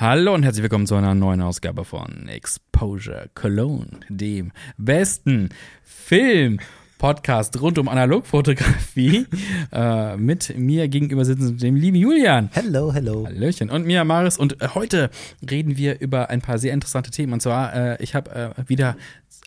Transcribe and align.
Hallo 0.00 0.32
und 0.32 0.44
herzlich 0.44 0.62
willkommen 0.62 0.86
zu 0.86 0.94
einer 0.94 1.12
neuen 1.16 1.40
Ausgabe 1.40 1.84
von 1.84 2.28
Exposure 2.28 3.30
Cologne, 3.34 3.98
dem 4.08 4.52
besten 4.76 5.48
Film. 5.82 6.60
Podcast 6.98 7.60
rund 7.60 7.78
um 7.78 7.88
Analogfotografie. 7.88 9.26
äh, 9.72 10.16
mit 10.16 10.56
mir 10.56 10.86
gegenüber 10.86 11.24
sitzen 11.24 11.58
dem 11.58 11.74
lieben 11.74 11.96
Julian. 11.96 12.48
Hello, 12.52 12.92
hello. 12.92 13.26
Hallöchen. 13.26 13.70
Und 13.70 13.86
mir, 13.86 14.04
Maris. 14.04 14.36
Und 14.36 14.62
äh, 14.62 14.68
heute 14.74 15.10
reden 15.48 15.76
wir 15.76 16.00
über 16.00 16.30
ein 16.30 16.42
paar 16.42 16.58
sehr 16.58 16.74
interessante 16.74 17.10
Themen. 17.10 17.32
Und 17.32 17.40
zwar, 17.40 17.74
äh, 17.74 18.02
ich 18.02 18.14
habe 18.14 18.54
äh, 18.56 18.68
wieder 18.68 18.96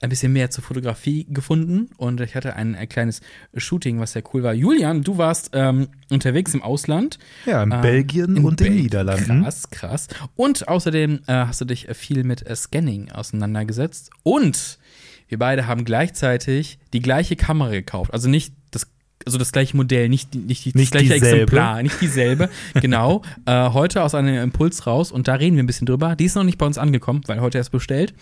ein 0.01 0.09
bisschen 0.09 0.33
mehr 0.33 0.49
zur 0.49 0.63
Fotografie 0.63 1.27
gefunden 1.29 1.89
und 1.97 2.19
ich 2.21 2.35
hatte 2.35 2.55
ein, 2.55 2.75
ein, 2.75 2.89
kleines 2.89 3.21
Shooting, 3.55 3.99
was 3.99 4.13
sehr 4.13 4.23
cool 4.33 4.41
war. 4.41 4.53
Julian, 4.53 5.03
du 5.03 5.17
warst 5.17 5.51
ähm, 5.53 5.89
unterwegs 6.09 6.53
im 6.55 6.63
Ausland. 6.63 7.19
Ja, 7.45 7.61
in 7.61 7.71
ähm, 7.71 7.81
Belgien 7.81 8.43
und 8.43 8.57
Bel 8.57 8.69
den 8.69 8.77
Niederlanden. 8.77 9.43
Krass, 9.43 9.69
krass. 9.69 10.07
Und 10.35 10.67
außerdem 10.67 11.21
äh, 11.27 11.33
hast 11.33 11.61
du 11.61 11.65
dich 11.65 11.87
viel 11.93 12.23
mit 12.23 12.45
äh, 12.45 12.55
Scanning 12.55 13.11
auseinandergesetzt. 13.11 14.09
Und 14.23 14.79
wir 15.27 15.37
beide 15.37 15.67
haben 15.67 15.85
gleichzeitig 15.85 16.79
die 16.93 17.01
gleiche 17.01 17.35
Kamera 17.35 17.69
gekauft. 17.69 18.11
Also 18.11 18.27
nicht 18.27 18.53
das 18.71 18.87
also 19.23 19.37
das 19.37 19.51
gleiche 19.51 19.77
Modell, 19.77 20.09
nicht, 20.09 20.33
nicht, 20.33 20.47
nicht, 20.47 20.75
nicht 20.75 20.95
das 20.95 21.01
gleiche 21.03 21.13
dieselbe. 21.13 21.41
Exemplar, 21.43 21.83
nicht 21.83 22.01
dieselbe. 22.01 22.49
genau. 22.73 23.21
Äh, 23.45 23.69
heute 23.69 24.03
aus 24.03 24.13
einem 24.13 24.43
Impuls 24.43 24.85
raus 24.85 25.11
und 25.11 25.27
da 25.27 25.33
reden 25.35 25.55
wir 25.55 25.63
ein 25.63 25.67
bisschen 25.67 25.87
drüber. 25.87 26.15
Die 26.15 26.25
ist 26.25 26.35
noch 26.35 26.43
nicht 26.43 26.57
bei 26.57 26.65
uns 26.65 26.77
angekommen, 26.77 27.21
weil 27.25 27.41
heute 27.41 27.57
erst 27.57 27.71
bestellt. 27.71 28.13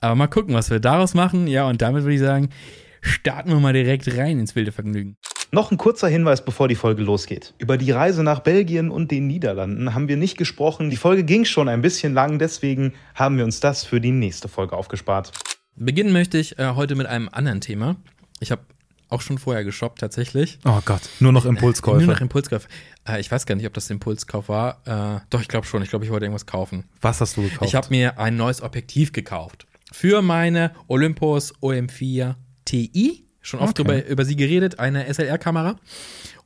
Aber 0.00 0.14
mal 0.14 0.28
gucken, 0.28 0.54
was 0.54 0.70
wir 0.70 0.80
daraus 0.80 1.14
machen. 1.14 1.46
Ja, 1.46 1.68
und 1.68 1.82
damit 1.82 2.04
würde 2.04 2.14
ich 2.14 2.20
sagen, 2.20 2.50
starten 3.00 3.50
wir 3.50 3.60
mal 3.60 3.72
direkt 3.72 4.08
rein 4.16 4.38
ins 4.38 4.54
wilde 4.56 4.72
Vergnügen. 4.72 5.16
Noch 5.52 5.72
ein 5.72 5.78
kurzer 5.78 6.08
Hinweis, 6.08 6.44
bevor 6.44 6.68
die 6.68 6.76
Folge 6.76 7.02
losgeht. 7.02 7.54
Über 7.58 7.76
die 7.76 7.90
Reise 7.90 8.22
nach 8.22 8.40
Belgien 8.40 8.90
und 8.90 9.10
den 9.10 9.26
Niederlanden 9.26 9.94
haben 9.94 10.06
wir 10.06 10.16
nicht 10.16 10.38
gesprochen. 10.38 10.90
Die 10.90 10.96
Folge 10.96 11.24
ging 11.24 11.44
schon 11.44 11.68
ein 11.68 11.82
bisschen 11.82 12.14
lang, 12.14 12.38
deswegen 12.38 12.92
haben 13.16 13.36
wir 13.36 13.44
uns 13.44 13.58
das 13.58 13.84
für 13.84 14.00
die 14.00 14.12
nächste 14.12 14.48
Folge 14.48 14.76
aufgespart. 14.76 15.32
Beginnen 15.74 16.12
möchte 16.12 16.38
ich 16.38 16.58
äh, 16.58 16.74
heute 16.76 16.94
mit 16.94 17.08
einem 17.08 17.28
anderen 17.32 17.60
Thema. 17.60 17.96
Ich 18.38 18.52
habe 18.52 18.62
auch 19.08 19.22
schon 19.22 19.38
vorher 19.38 19.64
geshoppt, 19.64 19.98
tatsächlich. 19.98 20.60
Oh 20.64 20.80
Gott, 20.84 21.00
nur 21.18 21.32
noch 21.32 21.44
Impulskäufe. 21.44 22.04
nur 22.04 22.14
noch 22.14 22.20
Impulskäufe. 22.20 22.68
Äh, 23.08 23.18
ich 23.18 23.30
weiß 23.30 23.44
gar 23.44 23.56
nicht, 23.56 23.66
ob 23.66 23.74
das 23.74 23.90
Impulskauf 23.90 24.48
war. 24.48 24.82
Äh, 24.86 25.20
doch, 25.30 25.40
ich 25.40 25.48
glaube 25.48 25.66
schon. 25.66 25.82
Ich 25.82 25.90
glaube, 25.90 26.04
ich 26.04 26.12
wollte 26.12 26.26
irgendwas 26.26 26.46
kaufen. 26.46 26.84
Was 27.00 27.20
hast 27.20 27.36
du 27.36 27.42
gekauft? 27.42 27.64
Ich 27.64 27.74
habe 27.74 27.88
mir 27.90 28.20
ein 28.20 28.36
neues 28.36 28.62
Objektiv 28.62 29.12
gekauft 29.12 29.66
für 29.92 30.22
meine 30.22 30.72
Olympus 30.88 31.54
OM4 31.60 32.34
Ti. 32.64 33.24
Schon 33.42 33.60
oft 33.60 33.80
okay. 33.80 34.00
über, 34.00 34.06
über 34.06 34.24
sie 34.24 34.36
geredet, 34.36 34.78
eine 34.78 35.12
SLR-Kamera. 35.12 35.76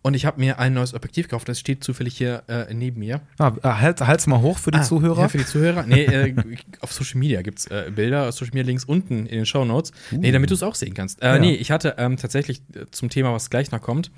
Und 0.06 0.12
ich 0.14 0.26
habe 0.26 0.38
mir 0.38 0.58
ein 0.58 0.74
neues 0.74 0.92
Objektiv 0.92 1.28
gekauft, 1.28 1.48
das 1.48 1.58
steht 1.58 1.82
zufällig 1.82 2.16
hier 2.16 2.42
äh, 2.46 2.72
neben 2.74 3.00
mir. 3.00 3.22
Ah, 3.38 3.52
äh, 3.62 3.68
halt, 3.68 4.02
halt's 4.02 4.26
mal 4.26 4.42
hoch 4.42 4.58
für 4.58 4.70
die 4.70 4.78
ah, 4.78 4.82
Zuhörer. 4.82 5.22
Ja, 5.22 5.28
für 5.28 5.38
die 5.38 5.46
Zuhörer. 5.46 5.84
Nee, 5.86 6.04
äh, 6.04 6.34
auf 6.80 6.92
Social 6.92 7.18
Media 7.18 7.40
gibt's 7.40 7.66
äh, 7.68 7.90
Bilder, 7.94 8.30
Social 8.30 8.52
Media 8.52 8.66
links 8.66 8.84
unten 8.84 9.24
in 9.24 9.36
den 9.38 9.46
Show 9.46 9.64
Notes. 9.64 9.92
Uh. 10.12 10.18
Nee, 10.18 10.30
damit 10.30 10.50
du 10.50 10.54
es 10.54 10.62
auch 10.62 10.74
sehen 10.74 10.92
kannst. 10.92 11.22
Äh, 11.22 11.26
ja. 11.28 11.38
Nee, 11.38 11.54
ich 11.54 11.70
hatte 11.70 11.94
ähm, 11.96 12.18
tatsächlich 12.18 12.60
äh, 12.74 12.84
zum 12.90 13.08
Thema, 13.08 13.32
was 13.32 13.48
gleich 13.48 13.72
noch 13.72 13.80
kommt. 13.80 14.10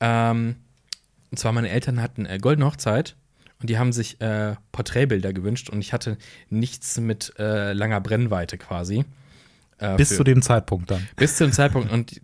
Ähm, 0.00 0.56
und 1.30 1.38
zwar 1.38 1.52
meine 1.52 1.70
Eltern 1.70 2.02
hatten 2.02 2.26
äh, 2.26 2.38
goldene 2.38 2.66
Hochzeit 2.66 3.16
und 3.60 3.70
die 3.70 3.78
haben 3.78 3.92
sich 3.92 4.20
äh, 4.20 4.54
Porträtbilder 4.72 5.32
gewünscht 5.32 5.70
und 5.70 5.80
ich 5.80 5.92
hatte 5.92 6.18
nichts 6.50 6.98
mit 7.00 7.32
äh, 7.38 7.72
langer 7.72 8.00
Brennweite 8.00 8.58
quasi. 8.58 9.04
Äh, 9.78 9.96
bis 9.96 10.16
zu 10.16 10.24
dem 10.24 10.40
Zeitpunkt 10.40 10.90
dann. 10.90 11.06
Bis 11.16 11.36
zu 11.36 11.44
dem 11.44 11.52
Zeitpunkt. 11.52 11.92
Und 11.92 12.20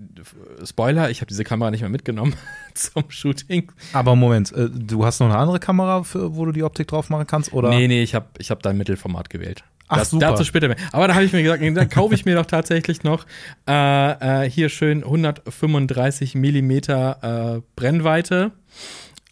Spoiler, 0.65 1.11
ich 1.11 1.21
habe 1.21 1.29
diese 1.29 1.45
Kamera 1.45 1.71
nicht 1.71 1.83
mehr 1.83 1.91
mitgenommen 1.91 2.35
zum 2.75 3.05
Shooting. 3.09 3.71
Aber 3.93 4.17
Moment, 4.17 4.53
äh, 4.53 4.71
du 4.71 5.05
hast 5.05 5.21
noch 5.21 5.29
eine 5.29 5.37
andere 5.37 5.61
Kamera, 5.61 6.03
für, 6.03 6.35
wo 6.35 6.47
du 6.47 6.53
die 6.53 6.63
Optik 6.63 6.89
drauf 6.89 7.11
machen 7.11 7.27
kannst? 7.27 7.53
Oder? 7.53 7.69
Nee, 7.69 7.89
nee, 7.89 8.03
ich 8.03 8.15
habe 8.15 8.27
ich 8.39 8.51
hab 8.51 8.63
da 8.63 8.71
ein 8.71 8.79
Mittelformat 8.79 9.29
gewählt. 9.29 9.65
Ach, 9.89 9.99
das, 9.99 10.11
super. 10.11 10.29
Dazu 10.29 10.45
später 10.45 10.69
mehr. 10.69 10.79
Aber 10.93 11.09
da 11.09 11.15
habe 11.15 11.25
ich 11.25 11.33
mir 11.35 11.43
gesagt, 11.43 11.63
dann 11.63 11.89
kaufe 11.91 12.15
ich 12.15 12.25
mir 12.25 12.37
doch 12.37 12.47
tatsächlich 12.47 13.05
noch 13.05 13.27
äh, 13.69 14.45
äh, 14.45 14.51
hier 14.51 14.71
schön 14.71 15.05
135 15.05 16.35
Millimeter 16.35 17.57
äh, 17.57 17.63
Brennweite. 17.77 18.53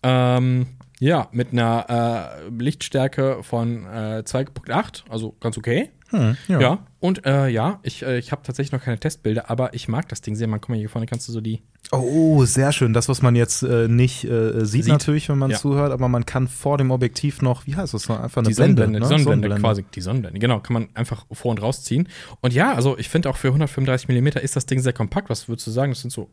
Ähm, 0.03 0.67
ja, 1.01 1.29
mit 1.33 1.53
einer 1.53 2.39
äh, 2.47 2.49
Lichtstärke 2.63 3.43
von 3.43 3.87
äh, 3.87 4.23
2.8, 4.25 5.05
also 5.09 5.35
ganz 5.41 5.57
okay. 5.57 5.91
Hm, 6.11 6.37
ja. 6.49 6.61
ja. 6.61 6.87
und 6.99 7.25
äh, 7.25 7.49
ja, 7.49 7.79
ich, 7.83 8.03
äh, 8.03 8.19
ich 8.19 8.33
habe 8.33 8.43
tatsächlich 8.43 8.73
noch 8.73 8.83
keine 8.83 8.99
Testbilder, 8.99 9.49
aber 9.49 9.75
ich 9.75 9.89
mag 9.89 10.09
das 10.09 10.21
Ding 10.21 10.35
sehr. 10.35 10.49
Man, 10.49 10.61
guck 10.61 10.71
mal, 10.71 10.79
hier 10.79 10.89
vorne 10.89 11.07
kannst 11.07 11.29
du 11.29 11.33
so 11.33 11.41
die. 11.41 11.63
Oh, 11.93 12.45
sehr 12.45 12.73
schön. 12.73 12.93
Das, 12.93 13.09
was 13.09 13.23
man 13.23 13.37
jetzt 13.37 13.63
äh, 13.63 13.87
nicht 13.89 14.25
äh, 14.25 14.65
sieht, 14.67 14.85
sieht, 14.85 14.93
natürlich, 14.93 15.29
wenn 15.29 15.39
man 15.39 15.53
ja. 15.53 15.57
zuhört, 15.57 15.93
aber 15.93 16.09
man 16.09 16.27
kann 16.27 16.49
vor 16.49 16.79
dem 16.79 16.91
Objektiv 16.91 17.43
noch, 17.43 17.67
wie 17.67 17.77
heißt 17.77 17.95
das 17.95 18.09
noch, 18.09 18.21
einfach 18.21 18.43
eine 18.43 18.49
die 18.49 18.55
Blende, 18.55 18.83
Sonnenblende, 18.83 18.93
ne? 18.93 18.99
die 18.99 19.07
Sonnenblende, 19.07 19.49
Sonnenblende, 19.49 19.61
quasi, 19.61 19.85
die 19.95 20.01
Sonnenblende, 20.01 20.41
genau, 20.41 20.61
kann 20.61 20.75
man 20.75 20.89
einfach 20.95 21.27
vor 21.33 21.53
und 21.53 21.63
rausziehen. 21.63 22.09
Und 22.41 22.53
ja, 22.53 22.75
also 22.75 22.99
ich 22.99 23.09
finde 23.09 23.31
auch 23.31 23.37
für 23.37 23.49
135 23.49 24.09
mm 24.09 24.39
ist 24.43 24.57
das 24.57 24.67
Ding 24.67 24.81
sehr 24.81 24.93
kompakt. 24.93 25.31
Was 25.31 25.49
würdest 25.49 25.69
du 25.69 25.71
sagen? 25.71 25.93
Das 25.93 26.01
sind 26.01 26.11
so 26.11 26.29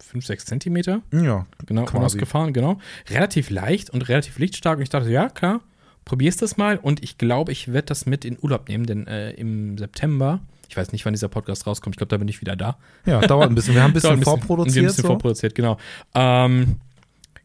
5, 0.00 0.26
6 0.26 0.44
Zentimeter. 0.44 1.02
Ja. 1.12 1.46
Genau, 1.66 1.84
ausgefahren, 1.84 2.52
genau. 2.52 2.78
Relativ 3.08 3.50
leicht 3.50 3.90
und 3.90 4.08
relativ 4.08 4.38
lichtstark. 4.38 4.78
Und 4.78 4.82
ich 4.82 4.90
dachte, 4.90 5.10
ja, 5.10 5.28
klar, 5.28 5.60
probierst 6.04 6.42
das 6.42 6.56
mal 6.56 6.76
und 6.76 7.02
ich 7.02 7.18
glaube, 7.18 7.52
ich 7.52 7.72
werde 7.72 7.86
das 7.86 8.06
mit 8.06 8.24
in 8.24 8.38
Urlaub 8.40 8.68
nehmen, 8.68 8.86
denn 8.86 9.06
äh, 9.06 9.30
im 9.32 9.78
September, 9.78 10.40
ich 10.68 10.76
weiß 10.76 10.92
nicht, 10.92 11.04
wann 11.04 11.14
dieser 11.14 11.28
Podcast 11.28 11.66
rauskommt, 11.66 11.94
ich 11.94 11.98
glaube, 11.98 12.10
da 12.10 12.16
bin 12.18 12.28
ich 12.28 12.40
wieder 12.40 12.56
da. 12.56 12.76
Ja, 13.06 13.20
dauert 13.20 13.48
ein 13.48 13.54
bisschen. 13.54 13.74
Wir 13.74 13.82
haben 13.82 13.90
ein 13.90 13.94
bisschen, 13.94 14.10
ein 14.10 14.20
bisschen 14.20 14.40
vorproduziert. 14.40 14.74
Wir 14.74 14.82
haben 14.82 14.86
ein 14.86 14.88
bisschen 14.88 15.02
so. 15.02 15.08
vorproduziert, 15.08 15.54
genau. 15.54 15.78
Ähm, 16.14 16.76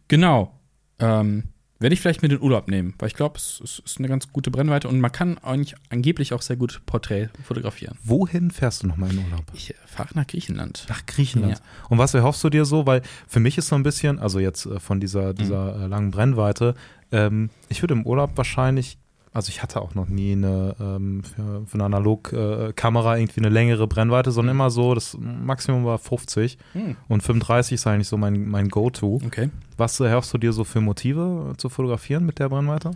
genau. 0.08 0.54
Ähm, 1.00 1.44
werde 1.80 1.94
ich 1.94 2.02
vielleicht 2.02 2.22
mit 2.22 2.32
in 2.32 2.42
Urlaub 2.42 2.68
nehmen, 2.68 2.94
weil 3.00 3.08
ich 3.08 3.16
glaube, 3.16 3.38
es, 3.38 3.62
es, 3.64 3.80
ist 3.80 4.00
eine 4.00 4.08
ganz 4.08 4.32
gute 4.32 4.52
Brennweite 4.52 4.88
und 4.88 5.00
man 5.00 5.12
kann 5.12 5.38
eigentlich 5.40 5.76
angeblich 5.90 6.34
auch 6.34 6.42
sehr 6.42 6.58
gut 6.58 6.82
Porträt 6.86 7.30
fotografieren. 7.44 7.98
Wohin 8.04 8.52
fährst 8.52 8.84
du 8.84 8.88
nochmal 8.88 9.12
in 9.12 9.20
Urlaub? 9.20 9.44
Ich 9.54 9.72
äh, 9.72 9.74
fahre 9.86 10.10
nach 10.14 10.28
Griechenland. 10.28 10.86
Nach 10.90 11.06
Griechenland. 11.06 11.58
Ja. 11.58 11.88
Und 11.90 11.98
was 11.98 12.14
erhoffst 12.14 12.44
du 12.44 12.50
dir 12.50 12.66
so? 12.66 12.86
Weil 12.86 13.02
für 13.28 13.40
mich 13.40 13.58
ist 13.58 13.68
so 13.68 13.76
ein 13.76 13.84
bisschen, 13.84 14.20
also 14.20 14.40
jetzt 14.40 14.66
äh, 14.66 14.80
von 14.80 15.00
dieser, 15.00 15.34
dieser 15.34 15.78
mhm. 15.78 15.90
langen 15.90 16.12
Brennweite, 16.12 16.76
ähm, 17.12 17.50
ich 17.70 17.82
würde 17.82 17.94
im 17.94 18.06
Urlaub 18.06 18.32
wahrscheinlich, 18.36 18.98
also 19.32 19.50
ich 19.50 19.62
hatte 19.62 19.82
auch 19.82 19.94
noch 19.94 20.08
nie 20.08 20.32
eine 20.32 20.76
ähm, 20.80 21.24
für, 21.24 21.66
für, 21.66 21.74
eine 21.76 21.86
Analogkamera 21.86 23.16
äh, 23.16 23.22
irgendwie 23.22 23.42
eine 23.42 23.50
längere 23.50 23.88
Brennweite, 23.88 24.32
sondern 24.32 24.56
immer 24.56 24.72
so, 24.72 24.96
das 24.96 25.18
Maximum 25.20 25.86
war 25.86 26.00
50 26.00 26.58
hm. 26.74 26.96
und 27.08 27.22
35 27.22 27.74
ist 27.74 27.88
eigentlich 27.88 28.08
so 28.08 28.18
mein, 28.18 28.50
mein 28.50 28.70
Go-To. 28.70 29.22
Okay. 29.26 29.50
Was 29.78 30.00
äh, 30.00 30.22
du 30.32 30.38
dir 30.38 30.52
so 30.52 30.64
für 30.64 30.82
Motive 30.82 31.54
zu 31.58 31.70
fotografieren 31.70 32.26
mit 32.26 32.40
der 32.40 32.50
Brennweite? 32.50 32.92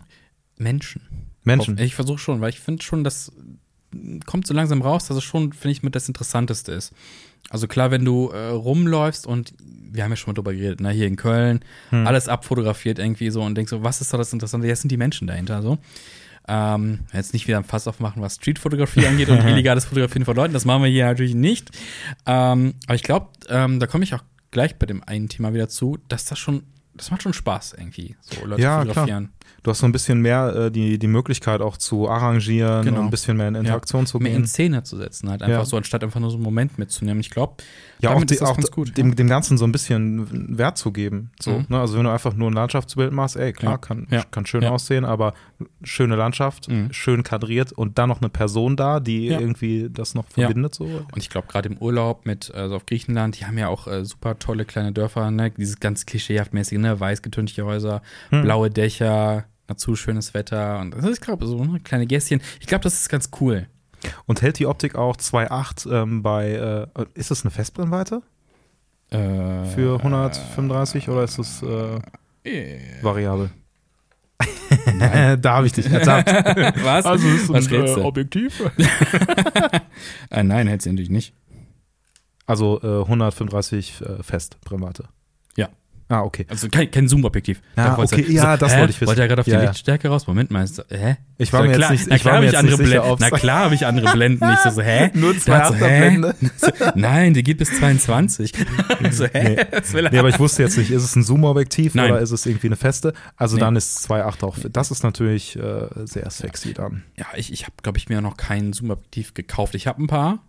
Menschen. 0.58 1.02
Menschen. 1.44 1.78
Ich 1.78 1.96
versuche 1.96 2.20
schon, 2.20 2.42
weil 2.42 2.50
ich 2.50 2.60
finde 2.60 2.84
schon, 2.84 3.04
das 3.04 3.32
kommt 4.26 4.48
so 4.48 4.54
langsam 4.54 4.82
raus, 4.82 5.08
dass 5.08 5.18
es 5.18 5.24
schon, 5.24 5.54
finde 5.54 5.72
ich, 5.72 5.84
mit 5.84 5.96
das 5.96 6.08
Interessanteste 6.08 6.72
ist. 6.72 6.94
Also 7.50 7.68
klar, 7.68 7.92
wenn 7.92 8.06
du 8.06 8.30
äh, 8.30 8.48
rumläufst 8.48 9.28
und 9.28 9.54
wir 9.60 10.04
haben 10.04 10.12
ja 10.12 10.16
schon 10.16 10.32
mal 10.32 10.36
drüber 10.36 10.54
geredet, 10.54 10.82
ne, 10.82 10.90
hier 10.92 11.06
in 11.06 11.18
Köln, 11.18 11.60
hm. 11.90 12.08
alles 12.08 12.28
abfotografiert 12.28 12.98
irgendwie 12.98 13.30
so 13.30 13.44
und 13.44 13.56
denkst 13.56 13.70
so, 13.70 13.84
was 13.84 14.02
ist 14.02 14.14
da 14.14 14.18
das 14.18 14.34
Interessante? 14.34 14.68
Jetzt 14.68 14.82
sind 14.82 14.92
die 14.92 14.98
Menschen 14.98 15.28
dahinter 15.28 15.62
so. 15.62 15.78
Ähm, 16.48 17.00
jetzt 17.14 17.34
nicht 17.34 17.48
wieder 17.48 17.58
ein 17.58 17.64
Fass 17.64 17.88
aufmachen, 17.88 18.22
was 18.22 18.36
Streetfotografie 18.36 19.08
angeht 19.08 19.30
und 19.30 19.40
illegales 19.46 19.86
Fotografieren 19.86 20.26
von 20.26 20.36
Leuten, 20.36 20.54
das 20.54 20.66
machen 20.66 20.84
wir 20.84 20.90
hier 20.90 21.06
natürlich 21.06 21.36
nicht. 21.36 21.72
Ähm, 22.26 22.74
aber 22.86 22.96
ich 22.96 23.04
glaube, 23.04 23.30
ähm, 23.50 23.80
da 23.80 23.88
komme 23.88 24.04
ich 24.04 24.14
auch 24.14 24.24
gleich 24.52 24.76
bei 24.78 24.86
dem 24.86 25.04
einen 25.04 25.30
Thema 25.30 25.54
wieder 25.54 25.70
zu, 25.70 25.98
dass 26.10 26.26
das 26.26 26.40
schon, 26.40 26.64
das 26.94 27.12
macht 27.12 27.24
schon 27.24 27.34
Spaß 27.34 27.76
irgendwie, 27.78 28.16
so 28.22 28.46
Leute 28.46 28.62
ja, 28.62 28.80
fotografieren. 28.80 29.26
Klar 29.26 29.43
du 29.64 29.72
hast 29.72 29.80
so 29.80 29.86
ein 29.86 29.92
bisschen 29.92 30.22
mehr 30.22 30.56
äh, 30.56 30.72
die, 30.72 31.00
die 31.00 31.08
Möglichkeit 31.08 31.62
auch 31.62 31.78
zu 31.78 32.10
arrangieren 32.10 32.86
genau. 32.86 33.00
und 33.00 33.06
ein 33.06 33.10
bisschen 33.10 33.38
mehr 33.38 33.48
in 33.48 33.56
Interaktion 33.56 34.02
ja. 34.02 34.06
zu 34.08 34.20
gehen. 34.20 34.30
Mehr 34.30 34.36
in 34.36 34.48
Szene 34.48 34.84
zu 34.84 34.98
setzen, 34.98 35.30
halt 35.30 35.42
einfach 35.42 35.60
ja. 35.60 35.66
so, 35.66 35.78
anstatt 35.78 36.04
einfach 36.04 36.20
nur 36.20 36.30
so 36.30 36.38
einen 36.38 36.44
Moment 36.44 36.78
mitzunehmen. 36.78 37.20
Ich 37.20 37.30
glaube, 37.30 37.56
ja, 38.00 38.14
auch, 38.14 38.24
die, 38.24 38.42
auch 38.42 38.58
gut, 38.72 38.98
dem, 38.98 39.10
ja. 39.10 39.16
dem 39.16 39.28
Ganzen 39.28 39.58
so 39.58 39.66
ein 39.66 39.72
bisschen 39.72 40.58
Wert 40.58 40.78
zu 40.78 40.92
geben. 40.92 41.32
So, 41.40 41.52
mhm. 41.52 41.66
ne? 41.70 41.80
Also 41.80 41.98
wenn 41.98 42.04
du 42.04 42.12
einfach 42.12 42.34
nur 42.34 42.52
ein 42.52 42.54
Landschaftsbild 42.54 43.14
machst, 43.14 43.38
ey, 43.38 43.54
klar, 43.54 43.80
kann, 43.80 44.08
kann 44.32 44.46
schön 44.46 44.66
aussehen, 44.66 45.06
aber 45.06 45.34
schöne 45.84 46.16
Landschaft, 46.16 46.68
mhm. 46.68 46.92
schön 46.92 47.24
kadriert 47.24 47.72
und 47.72 47.98
dann 47.98 48.10
noch 48.10 48.20
eine 48.20 48.30
Person 48.30 48.76
da, 48.76 49.00
die 49.00 49.28
irgendwie 49.28 49.90
das 49.90 50.16
noch 50.16 50.28
verbindet. 50.28 50.76
So. 50.76 50.86
Und 50.86 51.18
ich 51.18 51.30
glaube, 51.30 51.48
gerade 51.48 51.70
im 51.70 51.78
Urlaub 51.78 52.26
mit, 52.26 52.54
also 52.54 52.76
auf 52.76 52.86
Griechenland, 52.86 53.40
die 53.40 53.46
haben 53.46 53.58
ja 53.58 53.70
auch 53.70 53.88
äh, 53.88 54.04
super 54.04 54.38
tolle 54.38 54.66
kleine 54.66 54.92
Dörfer, 54.92 55.32
ne? 55.32 55.52
dieses 55.52 55.80
ganz 55.80 56.06
klischeehaft 56.06 56.54
mäßige, 56.54 56.80
ne? 56.80 57.00
weiß 57.00 57.22
getünchte 57.22 57.66
Häuser, 57.66 58.02
mhm. 58.32 58.42
blaue 58.42 58.70
Dächer, 58.70 59.43
dazu 59.74 59.96
schönes 59.96 60.34
Wetter 60.34 60.80
und 60.80 60.92
das 60.92 61.06
ist, 61.06 61.22
glaube 61.22 61.46
so 61.46 61.60
eine 61.62 61.80
kleine 61.80 62.06
Gästchen. 62.08 62.42
Ich 62.60 62.68
glaube, 62.68 62.84
das 62.84 62.94
ist 62.94 63.10
ganz 63.10 63.30
cool. 63.42 63.68
Und 64.26 64.42
hält 64.42 64.60
die 64.60 64.68
Optik 64.68 64.96
auch 64.96 65.16
2.8 65.16 65.92
ähm, 65.92 66.24
bei, 66.24 66.52
äh, 66.52 67.06
ist 67.14 67.32
das 67.32 67.44
eine 67.44 67.52
Festbrennweite? 67.52 68.22
Äh, 69.10 69.66
Für 69.66 69.98
135 70.00 71.08
äh, 71.08 71.12
oder 71.12 71.24
ist 71.24 71.40
das 71.40 71.64
äh, 71.64 72.00
äh, 72.50 72.80
variabel? 73.02 73.52
da 75.40 75.56
habe 75.56 75.68
ich 75.68 75.74
dich 75.74 75.90
ertappt. 75.90 76.30
Was? 76.84 77.06
Also 77.06 77.28
ist 77.28 77.50
Was 77.50 77.68
ein 77.68 77.86
äh, 77.86 78.02
Objektiv? 78.02 78.62
äh, 80.30 80.44
nein, 80.44 80.68
hält 80.68 80.82
sie 80.82 80.90
natürlich 80.90 81.12
nicht. 81.12 81.34
Also 82.46 82.82
135 82.82 84.04
Festbrennweite. 84.22 85.06
Ja. 85.56 85.70
Ah, 86.14 86.22
okay. 86.22 86.46
Also 86.48 86.70
kein, 86.70 86.92
kein 86.92 87.08
Zoom-Objektiv. 87.08 87.60
Ja, 87.76 87.88
Da 87.90 87.98
wollte- 87.98 88.16
okay, 88.16 88.32
ja, 88.32 88.56
das 88.56 88.74
hä? 88.76 88.80
wollte 88.82 88.92
ich 88.92 88.98
wissen. 89.02 89.08
Wollte 89.08 89.22
er 89.24 89.28
gerade 89.28 89.40
auf 89.42 89.46
die 89.46 89.52
Ja. 89.52 89.62
Lichtstärke 89.62 90.10
raus? 90.10 90.28
Moment 90.28 90.52
mal, 90.52 90.64
ist, 90.64 90.84
hä? 90.92 91.18
Ich 91.40 91.52
war 91.52 91.62
So, 91.62 91.64
mir 91.66 91.72
jetzt 91.72 91.78
klar, 91.80 91.92
nicht- 91.92 92.08
na 92.08 92.16
ich 92.16 92.24
war 92.26 92.32
klar 92.34 92.40
mir 92.42 92.46
jetzt 92.46 92.56
andere 92.56 92.78
nicht 92.78 92.88
sicher, 92.88 93.16
Na 93.20 93.30
klar 93.32 93.60
habe 93.66 93.74
ich 93.76 93.86
andere 93.88 94.12
Blenden. 94.12 94.52
Ich 94.54 94.60
so, 94.60 94.70
so 94.70 94.82
hä? 94.84 95.10
Nur 95.16 95.36
zwei 95.40 95.66
so. 95.70 95.74
So, 96.58 96.68
Nein, 96.96 97.34
die 97.34 97.42
geht 97.42 97.58
bis 97.58 97.72
22. 97.80 98.54
so, 99.12 99.26
hä? 99.26 99.56
Nee. 99.94 100.02
Nee, 100.12 100.18
aber 100.20 100.30
ich 100.30 100.40
wusste 100.40 100.62
jetzt 100.62 100.78
nicht, 100.78 100.92
ist 100.92 101.04
es 101.04 101.16
ein 101.16 101.24
Zoom-Objektiv 101.24 101.96
oder 101.96 102.20
ist 102.20 102.30
es 102.32 102.46
irgendwie 102.46 102.68
eine 102.68 102.76
feste? 102.76 103.14
Also 103.36 103.56
Nee. 103.56 103.62
dann 103.62 103.76
ist 103.76 104.08
2.8 104.10 104.44
auch. 104.44 104.58
Das 104.72 104.92
ist 104.92 105.04
natürlich 105.04 105.56
äh, 105.56 105.88
sehr 106.06 106.30
sexy 106.30 106.74
dann. 106.76 107.04
ja, 107.18 107.26
ich, 107.36 107.52
ich 107.52 107.64
habe, 107.64 107.74
glaube 107.82 107.98
ich, 107.98 108.08
mir 108.10 108.22
noch 108.22 108.38
kein 108.38 108.72
Zoom-Objektiv 108.74 109.34
gekauft. 109.34 109.74
Ich 109.74 109.88
habe 109.88 110.02
ein 110.04 110.08
paar, 110.08 110.40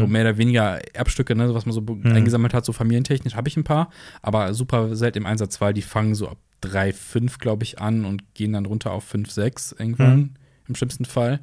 so 0.00 0.02
Hm. 0.06 0.10
mehr 0.12 0.22
oder 0.22 0.38
weniger 0.38 0.80
Erbstücke, 0.94 1.34
ne, 1.34 1.54
was 1.54 1.66
man 1.66 1.72
so 1.74 1.84
eingesammelt 2.04 2.54
hat, 2.54 2.64
so 2.64 2.72
familientechnisch 2.72 3.34
habe 3.34 3.48
ich 3.48 3.56
ein 3.56 3.64
paar, 3.64 3.90
aber 4.22 4.54
super 4.54 4.94
selten 4.96 5.18
im 5.18 5.26
Einsatz, 5.26 5.60
weil 5.60 5.72
die 5.74 5.82
fangen 5.82 6.14
so 6.14 6.28
ab 6.28 6.38
3,5, 6.62 7.38
glaube 7.38 7.64
ich, 7.64 7.80
an 7.80 8.04
und 8.04 8.34
gehen 8.34 8.52
dann 8.52 8.66
runter 8.66 8.92
auf 8.92 9.04
5, 9.04 9.30
6 9.30 9.72
irgendwann, 9.78 10.12
Hm. 10.12 10.30
im 10.68 10.74
schlimmsten 10.74 11.04
Fall. 11.04 11.40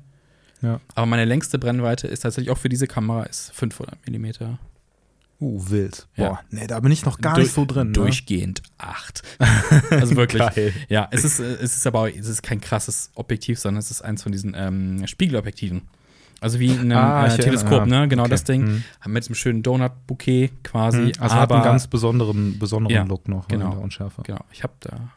Ja. 0.62 0.80
Aber 0.96 1.06
meine 1.06 1.26
längste 1.26 1.58
Brennweite 1.60 2.08
ist 2.08 2.22
tatsächlich 2.22 2.52
auch 2.52 2.58
für 2.58 2.70
diese 2.70 2.88
Kamera 2.88 3.24
ist 3.24 3.52
500 3.54 4.06
Millimeter. 4.06 4.60
Uh, 5.42 5.70
wild. 5.70 6.06
Ja. 6.18 6.28
Boah, 6.28 6.40
nee, 6.52 6.68
da 6.68 6.78
bin 6.82 6.92
ich 6.92 7.06
noch 7.06 7.22
gar 7.22 7.36
Durch- 7.36 7.46
nicht 7.46 7.54
so 7.56 7.64
drin. 7.64 7.88
Ne? 7.88 7.94
Durchgehend 7.94 8.62
8. 8.78 9.22
also 9.92 10.18
wirklich. 10.18 10.42
Geil. 10.42 10.74
Ja, 10.90 11.08
es 11.12 11.24
ist, 11.24 11.40
äh, 11.40 11.54
es 11.62 11.78
ist 11.78 11.88
aber 11.88 12.00
auch- 12.02 12.08
es 12.10 12.28
ist 12.28 12.44
kein 12.44 12.60
krasses 12.60 13.10
Objektiv, 13.16 13.58
sondern 13.58 13.80
es 13.80 13.90
ist 13.90 14.02
eins 14.02 14.22
von 14.24 14.34
diesen 14.34 14.54
ähm, 14.58 15.08
Spiegelobjektiven. 15.08 15.84
Also 16.42 16.60
wie 16.60 16.68
in 16.68 16.80
einem 16.92 16.98
Ah, 16.98 17.26
äh, 17.28 17.38
Teleskop, 17.38 17.72
ja, 17.72 17.86
ne? 17.86 18.08
Genau 18.08 18.24
okay. 18.24 18.32
das 18.32 18.44
Ding. 18.46 18.64
Mhm. 18.66 18.84
Mit 19.14 19.24
diesem 19.24 19.36
schönen 19.36 19.62
Donut-Bouquet 19.64 20.52
quasi. 20.64 20.98
Mhm. 21.00 21.12
Also 21.20 21.36
aber, 21.36 21.42
hat 21.42 21.52
einen 21.52 21.64
ganz 21.64 21.88
besonderen, 21.88 22.58
besonderen 22.60 22.96
Ja, 22.96 23.04
Look 23.04 23.28
noch 23.28 23.48
genau. 23.48 23.66
in 23.66 23.72
der 23.72 23.80
Unschärfe. 23.82 24.22
Genau, 24.24 24.40
ich 24.52 24.64
habe 24.64 24.74
da. 24.80 25.10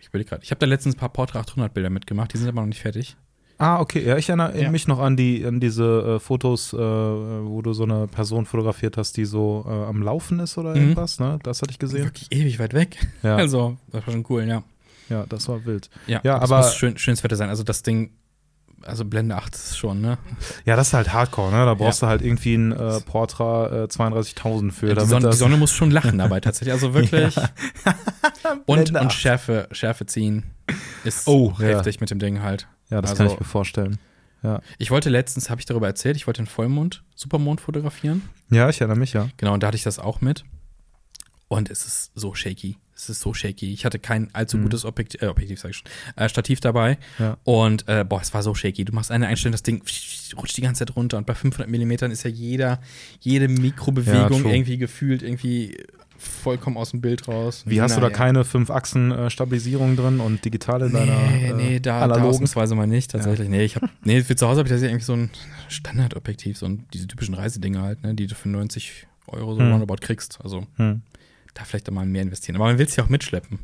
Ich 0.00 0.08
überlege 0.08 0.30
gerade. 0.30 0.42
Ich 0.42 0.50
habe 0.50 0.58
da 0.58 0.66
letztens 0.66 0.94
ein 0.94 0.98
paar 0.98 1.08
Portra 1.10 1.40
800 1.40 1.72
Bilder 1.74 1.90
mitgemacht, 1.90 2.32
die 2.32 2.38
sind 2.38 2.48
aber 2.48 2.60
noch 2.62 2.68
nicht 2.68 2.80
fertig. 2.80 3.16
Ah, 3.60 3.80
okay. 3.80 4.04
Ja, 4.06 4.16
ich 4.16 4.28
erinnere 4.28 4.60
Ja. 4.60 4.70
mich 4.70 4.86
noch 4.86 5.00
an 5.00 5.16
die 5.16 5.44
an 5.44 5.58
diese 5.58 6.16
äh, 6.16 6.20
Fotos, 6.20 6.72
äh, 6.72 6.76
wo 6.78 7.60
du 7.60 7.72
so 7.72 7.82
eine 7.82 8.06
Person 8.06 8.46
fotografiert 8.46 8.96
hast, 8.96 9.16
die 9.16 9.24
so 9.24 9.66
äh, 9.68 9.72
am 9.72 10.00
Laufen 10.00 10.38
ist 10.38 10.56
oder 10.58 10.70
Mhm. 10.70 10.76
irgendwas. 10.76 11.18
Ne? 11.18 11.40
Das 11.42 11.60
hatte 11.60 11.72
ich 11.72 11.78
gesehen. 11.80 12.04
Wirklich 12.04 12.28
ewig 12.30 12.58
weit 12.60 12.72
weg. 12.72 12.96
Ja, 13.24 13.34
Also, 13.36 13.76
das 13.90 14.06
war 14.06 14.12
schon 14.12 14.24
cool, 14.30 14.44
ja. 14.44 14.62
ja, 15.08 15.26
das 15.28 15.48
war 15.48 15.64
wild. 15.66 15.90
Ja, 16.06 16.20
Ja, 16.22 16.38
das 16.38 16.50
aber- 16.52 16.62
muss 16.62 16.76
schön, 16.76 16.96
schönes 16.98 17.24
Wetter 17.24 17.34
sein. 17.34 17.48
Also 17.48 17.64
das 17.64 17.82
Ding, 17.82 18.10
also 18.82 19.04
Blende 19.04 19.36
8 19.36 19.54
ist 19.54 19.76
schon, 19.78 20.00
ne? 20.00 20.18
Ja, 20.64 20.76
das 20.76 20.88
ist 20.88 20.94
halt 20.94 21.12
Hardcore. 21.12 21.50
Ne? 21.50 21.64
Da 21.64 21.74
brauchst 21.74 22.02
du 22.02 22.06
halt 22.06 22.22
irgendwie 22.22 22.54
ein 22.54 22.72
äh, 22.72 23.00
Portra 23.00 23.84
äh, 23.84 23.86
32.000 23.86 24.72
für. 24.72 24.94
die, 24.94 25.04
Sonne, 25.06 25.30
die 25.30 25.36
Sonne 25.36 25.56
muss 25.56 25.72
schon 25.72 25.90
lachen 25.90 26.18
dabei 26.18 26.40
tatsächlich. 26.40 26.72
Also 26.72 26.94
wirklich. 26.94 27.36
und 28.66 28.90
und 28.90 28.96
8. 28.96 29.12
Schärfe, 29.12 29.68
Schärfe 29.72 30.06
ziehen 30.06 30.44
ist 31.04 31.26
Oh, 31.28 31.54
ja. 31.58 31.68
heftig 31.68 32.00
mit 32.00 32.10
dem 32.10 32.18
Ding 32.18 32.42
halt. 32.42 32.66
ja, 32.90 33.00
das 33.00 33.10
also- 33.12 33.24
kann 33.24 33.32
ich 33.32 33.38
mir 33.40 33.46
vorstellen. 33.46 33.98
Ich 34.78 34.92
wollte 34.92 35.10
letztens, 35.10 35.50
habe 35.50 35.60
ich 35.60 35.66
darüber 35.66 35.88
erzählt, 35.88 36.14
ich 36.16 36.28
wollte 36.28 36.40
den 36.42 36.46
Vollmond, 36.46 37.02
Supermond 37.16 37.60
fotografieren. 37.60 38.22
Ja, 38.50 38.68
ich 38.68 38.80
erinnere 38.80 38.96
mich, 38.98 39.12
ja. 39.12 39.28
Genau, 39.36 39.52
und 39.52 39.64
da 39.64 39.66
hatte 39.66 39.76
ich 39.76 39.82
das 39.82 39.98
auch 39.98 40.20
mit. 40.20 40.44
Und 41.48 41.70
es 41.70 41.84
ist 41.84 42.12
so 42.14 42.34
shaky. 42.34 42.78
Es 43.00 43.08
ist 43.08 43.20
so 43.20 43.32
shaky. 43.32 43.72
Ich 43.72 43.84
hatte 43.84 44.00
kein 44.00 44.34
allzu 44.34 44.58
Mhm. 44.58 44.62
gutes 44.64 44.84
Objektiv, 44.84 45.22
äh, 45.22 45.26
Objektiv 45.28 45.60
sag 45.60 45.70
ich 45.70 45.76
schon, 45.76 45.86
äh, 46.16 46.28
Stativ 46.28 46.58
dabei. 46.58 46.98
Ja. 47.20 47.36
Und 47.44 47.86
äh, 47.86 48.04
boah, 48.04 48.20
es 48.20 48.34
war 48.34 48.42
so 48.42 48.54
shaky. 48.56 48.84
Du 48.84 48.92
machst 48.92 49.12
eine 49.12 49.28
Einstellung, 49.28 49.52
das 49.52 49.62
Ding 49.62 49.82
rutscht 50.36 50.56
die 50.56 50.62
ganze 50.62 50.80
Zeit 50.84 50.96
runter. 50.96 51.16
Und 51.16 51.24
bei 51.26 51.34
500 51.36 51.70
Millimetern 51.70 52.10
ist 52.10 52.24
ja 52.24 52.30
jeder, 52.30 52.80
jede 53.20 53.46
Mikrobewegung 53.46 54.42
true. 54.42 54.52
irgendwie 54.52 54.78
gefühlt 54.78 55.22
irgendwie 55.22 55.76
vollkommen 56.18 56.76
aus 56.76 56.90
dem 56.90 57.00
Bild 57.00 57.28
raus. 57.28 57.62
Wie 57.66 57.80
hast 57.80 57.96
du 57.96 58.00
da 58.00 58.08
Naja. 58.08 58.16
keine 58.18 58.44
Fünf-Achsen-Stabilisierung 58.44 59.94
drin 59.96 60.18
und 60.18 60.44
digitale 60.44 60.86
in 60.86 60.92
deiner 60.92 61.30
Nee, 61.30 61.44
äh, 61.50 61.52
nee, 61.52 61.80
da, 61.80 62.00
da 62.00 62.04
analogen? 62.06 62.28
ausnahmsweise 62.30 62.74
mal 62.74 62.88
nicht, 62.88 63.12
tatsächlich. 63.12 63.48
Nee, 63.48 63.62
ich 63.64 63.76
hab, 63.76 63.88
nee, 64.04 64.22
für 64.22 64.34
zu 64.34 64.48
Hause 64.48 64.58
habe 64.58 64.68
ich 64.68 64.72
das 64.72 64.82
ja 64.82 64.88
irgendwie 64.88 65.04
so 65.04 65.12
ein 65.12 65.30
Standardobjektiv, 65.68 66.58
so 66.58 66.66
ein, 66.66 66.84
diese 66.92 67.06
typischen 67.06 67.34
Reisedinger 67.34 67.82
halt, 67.82 68.02
ne, 68.02 68.14
die 68.14 68.26
du 68.26 68.34
für 68.34 68.48
90 68.48 69.06
Euro 69.28 69.54
so 69.54 69.60
Hm. 69.60 69.70
roundabout 69.70 69.98
kriegst. 70.00 70.40
Also 70.42 70.66
Hm. 70.76 71.02
Da 71.58 71.64
vielleicht 71.64 71.90
mal 71.90 72.06
mehr 72.06 72.22
investieren. 72.22 72.56
Aber 72.56 72.66
man 72.66 72.78
will 72.78 72.86
es 72.86 72.96
ja 72.96 73.04
auch 73.04 73.08
mitschleppen. 73.08 73.58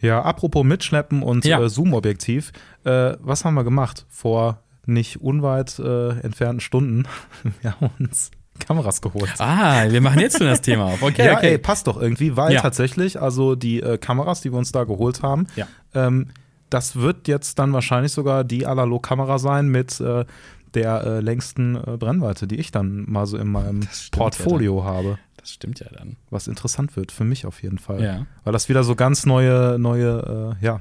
Ja, 0.00 0.22
apropos 0.22 0.64
Mitschleppen 0.64 1.22
und 1.22 1.44
Ja. 1.44 1.60
äh, 1.60 1.68
Zoom-Objektiv. 1.68 2.52
Äh, 2.84 3.14
was 3.20 3.44
haben 3.44 3.54
wir 3.54 3.64
gemacht 3.64 4.06
vor 4.08 4.60
nicht 4.86 5.20
unweit 5.20 5.78
äh, 5.78 6.10
entfernten 6.20 6.60
Stunden? 6.60 7.04
Wir 7.62 7.72
haben 7.80 7.90
uns 7.98 8.30
Kameras 8.58 9.00
geholt. 9.00 9.32
Ah, 9.38 9.86
wir 9.90 10.00
machen 10.00 10.20
jetzt 10.20 10.38
schon 10.38 10.46
das 10.46 10.60
Thema 10.60 10.84
auf. 10.84 11.02
Okay, 11.02 11.26
ja, 11.26 11.36
okay. 11.36 11.48
ey, 11.52 11.58
passt 11.58 11.88
doch 11.88 12.00
irgendwie, 12.00 12.36
weil 12.36 12.52
Ja. 12.52 12.60
tatsächlich, 12.60 13.20
also 13.20 13.56
die 13.56 13.80
äh, 13.82 13.98
Kameras, 13.98 14.42
die 14.42 14.52
wir 14.52 14.58
uns 14.58 14.70
da 14.70 14.84
geholt 14.84 15.22
haben, 15.22 15.48
Ja. 15.56 15.66
ähm, 15.94 16.28
das 16.70 16.94
wird 16.96 17.26
jetzt 17.26 17.58
dann 17.58 17.72
wahrscheinlich 17.72 18.12
sogar 18.12 18.44
die 18.44 18.64
Analog-Kamera 18.66 19.38
sein 19.40 19.68
mit 19.68 20.00
äh, 20.00 20.24
der 20.74 21.04
äh, 21.04 21.20
längsten 21.20 21.74
äh, 21.76 21.96
Brennweite, 21.96 22.46
die 22.46 22.56
ich 22.56 22.70
dann 22.70 23.04
mal 23.10 23.26
so 23.26 23.36
in 23.38 23.48
meinem 23.48 23.82
stimmt 23.90 24.12
Portfolio 24.12 24.84
habe. 24.84 25.18
Das 25.44 25.52
stimmt 25.52 25.78
ja 25.80 25.86
dann. 25.92 26.16
Was 26.30 26.48
interessant 26.48 26.96
wird, 26.96 27.12
für 27.12 27.24
mich 27.24 27.44
auf 27.44 27.62
jeden 27.62 27.76
Fall. 27.76 28.02
Ja. 28.02 28.26
Weil 28.44 28.54
das 28.54 28.70
wieder 28.70 28.82
so 28.82 28.94
ganz 28.94 29.26
neue, 29.26 29.78
neue, 29.78 30.56
äh, 30.60 30.64
ja, 30.64 30.80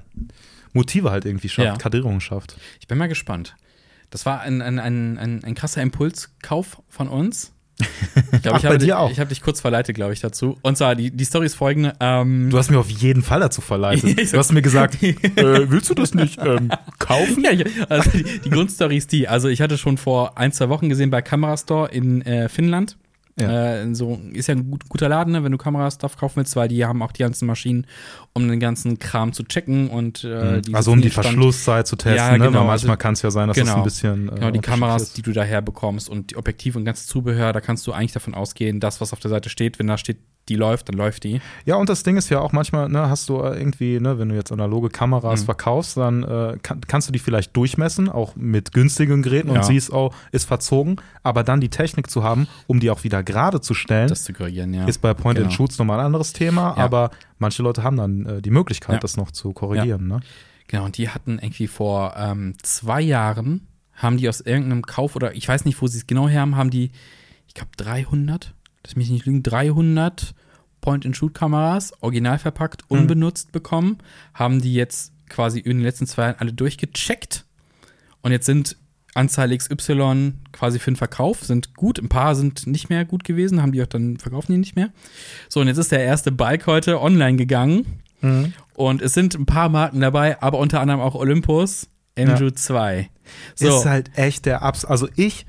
Motive 0.72 1.12
halt 1.12 1.26
irgendwie 1.26 1.50
schafft, 1.50 1.68
Ja. 1.68 1.76
Kadrierung 1.76 2.22
schafft. 2.22 2.56
Ich 2.80 2.88
bin 2.88 2.98
mal 2.98 3.08
gespannt. 3.10 3.58
Das 4.10 4.26
war 4.26 4.40
ein, 4.40 4.62
ein, 4.62 4.80
ein, 4.80 5.18
ein, 5.18 5.44
ein 5.44 5.54
krasser 5.54 5.82
Impulskauf 5.82 6.82
von 6.88 7.10
uns. 7.10 7.52
Ich 7.78 8.42
glaube, 8.42 8.52
Ach, 8.54 8.58
ich 8.58 8.64
bei 8.64 8.70
habe 8.70 8.78
dir 8.78 8.86
dich, 8.86 8.94
auch. 8.94 9.12
ich 9.12 9.20
habe 9.20 9.28
dich 9.30 9.42
kurz 9.42 9.60
verleitet, 9.60 9.96
glaube 9.96 10.14
ich, 10.14 10.22
dazu. 10.22 10.58
Und 10.62 10.78
zwar, 10.78 10.96
die, 10.96 11.12
die 11.12 11.26
Story 11.26 11.46
ist 11.48 11.56
folgende. 11.56 11.94
Ähm, 12.00 12.50
Du 12.50 12.58
hast 12.58 12.72
mir 12.72 12.80
auf 12.80 12.90
jeden 12.90 13.22
Fall 13.22 13.42
dazu 13.42 13.60
verleitet. 13.60 14.18
Du 14.32 14.38
hast 14.38 14.54
mir 14.54 14.62
gesagt, 14.62 15.04
äh, 15.04 15.16
willst 15.70 15.90
du 15.90 15.94
das 15.94 16.14
nicht 16.14 16.40
ähm, 16.42 16.72
kaufen? 17.00 17.44
Ja, 17.44 17.66
also 17.90 18.12
die, 18.12 18.24
die 18.40 18.50
Grundstory 18.50 18.96
ist 18.96 19.12
die. 19.12 19.28
Also 19.28 19.50
ich 19.50 19.60
hatte 19.62 19.78
schon 19.78 19.98
vor 19.98 20.38
ein, 20.38 20.54
zwei 20.54 20.70
Wochen 20.70 20.88
gesehen 20.88 21.10
bei 21.10 21.22
Kamerastore 21.22 21.90
in 21.92 22.22
äh, 22.22 22.48
Finnland. 22.48 22.96
Ja. 23.40 23.82
Äh, 23.82 23.96
so 23.96 24.20
ist 24.32 24.48
ja 24.48 24.56
ein 24.56 24.70
gut, 24.70 24.88
guter 24.90 25.10
Laden, 25.10 25.34
ne, 25.34 25.44
wenn 25.44 25.52
du 25.52 25.58
Kamerastuff 25.58 26.18
kaufen 26.18 26.38
willst, 26.38 26.56
weil 26.56 26.68
die 26.68 26.86
haben 26.86 27.02
auch 27.02 27.12
die 27.12 27.24
ganzen 27.24 27.48
Maschinen, 27.48 27.88
um 28.36 28.48
den 28.48 28.60
ganzen 28.60 28.98
Kram 28.98 29.32
zu 29.32 29.44
checken 29.44 29.90
und 29.90 30.24
äh, 30.24 30.62
die 30.62 30.74
also 30.74 30.92
um 30.92 31.02
die 31.02 31.12
Stand. 31.12 31.28
Verschlusszeit 31.28 31.86
zu 31.88 31.96
testen, 31.96 32.18
Ja, 32.18 32.32
ne? 32.32 32.40
genau, 32.46 32.62
weil 32.62 32.68
manchmal 32.68 32.92
also- 32.94 33.02
kann 33.02 33.14
es 33.14 33.22
ja 33.22 33.30
sein, 33.32 33.48
dass 33.48 33.56
genau. 33.58 33.68
das 33.68 33.78
ein 33.78 33.84
bisschen 33.84 34.30
äh, 34.30 34.36
Genau, 34.36 34.52
die 34.52 34.60
Kameras, 34.60 34.94
unterschiedlich 35.04 35.14
die 35.16 35.22
du 35.22 35.34
daher 35.34 35.62
bekommst 35.62 36.10
und 36.10 36.32
die 36.32 36.38
Objektive 36.38 36.80
und 36.80 36.86
ganzes 36.86 37.06
Zubehör, 37.08 37.54
da 37.54 37.62
kannst 37.62 37.86
du 37.86 37.92
eigentlich 37.94 38.14
davon 38.14 38.34
ausgehen, 38.34 38.80
das, 38.80 39.02
was 39.02 39.14
auf 39.14 39.20
der 39.20 39.30
Seite 39.30 39.50
steht, 39.50 39.78
wenn 39.78 39.88
da 39.88 39.98
steht, 39.98 40.18
die 40.50 40.56
läuft, 40.58 40.90
dann 40.90 40.98
läuft 40.98 41.24
die. 41.24 41.40
Ja, 41.64 41.76
und 41.78 41.88
das 41.88 42.04
Ding 42.04 42.18
ist 42.18 42.28
ja 42.30 42.42
auch 42.42 42.52
manchmal, 42.52 42.90
ne, 42.90 43.08
hast 43.10 43.30
du 43.30 43.40
äh, 43.42 43.58
irgendwie, 43.58 44.02
ne, 44.02 44.20
wenn 44.20 44.28
du 44.28 44.36
jetzt 44.36 44.52
analoge 44.52 44.90
Kameras 44.90 45.42
Mhm. 45.42 45.46
verkaufst, 45.46 45.96
dann 45.96 46.24
äh, 46.24 46.58
kann, 46.62 46.82
kannst 46.86 47.08
du 47.08 47.14
die 47.14 47.20
vielleicht 47.20 47.56
durchmessen, 47.56 48.10
auch 48.10 48.36
mit 48.36 48.74
günstigen 48.74 49.22
Geräten 49.22 49.50
Ja. 49.50 49.60
und 49.60 49.64
siehst, 49.66 49.94
oh, 49.94 50.12
ist 50.34 50.44
verzogen, 50.46 50.98
aber 51.22 51.44
dann 51.46 51.62
die 51.62 51.70
Technik 51.70 52.10
zu 52.10 52.24
haben, 52.26 52.48
um 52.68 52.82
die 52.82 52.90
auch 52.90 53.06
wieder 53.06 53.24
gerade 53.24 53.62
zu 53.62 53.74
stellen, 53.74 54.10
Das 54.10 54.26
zu 54.26 54.34
korrigieren, 54.34 54.74
ja. 54.74 54.84
ist 54.86 54.98
bei 55.00 55.14
Point 55.14 55.38
and 55.40 55.48
genau. 55.48 55.56
Shoots 55.56 55.78
nochmal 55.80 56.00
ein 56.02 56.08
anderes 56.08 56.34
Thema, 56.34 56.74
Ja. 56.76 56.84
aber 56.84 57.12
manche 57.38 57.64
Leute 57.64 57.84
haben 57.84 57.98
dann 57.98 58.26
äh, 58.26 58.42
die 58.42 58.52
Möglichkeit, 58.52 58.94
Ja. 58.96 59.00
das 59.00 59.18
noch 59.18 59.32
zu 59.32 59.54
korrigieren, 59.54 60.08
ne? 60.08 60.20
Genau, 60.68 60.86
und 60.86 60.98
die 60.98 61.10
hatten 61.10 61.40
irgendwie 61.40 61.68
vor 61.68 62.16
ähm, 62.18 62.56
zwei 62.64 63.02
Jahren, 63.02 63.68
haben 63.94 64.18
die 64.18 64.28
aus 64.30 64.42
irgendeinem 64.42 64.82
Kauf 64.84 65.16
oder 65.16 65.36
ich 65.36 65.48
weiß 65.48 65.66
nicht, 65.66 65.82
wo 65.82 65.88
sie 65.88 65.98
es 66.00 66.08
genau 66.08 66.28
her 66.30 66.42
haben, 66.42 66.56
haben 66.56 66.70
die, 66.72 66.92
ich 67.48 67.54
glaube 67.54 67.72
300, 67.78 68.54
lass 68.86 68.96
mich 68.96 69.10
nicht 69.10 69.26
lügen, 69.26 69.44
300 69.44 70.34
Point-and-Shoot-Kameras, 70.82 71.94
original 72.02 72.40
verpackt, 72.40 72.84
Mhm. 72.90 72.98
unbenutzt 73.00 73.52
bekommen, 73.52 73.98
haben 74.34 74.62
die 74.62 74.74
jetzt 74.74 75.14
quasi 75.30 75.60
in 75.60 75.78
den 75.78 75.82
letzten 75.84 76.08
zwei 76.08 76.24
Jahren 76.24 76.36
alle 76.40 76.54
durchgecheckt 76.54 77.46
und 78.22 78.32
jetzt 78.32 78.46
sind 78.46 78.78
Anzahl 79.14 79.56
XY 79.56 80.34
quasi 80.52 80.80
für 80.80 80.92
den 80.92 80.96
Verkauf, 80.96 81.44
sind 81.44 81.76
gut, 81.76 82.00
ein 82.00 82.10
paar 82.10 82.36
sind 82.36 82.66
nicht 82.68 82.90
mehr 82.90 83.06
gut 83.06 83.24
gewesen, 83.24 83.62
haben 83.62 83.72
die 83.72 83.82
auch 83.84 83.88
dann 83.88 84.18
verkaufen 84.18 84.54
die 84.54 84.58
nicht 84.58 84.76
mehr. 84.76 84.90
So, 85.50 85.60
und 85.62 85.68
jetzt 85.68 85.78
ist 85.78 85.92
der 85.92 86.04
erste 86.04 86.32
Bike 86.32 86.66
heute 86.68 87.00
online 87.02 87.38
gegangen 87.38 88.00
und 88.76 89.02
es 89.02 89.14
sind 89.14 89.36
ein 89.36 89.46
paar 89.46 89.70
Marken 89.70 90.00
dabei, 90.00 90.42
aber 90.42 90.58
unter 90.58 90.80
anderem 90.80 91.02
auch 91.02 91.16
Olympus 91.16 91.90
MJU 92.18 92.52
2. 92.52 93.10
So, 93.56 93.68
Ist 93.80 93.86
halt 93.86 94.12
echt 94.18 94.46
der 94.46 94.62
Abs. 94.62 94.86
Also 94.86 95.08
ich 95.16 95.46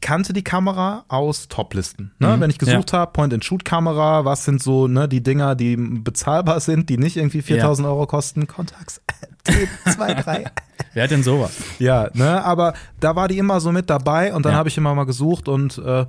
kannte 0.00 0.32
die 0.32 0.42
Kamera 0.44 1.04
aus 1.08 1.48
Toplisten. 1.48 2.12
Ne? 2.18 2.36
Mhm. 2.36 2.40
Wenn 2.40 2.50
ich 2.50 2.58
gesucht 2.58 2.92
habe, 2.92 3.12
Point-and-Shoot-Kamera, 3.12 4.24
was 4.24 4.44
sind 4.44 4.62
so 4.62 4.86
ne, 4.88 5.08
die 5.08 5.22
Dinger, 5.22 5.54
die 5.54 5.76
bezahlbar 5.76 6.60
sind, 6.60 6.88
die 6.88 6.98
nicht 6.98 7.16
irgendwie 7.16 7.40
4000 7.42 7.86
Euro 7.86 8.06
kosten? 8.06 8.46
Contax 8.46 9.00
T2, 9.46 10.22
3. 10.22 10.44
wer 10.92 11.04
hat 11.04 11.10
denn 11.10 11.22
sowas? 11.22 11.52
ja, 11.78 12.10
ne, 12.14 12.44
aber 12.44 12.74
da 12.98 13.16
war 13.16 13.28
die 13.28 13.38
immer 13.38 13.60
so 13.60 13.72
mit 13.72 13.88
dabei 13.88 14.34
und 14.34 14.44
dann 14.44 14.52
Ja. 14.52 14.58
habe 14.58 14.68
ich 14.68 14.76
immer 14.76 14.94
mal 14.94 15.04
gesucht 15.04 15.48
und 15.48 15.78
äh, 15.78 16.04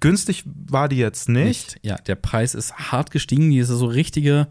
günstig 0.00 0.44
war 0.46 0.88
die 0.88 0.96
jetzt 0.96 1.28
nicht. 1.28 1.78
Ja, 1.82 1.96
der 1.96 2.14
Preis 2.14 2.54
ist 2.54 2.72
hart 2.92 3.10
gestiegen. 3.10 3.50
Die 3.50 3.58
ist 3.58 3.68
so 3.68 3.86
richtige, 3.86 4.46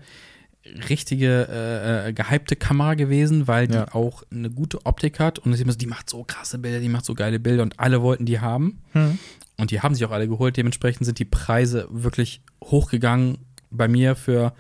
richtige 0.89 1.48
äh, 1.50 2.10
äh, 2.10 2.13
gehypte 2.13 2.56
Kamera 2.56 2.94
gewesen, 2.94 3.48
weil 3.48 3.68
die 3.68 3.74
Ja. 3.75 3.94
auch 3.94 4.24
eine 4.32 4.50
gute 4.50 4.86
Optik 4.86 5.20
hat 5.20 5.39
und 5.39 5.58
die 5.82 5.86
macht 5.88 6.10
so 6.10 6.24
krasse 6.24 6.60
Bilder, 6.60 6.80
die 6.80 6.89
macht 6.89 7.06
so 7.06 7.15
geile 7.15 7.39
Bilder 7.39 7.63
und 7.63 7.80
alle 7.80 8.01
wollten 8.01 8.25
die 8.25 8.39
haben. 8.39 8.82
Hm. 8.94 9.18
Und 9.58 9.72
die 9.72 9.82
haben 9.82 9.94
sich 9.96 10.06
auch 10.06 10.12
alle 10.12 10.27
geholt. 10.27 10.58
Dementsprechend 10.58 11.06
sind 11.06 11.20
die 11.20 11.25
Preise 11.25 11.88
wirklich 11.91 12.41
hochgegangen 12.63 13.38
bei 13.70 13.88
mir 13.88 14.15
für 14.15 14.53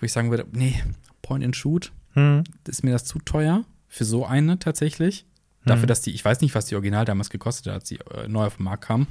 wo 0.00 0.04
ich 0.06 0.12
sagen 0.12 0.30
würde, 0.30 0.44
nee, 0.52 0.82
Point 1.22 1.44
and 1.44 1.56
Shoot, 1.56 1.92
Hm. 2.14 2.44
ist 2.68 2.84
mir 2.84 2.90
das 2.90 3.04
zu 3.04 3.18
teuer 3.20 3.64
für 3.88 4.04
so 4.04 4.26
eine 4.26 4.58
tatsächlich. 4.58 5.24
Mhm. 5.64 5.68
Dafür, 5.68 5.86
dass 5.86 6.00
die, 6.02 6.10
ich 6.10 6.24
weiß 6.24 6.40
nicht, 6.42 6.54
was 6.54 6.66
die 6.66 6.74
Original 6.74 7.04
damals 7.04 7.30
gekostet 7.30 7.66
hat, 7.68 7.74
als 7.74 7.84
die 7.88 7.98
äh, 8.00 8.28
neu 8.28 8.44
auf 8.46 8.56
den 8.56 8.64
Markt 8.64 8.84
kam. 8.84 9.06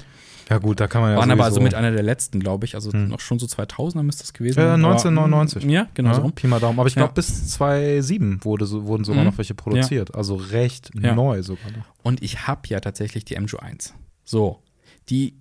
Ja, 0.49 0.57
gut, 0.57 0.79
da 0.79 0.87
kann 0.87 1.01
man 1.01 1.11
ja. 1.11 1.17
Waren 1.17 1.31
aber 1.31 1.45
also 1.45 1.61
mit 1.61 1.73
einer 1.73 1.91
der 1.91 2.03
letzten, 2.03 2.39
glaube 2.39 2.65
ich. 2.65 2.75
Also 2.75 2.91
Hm. 2.91 3.07
noch 3.07 3.19
schon 3.21 3.39
so 3.39 3.45
2000er 3.47 4.03
müsste 4.03 4.23
das 4.23 4.33
gewesen 4.33 4.59
Äh, 4.59 4.63
sein. 4.63 4.83
Aber, 4.85 4.93
1999. 4.93 5.65
mm, 5.65 5.69
Ja, 5.69 5.87
genau 5.93 6.09
ja, 6.09 6.15
so. 6.15 6.29
Pi 6.29 6.47
mal 6.47 6.59
Daumen. 6.59 6.79
Aber 6.79 6.87
ich 6.87 6.95
glaube, 6.95 7.09
Ja. 7.09 7.13
bis 7.13 7.47
2007 7.51 8.43
wurde, 8.43 8.65
so- 8.65 8.85
wurden 8.85 9.03
sogar 9.03 9.21
Mhm. 9.23 9.29
noch 9.29 9.37
welche 9.37 9.53
produziert. 9.55 10.13
Also 10.15 10.35
recht 10.35 10.91
Ja. 10.99 11.15
neu 11.15 11.41
sogar 11.43 11.71
noch. 11.71 11.85
Und 12.03 12.21
ich 12.21 12.47
habe 12.47 12.61
ja 12.67 12.79
tatsächlich 12.81 13.25
die 13.25 13.35
MJU 13.35 13.57
1. 13.59 13.93
So, 14.25 14.59
die 15.09 15.35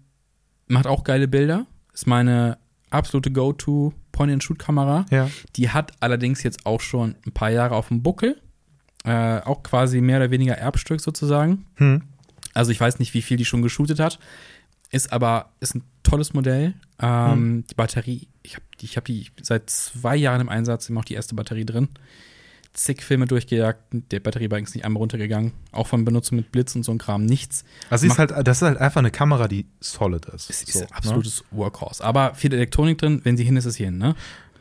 macht 0.68 0.86
auch 0.86 1.04
geile 1.04 1.26
Bilder. 1.28 1.66
Ist 1.92 2.06
meine 2.06 2.58
absolute 2.90 3.30
Go-To 3.30 3.92
Point-and-Shoot-Kamera. 4.12 5.06
Ja. 5.10 5.28
Die 5.56 5.70
hat 5.70 5.92
allerdings 6.00 6.42
jetzt 6.42 6.64
auch 6.66 6.80
schon 6.80 7.16
ein 7.26 7.32
paar 7.32 7.50
Jahre 7.50 7.74
auf 7.74 7.88
dem 7.88 8.02
Buckel. 8.02 8.40
Äh, 9.04 9.40
auch 9.40 9.62
quasi 9.64 10.00
mehr 10.00 10.18
oder 10.18 10.30
weniger 10.30 10.54
Erbstück 10.54 11.00
sozusagen. 11.00 11.64
Hm. 11.76 12.02
Also 12.54 12.70
ich 12.70 12.80
weiß 12.80 12.98
nicht, 12.98 13.14
wie 13.14 13.22
viel 13.22 13.36
die 13.36 13.44
schon 13.44 13.62
geshootet 13.62 13.98
hat. 13.98 14.18
Ist 14.92 15.12
aber, 15.12 15.50
ist 15.60 15.74
ein 15.74 15.82
tolles 16.04 16.32
Modell. 16.34 16.74
Ähm, 17.00 17.64
Die 17.68 17.74
Batterie, 17.74 18.28
ich 18.42 18.54
habe 18.54 18.64
die, 18.80 18.84
ich 18.84 18.96
hab 18.96 19.04
die 19.06 19.26
seit 19.42 19.68
zwei 19.70 20.14
Jahren 20.16 20.40
im 20.40 20.48
Einsatz, 20.48 20.88
immer 20.88 21.00
auch 21.00 21.04
die 21.04 21.14
erste 21.14 21.34
Batterie 21.34 21.64
drin. 21.64 21.88
Zig 22.74 23.02
Filme 23.02 23.26
durchgejagt, 23.26 23.82
der 24.10 24.20
Batteriebalken 24.20 24.66
ist 24.66 24.74
nicht 24.74 24.84
einmal 24.84 25.00
runtergegangen. 25.00 25.52
Auch 25.72 25.86
von 25.88 26.04
Benutzung 26.06 26.36
mit 26.36 26.52
Blitz 26.52 26.74
und 26.74 26.84
so 26.84 26.92
ein 26.92 26.96
Kram, 26.98 27.24
nichts. 27.26 27.64
Also, 27.90 28.02
sie 28.02 28.08
ist 28.08 28.18
halt, 28.18 28.30
das 28.46 28.58
ist 28.58 28.62
halt 28.62 28.78
einfach 28.78 29.00
eine 29.00 29.10
Kamera, 29.10 29.46
die 29.48 29.66
solid 29.80 30.24
ist. 30.26 30.48
Es 30.48 30.62
ist 30.62 30.72
So, 30.72 30.80
ein 30.80 30.92
absolutes 30.92 31.44
Workhorse. 31.50 32.02
Aber 32.02 32.34
viel 32.34 32.52
Elektronik 32.54 32.96
drin, 32.96 33.20
wenn 33.24 33.36
sie 33.36 33.44
hin 33.44 33.56
ist, 33.56 33.66
ist 33.66 33.74
sie 33.74 33.84
hin, 33.84 33.98
ne? 33.98 34.08
Ne? 34.08 34.14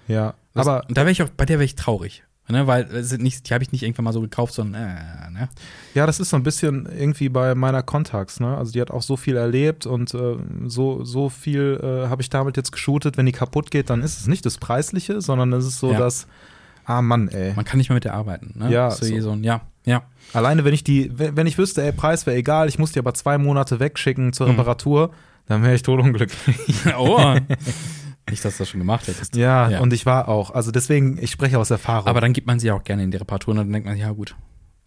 Ja, 0.07 0.33
Das, 0.53 0.67
aber 0.67 0.87
und 0.89 0.97
da 0.97 1.01
wäre 1.01 1.11
ich 1.11 1.21
auch, 1.23 1.29
bei 1.29 1.45
der 1.45 1.57
wäre 1.59 1.65
ich 1.65 1.75
traurig. 1.75 2.23
Ne? 2.51 2.67
Weil 2.67 3.03
sind 3.03 3.23
nicht, 3.23 3.49
die 3.49 3.53
habe 3.53 3.63
ich 3.63 3.71
nicht 3.71 3.83
irgendwann 3.83 4.05
mal 4.05 4.13
so 4.13 4.21
gekauft, 4.21 4.53
sondern 4.53 4.81
äh, 4.81 5.31
ne? 5.31 5.49
ja, 5.93 6.05
das 6.05 6.19
ist 6.19 6.29
so 6.29 6.37
ein 6.37 6.43
bisschen 6.43 6.85
irgendwie 6.85 7.29
bei 7.29 7.55
meiner 7.55 7.81
Contacts, 7.83 8.39
ne? 8.39 8.57
Also 8.57 8.71
die 8.71 8.81
hat 8.81 8.91
auch 8.91 9.01
so 9.01 9.17
viel 9.17 9.37
erlebt 9.37 9.85
und 9.85 10.13
äh, 10.13 10.35
so, 10.67 11.03
so 11.03 11.29
viel 11.29 11.79
äh, 11.81 12.07
habe 12.09 12.21
ich 12.21 12.29
damit 12.29 12.57
jetzt 12.57 12.71
geshootet. 12.71 13.17
Wenn 13.17 13.25
die 13.25 13.31
kaputt 13.31 13.71
geht, 13.71 13.89
dann 13.89 14.01
ist 14.01 14.19
es 14.19 14.27
nicht 14.27 14.45
das 14.45 14.57
Preisliche, 14.57 15.21
sondern 15.21 15.51
es 15.53 15.65
ist 15.65 15.79
so 15.79 15.91
Ja. 15.91 15.99
das, 15.99 16.27
ah 16.85 17.01
Mann, 17.01 17.27
ey. 17.29 17.53
Man 17.55 17.65
kann 17.65 17.77
nicht 17.77 17.89
mehr 17.89 17.95
mit 17.95 18.03
der 18.05 18.13
arbeiten, 18.13 18.53
ne? 18.57 18.71
Ja, 18.71 18.91
so, 18.91 19.05
so. 19.05 19.21
so 19.21 19.31
ein, 19.31 19.43
ja, 19.43 19.61
ja. 19.85 20.03
Alleine 20.33 20.63
wenn 20.65 20.73
ich 20.73 20.83
die, 20.83 21.11
wenn, 21.17 21.35
wenn 21.35 21.47
ich 21.47 21.57
wüsste, 21.57 21.81
ey, 21.83 21.91
Preis 21.91 22.25
wäre 22.25 22.37
egal, 22.37 22.67
ich 22.69 22.77
muss 22.79 22.91
die 22.91 22.99
aber 22.99 23.13
zwei 23.13 23.37
Monate 23.37 23.79
wegschicken 23.79 24.33
zur 24.33 24.47
Mhm. 24.47 24.51
Reparatur, 24.53 25.11
dann 25.47 25.63
wäre 25.63 25.73
ich 25.75 25.83
totunglücklich. 25.83 26.75
oh. 26.97 27.35
nicht, 28.31 28.43
dass 28.43 28.57
du 28.57 28.63
das 28.63 28.69
schon 28.69 28.79
gemacht 28.79 29.07
hättest. 29.07 29.35
Ja, 29.35 29.69
Ja. 29.69 29.79
und 29.79 29.93
ich 29.93 30.05
war 30.05 30.27
auch. 30.27 30.51
Also 30.51 30.71
deswegen, 30.71 31.17
ich 31.21 31.31
spreche 31.31 31.59
aus 31.59 31.69
Erfahrung. 31.69 32.07
Aber 32.07 32.21
dann 32.21 32.33
gibt 32.33 32.47
man 32.47 32.59
sie 32.59 32.71
auch 32.71 32.83
gerne 32.83 33.03
in 33.03 33.11
die 33.11 33.17
Reparatur 33.17 33.51
und 33.51 33.57
dann 33.57 33.71
denkt 33.71 33.87
man, 33.87 33.97
ja 33.97 34.11
gut. 34.11 34.35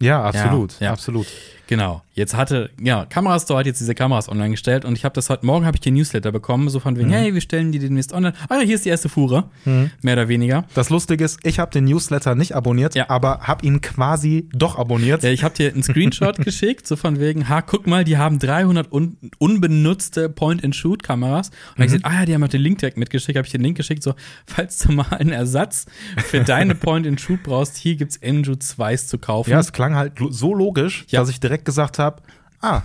ja, 0.01 0.23
absolut, 0.23 0.73
Ja, 0.79 0.87
ja. 0.87 0.91
absolut. 0.91 1.27
Genau. 1.67 2.01
Jetzt 2.13 2.33
hatte, 2.35 2.69
ja, 2.81 3.05
Kamerastore 3.05 3.59
hat 3.59 3.65
jetzt 3.65 3.81
diese 3.81 3.93
Kameras 3.93 4.29
online 4.29 4.51
gestellt 4.51 4.85
und 4.85 4.97
ich 4.97 5.03
habe 5.03 5.13
das 5.13 5.29
heute 5.29 5.45
Morgen, 5.45 5.65
habe 5.65 5.75
ich 5.75 5.81
den 5.81 5.95
Newsletter 5.95 6.31
bekommen, 6.31 6.69
so 6.69 6.79
von 6.79 6.95
wegen, 6.97 7.09
hey, 7.09 7.33
wir 7.33 7.41
stellen 7.41 7.71
die 7.73 7.79
demnächst 7.79 8.13
online. 8.13 8.33
Ah 8.47 8.55
ja, 8.55 8.61
hier 8.61 8.75
ist 8.75 8.85
die 8.85 8.89
erste 8.89 9.09
Fuhre. 9.09 9.49
Mehr 9.65 9.89
oder 10.13 10.27
weniger. 10.29 10.63
Das 10.75 10.89
Lustige 10.89 11.25
ist, 11.25 11.39
ich 11.43 11.59
habe 11.59 11.71
den 11.71 11.83
Newsletter 11.85 12.35
nicht 12.35 12.55
abonniert, 12.55 12.95
Ja. 12.95 13.09
aber 13.09 13.39
habe 13.41 13.65
ihn 13.65 13.81
quasi 13.81 14.47
doch 14.53 14.77
abonniert. 14.77 15.23
Ja, 15.23 15.29
ich 15.31 15.43
habe 15.43 15.55
dir 15.55 15.73
einen 15.73 15.83
Screenshot 15.83 16.37
geschickt, 16.45 16.87
so 16.87 16.95
von 16.95 17.19
wegen, 17.19 17.49
ha, 17.49 17.61
guck 17.61 17.85
mal, 17.87 18.03
die 18.05 18.17
haben 18.17 18.39
300 18.39 18.91
un 18.93 19.17
unbenutzte 19.39 20.29
Point-and-Shoot-Kameras. 20.29 21.49
Und 21.49 21.55
dann 21.55 21.71
hab 21.77 21.79
ich 21.79 21.85
gesagt, 21.93 22.05
ah 22.05 22.19
ja, 22.19 22.25
die 22.25 22.33
haben 22.33 22.43
auch 22.43 22.47
den 22.47 22.61
Link 22.61 22.77
direkt 22.79 22.97
mitgeschickt, 22.97 23.37
habe 23.37 23.45
ich 23.45 23.51
den 23.51 23.61
Link 23.61 23.77
geschickt, 23.77 24.03
so, 24.03 24.13
falls 24.45 24.77
du 24.79 24.91
mal 24.91 25.07
einen 25.11 25.31
Ersatz 25.31 25.85
für 26.17 26.41
deine 26.41 26.75
Point-and-Shoot 26.75 27.43
brauchst, 27.43 27.77
hier 27.77 27.95
gibt's 27.95 28.19
MJU 28.21 28.53
2s 28.53 29.07
zu 29.07 29.17
kaufen. 29.17 29.49
Ja, 29.51 29.59
es 29.59 29.71
klang 29.73 29.95
halt 29.95 30.13
so 30.29 30.53
logisch, 30.53 31.05
Ja. 31.09 31.19
dass 31.19 31.29
ich 31.29 31.39
direkt 31.39 31.54
gesagt 31.63 31.99
habe, 31.99 32.21
ah, 32.61 32.81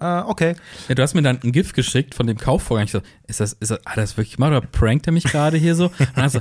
äh, 0.00 0.20
okay. 0.26 0.54
Ja, 0.88 0.94
du 0.94 1.02
hast 1.02 1.14
mir 1.14 1.22
dann 1.22 1.40
ein 1.42 1.52
GIF 1.52 1.72
geschickt 1.72 2.14
von 2.14 2.26
dem 2.26 2.36
Kaufvorgang. 2.36 2.84
Ich 2.84 2.92
so, 2.92 3.00
ist 3.26 3.40
das, 3.40 3.54
ist 3.54 3.70
das, 3.70 3.78
hat 3.86 3.96
er 3.96 4.02
das 4.02 4.16
wirklich 4.16 4.36
gemacht 4.36 4.50
oder 4.50 4.60
prankt 4.60 5.06
er 5.06 5.12
mich 5.12 5.24
gerade 5.24 5.56
hier 5.56 5.74
so? 5.74 5.86
Und 5.98 6.08
dann 6.16 6.28
so, 6.28 6.40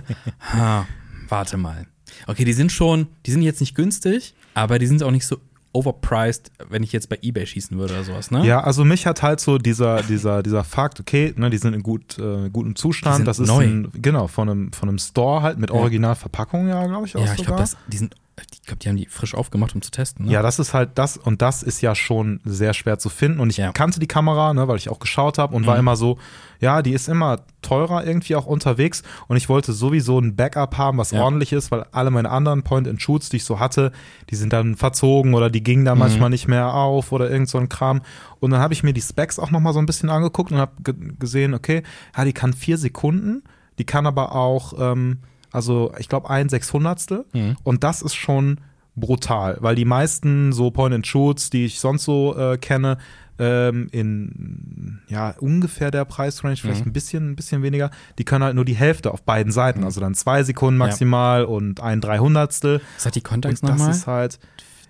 ha, 0.53 0.85
warte 1.29 1.57
mal. 1.57 1.87
Okay, 2.27 2.45
die 2.45 2.53
sind 2.53 2.71
schon, 2.71 3.07
die 3.25 3.31
sind 3.31 3.41
jetzt 3.41 3.59
nicht 3.59 3.73
günstig, 3.75 4.35
aber 4.53 4.77
die 4.79 4.85
sind 4.87 5.01
auch 5.01 5.11
nicht 5.11 5.25
so 5.25 5.37
overpriced, 5.73 6.51
wenn 6.69 6.83
ich 6.83 6.91
jetzt 6.91 7.09
bei 7.09 7.17
Ebay 7.21 7.47
schießen 7.47 7.77
würde 7.77 7.95
oder 7.95 8.03
sowas, 8.03 8.29
ne? 8.29 8.45
Ja, 8.45 8.61
also 8.61 8.85
mich 8.85 9.07
hat 9.07 9.23
halt 9.23 9.39
so 9.39 9.57
dieser, 9.57 10.03
dieser, 10.03 10.43
dieser 10.43 10.63
Fakt, 10.63 10.99
okay, 10.99 11.33
ne, 11.35 11.49
die 11.49 11.57
sind 11.57 11.73
in 11.73 11.81
gut, 11.81 12.19
äh, 12.19 12.49
gutem 12.51 12.75
Zustand. 12.75 13.27
das 13.27 13.39
ist 13.39 13.47
neu. 13.47 13.63
Ein, 13.65 13.91
genau, 13.95 14.27
von 14.27 14.49
einem, 14.49 14.73
von 14.73 14.89
einem 14.89 14.99
Store 14.99 15.41
halt 15.41 15.57
mit 15.57 15.71
Ja. 15.71 15.75
Originalverpackung, 15.77 16.67
ja, 16.67 16.85
glaube 16.85 17.07
ich 17.07 17.15
auch 17.15 17.25
Ja, 17.25 17.33
ich 17.33 17.43
glaube, 17.43 17.63
die 17.87 17.97
sind, 17.97 18.15
ich 18.51 18.63
glaube, 18.63 18.79
die 18.79 18.89
haben 18.89 18.95
die 18.95 19.05
frisch 19.05 19.35
aufgemacht, 19.35 19.75
um 19.75 19.81
zu 19.81 19.91
testen, 19.91 20.25
ne? 20.25 20.31
Ja, 20.31 20.41
das 20.41 20.57
ist 20.57 20.73
halt 20.73 20.91
das 20.95 21.17
und 21.17 21.41
das 21.43 21.61
ist 21.61 21.81
ja 21.81 21.93
schon 21.93 22.39
sehr 22.45 22.73
schwer 22.73 22.97
zu 22.97 23.09
finden 23.09 23.39
und 23.39 23.49
ich 23.51 23.57
Ja. 23.57 23.71
kannte 23.73 23.99
die 23.99 24.07
Kamera, 24.07 24.53
ne, 24.53 24.67
weil 24.67 24.77
ich 24.77 24.89
auch 24.89 24.99
geschaut 24.99 25.37
habe 25.37 25.55
und 25.55 25.67
war 25.67 25.75
Mhm. 25.75 25.79
immer 25.81 25.95
so, 25.95 26.17
ja, 26.59 26.81
die 26.81 26.93
ist 26.93 27.07
immer 27.09 27.41
teurer 27.61 28.05
irgendwie 28.07 28.35
auch 28.35 28.45
unterwegs 28.47 29.03
und 29.27 29.37
ich 29.37 29.49
wollte 29.49 29.71
sowieso 29.73 30.17
ein 30.19 30.35
Backup 30.35 30.77
haben, 30.77 30.97
was 30.97 31.11
Ja. 31.11 31.21
ordentlich 31.21 31.53
ist, 31.53 31.69
weil 31.71 31.85
alle 31.91 32.09
meine 32.09 32.31
anderen 32.31 32.63
Point-and-Shoots, 32.63 33.29
die 33.29 33.37
ich 33.37 33.43
so 33.45 33.59
hatte, 33.59 33.91
die 34.31 34.35
sind 34.35 34.51
dann 34.51 34.75
verzogen 34.77 35.35
oder 35.35 35.51
die 35.51 35.61
gingen 35.61 35.85
da 35.85 35.93
Mhm. 35.93 35.99
manchmal 35.99 36.29
nicht 36.31 36.47
mehr 36.47 36.73
auf 36.73 37.11
oder 37.11 37.29
irgend 37.29 37.49
so 37.49 37.59
ein 37.59 37.69
Kram 37.69 38.01
und 38.39 38.49
dann 38.51 38.61
habe 38.61 38.73
ich 38.73 38.81
mir 38.81 38.93
die 38.93 39.01
Specs 39.01 39.37
auch 39.37 39.51
noch 39.51 39.59
mal 39.59 39.73
so 39.73 39.79
ein 39.79 39.85
bisschen 39.85 40.09
angeguckt 40.09 40.51
und 40.51 40.57
habe 40.57 40.71
ge 40.83 40.95
gesehen, 41.19 41.53
okay, 41.53 41.83
ja, 42.17 42.25
die 42.25 42.33
kann 42.33 42.53
vier 42.53 42.79
Sekunden, 42.79 43.43
die 43.77 43.85
kann 43.85 44.07
aber 44.07 44.33
auch, 44.33 44.73
ähm, 44.79 45.19
also 45.53 45.93
ich 45.99 46.09
glaube 46.09 46.29
ein 46.29 46.49
Sechshundertstel 46.49 47.23
Mhm. 47.33 47.55
und 47.63 47.83
das 47.85 48.01
ist 48.01 48.15
schon 48.15 48.59
brutal, 48.95 49.57
weil 49.61 49.75
die 49.75 49.85
meisten 49.85 50.51
so 50.51 50.69
Point-and-Shoots, 50.69 51.49
die 51.49 51.65
ich 51.65 51.79
sonst 51.79 52.03
so 52.03 52.35
äh, 52.37 52.57
kenne, 52.57 52.97
ähm, 53.39 53.87
in 53.91 54.99
ja 55.07 55.33
ungefähr 55.39 55.89
der 55.89 56.05
Preisrange, 56.05 56.57
vielleicht 56.57 56.85
Mhm. 56.85 56.89
ein 56.91 56.93
bisschen, 56.93 57.31
ein 57.31 57.35
bisschen 57.35 57.63
weniger, 57.63 57.89
die 58.19 58.23
können 58.25 58.43
halt 58.43 58.55
nur 58.55 58.65
die 58.65 58.75
Hälfte 58.75 59.11
auf 59.11 59.23
beiden 59.23 59.51
Seiten, 59.51 59.83
also 59.83 59.99
dann 59.99 60.13
zwei 60.13 60.43
Sekunden 60.43 60.77
maximal 60.77 61.45
und 61.45 61.79
ein 61.81 62.01
Dreihundertstel. 62.01 62.81
Was 62.95 63.05
hat 63.07 63.15
die 63.15 63.19
Und 63.21 63.23
Contacts 63.29 63.61
das 63.61 63.69
nochmal? 63.71 63.89
ist 63.91 64.05
halt 64.05 64.39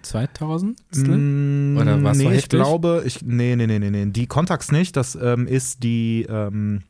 2000? 0.01 0.77
Mm, 0.95 1.77
Oder 1.79 2.03
was 2.03 2.17
nee, 2.17 2.33
ich 2.35 2.49
glaube, 2.49 3.03
ich, 3.05 3.21
nee, 3.21 3.55
nee, 3.55 3.67
nee, 3.67 3.79
nee, 3.79 3.89
nee. 3.89 4.05
Die 4.07 4.27
Contacts 4.27 4.71
nicht, 4.73 4.97
das 4.97 5.15
ähm, 5.15 5.47
ist 5.47 5.83
die, 5.83 6.27
ähm, 6.29 6.81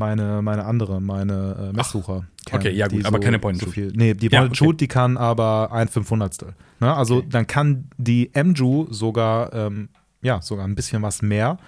meine, 0.00 0.42
meine 0.42 0.64
andere, 0.64 1.00
meine 1.00 1.68
äh, 1.70 1.76
Messsucher. 1.76 2.24
okay, 2.50 2.72
ja, 2.72 2.88
gut, 2.88 3.04
aber 3.04 3.20
keine 3.20 3.38
Point 3.38 3.60
so 3.60 3.66
viel. 3.70 3.92
Nee, 3.94 4.14
die 4.14 4.26
Ja, 4.26 4.40
Point 4.40 4.50
and 4.50 4.56
Shoot, 4.56 4.80
die 4.80 4.88
kann 4.88 5.16
aber 5.16 5.70
ein 5.72 5.86
Fünfhundertstel. 5.88 6.54
Ne? 6.80 6.92
Also 6.92 7.18
Okay. 7.18 7.26
dann 7.30 7.46
kann 7.46 7.84
die 7.98 8.30
MJU 8.34 8.86
sogar, 8.90 9.52
ähm, 9.52 9.90
ja, 10.22 10.40
sogar 10.42 10.64
ein 10.66 10.74
bisschen 10.74 11.02
was 11.02 11.22
mehr. 11.22 11.58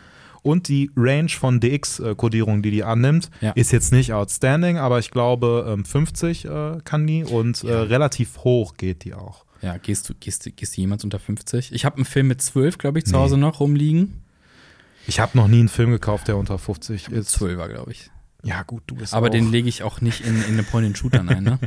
Und 0.42 0.66
die 0.66 0.90
Range 0.96 1.28
von 1.28 1.60
DX-Kodierung, 1.60 2.62
die 2.62 2.72
die 2.72 2.82
annimmt, 2.82 3.30
Ja. 3.40 3.52
ist 3.52 3.70
jetzt 3.70 3.92
nicht 3.92 4.12
outstanding, 4.12 4.76
aber 4.78 4.98
ich 4.98 5.10
glaube, 5.12 5.64
ähm, 5.68 5.84
50 5.84 6.46
äh, 6.46 6.78
kann 6.84 7.06
die 7.06 7.22
und 7.24 7.62
äh, 7.62 7.68
Ja. 7.68 7.82
relativ 7.84 8.38
hoch 8.38 8.74
geht 8.76 9.04
die 9.04 9.14
auch. 9.14 9.44
Ja, 9.60 9.76
gehst 9.76 10.08
du, 10.08 10.14
gehst, 10.18 10.50
gehst 10.56 10.76
du 10.76 10.80
jemals 10.80 11.04
unter 11.04 11.20
50? 11.20 11.72
Ich 11.72 11.84
habe 11.84 11.96
einen 11.96 12.04
Film 12.06 12.26
mit 12.26 12.42
12, 12.42 12.78
glaube 12.78 12.98
ich, 12.98 13.04
zu 13.04 13.12
Nee. 13.12 13.18
Hause 13.18 13.36
noch 13.36 13.60
rumliegen. 13.60 14.22
Ich 15.06 15.18
habe 15.20 15.36
noch 15.36 15.48
nie 15.48 15.58
einen 15.60 15.68
Film 15.68 15.90
gekauft, 15.90 16.28
der 16.28 16.36
unter 16.36 16.58
50 16.58 17.08
ist. 17.08 17.36
12er, 17.36 17.68
glaube 17.68 17.90
ich. 17.92 18.10
Ja, 18.44 18.62
gut, 18.64 18.82
du 18.88 18.96
bist 18.96 19.14
Aber 19.14 19.28
auch. 19.28 19.30
den 19.30 19.52
lege 19.52 19.68
ich 19.68 19.82
auch 19.84 20.00
nicht 20.00 20.20
in, 20.26 20.36
in 20.42 20.54
eine 20.54 20.62
Point-and-Shoot-An 20.64 21.28
ein, 21.28 21.44
ne? 21.44 21.58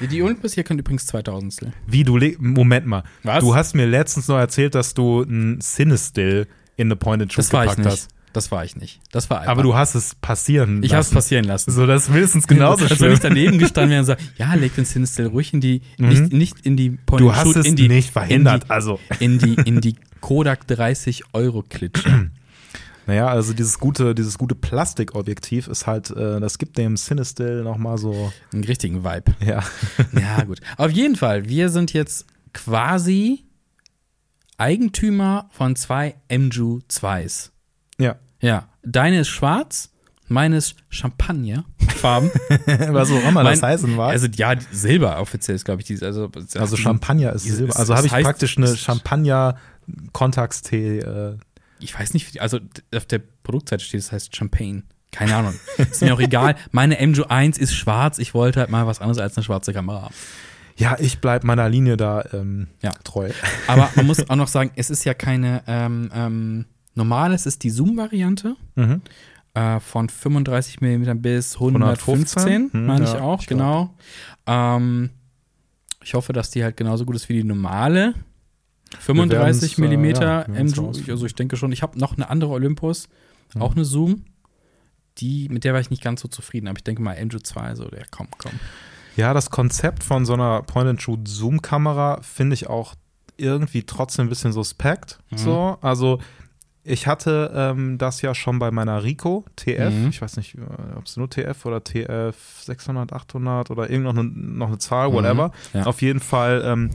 Die 0.10 0.22
Olympus 0.22 0.52
hier 0.54 0.62
können 0.62 0.78
übrigens 0.78 1.06
2000 1.06 1.66
Wie 1.86 2.04
du 2.04 2.16
le 2.16 2.36
Moment 2.38 2.86
mal. 2.86 3.02
Was? 3.24 3.40
Du 3.40 3.54
hast 3.56 3.74
mir 3.74 3.86
letztens 3.86 4.28
noch 4.28 4.38
erzählt, 4.38 4.74
dass 4.76 4.94
du 4.94 5.22
ein 5.22 5.58
Cinestill 5.60 6.46
in 6.76 6.86
eine 6.88 6.96
Point 6.96 7.22
and 7.22 7.32
Shoot 7.32 7.38
Das 7.44 7.52
war 7.52 7.64
ich 7.64 7.70
gepackt 7.70 7.84
nicht. 7.86 7.92
hast. 8.02 8.08
Das 8.32 8.50
war 8.50 8.64
ich 8.64 8.76
nicht. 8.76 9.00
Das 9.10 9.28
war 9.28 9.40
einfach. 9.40 9.52
Aber 9.52 9.62
du 9.62 9.74
hast 9.74 9.94
es 9.94 10.14
passieren 10.14 10.82
Ich 10.82 10.92
habe 10.92 11.00
es 11.00 11.08
lassen. 11.08 11.14
passieren 11.16 11.44
lassen. 11.44 11.70
So, 11.70 11.86
das 11.86 12.04
ist 12.04 12.10
mindestens 12.10 12.46
genauso 12.46 12.82
Als 12.84 12.92
wenn 12.92 12.96
schlimm. 12.96 13.12
ich 13.12 13.20
daneben 13.20 13.58
gestanden 13.58 13.90
wäre 13.90 14.00
und 14.00 14.06
sage, 14.06 14.22
ja, 14.38 14.54
leg 14.54 14.74
den 14.74 14.86
Cinestill 14.86 15.26
ruhig 15.26 15.52
in 15.52 15.60
die, 15.60 15.82
Mhm. 15.98 16.08
nicht, 16.08 16.32
nicht 16.32 16.60
in 16.64 16.76
die 16.78 16.90
Point 16.90 17.20
Du 17.20 17.28
and 17.28 17.36
hast 17.36 17.44
Shoot, 17.44 17.56
es 17.56 17.66
in 17.66 17.76
die, 17.76 17.88
nicht 17.88 18.10
verhindert. 18.10 18.64
In 18.64 18.70
also, 18.70 18.98
die, 19.20 19.24
in 19.24 19.38
die, 19.38 19.54
in 19.64 19.80
die 19.82 19.96
Kodak 20.22 20.66
30 20.66 21.24
Euro 21.34 21.62
Klitsche. 21.68 22.30
naja, 23.06 23.28
also 23.28 23.52
dieses 23.52 23.78
gute, 23.78 24.14
dieses 24.14 24.38
gute 24.38 24.54
Plastikobjektiv 24.54 25.68
ist 25.68 25.86
halt, 25.86 26.10
äh, 26.10 26.40
das 26.40 26.56
gibt 26.58 26.78
dem 26.78 26.96
Cinestill 26.96 27.62
nochmal 27.64 27.98
so, 27.98 28.32
Einen 28.52 28.64
richtigen 28.64 29.04
Vibe. 29.04 29.34
ja. 29.44 29.62
Ja, 30.20 30.44
gut. 30.44 30.60
Auf 30.76 30.90
jeden 30.90 31.16
Fall, 31.16 31.48
wir 31.48 31.68
sind 31.68 31.92
jetzt 31.92 32.26
quasi 32.52 33.44
Eigentümer 34.58 35.48
von 35.50 35.74
zwei 35.76 36.14
MJU 36.30 36.80
2s. 36.88 37.50
Ja. 37.98 38.16
Ja, 38.40 38.68
deine 38.84 39.20
ist 39.20 39.28
schwarz, 39.28 39.90
meine 40.28 40.56
ist 40.56 40.76
Champagnerfarben. 40.88 42.30
Was 42.90 43.10
auch 43.10 43.28
immer 43.28 43.44
das 43.44 43.62
heißen 43.62 43.94
mag. 43.94 44.12
also 44.12 44.26
ja, 44.34 44.54
Silber 44.72 45.20
offiziell 45.20 45.54
ist, 45.56 45.64
glaube 45.64 45.80
ich, 45.80 45.86
dieses. 45.86 46.02
Also, 46.02 46.30
Also 46.56 46.76
Champagner 46.76 47.32
ist 47.32 47.44
Silber. 47.44 47.76
Also 47.76 47.94
habe 47.94 48.06
ich 48.06 48.12
praktisch 48.12 48.56
eine 48.56 48.74
Champagner-Kontaktstee. 48.76 50.98
Äh, 51.00 51.36
Ich 51.82 51.98
weiß 51.98 52.14
nicht, 52.14 52.40
also 52.40 52.58
auf 52.94 53.06
der 53.06 53.20
Produktseite 53.42 53.84
steht, 53.84 54.00
es 54.00 54.12
heißt 54.12 54.34
Champagne. 54.36 54.82
Keine 55.10 55.36
Ahnung. 55.36 55.54
Ist 55.76 56.00
mir 56.02 56.14
auch 56.14 56.20
egal. 56.20 56.56
Meine 56.70 56.96
MJU 57.06 57.24
1 57.24 57.58
ist 57.58 57.74
schwarz. 57.74 58.18
Ich 58.18 58.32
wollte 58.32 58.60
halt 58.60 58.70
mal 58.70 58.86
was 58.86 59.00
anderes 59.00 59.18
als 59.18 59.36
eine 59.36 59.44
schwarze 59.44 59.72
Kamera 59.74 60.02
haben. 60.02 60.14
Ja, 60.78 60.96
ich 60.98 61.18
bleib 61.20 61.44
meiner 61.44 61.68
Linie 61.68 61.98
da 61.98 62.24
ähm, 62.32 62.68
Ja. 62.82 62.92
treu. 63.04 63.30
Aber 63.66 63.90
man 63.94 64.06
muss 64.06 64.26
auch 64.30 64.36
noch 64.36 64.48
sagen, 64.48 64.70
es 64.74 64.88
ist 64.88 65.04
ja 65.04 65.12
keine 65.12 65.62
ähm, 65.66 66.10
ähm, 66.14 66.64
normal, 66.94 67.34
es 67.34 67.44
ist 67.44 67.62
die 67.62 67.68
Zoom-Variante 67.70 68.56
Mhm. 68.74 69.02
äh, 69.52 69.80
von 69.80 70.08
35 70.08 70.80
mm 70.80 71.18
bis 71.20 71.54
115, 71.56 72.70
115? 72.70 72.70
Hm, 72.72 72.86
meine 72.86 73.04
ich 73.04 73.12
ja, 73.12 73.20
auch, 73.20 73.42
ich 73.42 73.46
genau. 73.48 73.94
Ähm, 74.46 75.10
ich 76.02 76.14
hoffe, 76.14 76.32
dass 76.32 76.50
die 76.50 76.64
halt 76.64 76.78
genauso 76.78 77.04
gut 77.04 77.16
ist 77.16 77.28
wie 77.28 77.34
die 77.34 77.44
normale. 77.44 78.14
35 78.98 79.78
Wir 79.78 79.98
mm 79.98 80.04
äh, 80.04 80.10
ja, 80.12 80.38
rausfinden. 80.40 81.10
also 81.10 81.26
ich 81.26 81.34
denke 81.34 81.56
schon, 81.56 81.72
ich 81.72 81.82
habe 81.82 81.98
noch 81.98 82.16
eine 82.16 82.28
andere 82.30 82.50
Olympus, 82.52 83.08
auch 83.58 83.74
eine 83.74 83.84
Zoom. 83.84 84.24
Die, 85.18 85.48
mit 85.50 85.64
der 85.64 85.74
war 85.74 85.80
ich 85.80 85.90
nicht 85.90 86.02
ganz 86.02 86.22
so 86.22 86.28
zufrieden, 86.28 86.68
aber 86.68 86.78
ich 86.78 86.84
denke 86.84 87.02
mal 87.02 87.22
MJU 87.22 87.38
2, 87.38 87.74
so 87.74 87.84
der 87.84 88.04
komm, 88.10 88.28
komm. 88.38 88.52
Ja, 89.16 89.34
das 89.34 89.50
Konzept 89.50 90.02
von 90.02 90.24
so 90.24 90.32
einer 90.32 90.62
Point-and-Shoot-Zoom-Kamera 90.62 92.20
finde 92.22 92.54
ich 92.54 92.68
auch 92.68 92.94
irgendwie 93.36 93.82
trotzdem 93.82 94.26
ein 94.26 94.28
bisschen 94.30 94.52
suspekt. 94.52 95.18
Mhm. 95.30 95.36
So, 95.36 95.78
also 95.82 96.18
ich 96.84 97.06
hatte 97.06 97.52
ähm, 97.54 97.98
das 97.98 98.22
ja 98.22 98.34
schon 98.34 98.58
bei 98.58 98.70
meiner 98.70 99.04
Rico 99.04 99.44
TF. 99.56 99.92
Mhm. 99.92 100.08
Ich 100.08 100.20
weiß 100.20 100.36
nicht, 100.36 100.56
äh, 100.56 100.96
ob 100.96 101.06
es 101.06 101.16
nur 101.16 101.30
TF 101.30 101.64
oder 101.64 101.82
TF 101.82 102.34
600, 102.62 103.12
800 103.12 103.70
oder 103.70 103.88
irgend 103.88 104.04
noch 104.04 104.16
eine, 104.16 104.24
noch 104.24 104.68
eine 104.68 104.78
Zahl, 104.78 105.12
whatever. 105.12 105.48
Mhm. 105.72 105.80
Ja. 105.80 105.86
Auf 105.86 106.02
jeden 106.02 106.20
Fall 106.20 106.62
ähm, 106.64 106.90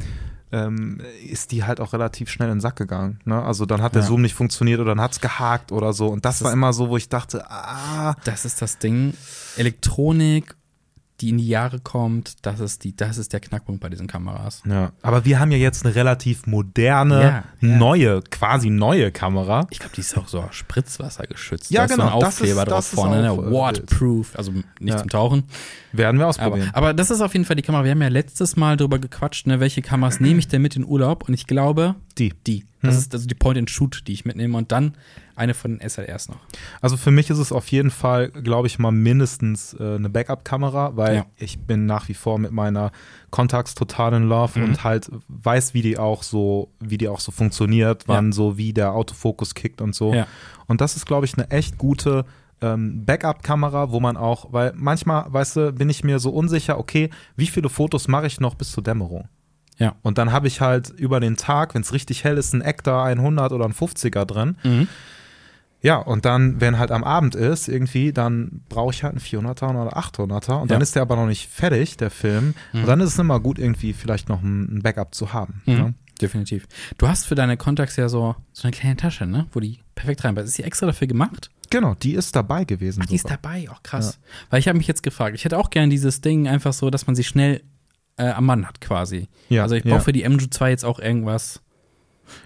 ähm, 0.51 0.99
ist 1.29 1.51
die 1.51 1.63
halt 1.63 1.79
auch 1.79 1.93
relativ 1.93 2.29
schnell 2.29 2.49
in 2.49 2.55
den 2.55 2.61
Sack 2.61 2.75
gegangen. 2.75 3.19
Ne? 3.25 3.41
Also 3.41 3.65
dann 3.65 3.81
hat 3.81 3.95
der 3.95 4.01
Ja. 4.01 4.07
Zoom 4.07 4.21
nicht 4.21 4.33
funktioniert 4.33 4.79
oder 4.79 4.91
dann 4.91 5.01
hat 5.01 5.11
es 5.13 5.21
gehakt 5.21 5.71
oder 5.71 5.93
so. 5.93 6.07
Und 6.07 6.25
das, 6.25 6.39
Das 6.39 6.45
war 6.45 6.53
immer 6.53 6.73
so, 6.73 6.89
wo 6.89 6.97
ich 6.97 7.09
dachte, 7.09 7.49
ah, 7.49 8.15
Das 8.25 8.43
ist 8.45 8.61
das 8.61 8.77
Ding. 8.77 9.13
Elektronik, 9.57 10.55
die 11.21 11.29
in 11.29 11.39
die 11.39 11.47
Jahre 11.47 11.79
kommt, 11.79 12.45
das 12.45 12.59
ist, 12.59 12.83
die, 12.83 12.95
das 12.95 13.17
ist 13.17 13.33
der 13.33 13.39
Knackpunkt 13.39 13.81
bei 13.81 13.89
diesen 13.89 14.05
Kameras. 14.05 14.61
Ja, 14.69 14.91
aber 15.01 15.25
wir 15.25 15.39
haben 15.39 15.51
ja 15.51 15.57
jetzt 15.57 15.83
eine 15.83 15.95
relativ 15.95 16.45
moderne, 16.45 17.21
Ja, 17.21 17.43
neue, 17.59 18.21
quasi 18.21 18.69
neue 18.69 19.11
Kamera. 19.11 19.65
Ich 19.71 19.79
glaube, 19.79 19.95
die 19.95 20.01
ist 20.01 20.15
auch 20.17 20.27
so 20.27 20.45
Spritzwasser 20.51 21.25
geschützt. 21.25 21.71
Ja, 21.71 21.81
da 21.81 21.85
ist 21.85 21.95
so 21.95 22.01
ein 22.03 22.07
genau, 22.09 22.19
das 22.19 22.35
Aufkleber 22.35 22.61
ist- 22.61 22.67
drauf 22.69 22.77
das 22.77 22.89
vorne, 22.89 23.21
ne? 23.23 23.27
äh, 23.29 23.51
Waterproof, 23.51 24.35
also 24.37 24.51
nicht 24.51 24.65
Ja. 24.79 24.97
zum 24.97 25.09
Tauchen. 25.09 25.43
Werden 25.91 26.17
wir 26.17 26.25
Aber, 26.25 26.29
ausprobieren. 26.29 26.69
aber 26.73 26.93
das 26.93 27.09
ist 27.09 27.21
auf 27.21 27.33
jeden 27.33 27.45
Fall 27.45 27.55
die 27.55 27.61
Kamera. 27.63 27.83
Wir 27.83 27.91
haben 27.91 28.01
ja 28.01 28.09
letztes 28.09 28.55
Mal 28.55 28.77
drüber 28.77 28.99
gequatscht, 28.99 29.47
ne, 29.47 29.59
welche 29.59 29.81
Kameras 29.81 30.19
nehme 30.19 30.37
ich 30.39 30.47
denn 30.47 30.61
mit 30.61 30.75
in 30.75 30.85
Urlaub? 30.85 31.27
Und 31.27 31.33
ich 31.33 31.47
glaube, 31.47 31.95
die. 32.17 32.33
die. 32.45 32.65
Das 32.83 32.93
Mhm. 32.93 32.99
ist 32.99 33.13
also 33.15 33.25
die 33.27 33.33
Point-and-Shoot, 33.35 34.03
die 34.05 34.13
ich 34.13 34.23
mitnehme. 34.25 34.55
Und 34.55 34.71
dann 34.71 34.93
eine 35.37 35.53
von 35.53 35.77
den 35.77 35.87
SLRs 35.89 36.29
noch. 36.29 36.37
Also 36.81 36.97
für 36.97 37.11
mich 37.11 37.29
ist 37.29 37.37
es 37.37 37.51
auf 37.51 37.67
jeden 37.69 37.91
Fall, 37.91 38.29
glaube 38.29 38.67
ich 38.67 38.79
mal, 38.79 38.91
mindestens 38.91 39.73
äh, 39.79 39.95
eine 39.95 40.09
Backup-Kamera, 40.09 40.95
weil 40.95 41.15
Ja. 41.17 41.25
ich 41.37 41.59
bin 41.59 41.85
nach 41.85 42.09
wie 42.09 42.13
vor 42.13 42.39
mit 42.39 42.51
meiner 42.51 42.91
Contax 43.29 43.75
total 43.75 44.13
in 44.13 44.23
Love 44.23 44.59
Mhm. 44.59 44.65
und 44.65 44.83
halt 44.83 45.09
weiß, 45.27 45.73
wie 45.73 45.81
die 45.81 45.97
auch 45.97 46.23
so, 46.23 46.71
wie 46.79 46.97
die 46.97 47.07
auch 47.07 47.19
so 47.19 47.31
funktioniert, 47.31 48.03
wann 48.07 48.31
so 48.31 48.57
wie 48.57 48.73
der 48.73 48.93
Autofokus 48.93 49.53
kickt 49.53 49.81
und 49.81 49.93
so. 49.95 50.13
Ja. 50.13 50.27
Und 50.67 50.81
das 50.81 50.95
ist, 50.95 51.05
glaube 51.05 51.25
ich, 51.25 51.33
eine 51.37 51.49
echt 51.51 51.77
gute 51.77 52.25
ähm, 52.59 53.05
Backup-Kamera, 53.05 53.91
wo 53.91 53.99
man 53.99 54.17
auch, 54.17 54.51
weil 54.51 54.73
manchmal, 54.75 55.25
weißt 55.31 55.55
du, 55.57 55.71
bin 55.73 55.89
ich 55.89 56.03
mir 56.03 56.17
so 56.17 56.31
unsicher, 56.31 56.79
okay, 56.79 57.11
wie 57.35 57.45
viele 57.45 57.69
Fotos 57.69 58.07
mache 58.07 58.25
ich 58.25 58.39
noch 58.39 58.55
bis 58.55 58.71
zur 58.71 58.81
Dämmerung? 58.83 59.29
Ja. 59.77 59.93
Und 60.01 60.17
dann 60.17 60.31
habe 60.31 60.47
ich 60.47 60.59
halt 60.59 60.89
über 60.89 61.19
den 61.19 61.37
Tag, 61.37 61.75
wenn 61.75 61.83
es 61.83 61.93
richtig 61.93 62.23
hell 62.23 62.35
ist, 62.39 62.53
ein 62.55 62.61
Ektar 62.63 63.05
100 63.05 63.51
oder 63.51 63.65
ein 63.65 63.73
50er 63.73 64.25
drin. 64.25 64.57
Mhm. 64.63 64.87
Ja, 65.87 65.95
und 65.99 66.25
dann, 66.25 66.59
wenn 66.59 66.77
halt 66.77 66.91
am 66.91 67.05
Abend 67.05 67.33
ist, 67.33 67.69
irgendwie, 67.69 68.11
dann 68.11 68.59
brauche 68.67 68.93
ich 68.93 69.03
halt 69.03 69.13
einen 69.13 69.21
400er 69.21 69.69
oder 69.69 69.97
800er. 69.97 70.61
Und 70.61 70.69
dann 70.69 70.79
Ja. 70.79 70.83
ist 70.83 70.95
der 70.95 71.01
aber 71.01 71.15
noch 71.15 71.27
nicht 71.27 71.47
fertig, 71.47 71.95
der 71.95 72.09
Film. 72.09 72.55
Mhm. 72.73 72.81
Und 72.81 72.87
dann 72.87 72.99
ist 72.99 73.13
es 73.13 73.19
immer 73.19 73.39
gut, 73.39 73.57
irgendwie 73.57 73.93
vielleicht 73.93 74.27
noch 74.27 74.41
ein 74.43 74.81
Backup 74.83 75.15
zu 75.15 75.31
haben. 75.31 75.61
Mhm. 75.65 75.73
Ne? 75.73 75.93
Definitiv. 76.21 76.67
Du 76.97 77.07
hast 77.07 77.25
für 77.25 77.35
deine 77.35 77.55
Contacts 77.55 77.95
ja 77.95 78.09
so, 78.09 78.35
so 78.51 78.63
eine 78.63 78.71
kleine 78.73 78.97
Tasche, 78.97 79.25
ne? 79.25 79.47
Wo 79.53 79.61
die 79.61 79.79
perfekt 79.95 80.25
reinpasst. 80.25 80.49
Ist 80.49 80.57
die 80.57 80.63
extra 80.63 80.87
dafür 80.87 81.07
gemacht? 81.07 81.51
Genau, 81.69 81.93
die 81.95 82.15
ist 82.15 82.35
dabei 82.35 82.65
gewesen. 82.65 83.03
Ach, 83.03 83.07
die 83.07 83.15
ist 83.15 83.29
dabei, 83.29 83.69
auch 83.71 83.81
krass. 83.81 84.19
Weil 84.49 84.59
ich 84.59 84.67
habe 84.67 84.77
mich 84.77 84.87
jetzt 84.87 85.03
gefragt, 85.03 85.35
ich 85.35 85.45
hätte 85.45 85.57
auch 85.57 85.69
gern 85.69 85.89
dieses 85.89 86.19
Ding 86.19 86.49
einfach 86.49 86.73
so, 86.73 86.89
dass 86.89 87.07
man 87.07 87.15
sie 87.15 87.23
schnell 87.23 87.61
äh, 88.17 88.27
am 88.29 88.45
Mann 88.45 88.67
hat 88.67 88.81
quasi. 88.81 89.29
Ja, 89.47 89.63
also 89.63 89.75
ich 89.75 89.85
ja. 89.85 89.93
brauche 89.93 90.03
für 90.03 90.11
die 90.11 90.27
MJU 90.27 90.47
2 90.47 90.69
jetzt 90.69 90.83
auch 90.83 90.99
irgendwas. 90.99 91.61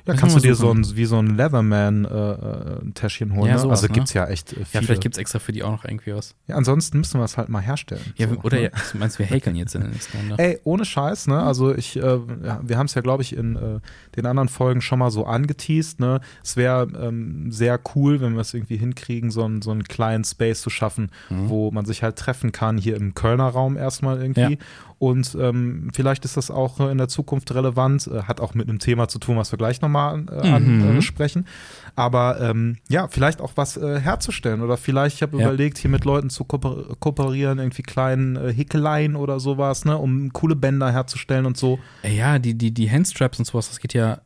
Ja, 0.06 0.14
kannst 0.16 0.36
du 0.36 0.40
dir 0.40 0.56
so 0.56 0.72
ein, 0.72 0.86
wie 0.96 1.06
so 1.06 1.18
ein 1.18 1.36
Leatherman 1.38 2.06
äh, 2.06 2.10
äh, 2.10 2.82
ein 2.82 3.36
holen. 3.36 3.48
Ja, 3.48 3.54
ne? 3.54 3.60
sowas, 3.60 3.80
also 3.82 3.88
ne? 3.88 3.94
gibt's 3.94 4.14
ja 4.14 4.28
echt 4.28 4.54
äh, 4.54 4.56
viele. 4.56 4.68
Ja, 4.74 4.82
vielleicht 4.82 5.02
gibt's 5.02 5.18
extra 5.18 5.40
für 5.40 5.52
die 5.52 5.64
auch 5.64 5.72
noch 5.72 5.86
irgendwie 5.86 6.14
was. 6.14 6.36
ja, 6.48 6.56
ansonsten 6.56 6.98
müssen 7.00 7.20
wir 7.20 7.26
es 7.26 7.38
halt 7.38 7.50
mal 7.50 7.62
herstellen. 7.62 8.02
Ja, 8.18 8.28
so, 8.28 8.36
oder 8.44 8.58
ne? 8.58 8.64
ja, 8.64 8.70
du 8.92 8.98
meinst, 8.98 9.20
wir 9.20 9.26
häkeln 9.26 9.56
jetzt 9.56 9.76
in 9.76 9.82
der 9.82 9.90
nächsten 9.92 10.18
Runde. 10.18 10.36
Ey, 10.38 10.60
ohne 10.64 10.86
Scheiß, 10.86 11.28
ne? 11.28 11.42
Also 11.42 11.74
ich, 11.76 11.98
äh, 11.98 12.20
wir 12.62 12.78
haben 12.78 12.86
es 12.88 12.94
ja, 12.96 13.02
glaube 13.02 13.24
ich, 13.24 13.36
in 13.36 13.56
äh, 13.56 13.80
den 14.16 14.26
anderen 14.26 14.50
Folgen 14.50 14.82
schon 14.82 15.00
mal 15.00 15.12
so 15.12 15.26
angeteased, 15.26 16.00
ne? 16.00 16.22
Es 16.44 16.58
wäre 16.58 16.88
ähm, 17.00 17.52
sehr 17.52 17.80
cool, 17.96 18.22
wenn 18.22 18.34
wir 18.34 18.42
es 18.42 18.54
irgendwie 18.54 18.78
hinkriegen, 18.78 19.32
so, 19.32 19.44
einen 19.44 19.62
so 19.62 19.72
einen 19.72 19.84
kleinen 19.84 20.24
Space 20.24 20.62
zu 20.62 20.70
schaffen, 20.70 21.10
Mhm. 21.30 21.50
wo 21.50 21.72
man 21.72 21.86
sich 21.86 22.04
halt 22.04 22.18
treffen 22.18 22.52
kann, 22.52 22.78
hier 22.78 22.96
im 22.96 23.14
Kölner 23.14 23.48
Raum 23.48 23.78
erstmal 23.78 24.22
irgendwie. 24.22 24.42
Ja. 24.42 24.58
Und 25.00 25.36
ähm, 25.40 25.90
vielleicht 25.94 26.26
ist 26.26 26.38
das 26.38 26.52
auch 26.52 26.80
äh, 26.80 26.92
in 26.92 26.98
der 26.98 27.08
Zukunft 27.08 27.54
relevant, 27.56 28.10
hat 28.28 28.40
auch 28.40 28.54
mit 28.54 28.70
einem 28.70 28.78
Thema 28.80 29.08
zu 29.08 29.18
tun, 29.18 29.36
was 29.38 29.52
wir 29.52 29.58
gleich 29.58 29.71
nochmal 29.80 30.26
äh, 30.32 30.60
Mhm. 30.60 30.90
ansprechen. 30.98 31.46
Aber 31.96 32.40
ähm, 32.42 32.78
ja, 32.90 33.08
vielleicht 33.08 33.42
auch 33.42 33.52
was 33.56 33.78
äh, 33.78 34.00
herzustellen 34.00 34.62
oder 34.62 34.78
vielleicht, 34.78 35.18
ich 35.18 35.22
habe 35.22 35.38
Ja. 35.38 35.44
überlegt, 35.48 35.78
hier 35.78 35.90
mit 35.92 36.06
Leuten 36.06 36.30
zu 36.30 36.44
kooper 36.46 36.96
kooperieren, 37.00 37.60
irgendwie 37.60 37.84
kleinen 37.84 38.36
äh, 38.36 38.52
Hickeleien 38.54 39.16
oder 39.16 39.40
sowas, 39.40 39.86
ne, 39.86 39.98
um 39.98 40.34
coole 40.34 40.56
Bänder 40.56 40.92
herzustellen 40.92 41.46
und 41.46 41.58
so. 41.58 41.80
Ja, 42.04 42.40
die, 42.40 42.56
die, 42.56 42.74
die 42.74 42.90
Handstraps 42.90 43.40
und 43.40 43.46
sowas, 43.46 43.68
das 43.70 43.80
geht 43.80 43.94
ja, 43.94 44.22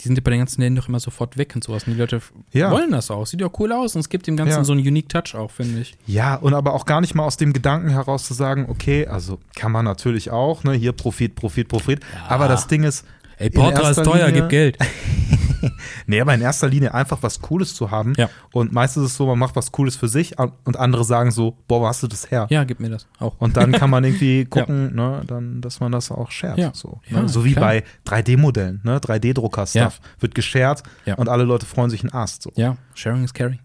die 0.00 0.04
sind 0.04 0.16
ja 0.16 0.22
bei 0.24 0.30
den 0.30 0.40
ganzen 0.40 0.62
Läden 0.62 0.76
doch 0.76 0.88
immer 0.88 0.98
sofort 0.98 1.36
weg 1.36 1.52
und 1.54 1.62
sowas. 1.62 1.84
Und 1.84 1.92
die 1.92 1.98
Leute 1.98 2.22
Ja. 2.52 2.70
wollen 2.70 2.90
das 2.90 3.10
auch. 3.10 3.26
Sieht 3.26 3.42
ja 3.42 3.50
cool 3.58 3.70
aus 3.70 3.94
und 3.94 4.00
es 4.00 4.08
gibt 4.08 4.26
dem 4.26 4.36
Ganzen 4.38 4.56
Ja. 4.60 4.64
so 4.64 4.72
einen 4.72 4.80
Unique 4.80 5.10
Touch 5.10 5.34
auch, 5.34 5.50
finde 5.50 5.80
ich. 5.80 5.94
Ja, 6.06 6.36
und 6.36 6.54
aber 6.54 6.72
auch 6.72 6.86
gar 6.86 7.02
nicht 7.02 7.14
mal 7.14 7.24
aus 7.24 7.36
dem 7.36 7.52
Gedanken 7.52 7.90
heraus 7.90 8.24
zu 8.24 8.32
sagen, 8.32 8.64
okay, 8.70 9.06
also 9.06 9.38
kann 9.54 9.70
man 9.72 9.84
natürlich 9.84 10.30
auch, 10.30 10.64
ne, 10.64 10.72
hier 10.72 10.92
Profit, 10.92 11.34
Profit, 11.34 11.68
Profit. 11.68 12.00
Aber 12.28 12.48
das 12.48 12.66
Ding 12.66 12.82
ist, 12.82 13.04
Ey, 13.40 13.46
In 13.48 13.52
Portra 13.54 13.90
ist 13.90 14.04
teuer, 14.04 14.26
Linie- 14.28 14.42
gib 14.42 14.48
Geld. 14.50 14.78
nee, 16.06 16.20
aber 16.20 16.34
in 16.34 16.40
erster 16.40 16.68
Linie 16.68 16.94
einfach 16.94 17.18
was 17.22 17.40
Cooles 17.40 17.74
zu 17.74 17.90
haben. 17.90 18.12
Ja. 18.16 18.28
Und 18.52 18.72
meistens 18.72 19.04
ist 19.06 19.10
es 19.12 19.16
so, 19.16 19.26
man 19.26 19.38
macht 19.38 19.56
was 19.56 19.72
Cooles 19.72 19.96
für 19.96 20.08
sich 20.08 20.38
und 20.38 20.76
andere 20.76 21.04
sagen 21.04 21.30
so, 21.30 21.56
boah, 21.68 21.80
wo 21.82 21.86
hast 21.86 22.02
du 22.02 22.06
das 22.06 22.30
her? 22.30 22.46
Ja, 22.50 22.64
gib 22.64 22.80
mir 22.80 22.90
das 22.90 23.06
auch. 23.18 23.34
Und 23.38 23.56
dann 23.56 23.72
kann 23.72 23.90
man 23.90 24.04
irgendwie 24.04 24.44
gucken, 24.50 24.94
ne, 24.94 25.22
dann, 25.26 25.60
dass 25.60 25.80
man 25.80 25.92
das 25.92 26.10
auch 26.10 26.30
shared. 26.30 26.58
Ja. 26.58 26.70
So, 26.74 27.00
Ja, 27.08 27.22
ne? 27.22 27.28
so 27.28 27.44
wie 27.44 27.52
klar. 27.52 27.66
bei 27.66 27.84
3D-Modellen, 28.06 28.80
ne? 28.84 28.98
3D-Drucker-Stuff. 28.98 30.00
Wird 30.20 30.34
geshared 30.34 30.82
Ja. 31.06 31.14
und 31.16 31.28
alle 31.28 31.44
Leute 31.44 31.66
freuen 31.66 31.90
sich 31.90 32.02
einen 32.02 32.12
Ast. 32.12 32.42
So, 32.42 32.52
Ja, 32.56 32.76
Sharing 32.94 33.24
is 33.24 33.34
Caring. 33.34 33.58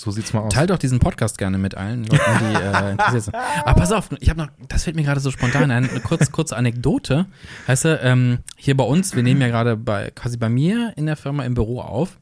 So 0.00 0.10
sieht's 0.10 0.32
mal 0.32 0.40
aus. 0.40 0.52
Teilt 0.54 0.70
doch 0.70 0.78
diesen 0.78 0.98
Podcast 0.98 1.36
gerne 1.36 1.58
mit 1.58 1.74
allen 1.76 2.04
Leuten, 2.04 2.22
die 2.40 2.54
äh, 2.54 2.90
interessiert 2.92 3.24
sind. 3.24 3.34
Aber 3.34 3.80
pass 3.80 3.92
auf, 3.92 4.08
ich 4.18 4.30
habe 4.30 4.40
noch, 4.40 4.48
das 4.68 4.84
fällt 4.84 4.96
mir 4.96 5.02
gerade 5.02 5.20
so 5.20 5.30
spontan 5.30 5.70
ein, 5.70 5.88
eine 5.90 6.00
kurz, 6.00 6.32
kurze 6.32 6.56
Anekdote. 6.56 7.26
Heißt 7.68 7.84
du, 7.84 7.98
ähm, 8.02 8.38
hier 8.56 8.76
bei 8.76 8.84
uns, 8.84 9.14
wir 9.14 9.22
nehmen 9.22 9.40
ja 9.42 9.48
gerade 9.48 9.76
bei 9.76 10.10
quasi 10.14 10.38
bei 10.38 10.48
mir 10.48 10.94
in 10.96 11.04
der 11.06 11.16
Firma 11.16 11.44
im 11.44 11.52
Büro 11.54 11.80
auf, 11.82 12.18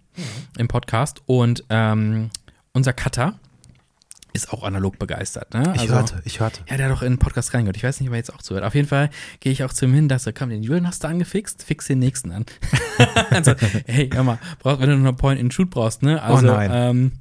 im 0.56 0.66
Podcast 0.66 1.22
und 1.26 1.64
ähm, 1.70 2.30
unser 2.72 2.92
Cutter 2.92 3.34
ist 4.32 4.52
auch 4.52 4.62
analog 4.62 4.98
begeistert. 4.98 5.54
Ne? 5.54 5.72
ich 5.74 5.82
Also- 5.82 5.94
hörte, 5.94 6.22
ich 6.24 6.40
hörte. 6.40 6.60
Ja, 6.68 6.76
der 6.76 6.86
hat 6.86 6.92
doch 6.92 7.02
in 7.02 7.12
den 7.14 7.18
Podcast 7.18 7.54
reingehört. 7.54 7.76
Ich 7.76 7.84
weiß 7.84 8.00
nicht, 8.00 8.08
ob 8.08 8.14
er 8.14 8.18
jetzt 8.18 8.32
auch 8.34 8.42
zuhört. 8.42 8.64
Auf 8.64 8.74
jeden 8.74 8.88
Fall 8.88 9.10
gehe 9.40 9.52
ich 9.52 9.64
auch 9.64 9.72
zu 9.72 9.86
ihm 9.86 9.94
hin, 9.94 10.08
dass 10.08 10.26
er, 10.26 10.32
komm, 10.32 10.50
den 10.50 10.62
Julian 10.62 10.86
hast 10.86 11.02
du 11.04 11.08
angefixt, 11.08 11.62
fix 11.62 11.86
den 11.86 11.98
nächsten 12.00 12.32
an. 12.32 12.44
also, 13.30 13.54
hey, 13.86 14.10
hör 14.12 14.24
mal, 14.24 14.38
brauchst, 14.58 14.80
wenn 14.80 14.90
du 14.90 14.96
noch 14.96 15.08
einen 15.08 15.16
Point-and-Shoot 15.16 15.70
brauchst, 15.70 16.02
ne? 16.02 16.20
Also, 16.22 16.46
nein. 16.46 16.70
ähm, 16.72 17.12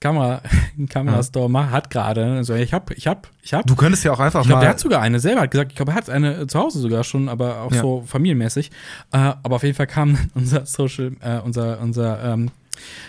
Kamera, 0.00 0.40
Kamerastore 0.88 1.50
ma- 1.50 1.70
hat 1.70 1.90
gerade, 1.90 2.24
ne? 2.26 2.44
so, 2.44 2.54
ich 2.54 2.72
hab, 2.72 2.90
ich 2.92 3.06
hab, 3.06 3.28
ich 3.42 3.52
hab. 3.52 3.66
Du 3.66 3.76
könntest 3.76 4.02
ja 4.04 4.12
auch 4.12 4.18
einfach 4.20 4.40
ich 4.40 4.46
glaube, 4.46 4.56
mal. 4.60 4.62
der 4.62 4.70
hat 4.70 4.80
sogar 4.80 5.02
eine 5.02 5.20
selber, 5.20 5.42
hat 5.42 5.50
gesagt, 5.50 5.72
ich 5.72 5.76
glaube, 5.76 5.92
er 5.92 5.96
hat 5.96 6.08
eine 6.08 6.46
zu 6.46 6.58
Hause 6.58 6.78
sogar 6.80 7.04
schon, 7.04 7.28
aber 7.28 7.60
auch 7.60 7.72
Ja. 7.72 7.82
so 7.82 8.02
familienmäßig. 8.06 8.70
Äh, 9.12 9.18
aber 9.18 9.56
auf 9.56 9.62
jeden 9.62 9.76
Fall 9.76 9.86
kam 9.86 10.16
unser 10.34 10.64
Social, 10.66 11.12
äh, 11.20 11.38
unser, 11.40 11.80
unser 11.80 12.24
ähm, 12.32 12.50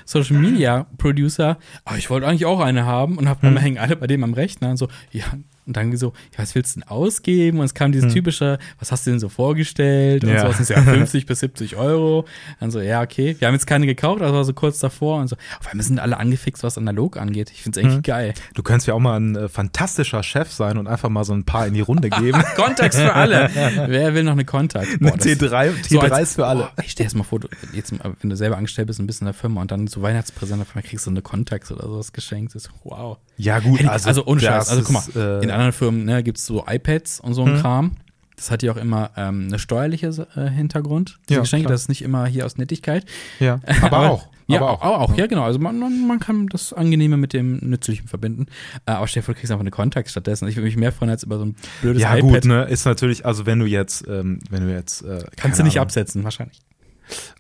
Social 0.04 0.36
Media 0.38 0.86
Producer, 0.98 1.58
ah, 1.86 1.96
ich 1.98 2.10
wollte 2.10 2.28
eigentlich 2.28 2.46
auch 2.46 2.60
eine 2.60 2.86
haben 2.86 3.18
und 3.18 3.30
hab, 3.30 3.42
Hm. 3.42 3.56
hängen 3.56 3.78
alle 3.78 3.96
bei 3.96 4.08
dem 4.08 4.22
am 4.26 4.34
Rechner 4.34 4.70
und 4.72 4.78
so, 4.78 4.90
ja, 5.12 5.24
und 5.72 5.78
dann 5.78 5.96
so, 5.98 6.08
ja, 6.34 6.40
was 6.40 6.54
willst 6.56 6.76
du 6.76 6.82
denn 6.82 6.90
ausgeben? 6.90 7.60
Und 7.60 7.66
es 7.66 7.74
kam 7.74 7.92
dieses 7.94 8.14
typische, 8.14 8.60
was 8.80 8.92
hast 8.92 9.06
du 9.08 9.12
denn 9.12 9.20
so 9.20 9.30
vorgestellt? 9.30 10.24
Und 10.24 10.32
Ja. 10.32 10.52
so, 10.52 10.64
sind 10.64 10.70
ja 10.70 10.82
50 10.94 11.26
bis 11.26 11.40
70 11.40 11.76
Euro. 11.78 12.26
Dann 12.60 12.72
so, 12.72 12.80
ja, 12.82 13.02
okay. 13.02 13.36
Wir 13.40 13.48
haben 13.48 13.56
jetzt 13.56 13.68
keine 13.68 13.86
gekauft, 13.86 14.22
aber 14.22 14.44
so 14.44 14.54
kurz 14.54 14.80
davor 14.80 15.20
und 15.20 15.28
so. 15.28 15.36
Auf 15.60 15.68
einmal 15.70 15.86
sind 15.86 16.00
alle 16.00 16.18
angefixt, 16.18 16.64
was 16.64 16.78
analog 16.78 17.18
angeht. 17.18 17.52
Ich 17.52 17.62
find's 17.64 17.78
eigentlich 17.78 18.04
geil. 18.04 18.34
Du 18.54 18.64
könntest 18.64 18.88
ja 18.88 18.94
auch 18.94 19.00
mal 19.00 19.20
ein 19.20 19.36
äh, 19.36 19.50
fantastischer 19.50 20.24
Chef 20.24 20.52
sein 20.52 20.78
und 20.78 20.88
einfach 20.88 21.10
mal 21.10 21.24
so 21.24 21.34
ein 21.34 21.44
paar 21.46 21.68
in 21.68 21.74
die 21.74 21.82
Runde 21.82 22.10
geben. 22.10 22.42
Kontakt 22.56 22.96
für 22.96 23.14
alle. 23.14 23.50
Wer 23.88 24.14
will 24.14 24.24
noch 24.24 24.34
eine 24.34 24.46
Kontakt? 24.46 24.88
Eine 25.00 25.12
T3, 25.12 25.72
T3 25.88 26.00
als- 26.10 26.30
ist 26.30 26.36
für 26.36 26.46
alle. 26.48 26.64
Oh, 26.78 26.82
ich 26.84 26.92
stell 26.92 27.06
das 27.06 27.16
mal 27.16 27.24
vor, 27.24 27.40
du, 27.40 27.48
jetzt, 27.74 27.94
wenn 28.22 28.30
du 28.30 28.36
selber 28.36 28.58
angestellt 28.58 28.88
bist, 28.88 29.00
ein 29.00 29.08
bisschen 29.08 29.28
in 29.28 29.34
der 29.34 29.40
Firma 29.40 29.62
und 29.62 29.72
dann 29.72 29.88
so 29.88 30.02
Weihnachtspräsent, 30.02 30.62
auf 30.62 30.70
einmal 30.72 30.84
kriegst 30.84 31.06
du 31.06 31.12
eine 31.12 31.22
Kontakt 31.22 31.70
oder 31.72 31.88
sowas 31.88 32.12
geschenkt. 32.12 32.56
Das 32.56 32.66
ist, 32.66 32.72
wow. 32.84 33.18
Ja, 33.38 33.60
gut, 33.60 33.80
ich- 33.82 33.90
also, 33.90 34.08
also, 34.10 34.26
ohne 34.26 34.42
Scheiß. 34.42 34.70
Also 34.70 34.84
guck 34.84 34.92
mal, 34.94 35.00
ist, 35.00 35.16
äh, 35.16 35.40
in 35.42 35.50
anderen 35.52 35.61
Firmen 35.72 36.06
ne, 36.06 36.24
gibt 36.24 36.38
es 36.40 36.46
so 36.46 36.66
iPads 36.68 37.20
und 37.20 37.34
so 37.36 37.46
ein 37.46 37.58
Kram. 37.58 37.92
Das 38.36 38.50
hat 38.50 38.64
ja 38.64 38.72
auch 38.72 38.78
immer 38.78 39.12
ähm, 39.18 39.46
eine 39.50 39.60
steuerliche 39.60 40.08
äh, 40.36 40.50
Hintergrund. 40.50 41.20
Diese 41.30 41.36
Ja, 41.36 41.42
Geschenke, 41.42 41.66
klar. 41.66 41.74
das 41.74 41.82
ist 41.84 41.90
nicht 41.90 42.02
immer 42.02 42.26
hier 42.26 42.46
aus 42.46 42.58
Nettigkeit. 42.58 43.06
Ja, 43.40 43.60
aber 43.84 44.10
auch. 44.10 44.28
Ja, 44.48 44.58
aber 44.58 44.72
auch. 44.72 44.82
auch, 45.12 45.18
ja, 45.18 45.28
genau. 45.28 45.44
Also 45.44 45.60
man, 45.60 45.80
man, 46.08 46.20
kann 46.20 46.48
das 46.48 46.74
Angenehme 46.74 47.18
mit 47.18 47.34
dem 47.34 47.58
Nützlichen 47.58 48.08
verbinden. 48.08 48.48
Äh, 48.88 48.94
aber 48.94 49.08
vor, 49.08 49.22
du 49.22 49.34
kriegst 49.36 49.52
einfach 49.52 49.62
eine 49.62 49.72
Kontakt 49.72 50.10
stattdessen. 50.10 50.48
Ich 50.48 50.56
würde 50.56 50.66
mich 50.66 50.76
mehr 50.76 50.92
freuen 50.92 51.12
als 51.12 51.24
über 51.24 51.38
so 51.38 51.46
ein 51.46 51.56
blödes 51.82 52.02
Ja, 52.02 52.16
iPad. 52.18 52.32
gut, 52.32 52.46
ne, 52.46 52.64
ist 52.64 52.86
natürlich, 52.86 53.26
also 53.26 53.46
wenn 53.46 53.60
du 53.60 53.66
jetzt, 53.66 54.06
ähm, 54.08 54.40
wenn 54.50 54.66
du 54.66 54.74
jetzt, 54.74 55.04
äh, 55.04 55.24
Kannst 55.36 55.60
du 55.60 55.64
nicht 55.64 55.78
Ahnung. 55.78 55.86
absetzen, 55.88 56.24
wahrscheinlich. 56.24 56.60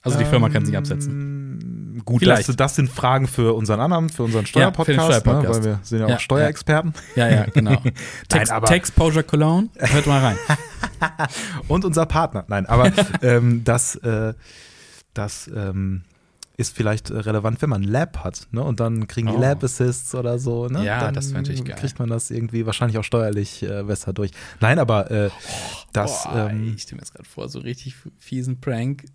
Also 0.04 0.18
die 0.20 0.26
Firma 0.26 0.50
kann 0.50 0.66
sich 0.66 0.78
absetzen. 0.78 1.41
Gut, 2.12 2.20
Vielleicht. 2.20 2.50
das, 2.50 2.56
das 2.58 2.76
sind 2.76 2.90
Fragen 2.90 3.28
für 3.28 3.54
unseren 3.56 3.80
anderen, 3.80 4.10
für 4.10 4.24
unseren 4.24 4.46
Steuerpodcast, 4.46 4.98
Ja, 4.98 5.20
Steuerpodcast. 5.20 5.60
Ne, 5.60 5.66
weil 5.66 5.78
wir 5.78 5.80
sind 5.84 6.00
ja 6.00 6.06
auch 6.06 6.10
Ja, 6.10 6.20
Steuerexperten. 6.20 6.94
Ja, 7.16 7.30
ja, 7.30 7.46
genau. 7.46 7.82
Text, 8.28 8.54
Textposure 8.66 9.24
Cologne, 9.24 9.70
hört 9.78 10.08
mal 10.08 10.20
rein. 10.22 10.38
Und 11.68 11.86
unser 11.86 12.06
Partner. 12.06 12.44
Nein, 12.48 12.66
aber 12.66 12.92
ähm, 13.22 13.64
das, 13.64 13.96
äh, 13.96 14.34
das 15.14 15.50
ähm, 15.56 16.04
ist 16.58 16.76
vielleicht 16.76 17.10
relevant, 17.12 17.62
wenn 17.62 17.70
man 17.70 17.82
ein 17.82 17.88
Lab 17.88 18.24
hat, 18.24 18.48
ne? 18.52 18.62
Und 18.62 18.80
dann 18.80 19.08
kriegen 19.08 19.28
die 19.28 19.34
Oh. 19.34 19.40
Lab 19.40 19.64
Assists 19.64 20.14
oder 20.14 20.38
so, 20.38 20.68
ne? 20.68 20.86
Ja, 20.86 21.00
dann 21.00 21.14
das 21.14 21.32
wär 21.34 21.42
natürlich 21.42 21.64
geil. 21.64 21.78
Kriegt 21.80 21.98
man 21.98 22.10
das 22.10 22.30
irgendwie 22.30 22.66
wahrscheinlich 22.66 22.98
auch 22.98 23.04
steuerlich 23.04 23.64
äh, 23.64 23.84
besser 23.84 24.14
durch. 24.14 24.32
Nein, 24.60 24.78
aber 24.78 25.10
äh, 25.10 25.30
das, 25.94 26.26
Boah, 26.26 26.50
ähm, 26.52 26.74
ich 26.76 26.84
stelle 26.84 26.98
mir 26.98 27.04
jetzt 27.04 27.14
gerade 27.14 27.28
vor, 27.28 27.48
so 27.50 27.60
richtig 27.60 27.96
fiesen 28.20 28.60
Prank. 28.60 29.06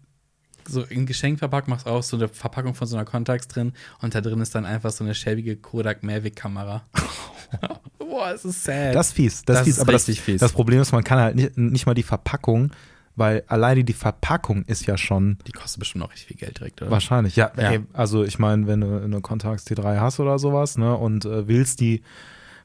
So 0.69 0.85
ein 0.91 1.07
Geschenk 1.07 1.39
verpackt, 1.39 1.69
machst 1.69 1.87
aus, 1.87 2.09
so 2.09 2.17
eine 2.17 2.29
Verpackung 2.29 2.75
von 2.75 2.87
so 2.87 2.97
einer 2.97 3.05
Contax 3.05 3.49
drin 3.49 3.73
und 4.03 4.15
da 4.15 4.21
drin 4.21 4.41
ist 4.41 4.55
dann 4.55 4.65
einfach 4.67 4.91
so 4.91 5.05
eine 5.05 5.15
schäbige 5.15 5.57
Kodak 5.57 6.03
Mavic 6.03 6.37
Kamera. 6.37 6.83
Boah, 7.99 8.31
es 8.35 8.45
ist 8.45 8.65
sad. 8.65 8.95
das 8.95 9.09
ist 9.09 9.13
fies. 9.15 9.43
Das, 9.45 9.59
Das 9.59 9.61
ist 9.61 9.65
fies. 9.65 9.75
ist 9.77 9.81
aber 9.81 9.93
das, 9.93 10.09
richtig 10.09 10.25
fies. 10.25 10.41
das 10.41 10.53
Problem 10.53 10.81
ist, 10.81 10.93
man 10.93 11.05
kann 11.05 11.19
halt 11.19 11.37
nicht, 11.37 11.57
nicht 11.57 11.87
mal 11.87 11.95
die 11.95 12.03
Verpackung, 12.03 12.71
weil 13.15 13.45
alleine 13.47 13.83
die 13.85 13.93
Verpackung 13.93 14.63
ist 14.65 14.87
ja 14.87 14.97
schon 14.99 15.39
die 15.47 15.53
kostet 15.53 15.81
bestimmt 15.81 16.05
auch 16.05 16.11
richtig 16.13 16.29
viel 16.29 16.37
Geld 16.37 16.59
direkt, 16.59 16.83
oder? 16.83 16.91
Wahrscheinlich, 16.91 17.37
ja. 17.37 17.51
Ja. 17.57 17.71
Ey, 17.73 17.81
also 17.93 18.25
ich 18.25 18.39
meine, 18.39 18.67
wenn 18.67 18.81
du 18.83 19.03
eine 19.03 19.21
Contax 19.21 19.67
T3 19.67 20.01
hast 20.01 20.21
oder 20.21 20.39
sowas, 20.39 20.77
ne, 20.79 20.97
und 20.97 21.25
äh, 21.25 21.49
willst 21.49 21.81
die 21.81 22.03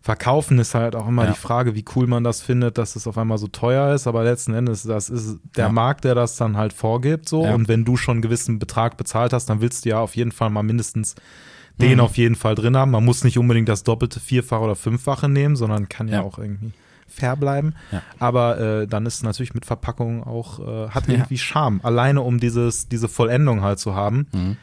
verkaufen, 0.01 0.57
ist 0.59 0.73
halt 0.73 0.95
auch 0.95 1.07
immer 1.07 1.25
Ja. 1.25 1.31
die 1.31 1.37
Frage, 1.37 1.75
wie 1.75 1.85
cool 1.95 2.07
man 2.07 2.23
das 2.23 2.41
findet, 2.41 2.77
dass 2.77 2.95
es 2.95 3.05
auf 3.07 3.17
einmal 3.17 3.37
so 3.37 3.47
teuer 3.47 3.93
ist. 3.93 4.07
Aber 4.07 4.23
letzten 4.23 4.53
Endes, 4.53 4.83
das 4.83 5.09
ist 5.09 5.37
der 5.55 5.67
Ja. 5.67 5.71
Markt, 5.71 6.03
der 6.05 6.15
das 6.15 6.37
dann 6.37 6.57
halt 6.57 6.73
vorgibt, 6.73 7.29
so. 7.29 7.43
Ja. 7.45 7.53
Und 7.53 7.67
wenn 7.67 7.85
du 7.85 7.97
schon 7.97 8.13
einen 8.15 8.21
gewissen 8.21 8.57
Betrag 8.59 8.97
bezahlt 8.97 9.31
hast, 9.33 9.45
dann 9.47 9.61
willst 9.61 9.85
du 9.85 9.89
ja 9.89 9.99
auf 9.99 10.15
jeden 10.15 10.31
Fall 10.31 10.49
mal 10.49 10.63
mindestens 10.63 11.15
den 11.79 11.93
Mhm. 11.95 11.99
auf 12.01 12.17
jeden 12.17 12.35
Fall 12.35 12.55
drin 12.55 12.75
haben. 12.75 12.91
Man 12.91 13.05
muss 13.05 13.23
nicht 13.23 13.37
unbedingt 13.37 13.69
das 13.69 13.83
doppelte, 13.83 14.19
vierfache 14.19 14.61
oder 14.61 14.75
fünffache 14.75 15.29
nehmen, 15.29 15.55
sondern 15.55 15.87
kann 15.87 16.07
ja, 16.07 16.21
auch 16.21 16.37
irgendwie 16.39 16.71
fair 17.07 17.35
bleiben. 17.35 17.73
Aber 18.19 18.59
äh, 18.59 18.87
dann 18.87 19.05
ist 19.05 19.23
natürlich 19.23 19.53
mit 19.53 19.65
Verpackung 19.65 20.23
auch, 20.23 20.59
äh, 20.59 20.89
hat 20.89 21.07
irgendwie 21.09 21.37
Charme. 21.37 21.79
Alleine 21.83 22.21
um 22.21 22.39
dieses, 22.39 22.87
diese 22.87 23.07
Vollendung 23.07 23.61
halt 23.61 23.79
zu 23.79 23.93
haben. 23.95 24.27
Mhm. 24.33 24.57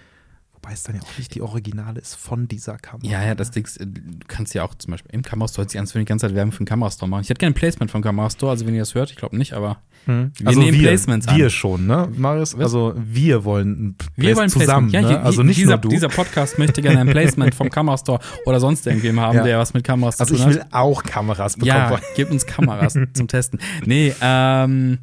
Es 0.73 0.83
dann 0.83 0.97
ja 0.97 1.03
auch 1.03 1.19
nicht 1.19 1.35
die 1.35 1.43
Originale 1.43 2.01
ist 2.01 2.15
von 2.15 2.49
dieser 2.49 2.79
Kamera. 2.79 3.09
Ja, 3.11 3.25
ja, 3.25 3.35
das 3.35 3.51
Ding, 3.51 3.65
ist, 3.65 3.79
äh, 3.81 3.87
du 3.87 4.27
kannst 4.27 4.55
ja 4.55 4.65
auch 4.65 4.75
zum 4.75 4.93
Beispiel 4.93 5.11
im 5.15 5.23
Kamerastore 5.23 5.65
jetzt 5.65 5.75
ganz 5.75 5.93
die 5.93 6.05
ganze 6.05 6.27
Zeit 6.27 6.35
Werbung 6.35 6.53
für 6.53 6.59
den 6.65 6.67
Kamerastore 6.67 7.09
machen. 7.09 7.23
Ich 7.23 7.31
hätte 7.31 7.39
gerne 7.41 7.53
ein 7.53 7.59
Placement 7.59 7.91
vom 7.91 8.03
Kamerastore, 8.03 8.51
also 8.53 8.67
wenn 8.67 8.75
ihr 8.75 8.81
das 8.83 8.95
hört, 8.95 9.11
ich 9.11 9.17
glaube 9.17 9.37
nicht, 9.37 9.53
aber 9.53 9.79
Hm. 10.05 10.33
Wir 10.39 10.47
also 10.49 10.61
nehmen 10.61 10.79
wir, 10.79 10.89
Placements 10.89 11.29
an. 11.29 11.37
wir 11.37 11.51
schon, 11.51 11.87
ne, 11.87 12.09
Marius? 12.17 12.55
Also 12.55 12.95
wir 12.97 13.45
wollen 13.45 13.89
ein 13.91 13.97
wir 14.17 14.37
wollen 14.37 14.49
zusammen, 14.49 14.91
Placement. 14.91 15.13
Ja, 15.13 15.19
ne? 15.19 15.25
also 15.25 15.43
nicht 15.43 15.59
dieser, 15.59 15.73
nur 15.73 15.79
du. 15.79 15.89
dieser 15.89 16.09
Podcast 16.09 16.59
möchte 16.59 16.81
gerne 16.81 17.01
ein 17.01 17.09
Placement 17.09 17.55
vom 17.55 17.69
Kamerastore 17.69 18.21
oder 18.47 18.59
sonst 18.59 18.87
irgendwem 18.87 19.21
haben, 19.21 19.37
Ja. 19.39 19.45
der 19.45 19.59
was 19.59 19.75
mit 19.75 19.85
Kameras 19.85 20.19
also 20.19 20.35
zu 20.35 20.39
ich 20.39 20.45
tun 20.45 20.55
will 20.55 20.61
hat. 20.63 20.73
auch 20.73 21.03
Kameras 21.03 21.55
bekommen. 21.57 21.69
Ja, 21.69 22.01
gib 22.17 22.31
uns 22.31 22.47
Kameras 22.47 22.97
zum 23.13 23.29
Testen. 23.29 23.59
Nee, 23.85 24.15
ähm, 24.23 24.99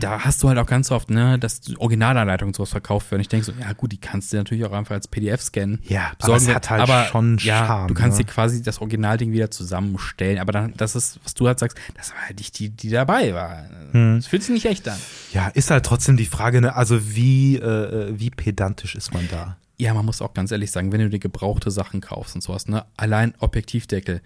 da 0.00 0.20
hast 0.24 0.42
du 0.42 0.48
halt 0.48 0.58
auch 0.58 0.66
ganz 0.66 0.90
oft, 0.90 1.10
ne, 1.10 1.38
dass 1.38 1.60
Originalanleitungen 1.78 2.54
sowas 2.54 2.70
verkauft 2.70 3.10
werden. 3.10 3.20
Ich 3.20 3.28
denke 3.28 3.46
so, 3.46 3.52
ja 3.60 3.72
gut, 3.72 3.92
die 3.92 3.98
kannst 3.98 4.32
du 4.32 4.36
natürlich 4.36 4.64
auch 4.64 4.72
einfach 4.72 4.94
als 4.94 5.08
PDF 5.08 5.40
scannen. 5.42 5.80
Ja, 5.84 6.12
aber 6.20 6.36
es 6.36 6.46
wir- 6.46 6.54
hat 6.54 6.70
halt 6.70 6.82
aber, 6.82 7.04
schon 7.06 7.38
ja, 7.38 7.66
Charme, 7.66 7.88
Du 7.88 7.94
kannst 7.94 8.18
ne? 8.18 8.24
dir 8.24 8.30
quasi 8.32 8.62
das 8.62 8.80
Originalding 8.80 9.32
wieder 9.32 9.50
zusammenstellen. 9.50 10.38
Aber 10.38 10.52
dann, 10.52 10.74
das 10.76 10.96
ist, 10.96 11.20
was 11.24 11.34
du 11.34 11.46
halt 11.46 11.58
sagst, 11.58 11.78
das 11.96 12.12
war 12.12 12.20
halt 12.26 12.38
nicht 12.38 12.58
die, 12.58 12.70
die 12.70 12.90
dabei 12.90 13.34
war. 13.34 13.64
Hm. 13.92 14.16
Das 14.16 14.26
fühlt 14.26 14.42
sich 14.42 14.52
nicht 14.52 14.66
echt 14.66 14.88
an. 14.88 14.98
Ja, 15.32 15.48
ist 15.48 15.70
halt 15.70 15.84
trotzdem 15.86 16.16
die 16.16 16.26
Frage, 16.26 16.60
ne? 16.60 16.74
Also 16.76 17.14
wie, 17.14 17.56
äh, 17.56 18.12
wie 18.18 18.30
pedantisch 18.30 18.94
ist 18.94 19.12
man 19.14 19.28
da? 19.30 19.56
Ja, 19.78 19.92
man 19.92 20.06
muss 20.06 20.22
auch 20.22 20.32
ganz 20.32 20.50
ehrlich 20.52 20.70
sagen, 20.70 20.90
wenn 20.92 21.00
du 21.00 21.10
dir 21.10 21.18
gebrauchte 21.18 21.70
Sachen 21.70 22.00
kaufst 22.00 22.34
und 22.34 22.40
sowas, 22.40 22.66
ne, 22.66 22.86
allein 22.96 23.34
Objektivdeckel, 23.40 24.22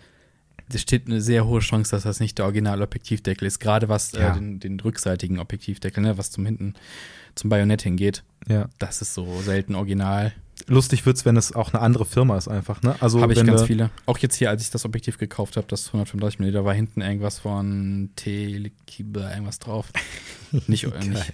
steht 0.79 1.07
eine 1.07 1.21
sehr 1.21 1.47
hohe 1.47 1.61
Chance, 1.61 1.91
dass 1.91 2.03
das 2.05 2.21
nicht 2.21 2.39
der 2.39 2.45
Original-Objektivdeckel 2.47 3.47
ist. 3.47 3.59
Gerade 3.61 3.89
was 3.89 4.13
Ja. 4.13 4.31
äh, 4.31 4.35
den, 4.35 4.61
den 4.61 4.81
rückseitigen 4.81 5.39
Objektivdeckel, 5.39 6.03
ne, 6.03 6.19
was 6.19 6.31
zum 6.31 6.47
hinten 6.47 6.75
zum 7.35 7.51
Bajonett 7.51 7.83
hingeht. 7.83 8.23
Ja. 8.49 8.69
Das 8.79 9.03
ist 9.03 9.15
so 9.15 9.41
selten 9.43 9.75
original. 9.75 10.33
Lustig 10.67 11.07
wird's, 11.07 11.25
wenn 11.25 11.37
es 11.37 11.55
auch 11.55 11.73
eine 11.73 11.81
andere 11.83 12.05
Firma 12.05 12.37
ist 12.37 12.49
einfach, 12.49 12.83
ne? 12.83 12.95
Also 13.01 13.23
habe 13.23 13.33
ich 13.33 13.45
ganz 13.45 13.63
viele. 13.63 13.91
Auch 14.07 14.19
jetzt 14.19 14.37
hier, 14.37 14.51
als 14.51 14.63
ich 14.63 14.71
das 14.71 14.85
Objektiv 14.85 15.17
gekauft 15.17 15.57
habe, 15.57 15.67
das 15.69 15.87
135 15.87 16.39
mm, 16.39 16.65
war 16.65 16.75
hinten 16.75 17.01
irgendwas 17.01 17.39
von 17.39 18.11
Telekibe, 18.17 19.21
irgendwas 19.21 19.59
drauf. 19.59 19.91
nicht, 20.67 20.85
nicht. 21.09 21.33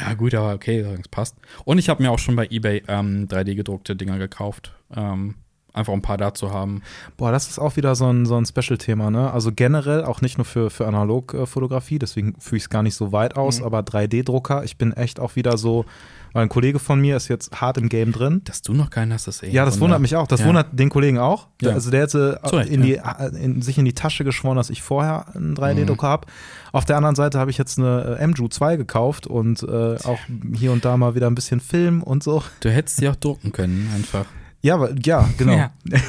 Ja, 0.00 0.14
gut, 0.14 0.34
aber 0.34 0.54
okay, 0.54 0.80
es 0.80 1.08
passt. 1.08 1.36
Und 1.64 1.78
ich 1.78 1.88
habe 1.88 2.02
mir 2.02 2.10
auch 2.10 2.18
schon 2.18 2.36
bei 2.36 2.46
eBay 2.50 2.82
ähm, 2.88 3.26
3D 3.28 3.54
gedruckte 3.54 3.96
Dinger 3.96 4.18
gekauft. 4.18 4.72
Ähm, 4.94 5.36
einfach 5.74 5.92
ein 5.92 6.02
paar 6.02 6.16
da 6.16 6.32
zu 6.32 6.52
haben. 6.52 6.80
Boah, 7.16 7.32
das 7.32 7.48
ist 7.48 7.58
auch 7.58 7.76
wieder 7.76 7.94
so 7.94 8.06
ein, 8.10 8.26
so 8.26 8.36
ein 8.36 8.46
Special-Thema, 8.46 9.10
ne? 9.10 9.30
Also 9.32 9.50
generell 9.54 10.04
auch 10.04 10.20
nicht 10.22 10.38
nur 10.38 10.44
für, 10.44 10.70
für 10.70 10.86
Analogfotografie, 10.86 11.98
deswegen 11.98 12.34
führe 12.38 12.56
ich 12.56 12.62
es 12.64 12.70
gar 12.70 12.82
nicht 12.82 12.94
so 12.94 13.12
weit 13.12 13.36
aus, 13.36 13.60
Mhm. 13.60 13.66
aber 13.66 13.80
3D-Drucker, 13.80 14.64
ich 14.64 14.78
bin 14.78 14.92
echt 14.92 15.20
auch 15.20 15.36
wieder 15.36 15.58
so, 15.58 15.84
weil 16.32 16.42
ein 16.44 16.48
Kollege 16.48 16.78
von 16.80 17.00
mir 17.00 17.16
ist 17.16 17.28
jetzt 17.28 17.60
hart 17.60 17.78
im 17.78 17.88
Game 17.88 18.10
drin. 18.12 18.40
Dass 18.44 18.60
du 18.62 18.72
noch 18.72 18.90
keinen 18.90 19.12
hast, 19.12 19.28
ist 19.28 19.42
eh. 19.44 19.50
Ja, 19.50 19.64
das 19.64 19.74
Wunder. 19.74 19.82
wundert 19.96 20.00
mich 20.00 20.16
auch. 20.16 20.26
Das 20.26 20.40
Ja. 20.40 20.46
wundert 20.46 20.68
den 20.78 20.88
Kollegen 20.90 21.18
auch. 21.18 21.46
Ja. 21.60 21.70
Also 21.70 21.90
der 21.92 22.02
hätte 22.02 22.40
Zu 22.44 22.56
Recht, 22.56 22.70
in 22.70 22.82
die, 22.82 23.00
in, 23.40 23.62
sich 23.62 23.78
in 23.78 23.84
die 23.84 23.92
Tasche 23.94 24.24
geschworen, 24.24 24.56
dass 24.56 24.68
ich 24.70 24.82
vorher 24.82 25.26
einen 25.36 25.54
3D-Drucker 25.54 26.06
Mhm. 26.08 26.10
habe. 26.10 26.26
Auf 26.72 26.84
der 26.84 26.96
anderen 26.96 27.14
Seite 27.14 27.38
habe 27.38 27.50
ich 27.52 27.58
jetzt 27.58 27.78
eine 27.78 28.16
äh, 28.18 28.26
MJU 28.26 28.48
2 28.48 28.76
gekauft 28.76 29.26
und 29.28 29.62
äh, 29.62 29.96
auch 30.04 30.18
hier 30.54 30.72
und 30.72 30.84
da 30.84 30.96
mal 30.96 31.14
wieder 31.14 31.28
ein 31.28 31.36
bisschen 31.36 31.60
Film 31.60 32.02
und 32.02 32.24
so. 32.24 32.42
Du 32.60 32.68
hättest 32.70 32.96
sie 32.96 33.08
auch 33.08 33.16
drucken 33.16 33.52
können, 33.52 33.88
einfach. 33.94 34.26
Ja, 34.64 34.74
aber, 34.76 34.94
ja 35.04 35.28
genau. 35.36 35.52
Ja. 35.52 35.72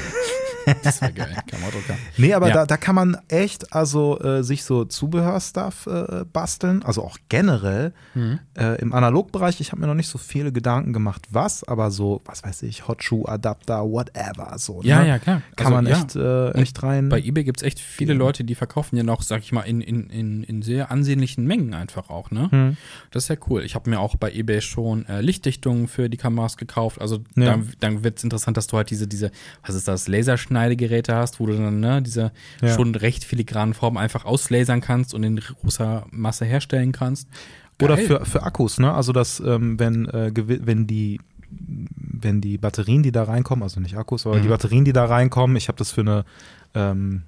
Das 0.82 1.00
wäre 1.00 1.12
geil. 1.12 1.36
Kameradrucker. 1.50 1.94
Nee, 2.16 2.34
aber 2.34 2.48
Ja. 2.48 2.54
da, 2.54 2.66
da 2.66 2.76
kann 2.76 2.94
man 2.94 3.16
echt 3.28 3.72
also 3.72 4.18
äh, 4.20 4.42
sich 4.42 4.64
so 4.64 4.84
Zubehörstuff 4.84 5.86
äh, 5.86 6.24
basteln, 6.32 6.82
also 6.82 7.02
auch 7.02 7.18
generell 7.28 7.92
Mhm. 8.14 8.38
äh, 8.58 8.80
im 8.80 8.92
Analogbereich. 8.92 9.60
Ich 9.60 9.72
habe 9.72 9.80
mir 9.80 9.86
noch 9.86 9.94
nicht 9.94 10.08
so 10.08 10.18
viele 10.18 10.52
Gedanken 10.52 10.92
gemacht, 10.92 11.26
was, 11.30 11.64
aber 11.64 11.90
so, 11.90 12.20
was 12.24 12.42
weiß 12.42 12.62
ich, 12.64 12.88
Hotshoe 12.88 13.28
Adapter, 13.28 13.82
whatever, 13.84 14.54
so. 14.58 14.80
Ja, 14.82 15.00
ne? 15.02 15.08
ja, 15.08 15.18
klar. 15.18 15.42
Kann 15.56 15.66
Also, 15.66 15.74
man 15.76 15.86
ja. 15.86 15.98
echt, 16.00 16.16
äh, 16.16 16.50
echt 16.60 16.82
rein. 16.82 17.08
Bei 17.08 17.20
eBay 17.20 17.44
gibt 17.44 17.60
es 17.60 17.66
echt 17.66 17.78
viele 17.78 18.14
Leute, 18.14 18.44
die 18.44 18.54
verkaufen 18.54 18.96
ja 18.96 19.02
noch, 19.02 19.22
sag 19.22 19.42
ich 19.42 19.52
mal, 19.52 19.62
in, 19.62 19.80
in, 19.80 20.08
in, 20.10 20.42
in 20.44 20.62
sehr 20.62 20.90
ansehnlichen 20.90 21.46
Mengen 21.46 21.74
einfach 21.74 22.10
auch, 22.10 22.30
ne? 22.30 22.50
Hm. 22.50 22.76
Das 23.10 23.24
ist 23.24 23.28
ja 23.28 23.36
cool. 23.48 23.62
Ich 23.62 23.74
habe 23.74 23.88
mir 23.90 24.00
auch 24.00 24.16
bei 24.16 24.32
eBay 24.32 24.60
schon 24.60 25.06
äh, 25.06 25.20
Lichtdichtungen 25.20 25.88
für 25.88 26.08
die 26.08 26.16
Kameras 26.16 26.56
gekauft. 26.56 27.00
Also 27.00 27.16
Ja. 27.36 27.46
dann, 27.46 27.72
dann 27.80 28.04
wird 28.04 28.18
es 28.18 28.24
interessant, 28.24 28.56
dass 28.56 28.66
du 28.66 28.76
halt 28.76 28.90
diese, 28.90 29.06
diese, 29.06 29.30
was 29.64 29.74
ist 29.74 29.88
das, 29.88 30.08
Laserschneidegeräte 30.56 31.14
hast, 31.14 31.40
wo 31.40 31.46
du 31.46 31.54
dann, 31.56 31.80
ne, 31.80 32.02
diese 32.02 32.32
Ja. 32.62 32.74
schon 32.74 32.94
recht 32.94 33.24
filigranen 33.24 33.74
Formen 33.74 33.98
einfach 33.98 34.24
auslasern 34.24 34.80
kannst 34.80 35.14
und 35.14 35.22
in 35.22 35.36
großer 35.36 36.06
Masse 36.10 36.44
herstellen 36.44 36.92
kannst. 36.92 37.28
Oder 37.82 37.96
Geil. 37.96 38.06
für, 38.06 38.24
für 38.24 38.42
Akkus, 38.42 38.78
ne? 38.78 38.92
Also 38.94 39.12
dass, 39.12 39.38
ähm, 39.40 39.78
wenn, 39.78 40.06
äh, 40.08 40.32
wenn 40.34 40.86
die 40.86 41.20
wenn 42.18 42.40
die 42.40 42.58
Batterien, 42.58 43.02
die 43.04 43.12
da 43.12 43.22
reinkommen, 43.22 43.62
also 43.62 43.78
nicht 43.78 43.96
Akkus, 43.96 44.26
aber 44.26 44.38
Mhm. 44.38 44.42
die 44.42 44.48
Batterien, 44.48 44.84
die 44.84 44.92
da 44.92 45.04
reinkommen, 45.04 45.56
ich 45.56 45.68
habe 45.68 45.78
das 45.78 45.92
für 45.92 46.00
eine 46.00 46.24
ähm, 46.74 47.22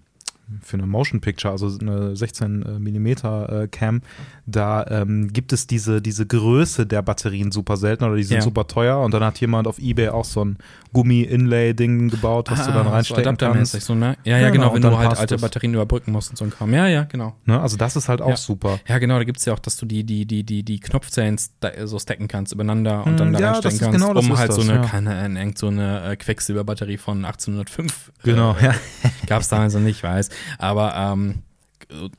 für 0.63 0.77
eine 0.79 0.87
Motion 0.87 1.21
Picture, 1.21 1.53
also 1.53 1.71
eine 1.81 2.17
16 2.17 2.79
Millimeter 2.81 3.63
äh, 3.65 3.69
Cam, 3.69 4.03
da 4.47 4.87
ähm, 4.89 5.33
gibt 5.33 5.53
es 5.53 5.67
diese, 5.67 6.01
diese 6.01 6.27
Größe 6.27 6.87
der 6.87 7.03
Batterien 7.03 7.53
super 7.53 7.77
selten 7.77 8.05
oder 8.05 8.17
die 8.17 8.23
sind 8.23 8.37
Ja. 8.39 8.43
super 8.43 8.67
teuer 8.67 8.99
und 9.01 9.13
dann 9.15 9.23
hat 9.25 9.39
jemand 9.41 9.67
auf 9.69 9.79
Ebay 9.79 10.09
auch 10.09 10.25
so 10.25 10.45
ein 10.45 10.59
Gummi-Inlay-Ding 10.93 12.09
gebaut, 12.11 12.51
was 12.51 12.67
du 12.67 12.73
dann 12.73 12.87
reinstecken 12.87 13.37
so 13.39 13.47
kannst. 13.47 13.81
so, 13.83 13.95
ne? 13.95 14.17
Ja, 14.25 14.37
ja, 14.39 14.45
Ja, 14.45 14.51
genau, 14.51 14.71
genau, 14.73 14.75
wenn 14.75 14.83
du 14.93 14.99
halt 14.99 15.19
alte 15.19 15.35
es. 15.35 15.41
Batterien 15.41 15.75
überbrücken 15.75 16.13
musst 16.13 16.31
und 16.31 16.37
so 16.37 16.45
ein 16.45 16.51
Kram. 16.51 16.73
Ja, 16.73 16.87
ja, 16.87 17.05
genau. 17.05 17.35
Ne? 17.45 17.61
Also 17.61 17.77
das 17.77 17.97
ist 17.97 18.09
halt 18.09 18.23
auch 18.23 18.31
Ja. 18.31 18.37
super. 18.37 18.79
Ja, 18.89 18.99
genau, 18.99 19.19
da 19.19 19.25
gibt's 19.25 19.45
ja 19.45 19.53
auch, 19.53 19.59
dass 19.59 19.77
du 19.77 19.87
die, 19.87 20.05
die, 20.05 20.27
die, 20.27 20.45
die, 20.45 20.63
die 20.63 20.81
Knopfzellen 20.81 21.39
so 21.85 21.99
stacken 21.99 22.29
kannst 22.29 22.53
übereinander 22.53 23.05
und 23.05 23.13
Hm, 23.13 23.17
dann 23.19 23.33
da 23.33 23.39
ja, 23.41 23.51
reinstecken 23.53 23.79
kannst, 23.81 23.99
genau 24.01 24.15
das 24.15 24.25
um 24.27 24.39
halt 24.39 24.53
so 24.53 24.61
das, 24.63 24.71
eine, 24.71 24.81
ja. 24.83 24.87
keine 24.89 25.15
Ahnung, 25.17 25.37
irgend 25.37 25.59
so 25.59 25.69
eine 25.69 26.11
äh, 26.13 26.17
Quecksilberbatterie 26.17 26.97
von 26.99 27.25
1805 27.25 28.13
Genau, 28.25 28.57
äh, 28.61 28.67
ja. 28.67 28.75
gab's 29.27 29.49
damals 29.49 29.75
noch 29.75 29.81
nicht, 29.81 30.03
weiß. 30.03 30.31
Aber 30.59 30.95
ähm, 30.97 31.43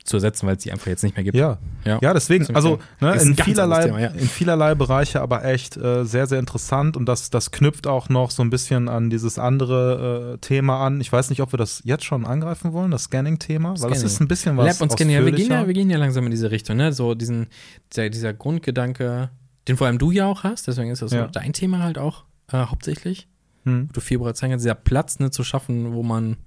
zu 0.04 0.18
ersetzen, 0.18 0.48
weil 0.48 0.56
es 0.56 0.64
die 0.64 0.72
einfach 0.72 0.88
jetzt 0.88 1.04
nicht 1.04 1.16
mehr 1.16 1.24
gibt. 1.24 1.38
Ja, 1.38 1.60
Ja. 1.86 2.00
ja 2.02 2.14
deswegen, 2.14 2.56
also 2.56 2.80
ne, 3.02 3.14
in, 3.22 3.36
vielerlei, 3.36 3.86
Thema, 3.86 4.00
ja. 4.00 4.08
in 4.08 4.28
vielerlei 4.28 4.74
Bereiche 4.74 5.22
aber 5.22 5.46
echt 5.46 5.78
äh, 5.78 6.06
sehr, 6.06 6.26
sehr 6.26 6.40
interessant 6.40 6.98
und 6.98 7.06
das, 7.06 7.30
das 7.30 7.52
knüpft 7.52 7.86
auch 7.86 8.10
noch 8.10 8.32
so 8.32 8.42
ein 8.42 8.50
bisschen 8.50 8.90
an 8.90 9.12
dieses 9.12 9.38
andere 9.38 10.34
äh, 10.34 10.38
Thema 10.40 10.84
an. 10.84 11.02
Ich 11.02 11.12
weiß 11.12 11.30
nicht, 11.30 11.42
ob 11.42 11.54
wir 11.54 11.58
das 11.58 11.82
jetzt 11.86 12.04
schon 12.04 12.26
angreifen 12.26 12.74
wollen, 12.74 12.90
das 12.90 13.04
Scanning-Thema, 13.04 13.70
weil 13.70 13.74
das 13.74 13.82
Scanning. 14.00 14.06
ist 14.06 14.22
ein 14.22 14.28
bisschen 14.28 14.58
was 14.58 14.66
Lab 14.66 14.82
und 14.82 14.92
Scanning, 14.92 15.16
ja, 15.16 15.26
wir 15.26 15.32
gehen 15.34 15.52
ja, 15.52 15.68
wir 15.68 15.74
gehen 15.74 15.90
ja 15.92 16.00
langsam 16.00 16.26
in 16.26 16.32
diese 16.32 16.50
Richtung, 16.50 16.78
ne? 16.78 16.92
So 16.92 17.14
diesen, 17.14 17.46
dieser, 17.94 18.10
dieser 18.10 18.34
Grundgedanke, 18.34 19.30
den 19.68 19.78
vor 19.78 19.86
allem 19.86 20.00
du 20.00 20.10
ja 20.10 20.26
auch 20.26 20.44
hast, 20.44 20.68
deswegen 20.68 20.90
ist 20.90 21.04
das 21.04 21.12
Ja. 21.12 21.26
so 21.26 21.32
dein 21.32 21.54
Thema 21.54 21.84
halt 21.84 22.00
auch 22.00 22.24
äh, 22.52 22.58
hauptsächlich. 22.58 23.28
Hm. 23.66 23.90
du 23.92 24.00
viel 24.00 24.18
bereits 24.18 24.40
zeigen 24.40 24.54
kannst, 24.54 24.64
dieser 24.64 24.74
Platz 24.74 25.20
ne, 25.20 25.30
zu 25.32 25.44
schaffen, 25.44 25.94
wo 25.94 26.02
man 26.02 26.38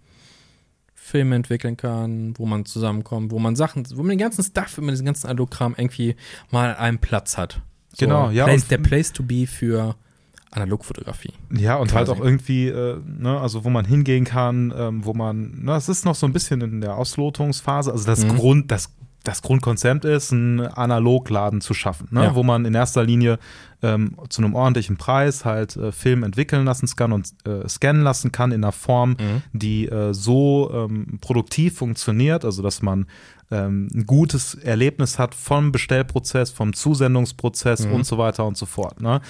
Filme 1.13 1.37
entwickeln 1.37 1.77
kann, 1.77 2.33
wo 2.39 2.47
man 2.47 2.65
zusammenkommt, 2.65 3.31
wo 3.31 3.39
man 3.39 3.55
Sachen, 3.55 3.87
wo 3.95 4.03
man 4.03 4.09
den 4.11 4.19
ganzen 4.19 4.43
Stuff, 4.43 4.79
immer 4.79 4.91
diesen 4.91 5.05
ganzen 5.07 5.27
Analogkram 5.29 5.75
irgendwie 5.77 6.17
mal 6.51 6.75
einen 6.75 6.99
Platz 6.99 7.37
hat. 7.39 7.61
So, 7.93 8.07
Genau, 8.07 8.31
ja, 8.31 8.45
Place, 8.47 8.67
der 8.69 8.79
Place 8.79 9.13
to 9.13 9.23
be 9.23 9.47
für 9.47 9.95
Analogfotografie. 10.51 11.33
Ja, 11.51 11.77
und 11.77 11.93
halt 11.95 12.09
auch 12.09 12.21
irgendwie, 12.21 12.69
äh, 12.69 12.99
ne, 13.07 13.39
also 13.41 13.65
wo 13.65 13.71
man 13.71 13.85
hingehen 13.85 14.25
kann, 14.25 14.73
ähm, 14.77 15.05
wo 15.05 15.15
man, 15.15 15.63
ne, 15.65 15.75
es 15.77 15.89
ist 15.89 16.05
noch 16.05 16.15
so 16.15 16.27
ein 16.27 16.33
bisschen 16.33 16.61
in 16.61 16.81
der 16.81 16.97
Auslotungsphase. 16.97 17.93
Also 17.93 18.05
das 18.07 18.25
Mhm. 18.25 18.37
Grund, 18.37 18.71
das, 18.71 18.91
das 19.25 19.43
Grundkonzept 19.43 20.05
ist, 20.05 20.33
einen 20.33 20.61
Analogladen 20.61 21.61
zu 21.61 21.75
schaffen, 21.75 22.09
ne, 22.11 22.25
Ja. 22.25 22.35
wo 22.35 22.43
man 22.43 22.65
in 22.65 22.75
erster 22.75 23.05
Linie 23.05 23.39
ähm, 23.83 24.17
zu 24.29 24.43
einem 24.43 24.55
ordentlichen 24.55 24.97
Preis 24.97 25.45
halt 25.45 25.77
äh, 25.77 25.91
Film 25.93 26.23
entwickeln 26.23 26.65
lassen 26.65 26.89
kann 26.97 27.13
und 27.13 27.29
äh, 27.45 27.69
scannen 27.69 28.03
lassen 28.03 28.31
kann 28.33 28.53
in 28.53 28.63
einer 28.63 28.73
Form, 28.73 29.11
Mhm. 29.19 29.43
die 29.53 29.89
äh, 29.89 30.13
so 30.15 30.71
ähm, 30.73 31.19
produktiv 31.21 31.77
funktioniert, 31.79 32.45
also 32.45 32.63
dass 32.63 32.83
man 32.83 33.07
ähm, 33.53 33.89
ein 33.95 34.07
gutes 34.07 34.55
Erlebnis 34.55 35.19
hat 35.19 35.35
vom 35.35 35.71
Bestellprozess, 35.71 36.51
vom 36.51 36.73
Zusendungsprozess 36.73 37.87
Mhm. 37.87 37.93
und 37.95 38.07
so 38.07 38.19
weiter 38.19 38.47
und 38.47 38.57
so 38.57 38.67
fort. 38.67 39.01
Ne? 39.01 39.21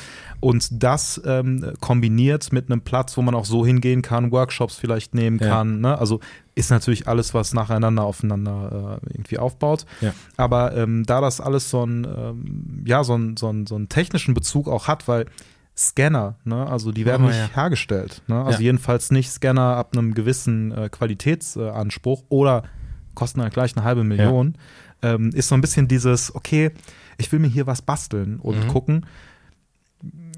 Und 0.40 0.68
das 0.82 1.20
ähm, 1.26 1.72
kombiniert 1.80 2.52
mit 2.52 2.70
einem 2.70 2.80
Platz, 2.80 3.16
wo 3.16 3.22
man 3.22 3.34
auch 3.34 3.44
so 3.44 3.66
hingehen 3.66 4.00
kann, 4.00 4.30
Workshops 4.32 4.76
vielleicht 4.76 5.14
nehmen 5.14 5.38
Ja. 5.40 5.48
kann. 5.48 5.80
Ne? 5.80 5.98
Also 5.98 6.20
ist 6.54 6.70
natürlich 6.70 7.08
alles, 7.08 7.34
was 7.34 7.52
nacheinander 7.52 8.04
aufeinander 8.04 9.00
äh, 9.02 9.06
irgendwie 9.14 9.38
aufbaut. 9.38 9.84
Ja. 10.00 10.14
Aber 10.36 10.76
ähm, 10.76 11.04
da 11.04 11.20
das 11.20 11.40
alles 11.40 11.68
so 11.70 11.82
einen, 11.82 12.04
ähm, 12.04 12.84
ja, 12.86 13.04
so 13.04 13.14
einen, 13.14 13.36
so, 13.36 13.48
einen, 13.48 13.66
so 13.66 13.74
einen 13.74 13.88
technischen 13.88 14.34
Bezug 14.34 14.68
auch 14.68 14.86
hat, 14.88 15.08
weil 15.08 15.26
Scanner, 15.74 16.36
ne, 16.44 16.66
also 16.66 16.92
die 16.92 17.06
werden 17.06 17.24
Oh, 17.24 17.28
nicht 17.28 17.38
ja. 17.38 17.48
hergestellt. 17.54 18.20
Ne? 18.26 18.36
Also 18.44 18.58
Ja. 18.58 18.64
jedenfalls 18.66 19.10
nicht 19.10 19.30
Scanner 19.30 19.76
ab 19.76 19.96
einem 19.96 20.12
gewissen 20.12 20.70
äh, 20.70 20.90
Qualitätsanspruch 20.90 22.24
oder 22.28 22.64
kosten 23.14 23.42
halt 23.42 23.52
gleich 23.54 23.76
eine 23.76 23.84
halbe 23.84 24.04
Million. 24.04 24.56
Ähm, 25.02 25.30
ist 25.34 25.48
so 25.48 25.54
ein 25.54 25.60
bisschen 25.60 25.88
dieses, 25.88 26.34
okay, 26.34 26.70
ich 27.18 27.30
will 27.32 27.38
mir 27.40 27.48
hier 27.48 27.66
was 27.66 27.82
basteln 27.82 28.38
und 28.40 28.64
Mhm. 28.64 28.68
gucken. 28.68 29.06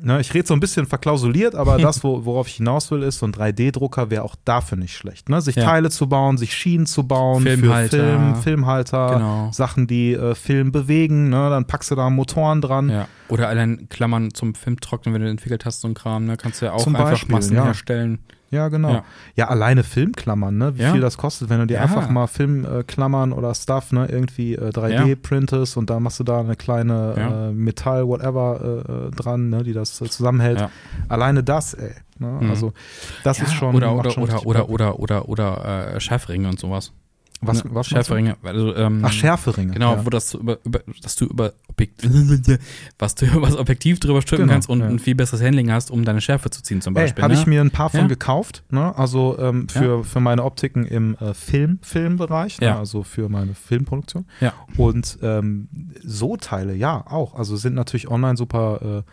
Ne, 0.03 0.21
ich 0.21 0.35
rede 0.35 0.47
so 0.47 0.53
ein 0.53 0.61
bisschen 0.61 0.85
verklausuliert, 0.85 1.55
aber 1.55 1.79
das, 1.79 2.05
wo, 2.05 2.27
worauf 2.27 2.47
ich 2.49 2.57
hinaus 2.57 2.91
will, 2.91 3.03
ist, 3.03 3.21
so 3.21 3.27
ein 3.27 3.33
3D-Drucker 3.33 4.11
wäre 4.11 4.23
auch 4.23 4.37
dafür 4.45 4.77
nicht 4.77 4.95
schlecht. 4.95 5.31
Ne? 5.31 5.41
Sich 5.41 5.57
Ja. 5.57 5.65
Teile 5.65 5.89
zu 5.89 6.07
bauen, 6.11 6.37
sich 6.37 6.53
Schienen 6.55 6.85
zu 6.85 7.05
bauen 7.07 7.43
Filmhalter. 7.43 7.97
für 7.97 8.03
Film, 8.05 8.35
Filmhalter, 8.37 9.15
Genau. 9.15 9.49
Sachen, 9.53 9.87
die 9.87 10.13
äh, 10.13 10.35
Film 10.35 10.73
bewegen, 10.73 11.31
ne? 11.31 11.49
dann 11.49 11.67
packst 11.67 11.91
du 11.91 11.95
da 11.95 12.11
Motoren 12.11 12.61
dran. 12.61 12.91
Ja. 12.91 13.09
Oder 13.29 13.49
allein 13.49 13.89
Klammern 13.89 14.35
zum 14.35 14.55
Film 14.55 14.79
trocknen, 14.79 15.15
wenn 15.15 15.23
du 15.23 15.31
entwickelt 15.31 15.65
hast, 15.65 15.81
so 15.81 15.89
ein 15.89 15.95
Kram, 15.95 16.27
ne? 16.27 16.37
Kannst 16.37 16.61
du 16.61 16.67
ja 16.67 16.73
auch 16.73 16.83
Zum 16.83 16.95
einfach 16.97 17.13
Beispiel, 17.13 17.35
Massen 17.35 17.57
ja. 17.57 17.65
herstellen. 17.65 18.19
Ja, 18.55 18.69
genau. 18.69 18.93
Ja, 18.93 19.05
Ja. 19.35 19.49
alleine 19.49 19.83
Filmklammern, 19.83 20.57
ne? 20.57 20.79
Wie 20.79 20.83
Ja. 20.83 20.93
viel 20.93 21.01
das 21.01 21.17
kostet, 21.19 21.49
wenn 21.51 21.59
du 21.61 21.67
dir 21.67 21.75
Ja. 21.75 21.83
einfach 21.83 22.09
mal 22.09 22.27
Filmklammern 22.27 23.33
oder 23.33 23.55
Stuff, 23.55 23.93
ne, 23.93 24.07
irgendwie 24.11 24.55
äh, 24.55 24.71
3D 24.71 25.09
Ja. 25.11 25.15
printest 25.21 25.77
und 25.77 25.91
da 25.91 26.01
machst 26.01 26.21
du 26.21 26.25
da 26.25 26.41
eine 26.41 26.57
kleine 26.57 27.15
äh, 27.17 27.53
Metall, 27.53 28.07
whatever 28.07 28.85
äh, 28.89 28.93
äh, 29.09 29.11
dran, 29.11 29.51
ne, 29.51 29.63
die 29.65 29.73
das 29.73 30.01
äh, 30.01 30.09
zusammenhält. 30.09 30.65
Alleine 31.09 31.43
das, 31.43 31.75
ey. 31.75 31.93
Ne? 32.19 32.29
Mhm. 32.41 32.51
Also 32.51 32.73
das 33.25 33.41
ist 33.41 33.53
schon. 33.55 33.75
oder 33.75 33.93
oder 33.95 34.17
oder 34.17 34.47
oder, 34.47 34.61
Bock. 34.61 34.71
oder 34.71 34.99
oder 35.01 35.29
oder 35.29 35.95
äh, 35.97 36.01
Schärferinge 36.01 36.49
und 36.49 36.61
sowas. 36.61 36.93
Was, 37.47 37.65
Ne? 37.65 37.71
was? 37.75 37.87
Schärferinge, 37.87 38.37
also 38.43 38.75
ähm, 38.77 39.01
Ach, 39.05 39.13
Schärferinge. 39.13 39.73
Genau, 39.73 39.95
ja. 39.97 40.05
wo 40.07 40.11
das 40.11 40.35
über, 40.35 40.59
über, 40.65 40.81
dass 41.03 41.17
du 41.17 41.27
über 41.27 41.53
Objekt, 41.69 42.03
was 42.99 43.15
du 43.15 43.27
über 43.35 43.47
das 43.47 43.57
Objektiv 43.57 44.01
drüber 44.01 44.23
stülpen 44.23 44.47
Genau, 44.47 44.53
kannst 44.55 44.69
und 44.69 44.81
ja. 44.81 44.87
ein 44.87 44.99
viel 44.99 45.15
besseres 45.15 45.43
Handling 45.43 45.71
hast, 45.71 45.91
um 45.91 46.05
deine 46.05 46.21
Schärfe 46.21 46.51
zu 46.51 46.63
ziehen 46.63 46.81
zum 46.81 46.95
Beispiel. 46.95 47.23
habe 47.23 47.35
ne? 47.35 47.41
ich 47.41 47.47
mir 47.47 47.61
ein 47.61 47.71
paar 47.71 47.91
von 47.91 48.01
Ja. 48.01 48.07
gekauft, 48.07 48.63
ne? 48.71 48.97
Also 48.97 49.37
ähm, 49.39 49.69
für, 49.69 50.05
für 50.05 50.21
meine 50.21 50.45
Optiken 50.45 50.85
im 50.87 51.17
äh, 51.17 51.35
Film, 51.35 51.79
Filmbereich, 51.83 52.61
ne? 52.61 52.67
Ja. 52.69 52.79
also 52.79 53.03
für 53.03 53.29
meine 53.29 53.55
Filmproduktion. 53.55 54.27
Ja. 54.41 54.53
Und 54.77 55.19
ähm, 55.23 55.69
so 56.05 56.37
Teile, 56.37 56.75
ja, 56.75 57.05
auch. 57.07 57.35
Also 57.35 57.57
sind 57.57 57.75
natürlich 57.75 58.09
online 58.11 58.37
super, 58.37 59.03
äh, 59.07 59.11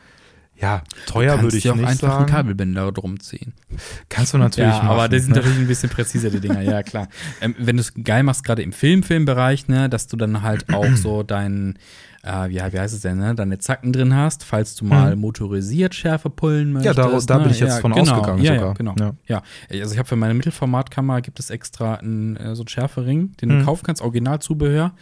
ja, 0.59 0.83
teuer 1.07 1.41
würde 1.41 1.57
ich 1.57 1.63
dir 1.63 1.71
auch 1.71 1.75
nicht 1.75 1.87
einfach 1.87 2.07
sagen. 2.09 2.17
einen 2.25 2.25
Kabelbinder 2.27 2.91
drum 2.91 3.19
ziehen. 3.19 3.53
Kannst 4.09 4.33
du 4.33 4.37
natürlich 4.37 4.69
ja, 4.71 4.77
machen. 4.77 4.89
aber 4.89 5.09
das 5.09 5.23
sind 5.23 5.31
ne? 5.31 5.37
natürlich 5.37 5.57
ein 5.59 5.67
bisschen 5.67 5.89
präziser, 5.89 6.29
die 6.29 6.39
Dinger, 6.39 6.61
ja 6.61 6.83
klar. 6.83 7.07
Ähm, 7.41 7.55
wenn 7.57 7.77
du 7.77 7.81
es 7.81 7.93
geil 8.03 8.21
machst, 8.23 8.43
gerade 8.43 8.61
im 8.61 8.71
Film, 8.71 9.01
Filmbereich, 9.01 9.67
ne, 9.67 9.89
dass 9.89 10.07
du 10.07 10.17
dann 10.17 10.43
halt 10.43 10.71
auch 10.71 10.85
so 10.95 11.23
deinen, 11.23 11.79
äh, 12.21 12.49
wie, 12.49 12.55
wie 12.57 12.79
heißt 12.79 12.93
es 12.93 13.01
denn, 13.01 13.17
ne, 13.17 13.33
deine 13.33 13.57
Zacken 13.57 13.91
drin 13.91 14.13
hast, 14.15 14.43
falls 14.43 14.75
du 14.75 14.85
mal 14.85 15.15
motorisiert 15.15 15.95
Schärfe 15.95 16.29
pullen 16.29 16.73
möchtest. 16.73 16.95
Ja, 16.97 17.09
da- 17.09 17.19
da 17.19 17.37
ne? 17.37 17.43
bin 17.43 17.51
ich 17.51 17.59
jetzt 17.59 17.79
von 17.79 17.93
genau, 17.93 18.11
ausgegangen 18.13 18.43
ja, 18.43 18.53
sogar. 18.53 18.67
Ja, 18.67 18.73
genau. 18.73 18.95
Ja. 18.99 19.13
Ja. 19.25 19.41
also 19.81 19.93
ich 19.93 19.97
habe 19.97 20.07
für 20.07 20.15
meine 20.15 20.35
Mittelformatkamera 20.35 21.21
gibt 21.21 21.39
es 21.39 21.49
extra 21.49 21.95
einen, 21.95 22.35
äh, 22.35 22.55
so 22.55 22.61
einen 22.61 22.67
Schärfering, 22.67 23.35
den 23.37 23.49
du 23.49 23.55
Mhm. 23.55 23.65
kaufen 23.65 23.83
kannst, 23.83 24.03
Originalzubehör, 24.03 24.93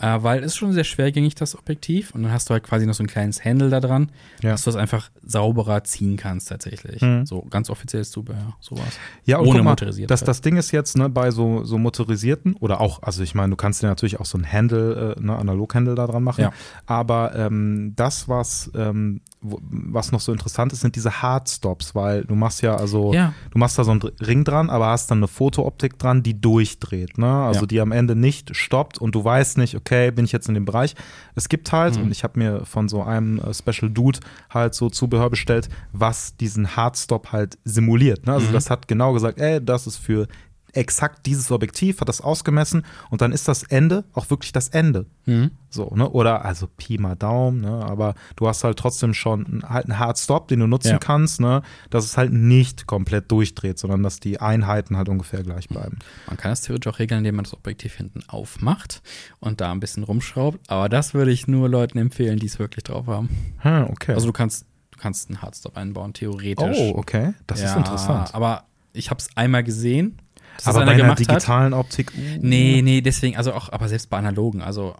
äh, 0.00 0.18
weil 0.22 0.40
es 0.40 0.46
ist 0.52 0.56
schon 0.56 0.72
sehr 0.72 0.84
schwergängig, 0.84 1.34
das 1.34 1.56
Objektiv. 1.56 2.14
Und 2.14 2.22
dann 2.22 2.32
hast 2.32 2.48
du 2.48 2.54
halt 2.54 2.62
quasi 2.64 2.86
noch 2.86 2.94
so 2.94 3.02
ein 3.02 3.06
kleines 3.08 3.44
Handle 3.44 3.68
da 3.70 3.80
dran, 3.80 4.10
Ja. 4.42 4.50
dass 4.52 4.62
du 4.64 4.70
es 4.70 4.76
einfach 4.76 5.10
sauberer 5.22 5.84
ziehen 5.84 6.16
kannst 6.16 6.48
tatsächlich. 6.48 7.02
Mhm. 7.02 7.26
So 7.26 7.42
ganz 7.42 7.68
offizielles 7.70 8.10
Zubehör, 8.10 8.56
sowas. 8.60 8.98
Ja, 9.24 9.38
und 9.38 9.46
Ohne 9.48 9.62
mal, 9.62 9.70
motorisiert 9.70 10.10
Das, 10.10 10.20
halt. 10.20 10.28
das 10.28 10.40
Ding 10.40 10.56
ist 10.56 10.70
jetzt 10.72 10.96
ne, 10.96 11.08
bei 11.08 11.30
so, 11.30 11.64
so 11.64 11.78
motorisierten 11.78 12.54
oder 12.56 12.80
auch, 12.80 13.02
also 13.02 13.22
ich 13.22 13.34
meine, 13.34 13.50
du 13.50 13.56
kannst 13.56 13.82
dir 13.82 13.86
natürlich 13.88 14.20
auch 14.20 14.26
so 14.26 14.38
ein 14.38 14.50
Handle, 14.50 15.16
äh, 15.18 15.20
ne, 15.20 15.36
Analog-Handle 15.36 15.94
da 15.94 16.06
dran 16.06 16.22
machen. 16.22 16.42
Ja. 16.42 16.52
Aber 16.86 17.34
ähm, 17.34 17.92
das, 17.96 18.28
was, 18.28 18.70
ähm, 18.74 19.20
was 19.40 20.10
noch 20.10 20.20
so 20.20 20.32
interessant 20.32 20.72
ist, 20.72 20.80
sind 20.80 20.96
diese 20.96 21.22
Hardstops, 21.22 21.94
weil 21.94 22.24
du 22.24 22.34
machst 22.34 22.60
ja, 22.62 22.74
also 22.76 23.12
Ja. 23.14 23.34
du 23.50 23.58
machst 23.58 23.78
da 23.78 23.84
so 23.84 23.92
einen 23.92 24.00
Ring 24.20 24.42
dran, 24.44 24.68
aber 24.68 24.86
hast 24.88 25.10
dann 25.10 25.18
eine 25.18 25.28
Fotooptik 25.28 25.98
dran, 25.98 26.22
die 26.24 26.40
durchdreht, 26.40 27.18
ne? 27.18 27.26
Also 27.44 27.60
Ja. 27.60 27.66
die 27.66 27.80
am 27.80 27.92
Ende 27.92 28.16
nicht 28.16 28.56
stoppt 28.56 28.98
und 28.98 29.14
du 29.14 29.24
weißt 29.24 29.58
nicht, 29.58 29.76
okay, 29.76 30.10
bin 30.10 30.24
ich 30.24 30.32
jetzt 30.32 30.48
in 30.48 30.54
dem 30.54 30.64
Bereich. 30.64 30.96
Es 31.36 31.48
gibt 31.48 31.70
halt, 31.72 31.96
Mhm. 31.96 32.04
und 32.04 32.10
ich 32.10 32.24
habe 32.24 32.38
mir 32.38 32.64
von 32.66 32.88
so 32.88 33.02
einem 33.02 33.38
äh, 33.38 33.54
Special 33.54 33.90
Dude 33.90 34.18
halt 34.50 34.74
so 34.74 34.90
Zubehör 34.90 35.30
bestellt, 35.30 35.68
was 35.92 36.36
diesen 36.36 36.74
Hardstop 36.76 37.30
halt 37.32 37.58
simuliert. 37.64 38.26
Ne? 38.26 38.32
Also 38.32 38.48
Mhm. 38.48 38.52
das 38.54 38.70
hat 38.70 38.88
genau 38.88 39.12
gesagt, 39.12 39.38
ey, 39.38 39.64
das 39.64 39.86
ist 39.86 39.98
für 39.98 40.26
exakt 40.72 41.26
dieses 41.26 41.50
Objektiv, 41.50 42.00
hat 42.00 42.08
das 42.08 42.20
ausgemessen 42.20 42.84
und 43.10 43.20
dann 43.20 43.32
ist 43.32 43.48
das 43.48 43.62
Ende 43.62 44.04
auch 44.12 44.30
wirklich 44.30 44.52
das 44.52 44.68
Ende. 44.68 45.06
Mhm. 45.26 45.50
So, 45.70 45.90
ne? 45.94 46.08
Oder 46.08 46.44
also 46.44 46.66
Pi 46.66 46.98
mal 46.98 47.14
Daumen, 47.16 47.60
ne? 47.60 47.84
Aber 47.84 48.14
du 48.36 48.48
hast 48.48 48.64
halt 48.64 48.78
trotzdem 48.78 49.12
schon 49.14 49.62
halt 49.68 49.86
einen 49.86 49.98
Hard 49.98 50.18
Stop, 50.18 50.48
den 50.48 50.60
du 50.60 50.66
nutzen 50.66 50.92
Ja. 50.92 50.98
kannst, 50.98 51.40
ne? 51.40 51.62
Dass 51.90 52.04
es 52.04 52.16
halt 52.16 52.32
nicht 52.32 52.86
komplett 52.86 53.30
durchdreht, 53.30 53.78
sondern 53.78 54.02
dass 54.02 54.20
die 54.20 54.40
Einheiten 54.40 54.96
halt 54.96 55.08
ungefähr 55.08 55.42
gleich 55.42 55.68
bleiben. 55.68 55.98
Man 56.26 56.36
kann 56.36 56.50
das 56.52 56.62
theoretisch 56.62 56.92
auch 56.92 56.98
regeln, 56.98 57.18
indem 57.18 57.36
man 57.36 57.44
das 57.44 57.54
Objektiv 57.54 57.94
hinten 57.94 58.20
aufmacht 58.28 59.02
und 59.40 59.60
da 59.60 59.70
ein 59.72 59.80
bisschen 59.80 60.04
rumschraubt. 60.04 60.58
Aber 60.70 60.88
das 60.88 61.12
würde 61.14 61.30
ich 61.30 61.46
nur 61.48 61.68
Leuten 61.68 61.98
empfehlen, 61.98 62.38
die 62.38 62.46
es 62.46 62.58
wirklich 62.58 62.84
drauf 62.84 63.06
haben. 63.06 63.28
Hm, 63.58 63.88
okay. 63.90 64.12
Also 64.14 64.26
du 64.26 64.32
kannst, 64.32 64.64
du 64.90 64.98
kannst 64.98 65.28
einen 65.28 65.42
Hardstop 65.42 65.76
einbauen, 65.76 66.12
theoretisch. 66.14 66.76
oh, 66.78 66.92
okay. 66.96 67.34
Das 67.46 67.58
ist 67.58 67.64
Ja, 67.66 67.76
interessant. 67.76 68.34
Aber 68.34 68.64
ich 68.94 69.10
habe 69.10 69.20
es 69.20 69.28
einmal 69.36 69.62
gesehen. 69.62 70.18
Dass 70.58 70.66
Aber 70.68 70.80
das 70.80 70.86
bei 70.86 70.92
einer 70.92 71.02
gemacht 71.02 71.20
hat. 71.20 71.28
digitalen 71.30 71.72
Optik. 71.72 72.12
uh, 72.14 72.20
Nee, 72.42 72.82
nee, 72.84 73.00
deswegen, 73.00 73.36
also 73.38 73.52
auch, 73.54 73.72
aber 73.72 73.88
selbst 73.88 74.10
bei 74.10 74.18
analogen, 74.18 74.60
also 74.62 74.94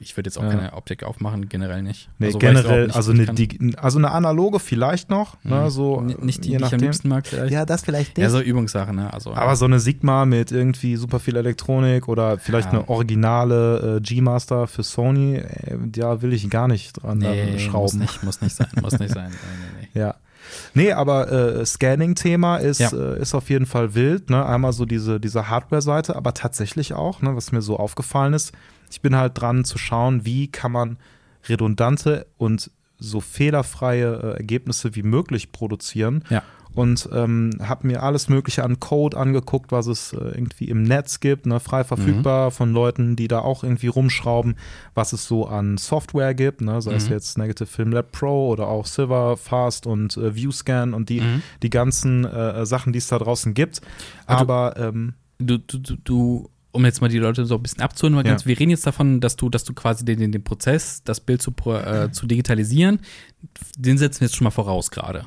Ich 0.00 0.16
würde 0.16 0.28
jetzt 0.28 0.38
auch 0.38 0.42
Ja. 0.42 0.50
keine 0.50 0.72
Optik 0.74 1.02
aufmachen, 1.04 1.48
generell 1.48 1.82
nicht. 1.82 2.08
Nee, 2.18 2.26
Also, 2.26 2.38
generell, 2.38 2.86
nicht 2.86 2.96
also 2.96 3.12
eine. 3.12 3.26
Dig- 3.26 3.76
also 3.80 3.98
eine 3.98 4.10
analoge 4.10 4.58
vielleicht 4.60 5.08
noch, 5.08 5.36
ne, 5.44 5.62
Mhm. 5.62 5.70
so 5.70 6.00
N- 6.00 6.16
nicht 6.20 6.44
die, 6.44 6.50
je 6.50 6.58
die 6.58 6.64
ich 6.64 6.74
am 6.74 6.80
liebsten 6.80 7.08
mag, 7.08 7.26
vielleicht. 7.26 7.52
Ja, 7.52 7.64
das 7.64 7.82
vielleicht 7.82 8.18
Ja, 8.18 8.28
so 8.28 8.40
Übungssache, 8.40 8.92
ne? 8.92 9.12
Also, 9.12 9.34
Aber 9.34 9.54
so 9.56 9.64
eine 9.66 9.78
Sigma 9.80 10.26
mit 10.26 10.50
irgendwie 10.52 10.96
super 10.96 11.20
viel 11.20 11.36
Elektronik 11.36 12.08
oder 12.08 12.38
vielleicht 12.38 12.72
Ja. 12.72 12.80
eine 12.80 12.88
originale 12.88 13.96
äh, 13.96 14.00
G-Master 14.00 14.66
für 14.66 14.82
Sony, 14.82 15.36
äh, 15.36 15.78
ja, 15.96 16.20
will 16.22 16.32
ich 16.32 16.50
gar 16.50 16.66
nicht 16.68 17.02
dran 17.02 17.20
da 17.20 17.30
nee, 17.30 17.52
muss 17.52 17.62
schrauben. 17.62 17.98
nicht, 18.00 18.22
muss 18.24 18.40
nicht 18.40 18.54
sein, 18.56 18.68
muss 18.82 18.98
nicht 18.98 19.14
sein. 19.14 19.30
Nee, 19.30 19.88
nee. 19.94 20.00
Ja. 20.00 20.14
Nee, 20.74 20.92
aber 20.92 21.30
äh, 21.32 21.64
Scanning-Thema 21.66 22.58
ist, 22.58 22.80
Ja. 22.80 22.90
äh, 22.92 23.20
ist 23.20 23.34
auf 23.34 23.50
jeden 23.50 23.66
Fall 23.66 23.94
wild. 23.94 24.30
Ne? 24.30 24.44
Einmal 24.44 24.72
so 24.72 24.84
diese, 24.84 25.20
diese 25.20 25.48
Hardware-Seite, 25.48 26.16
aber 26.16 26.34
tatsächlich 26.34 26.92
auch, 26.94 27.22
ne, 27.22 27.34
was 27.36 27.52
mir 27.52 27.62
so 27.62 27.76
aufgefallen 27.78 28.32
ist, 28.34 28.52
ich 28.90 29.00
bin 29.00 29.16
halt 29.16 29.40
dran 29.40 29.64
zu 29.64 29.78
schauen, 29.78 30.24
wie 30.24 30.48
kann 30.50 30.72
man 30.72 30.98
redundante 31.48 32.26
und 32.36 32.70
so 32.98 33.20
fehlerfreie 33.20 34.20
äh, 34.22 34.36
Ergebnisse 34.38 34.94
wie 34.94 35.02
möglich 35.02 35.52
produzieren. 35.52 36.24
Ja. 36.30 36.42
Und 36.74 37.08
ähm, 37.12 37.50
habe 37.62 37.86
mir 37.86 38.02
alles 38.02 38.28
Mögliche 38.28 38.64
an 38.64 38.80
Code 38.80 39.16
angeguckt, 39.16 39.70
was 39.70 39.86
es 39.86 40.12
äh, 40.12 40.16
irgendwie 40.16 40.64
im 40.64 40.82
Netz 40.82 41.20
gibt, 41.20 41.46
ne, 41.46 41.60
frei 41.60 41.84
verfügbar 41.84 42.50
von 42.50 42.72
Leuten, 42.72 43.14
die 43.14 43.28
da 43.28 43.38
auch 43.40 43.62
irgendwie 43.62 43.86
rumschrauben, 43.86 44.56
was 44.94 45.12
es 45.12 45.24
so 45.26 45.46
an 45.46 45.76
Software 45.78 46.34
gibt, 46.34 46.62
ne, 46.62 46.82
sei 46.82 46.94
es 46.94 47.06
Mhm. 47.06 47.12
jetzt 47.12 47.38
Negative 47.38 47.66
Film 47.66 47.92
Lab 47.92 48.10
Pro 48.10 48.48
oder 48.50 48.66
auch 48.66 48.86
Silverfast 48.86 49.86
und 49.86 50.16
äh, 50.16 50.34
ViewScan 50.34 50.94
und 50.94 51.08
die, 51.10 51.20
Mhm. 51.20 51.42
die 51.62 51.70
ganzen 51.70 52.24
äh, 52.24 52.66
Sachen, 52.66 52.92
die 52.92 52.98
es 52.98 53.06
da 53.06 53.18
draußen 53.18 53.54
gibt. 53.54 53.80
Also- 54.26 54.42
Aber 54.42 54.74
ähm, 54.76 55.14
Du, 55.38 55.58
du, 55.58 55.78
du, 55.78 55.96
du, 56.02 56.48
um 56.72 56.84
jetzt 56.84 57.00
mal 57.00 57.08
die 57.08 57.18
Leute 57.18 57.44
so 57.44 57.56
ein 57.56 57.62
bisschen 57.62 57.82
abzuholen, 57.82 58.16
Ja. 58.16 58.22
ganz, 58.22 58.46
wir 58.46 58.58
reden 58.58 58.70
jetzt 58.70 58.86
davon, 58.86 59.20
dass 59.20 59.36
du, 59.36 59.48
dass 59.50 59.62
du 59.64 59.74
quasi 59.74 60.04
den, 60.04 60.30
den, 60.32 60.42
Prozess, 60.44 61.02
das 61.04 61.20
Bild 61.20 61.42
zu, 61.42 61.52
äh, 61.66 62.10
zu 62.12 62.26
digitalisieren, 62.26 63.00
den 63.78 63.98
setzen 63.98 64.20
wir 64.20 64.26
jetzt 64.26 64.36
schon 64.36 64.44
mal 64.44 64.50
voraus 64.50 64.90
gerade. 64.90 65.26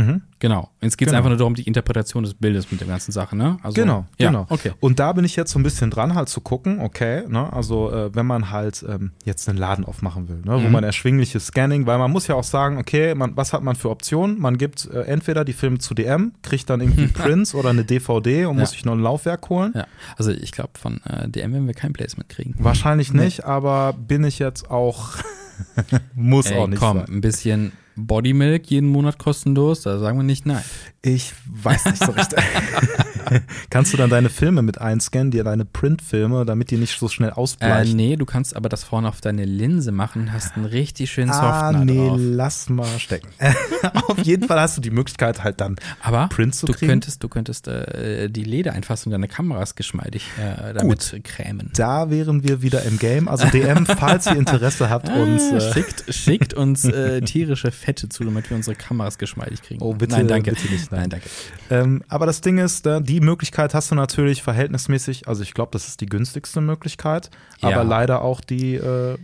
Mhm. 0.00 0.22
Genau. 0.38 0.70
Jetzt 0.80 0.96
geht 0.96 1.08
es 1.08 1.10
Genau. 1.12 1.18
einfach 1.18 1.28
nur 1.28 1.36
darum, 1.36 1.54
die 1.54 1.64
Interpretation 1.64 2.22
des 2.22 2.32
Bildes 2.32 2.70
mit 2.72 2.80
der 2.80 2.88
ganzen 2.88 3.12
Sache, 3.12 3.36
ne? 3.36 3.58
Also, 3.62 3.74
Genau, 3.74 4.06
ja, 4.18 4.28
genau. 4.28 4.46
Okay. 4.48 4.72
Und 4.80 4.98
da 4.98 5.12
bin 5.12 5.24
ich 5.26 5.36
jetzt 5.36 5.52
so 5.52 5.58
ein 5.58 5.62
bisschen 5.62 5.90
dran, 5.90 6.14
halt 6.14 6.30
zu 6.30 6.40
gucken, 6.40 6.80
okay, 6.80 7.24
ne, 7.28 7.52
also 7.52 7.92
äh, 7.92 8.14
wenn 8.14 8.24
man 8.24 8.50
halt 8.50 8.82
ähm, 8.88 9.10
jetzt 9.24 9.48
einen 9.50 9.58
Laden 9.58 9.84
aufmachen 9.84 10.28
will, 10.30 10.38
ne, 10.38 10.54
wo 10.54 10.60
Mhm. 10.66 10.72
man 10.72 10.84
erschwingliches 10.84 11.48
Scanning, 11.48 11.84
weil 11.86 11.98
man 11.98 12.10
muss 12.10 12.26
ja 12.26 12.36
auch 12.36 12.44
sagen, 12.44 12.78
okay, 12.78 13.14
man, 13.14 13.36
was 13.36 13.52
hat 13.52 13.62
man 13.62 13.76
für 13.76 13.90
Optionen? 13.90 14.40
Man 14.40 14.56
gibt 14.56 14.86
äh, 14.86 15.02
entweder 15.02 15.44
die 15.44 15.52
Filme 15.52 15.78
zu 15.78 15.92
DM, 15.92 16.32
kriegt 16.42 16.70
dann 16.70 16.80
irgendwie 16.80 17.06
Prints 17.12 17.54
oder 17.54 17.68
eine 17.68 17.84
DVD 17.84 18.46
und 18.46 18.56
muss 18.56 18.70
Ja. 18.70 18.76
sich 18.76 18.84
noch 18.86 18.94
ein 18.94 19.00
Laufwerk 19.00 19.48
holen. 19.50 19.72
Ja. 19.74 19.86
Also 20.16 20.30
ich 20.30 20.52
glaube, 20.52 20.70
von 20.78 21.02
äh, 21.04 21.28
DM 21.28 21.52
werden 21.52 21.66
wir 21.66 21.74
kein 21.74 21.92
Placement 21.92 22.30
kriegen. 22.30 22.54
Wahrscheinlich 22.58 23.12
Nee. 23.12 23.24
nicht, 23.24 23.44
aber 23.44 23.92
bin 23.92 24.24
ich 24.24 24.38
jetzt 24.38 24.70
auch, 24.70 25.16
muss 26.14 26.46
Ey, 26.50 26.58
auch 26.58 26.66
nicht 26.66 26.78
komm, 26.80 26.98
sein. 26.98 27.06
ein 27.10 27.20
bisschen 27.20 27.72
Bodymilk 28.06 28.70
jeden 28.70 28.88
Monat 28.88 29.18
kostenlos, 29.18 29.82
da 29.82 29.98
sagen 29.98 30.18
wir 30.18 30.22
nicht 30.24 30.46
nein. 30.46 30.62
Ich 31.02 31.32
weiß 31.46 31.86
nicht 31.86 32.04
so 32.04 32.12
richtig. 32.12 32.38
Kannst 33.70 33.92
du 33.92 33.96
dann 33.96 34.10
deine 34.10 34.28
Filme 34.28 34.62
mit 34.62 34.80
einscannen, 34.80 35.30
dir 35.30 35.44
deine 35.44 35.64
Printfilme, 35.64 36.44
damit 36.44 36.70
die 36.70 36.76
nicht 36.76 36.98
so 36.98 37.08
schnell 37.08 37.30
Äh, 37.30 37.32
ausbleichen? 37.32 37.96
nee, 37.96 38.16
du 38.16 38.26
kannst 38.26 38.56
aber 38.56 38.68
das 38.68 38.84
vorne 38.84 39.08
auf 39.08 39.20
deine 39.20 39.44
Linse 39.44 39.92
machen, 39.92 40.32
hast 40.32 40.56
einen 40.56 40.64
richtig 40.66 41.10
schönen 41.10 41.30
Ah, 41.30 41.70
Softener 41.72 41.84
nee, 41.84 42.08
drauf. 42.08 42.18
lass 42.20 42.68
mal 42.68 42.98
stecken. 42.98 43.28
Auf 44.08 44.18
jeden 44.20 44.46
Fall 44.46 44.60
hast 44.60 44.76
du 44.76 44.80
die 44.80 44.90
Möglichkeit 44.90 45.42
halt 45.44 45.60
dann 45.60 45.76
Aber 46.02 46.28
Prints 46.28 46.58
zu 46.58 46.66
du 46.66 46.72
kriegen. 46.72 46.90
könntest, 46.90 47.22
du 47.22 47.28
könntest 47.28 47.68
äh, 47.68 48.28
die 48.28 48.44
Ledereinfassung 48.44 49.10
deiner 49.12 49.28
Kameras 49.28 49.74
geschmeidig 49.74 50.24
äh, 50.38 50.74
damit 50.74 51.20
krämen. 51.24 51.70
Da 51.74 52.10
wären 52.10 52.42
wir 52.42 52.62
wieder 52.62 52.82
im 52.84 52.98
Game. 52.98 53.28
Also 53.28 53.46
DM, 53.48 53.86
falls 53.86 54.26
ihr 54.26 54.36
Interesse 54.36 54.90
habt, 54.90 55.08
uns 55.08 55.42
Ah, 55.52 55.56
äh, 55.56 55.72
schickt, 55.72 56.04
schickt 56.14 56.54
uns 56.54 56.84
äh, 56.84 57.20
tierische 57.22 57.70
Fette 57.70 58.08
zu, 58.08 58.24
damit 58.24 58.50
wir 58.50 58.56
unsere 58.56 58.76
Kameras 58.76 59.18
geschmeidig 59.18 59.62
kriegen. 59.62 59.82
Oh, 59.82 59.94
bitte, 59.94 60.16
nein, 60.16 60.28
danke. 60.28 60.50
bitte 60.52 60.68
nicht, 60.72 60.90
nein. 60.92 61.00
Nein, 61.00 61.10
danke. 61.10 61.28
ähm, 61.70 62.02
aber 62.08 62.26
das 62.26 62.40
Ding 62.42 62.58
ist, 62.58 62.84
da, 62.84 63.00
die 63.20 63.24
Möglichkeit 63.26 63.74
hast 63.74 63.90
du 63.90 63.94
natürlich 63.94 64.42
verhältnismäßig, 64.42 65.28
also 65.28 65.42
ich 65.42 65.54
glaube, 65.54 65.70
das 65.72 65.86
ist 65.88 66.00
die 66.00 66.06
günstigste 66.06 66.60
Möglichkeit, 66.60 67.30
Ja. 67.60 67.68
aber 67.68 67.84
leider 67.84 68.22
auch 68.22 68.40
die, 68.40 68.74
äh, 68.76 69.18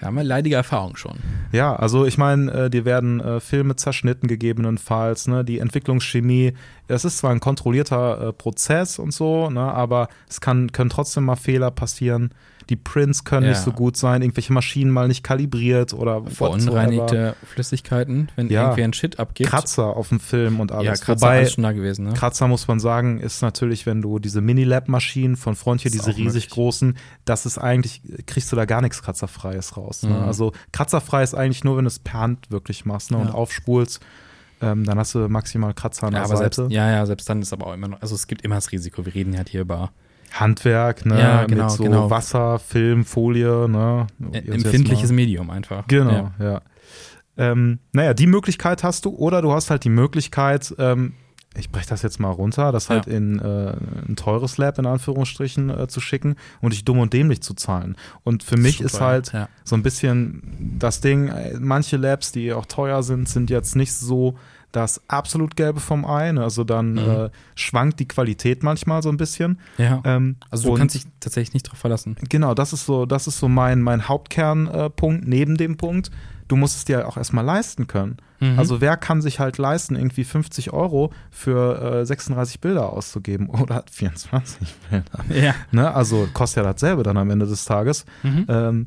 haben 0.00 0.16
wir 0.16 0.24
leidige 0.24 0.56
Erfahrung 0.56 0.96
schon. 0.96 1.18
ja, 1.52 1.74
also 1.76 2.06
ich 2.06 2.16
meine, 2.16 2.50
äh, 2.52 2.70
dir 2.70 2.84
werden 2.86 3.20
äh, 3.20 3.40
Filme 3.40 3.76
zerschnitten 3.76 4.28
gegebenenfalls, 4.28 5.26
ne, 5.28 5.44
die 5.44 5.58
Entwicklungschemie, 5.58 6.54
das 6.86 7.04
ist 7.04 7.18
zwar 7.18 7.32
ein 7.32 7.40
kontrollierter 7.40 8.28
äh, 8.28 8.32
Prozess 8.32 8.98
und 8.98 9.12
so, 9.12 9.50
ne, 9.50 9.60
aber 9.60 10.08
es 10.28 10.40
kann, 10.40 10.72
können 10.72 10.88
trotzdem 10.90 11.24
mal 11.24 11.36
Fehler 11.36 11.70
passieren. 11.70 12.32
Die 12.70 12.76
Prints 12.76 13.24
können 13.24 13.42
Ja. 13.44 13.50
nicht 13.50 13.60
so 13.62 13.72
gut 13.72 13.96
sein, 13.96 14.22
irgendwelche 14.22 14.52
Maschinen 14.52 14.90
mal 14.90 15.08
nicht 15.08 15.22
kalibriert 15.22 15.92
oder. 15.92 16.22
Verunreinigte 16.24 17.34
Flüssigkeiten, 17.44 18.30
wenn 18.36 18.48
Ja. 18.48 18.62
irgendwie 18.64 18.84
ein 18.84 18.92
Shit 18.92 19.18
abgeht. 19.18 19.48
Kratzer 19.48 19.96
auf 19.96 20.08
dem 20.08 20.20
Film 20.20 20.60
und 20.60 20.72
alles. 20.72 20.84
ja, 20.86 20.92
Kratzer 21.04 21.26
Wobei, 21.26 21.38
alles 21.38 21.52
schon 21.54 21.64
da 21.64 21.72
gewesen, 21.72 22.06
ne? 22.06 22.14
Kratzer 22.14 22.48
muss 22.48 22.66
man 22.68 22.80
sagen, 22.80 23.18
ist 23.20 23.42
natürlich, 23.42 23.86
wenn 23.86 24.00
du 24.02 24.18
diese 24.18 24.40
Mini-Lab-Maschinen 24.40 25.36
von 25.36 25.56
Frontier, 25.56 25.90
diese 25.90 26.10
riesig 26.16 26.24
möglich. 26.44 26.50
großen, 26.50 26.96
das 27.24 27.44
ist 27.46 27.58
eigentlich, 27.58 28.02
kriegst 28.26 28.50
du 28.52 28.56
da 28.56 28.64
gar 28.64 28.80
nichts 28.82 29.02
Kratzerfreies 29.02 29.76
raus. 29.76 30.02
Ne? 30.02 30.10
Mhm. 30.10 30.22
Also 30.22 30.52
kratzerfrei 30.72 31.22
ist 31.22 31.34
eigentlich 31.34 31.64
nur, 31.64 31.76
wenn 31.76 31.84
du 31.84 31.88
es 31.88 31.98
per 31.98 32.20
Hand 32.20 32.50
wirklich 32.50 32.84
machst 32.84 33.10
ne? 33.10 33.18
und 33.18 33.28
aufspulst, 33.30 34.00
ähm, 34.62 34.84
dann 34.84 34.98
hast 34.98 35.14
du 35.14 35.28
maximal 35.28 35.74
Kratzer 35.74 36.06
an 36.06 36.12
Ja, 36.12 36.20
der 36.20 36.26
aber 36.26 36.36
Seite. 36.36 36.54
selbst, 36.62 36.72
ja, 36.74 36.90
ja, 36.90 37.06
selbst 37.06 37.28
dann 37.28 37.42
ist 37.42 37.52
aber 37.52 37.66
auch 37.66 37.74
immer 37.74 37.88
noch, 37.88 38.00
also 38.00 38.14
es 38.14 38.26
gibt 38.26 38.42
immer 38.42 38.54
das 38.56 38.70
Risiko. 38.72 39.04
Wir 39.06 39.14
reden 39.14 39.36
halt 39.36 39.48
hier 39.48 39.62
über 39.62 39.90
Handwerk, 40.32 41.06
ne? 41.06 41.18
Ja, 41.18 41.44
genau, 41.44 41.64
mit 41.64 41.72
so 41.72 41.82
genau. 41.84 42.10
Wasser, 42.10 42.58
Film, 42.58 43.04
Folie, 43.04 43.68
ne? 43.68 44.06
empfindliches 44.32 45.12
Medium 45.12 45.50
einfach. 45.50 45.86
Genau, 45.88 46.30
Ja. 46.38 46.44
ja. 46.44 46.60
Ähm, 47.36 47.78
naja, 47.92 48.12
die 48.12 48.26
Möglichkeit 48.26 48.84
hast 48.84 49.06
du, 49.06 49.10
oder 49.10 49.40
du 49.40 49.52
hast 49.52 49.70
halt 49.70 49.84
die 49.84 49.88
Möglichkeit, 49.88 50.74
ähm, 50.78 51.14
ich 51.56 51.70
breche 51.70 51.88
das 51.88 52.02
jetzt 52.02 52.20
mal 52.20 52.30
runter, 52.30 52.70
das 52.70 52.90
halt 52.90 53.06
Ja. 53.06 53.14
in 53.14 53.38
äh, 53.40 53.72
ein 54.08 54.14
teures 54.14 54.56
Lab 54.58 54.78
in 54.78 54.86
Anführungsstrichen 54.86 55.70
äh, 55.70 55.88
zu 55.88 56.00
schicken 56.00 56.36
und 56.60 56.72
dich 56.72 56.84
dumm 56.84 56.98
und 56.98 57.12
dämlich 57.12 57.42
zu 57.42 57.54
zahlen. 57.54 57.96
Und 58.24 58.42
für 58.44 58.56
mich 58.56 58.80
ist 58.80 58.92
super, 58.92 59.04
halt 59.06 59.32
ja. 59.32 59.48
so 59.64 59.74
ein 59.74 59.82
bisschen 59.82 60.76
das 60.78 61.00
Ding, 61.00 61.28
äh, 61.28 61.56
manche 61.58 61.96
Labs, 61.96 62.30
die 62.30 62.52
auch 62.52 62.66
teuer 62.66 63.02
sind, 63.02 63.28
sind 63.28 63.50
jetzt 63.50 63.74
nicht 63.74 63.92
so 63.94 64.36
das 64.72 65.00
absolut 65.08 65.56
Gelbe 65.56 65.80
vom 65.80 66.04
Ei. 66.06 66.32
ne? 66.32 66.42
Also 66.42 66.64
dann 66.64 66.92
Mhm. 66.92 66.98
äh, 66.98 67.30
schwankt 67.54 67.98
die 68.00 68.06
Qualität 68.08 68.62
manchmal 68.62 69.02
so 69.02 69.08
ein 69.08 69.16
bisschen. 69.16 69.58
Ja. 69.78 70.00
Ähm, 70.04 70.36
Also 70.50 70.70
du 70.70 70.76
kannst 70.78 70.94
dich 70.94 71.04
tatsächlich 71.20 71.54
nicht 71.54 71.64
drauf 71.64 71.78
verlassen. 71.78 72.16
Genau, 72.28 72.54
das 72.54 72.72
ist 72.72 72.86
so, 72.86 73.06
das 73.06 73.26
ist 73.26 73.38
so 73.38 73.48
mein, 73.48 73.80
mein 73.82 74.08
Hauptkernpunkt 74.08 75.26
neben 75.26 75.56
dem 75.56 75.76
Punkt. 75.76 76.10
Du 76.48 76.56
musst 76.56 76.76
es 76.76 76.84
dir 76.84 77.06
auch 77.06 77.16
erstmal 77.16 77.44
leisten 77.44 77.86
können. 77.86 78.16
Mhm. 78.40 78.58
Also 78.58 78.80
wer 78.80 78.96
kann 78.96 79.22
sich 79.22 79.38
halt 79.38 79.56
leisten, 79.58 79.94
irgendwie 79.94 80.24
50 80.24 80.72
Euro 80.72 81.12
für 81.30 82.00
äh, 82.00 82.04
36 82.06 82.60
Bilder 82.60 82.92
auszugeben 82.92 83.48
oder 83.50 83.84
24 83.90 84.74
Bilder? 84.90 85.04
ja. 85.46 85.54
Ne? 85.70 85.94
Also 85.94 86.28
kostet 86.34 86.64
ja 86.64 86.72
dasselbe 86.72 87.02
dann 87.04 87.16
am 87.18 87.30
Ende 87.30 87.46
des 87.46 87.64
Tages. 87.64 88.04
Mhm. 88.24 88.46
Ähm, 88.48 88.86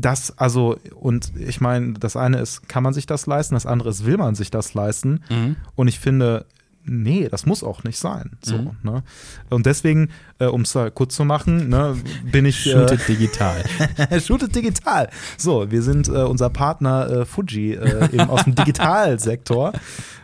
das, 0.00 0.36
also, 0.38 0.78
und 0.94 1.32
ich 1.36 1.60
meine, 1.60 1.94
das 1.94 2.16
eine 2.16 2.38
ist, 2.38 2.68
kann 2.68 2.82
man 2.82 2.92
sich 2.94 3.06
das 3.06 3.26
leisten, 3.26 3.54
das 3.54 3.66
andere 3.66 3.90
ist, 3.90 4.04
will 4.04 4.16
man 4.16 4.34
sich 4.34 4.50
das 4.50 4.74
leisten? 4.74 5.20
Mhm. 5.30 5.56
Und 5.74 5.88
ich 5.88 5.98
finde, 5.98 6.46
nee, 6.84 7.28
das 7.28 7.44
muss 7.46 7.62
auch 7.62 7.84
nicht 7.84 7.98
sein. 7.98 8.32
So, 8.42 8.56
Mhm. 8.58 8.70
ne? 8.82 9.02
Und 9.50 9.66
deswegen, 9.66 10.10
äh, 10.38 10.46
um 10.46 10.62
es 10.62 10.76
kurz 10.94 11.14
zu 11.14 11.24
machen, 11.24 11.68
ne, 11.68 11.96
bin 12.30 12.46
ich. 12.46 12.66
Äh, 12.66 12.72
Shootet 12.72 13.06
digital. 13.08 13.64
Shootet 14.24 14.54
digital. 14.54 15.10
So, 15.36 15.70
wir 15.70 15.82
sind 15.82 16.08
äh, 16.08 16.12
unser 16.22 16.50
Partner 16.50 17.10
äh, 17.10 17.24
Fuji 17.26 17.74
äh, 17.74 18.06
eben 18.12 18.30
aus 18.30 18.44
dem 18.44 18.54
Digitalsektor. 18.54 19.72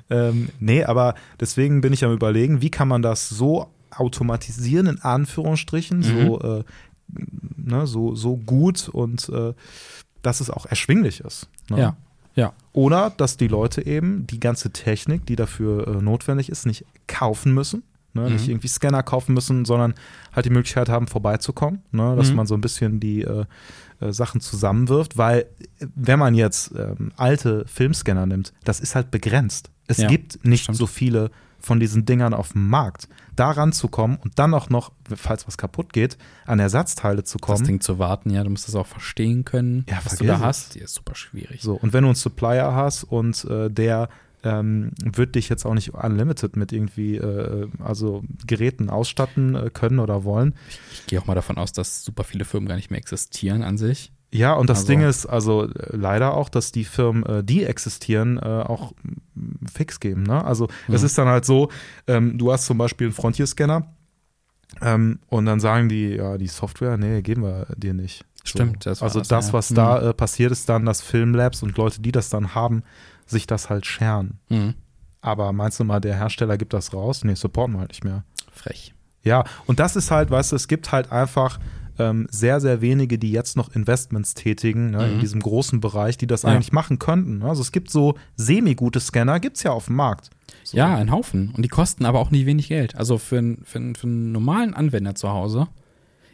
Ähm, 0.09 0.51
nee, 0.61 0.85
aber 0.85 1.17
deswegen 1.41 1.81
bin 1.81 1.93
ich 1.93 2.05
am 2.05 2.13
überlegen, 2.13 2.63
wie 2.63 2.71
kann 2.71 2.87
man 2.87 3.03
das 3.03 3.29
so 3.29 3.67
automatisieren, 3.91 4.87
in 4.87 5.01
Anführungsstrichen, 5.03 6.05
so, 6.05 6.41
äh, 6.61 6.65
ne, 7.57 7.87
so, 7.87 8.15
so 8.15 8.37
gut 8.37 8.89
und 8.89 9.29
äh, 9.29 9.53
dass 10.23 10.41
es 10.41 10.51
auch 10.51 10.67
erschwinglich 10.67 11.21
ist. 11.21 11.49
Ne? 11.71 11.79
Ja. 11.81 11.97
Ja. 12.35 12.53
Oder 12.73 13.11
dass 13.17 13.37
die 13.39 13.49
Leute 13.49 13.87
eben 13.87 14.27
die 14.27 14.41
ganze 14.41 14.71
Technik, 14.71 15.25
die 15.27 15.37
dafür 15.37 15.87
äh, 15.89 16.03
notwendig 16.03 16.51
ist, 16.51 16.67
nicht 16.67 16.85
kaufen 17.07 17.55
müssen. 17.55 17.83
Ne, 18.13 18.31
Nicht 18.31 18.45
Mhm. 18.47 18.51
irgendwie 18.53 18.69
Scanner 18.69 19.03
kaufen 19.03 19.33
müssen, 19.35 19.65
sondern 19.65 19.95
halt 20.35 20.45
die 20.47 20.51
Möglichkeit 20.51 20.89
haben, 20.89 21.07
vorbeizukommen. 21.07 21.83
Ne, 21.93 22.15
dass 22.17 22.31
Mhm. 22.31 22.37
man 22.37 22.47
so 22.47 22.55
ein 22.55 22.61
bisschen 22.61 22.99
die 23.01 23.23
äh, 23.23 23.45
äh, 24.01 24.13
Sachen 24.13 24.41
zusammenwirft. 24.43 25.17
Weil, 25.17 25.47
wenn 25.95 26.19
man 26.19 26.35
jetzt 26.35 26.73
ähm, 26.77 27.13
alte 27.17 27.65
Filmscanner 27.67 28.27
nimmt, 28.27 28.53
das 28.65 28.81
ist 28.81 28.95
halt 28.95 29.11
begrenzt. 29.11 29.71
Es 29.87 29.99
Ja, 29.99 30.09
gibt 30.09 30.45
nicht 30.45 30.65
stimmt. 30.65 30.77
so 30.79 30.87
viele 30.87 31.31
von 31.59 31.81
diesen 31.81 32.05
Dingern 32.05 32.35
auf 32.35 32.53
dem 32.53 32.69
Markt. 32.69 33.09
Da 33.37 33.51
ranzukommen 33.51 34.17
und 34.17 34.39
dann 34.39 34.53
auch 34.55 34.69
noch, 34.71 34.93
falls 35.15 35.47
was 35.47 35.57
kaputt 35.59 35.93
geht, 35.93 36.17
an 36.47 36.59
Ersatzteile 36.59 37.23
zu 37.25 37.39
Das 37.39 37.47
kommen. 37.47 37.65
Ding 37.65 37.81
zu 37.81 37.99
warten, 37.99 38.31
ja, 38.31 38.43
du 38.43 38.51
musst 38.51 38.67
das 38.69 38.75
auch 38.75 38.87
verstehen 38.87 39.45
können, 39.45 39.85
Ja, 39.89 40.01
was 40.05 40.17
du 40.17 40.25
da 40.25 40.35
es. 40.37 40.41
hast. 40.41 40.75
Die 40.75 40.81
ist 40.81 40.95
super 40.95 41.15
schwierig. 41.15 41.61
So, 41.63 41.75
und 41.75 41.93
wenn 41.93 42.03
du 42.03 42.09
einen 42.09 42.15
Supplier 42.17 42.75
hast 42.75 43.05
und 43.05 43.45
äh, 43.45 43.71
der 43.71 44.09
ähm, 44.45 44.93
wird 45.03 45.35
dich 45.35 45.49
jetzt 45.49 45.65
auch 45.67 45.75
nicht 45.75 45.95
unlimited 45.95 46.57
mit 46.57 46.71
irgendwie, 46.73 47.17
äh, 47.17 47.69
also 47.83 48.23
Geräten 48.47 48.91
ausstatten 48.91 49.55
äh, 49.57 49.71
können 49.73 49.99
oder 49.99 50.23
wollen. 50.25 50.55
Ich, 50.69 50.81
ich 50.93 51.07
gehe 51.07 51.21
auch 51.21 51.27
mal 51.27 51.35
davon 51.35 51.59
aus, 51.59 51.73
dass 51.73 52.05
super 52.05 52.23
viele 52.23 52.45
Firmen 52.45 52.69
gar 52.69 52.77
nicht 52.77 52.91
mehr 52.91 52.99
existieren 52.99 53.63
an 53.63 53.77
sich. 53.77 54.13
Ja, 54.33 54.53
und 54.55 54.69
das 54.69 54.79
Also- 54.79 54.89
Ding 54.89 55.01
ist 55.03 55.27
also 55.27 55.65
äh, 55.69 55.97
leider 55.97 56.35
auch, 56.35 56.49
dass 56.49 56.73
die 56.73 56.85
Firmen, 56.85 57.25
äh, 57.25 57.45
die 57.45 57.65
existieren, 57.65 58.39
äh, 58.39 58.41
auch 58.67 58.93
fix 59.73 60.01
geben. 60.01 60.25
Ne? 60.25 60.45
Also 60.45 60.69
es 60.89 61.01
Mhm. 61.03 61.07
ist 61.07 61.19
dann 61.19 61.29
halt 61.29 61.45
so, 61.45 61.71
ähm, 62.07 62.37
du 62.37 62.53
hast 62.53 62.67
zum 62.67 62.77
Beispiel 62.79 63.07
einen 63.07 63.15
Frontier-Scanner 63.15 63.87
ähm, 64.83 65.21
und 65.29 65.47
dann 65.47 65.61
sagen 65.61 65.89
die, 65.89 66.11
ja, 66.17 66.37
die 66.39 66.49
Software, 66.49 66.97
nee, 66.97 67.23
geben 67.23 67.43
wir 67.43 67.67
dir 67.77 67.95
nicht. 67.95 68.25
Stimmt, 68.45 68.85
So. 68.85 68.91
das 68.91 69.03
also 69.03 69.21
das, 69.21 69.29
das, 69.29 69.47
ja. 69.49 69.53
was 69.55 69.71
Mhm. 69.71 69.75
da 69.77 70.11
äh, 70.11 70.15
passiert 70.15 70.53
ist, 70.53 70.69
dann, 70.69 70.85
dass 70.85 71.03
Filmlabs 71.03 71.63
und 71.63 71.77
Leute, 71.77 72.01
die 72.01 72.13
das 72.13 72.29
dann 72.29 72.55
haben, 72.55 72.83
sich 73.27 73.47
das 73.47 73.71
halt 73.71 73.87
scheren. 73.87 74.39
Mhm. 74.49 74.75
Aber 75.21 75.53
meinst 75.53 75.81
du 75.81 75.85
mal, 75.85 76.01
der 76.01 76.17
Hersteller 76.17 76.57
gibt 76.57 76.73
das 76.73 76.93
raus? 76.93 77.25
Nee, 77.25 77.35
supporten 77.35 77.75
wir 77.75 77.81
halt 77.81 77.91
nicht 77.91 78.05
mehr. 78.05 78.25
Frech. 78.53 78.95
Ja, 79.23 79.45
und 79.67 79.81
das 79.81 79.97
ist 79.97 80.11
halt, 80.13 80.31
weißt 80.31 80.53
du, 80.53 80.57
es 80.57 80.69
gibt 80.69 80.93
halt 80.93 81.11
einfach 81.11 81.59
ähm, 81.99 82.27
sehr, 82.31 82.61
sehr 82.61 82.81
wenige, 82.81 83.19
die 83.19 83.31
jetzt 83.33 83.57
noch 83.57 83.75
Investments 83.75 84.35
tätigen 84.35 84.91
ne, 84.91 85.09
in 85.09 85.17
Mhm. 85.17 85.21
diesem 85.21 85.41
großen 85.41 85.81
Bereich, 85.81 86.17
die 86.19 86.27
das 86.27 86.43
Ja. 86.43 86.51
eigentlich 86.51 86.73
machen 86.73 86.99
könnten. 86.99 87.43
Also 87.43 87.63
es 87.63 87.73
gibt 87.73 87.91
so 87.91 88.15
semi-gute 88.37 89.01
Scanner, 89.01 89.41
gibt's 89.41 89.63
ja 89.63 89.73
auf 89.73 89.87
dem 89.87 89.97
Markt. 89.97 90.31
So. 90.65 90.77
Ja, 90.77 90.95
ein 90.97 91.11
Haufen. 91.11 91.51
Und 91.57 91.63
die 91.63 91.69
kosten 91.69 92.05
aber 92.05 92.19
auch 92.21 92.31
nicht 92.31 92.47
wenig 92.47 92.69
Geld. 92.69 92.95
Also 92.97 93.19
für, 93.19 93.39
einen- 93.39 93.63
für, 93.65 93.81
für 93.97 94.07
einen 94.07 94.33
normalen 94.33 94.75
Anwender 94.75 95.15
zu 95.15 95.29
Hause 95.31 95.69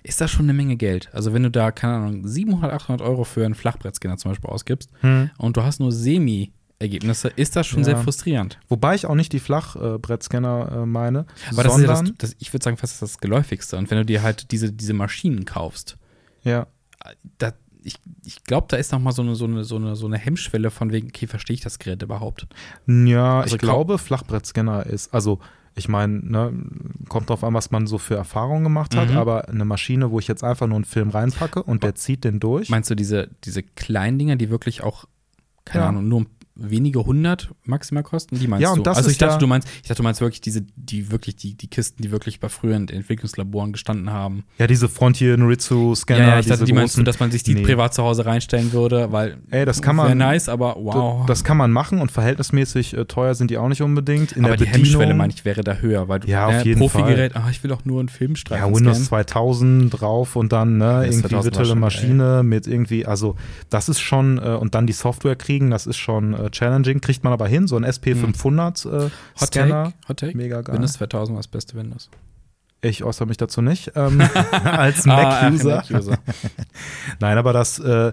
ist 0.05 0.21
das 0.21 0.31
schon 0.31 0.47
eine 0.47 0.53
Menge 0.55 0.77
Geld. 0.77 1.11
Also 1.13 1.33
wenn 1.33 1.45
du 1.45 1.51
da, 1.51 1.71
keine 1.71 1.95
Ahnung, 1.95 2.27
700, 2.27 2.73
800 2.73 3.07
Euro 3.07 3.25
für 3.25 3.45
einen 3.45 3.55
Flachbrettscanner 3.55 4.17
zum 4.17 4.33
Beispiel 4.33 4.51
ausgibst 4.51 4.91
Hm. 5.01 5.31
und 5.39 5.57
du 5.57 5.63
hast 5.63 5.79
nur 5.81 5.93
Semi-Ergebnisse, 6.83 7.28
ist 7.28 7.57
das 7.57 7.66
schon 7.66 7.80
Ja. 7.80 7.85
sehr 7.87 7.97
frustrierend. 7.99 8.59
Wobei 8.68 8.95
ich 8.95 9.07
auch 9.07 9.14
nicht 9.14 9.33
die 9.33 9.39
Flachbrettscanner 9.41 10.83
äh, 10.83 10.87
meine, 10.87 11.26
Aber 11.53 11.62
das 11.62 11.76
ist 11.76 11.83
ja 11.83 11.87
das, 11.89 12.03
das, 12.18 12.37
ich 12.39 12.53
würde 12.53 12.64
sagen, 12.64 12.76
fast 12.76 13.01
das 13.03 13.18
Geläufigste. 13.18 13.76
Und 13.76 13.91
wenn 13.91 13.99
du 13.99 14.05
dir 14.05 14.22
halt 14.22 14.51
diese, 14.51 14.72
diese 14.72 14.95
Maschinen 14.95 15.45
kaufst, 15.45 15.97
ja, 16.43 16.66
da, 17.39 17.53
ich, 17.83 17.97
ich 18.24 18.45
glaube, 18.45 18.66
da 18.68 18.76
ist 18.76 18.93
noch 18.93 19.01
mal 19.01 19.12
so 19.12 19.22
eine, 19.22 19.35
so, 19.35 19.45
eine, 19.45 19.64
so, 19.64 19.76
eine, 19.76 19.97
so 19.97 20.07
eine 20.07 20.18
Hemmschwelle 20.18 20.70
von 20.70 20.93
wegen, 20.93 21.09
okay, 21.09 21.26
verstehe 21.26 21.55
ich 21.55 21.61
das 21.62 21.78
Gerät 21.78 22.03
überhaupt? 22.03 22.47
Ja, 22.87 23.41
Also 23.41 23.57
ich 23.57 23.61
glaub- 23.61 23.87
glaube, 23.87 23.99
Flachbrettscanner 23.99 24.87
ist, 24.87 25.12
also 25.14 25.39
ich 25.74 25.89
meine, 25.89 26.18
ne, 26.18 26.53
kommt 27.09 27.30
drauf 27.30 27.43
an, 27.43 27.55
was 27.55 27.70
man 27.70 27.87
so 27.87 27.97
für 27.97 28.14
Erfahrungen 28.14 28.62
gemacht 28.62 28.95
hat, 28.95 29.09
Mhm. 29.11 29.16
aber 29.16 29.49
eine 29.49 29.64
Maschine, 29.64 30.11
wo 30.11 30.18
ich 30.18 30.28
jetzt 30.28 30.45
einfach 30.45 30.66
nur 30.66 30.76
einen 30.76 30.85
Film 30.85 31.09
reinpacke 31.09 31.62
und 31.62 31.83
der 31.83 31.95
zieht 31.95 32.24
den 32.24 32.41
durch. 32.41 32.68
Meinst 32.68 32.91
du 32.91 32.95
diese, 32.95 33.30
diese 33.45 33.62
kleinen 33.62 34.18
Dinger, 34.18 34.37
die 34.37 34.51
wirklich 34.51 34.83
auch, 34.83 35.07
keine 35.64 35.85
Ja. 35.85 35.89
Ahnung, 35.89 36.09
nur 36.09 36.26
wenige 36.55 37.05
hundert 37.07 37.50
maximal 37.64 38.03
kosten? 38.03 38.38
Die 38.38 38.46
meinst 38.46 38.62
Ja, 38.62 38.70
und 38.70 38.78
du? 38.78 38.82
das 38.82 38.98
also 38.98 39.11
ich 39.11 39.18
dachte, 39.18 39.34
ja- 39.34 39.38
du 39.38 39.46
meinst, 39.46 39.68
ich 39.82 39.88
dachte, 39.88 39.96
du 39.96 40.03
meinst 40.03 40.20
wirklich 40.20 40.40
diese, 40.40 40.62
die 40.76 41.11
wirklich, 41.11 41.36
die, 41.36 41.55
die 41.55 41.68
Kisten, 41.68 42.03
die 42.03 42.11
wirklich 42.11 42.40
bei 42.40 42.48
früheren 42.48 42.88
Entwicklungslaboren 42.88 43.72
gestanden 43.72 44.11
haben. 44.11 44.44
ja, 44.59 44.66
diese 44.66 44.88
Frontier 44.88 45.36
Noritsu 45.36 45.94
Scanner, 45.94 46.20
ja, 46.20 46.28
ja, 46.34 46.40
ich 46.40 46.46
dachte, 46.46 46.64
die 46.64 46.72
meinst 46.72 46.96
du, 46.98 47.03
dass 47.03 47.20
man 47.20 47.30
sich 47.30 47.42
die 47.42 47.55
Nee. 47.55 47.62
privat 47.62 47.94
zu 47.94 48.03
Hause 48.03 48.26
reinstellen 48.26 48.72
würde, 48.72 49.12
weil 49.12 49.38
Ey, 49.50 49.64
das 49.64 49.80
kann 49.82 49.96
wäre 49.96 50.09
man- 50.09 50.18
nice, 50.18 50.48
aber 50.48 50.76
wow. 50.78 51.24
Das 51.26 51.42
kann 51.44 51.57
man 51.57 51.70
machen 51.72 52.00
und 52.00 52.11
verhältnismäßig 52.12 52.96
äh, 52.96 53.05
teuer 53.07 53.34
sind 53.34 53.50
die 53.50 53.59
auch 53.59 53.68
nicht 53.68 53.82
unbedingt. 53.82 54.32
In 54.32 54.44
aber 54.44 54.57
der 54.57 54.66
die 54.66 54.70
Bedienung, 54.72 54.84
Hemmschwelle, 55.00 55.14
meine 55.14 55.32
ich, 55.32 55.44
wäre 55.44 55.62
da 55.64 55.74
höher, 55.76 56.09
weil 56.09 56.20
du 56.20 56.28
Ja, 56.28 56.46
auf 56.46 56.53
ne, 56.55 56.64
jeden 56.64 56.78
Profigerät, 56.80 57.36
ah, 57.36 57.48
ich 57.50 57.62
will 57.64 57.72
auch 57.72 57.84
nur 57.84 58.00
einen 58.00 58.09
Filmstreifen 58.09 58.66
ja, 58.68 58.74
Windows 58.76 58.96
scannen. 59.07 59.09
2000 59.26 60.00
drauf 60.00 60.36
und 60.36 60.53
dann 60.53 60.78
ne, 60.78 60.84
Das 60.84 61.05
irgendwie 61.07 61.20
2000 61.28 61.34
war 61.34 61.44
virtuelle 61.44 61.74
Maschine 61.80 62.42
mit 62.42 62.66
irgendwie, 62.66 63.07
also 63.07 63.36
das 63.70 63.88
ist 63.88 64.00
schon, 64.00 64.38
äh, 64.38 64.57
und 64.61 64.74
dann 64.74 64.86
die 64.86 64.92
Software 64.92 65.36
kriegen, 65.36 65.70
das 65.70 65.86
ist 65.86 65.96
schon 65.96 66.34
äh, 66.45 66.51
challenging, 66.51 67.01
kriegt 67.01 67.24
man 67.24 67.32
aber 67.32 67.47
hin, 67.49 67.66
so 67.66 67.76
ein 67.76 67.84
SP500 67.84 68.88
äh, 69.07 69.11
Hot 69.40 69.49
Scanner. 69.49 69.84
Take, 69.84 69.95
Hot 70.09 70.16
Take. 70.18 70.36
Mega 70.36 70.61
geil. 70.62 70.74
Windows 70.74 70.95
2000 70.95 71.34
war 71.36 71.40
das 71.40 71.49
beste 71.49 71.74
Windows. 71.76 72.09
Ich 72.84 73.05
äußere 73.05 73.28
mich 73.28 73.36
dazu 73.36 73.62
nicht, 73.62 73.93
ähm, 73.95 74.20
als 74.64 75.07
Ah, 75.07 75.49
Mac-User. 75.51 75.76
Mac-User. 75.76 76.18
Nein, 77.20 77.38
aber 77.38 77.53
das, 77.53 77.78
äh, 77.78 78.12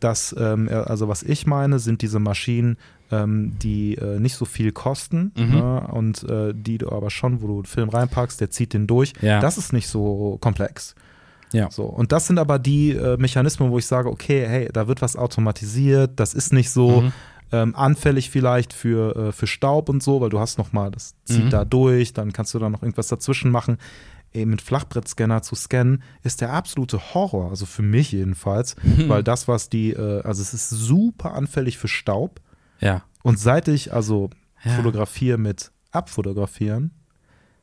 das 0.00 0.34
ähm, 0.38 0.68
also 0.70 1.08
was 1.08 1.22
ich 1.22 1.46
meine, 1.46 1.78
sind 1.78 2.00
diese 2.02 2.18
Maschinen, 2.18 2.78
ähm, 3.10 3.52
die 3.62 3.94
äh, 3.96 4.18
nicht 4.18 4.34
so 4.36 4.44
viel 4.46 4.72
kosten 4.72 5.32
Mhm. 5.36 5.50
ne, 5.54 5.80
und 5.92 6.22
äh, 6.24 6.52
die 6.54 6.78
du 6.78 6.90
aber 6.90 7.10
schon, 7.10 7.42
wo 7.42 7.46
du 7.46 7.54
einen 7.56 7.64
Film 7.66 7.88
reinpackst, 7.90 8.40
der 8.40 8.50
zieht 8.50 8.72
den 8.72 8.86
durch. 8.86 9.12
Ja. 9.20 9.40
Das 9.40 9.58
ist 9.58 9.72
nicht 9.74 9.88
so 9.88 10.38
komplex. 10.40 10.94
Ja. 11.52 11.70
So, 11.70 11.84
und 11.84 12.10
das 12.10 12.26
sind 12.26 12.38
aber 12.40 12.58
die 12.58 12.90
äh, 12.92 13.16
Mechanismen, 13.18 13.70
wo 13.70 13.78
ich 13.78 13.86
sage, 13.86 14.10
okay, 14.10 14.44
hey, 14.48 14.68
da 14.72 14.88
wird 14.88 15.00
was 15.02 15.14
automatisiert, 15.14 16.12
das 16.16 16.34
ist 16.34 16.52
nicht 16.52 16.70
so 16.70 17.02
Mhm. 17.02 17.12
Ähm, 17.52 17.74
anfällig 17.76 18.30
vielleicht 18.30 18.72
für, 18.72 19.16
äh, 19.28 19.32
für 19.32 19.46
Staub 19.46 19.88
und 19.88 20.02
so, 20.02 20.20
weil 20.20 20.30
du 20.30 20.40
hast 20.40 20.58
noch 20.58 20.72
mal, 20.72 20.90
das 20.90 21.14
zieht 21.24 21.44
Mhm. 21.46 21.50
da 21.50 21.64
durch, 21.64 22.12
dann 22.12 22.32
kannst 22.32 22.52
du 22.54 22.58
da 22.58 22.68
noch 22.70 22.82
irgendwas 22.82 23.08
dazwischen 23.08 23.50
machen. 23.50 23.78
Ey, 24.32 24.44
mit 24.44 24.60
Flachbrettscanner 24.60 25.40
zu 25.42 25.54
scannen, 25.54 26.02
ist 26.22 26.40
der 26.40 26.52
absolute 26.52 27.14
Horror, 27.14 27.48
also 27.50 27.64
für 27.64 27.82
mich 27.82 28.12
jedenfalls, 28.12 28.76
weil 29.08 29.22
das, 29.22 29.48
was 29.48 29.68
die, 29.68 29.92
äh, 29.92 30.22
also 30.22 30.42
es 30.42 30.52
ist 30.52 30.68
super 30.70 31.34
anfällig 31.34 31.78
für 31.78 31.88
Staub 31.88 32.40
Ja. 32.80 33.04
und 33.22 33.38
seit 33.38 33.68
ich 33.68 33.92
also 33.94 34.30
Ja. 34.64 34.72
fotografiere 34.72 35.38
mit 35.38 35.70
Abfotografieren, 35.92 36.90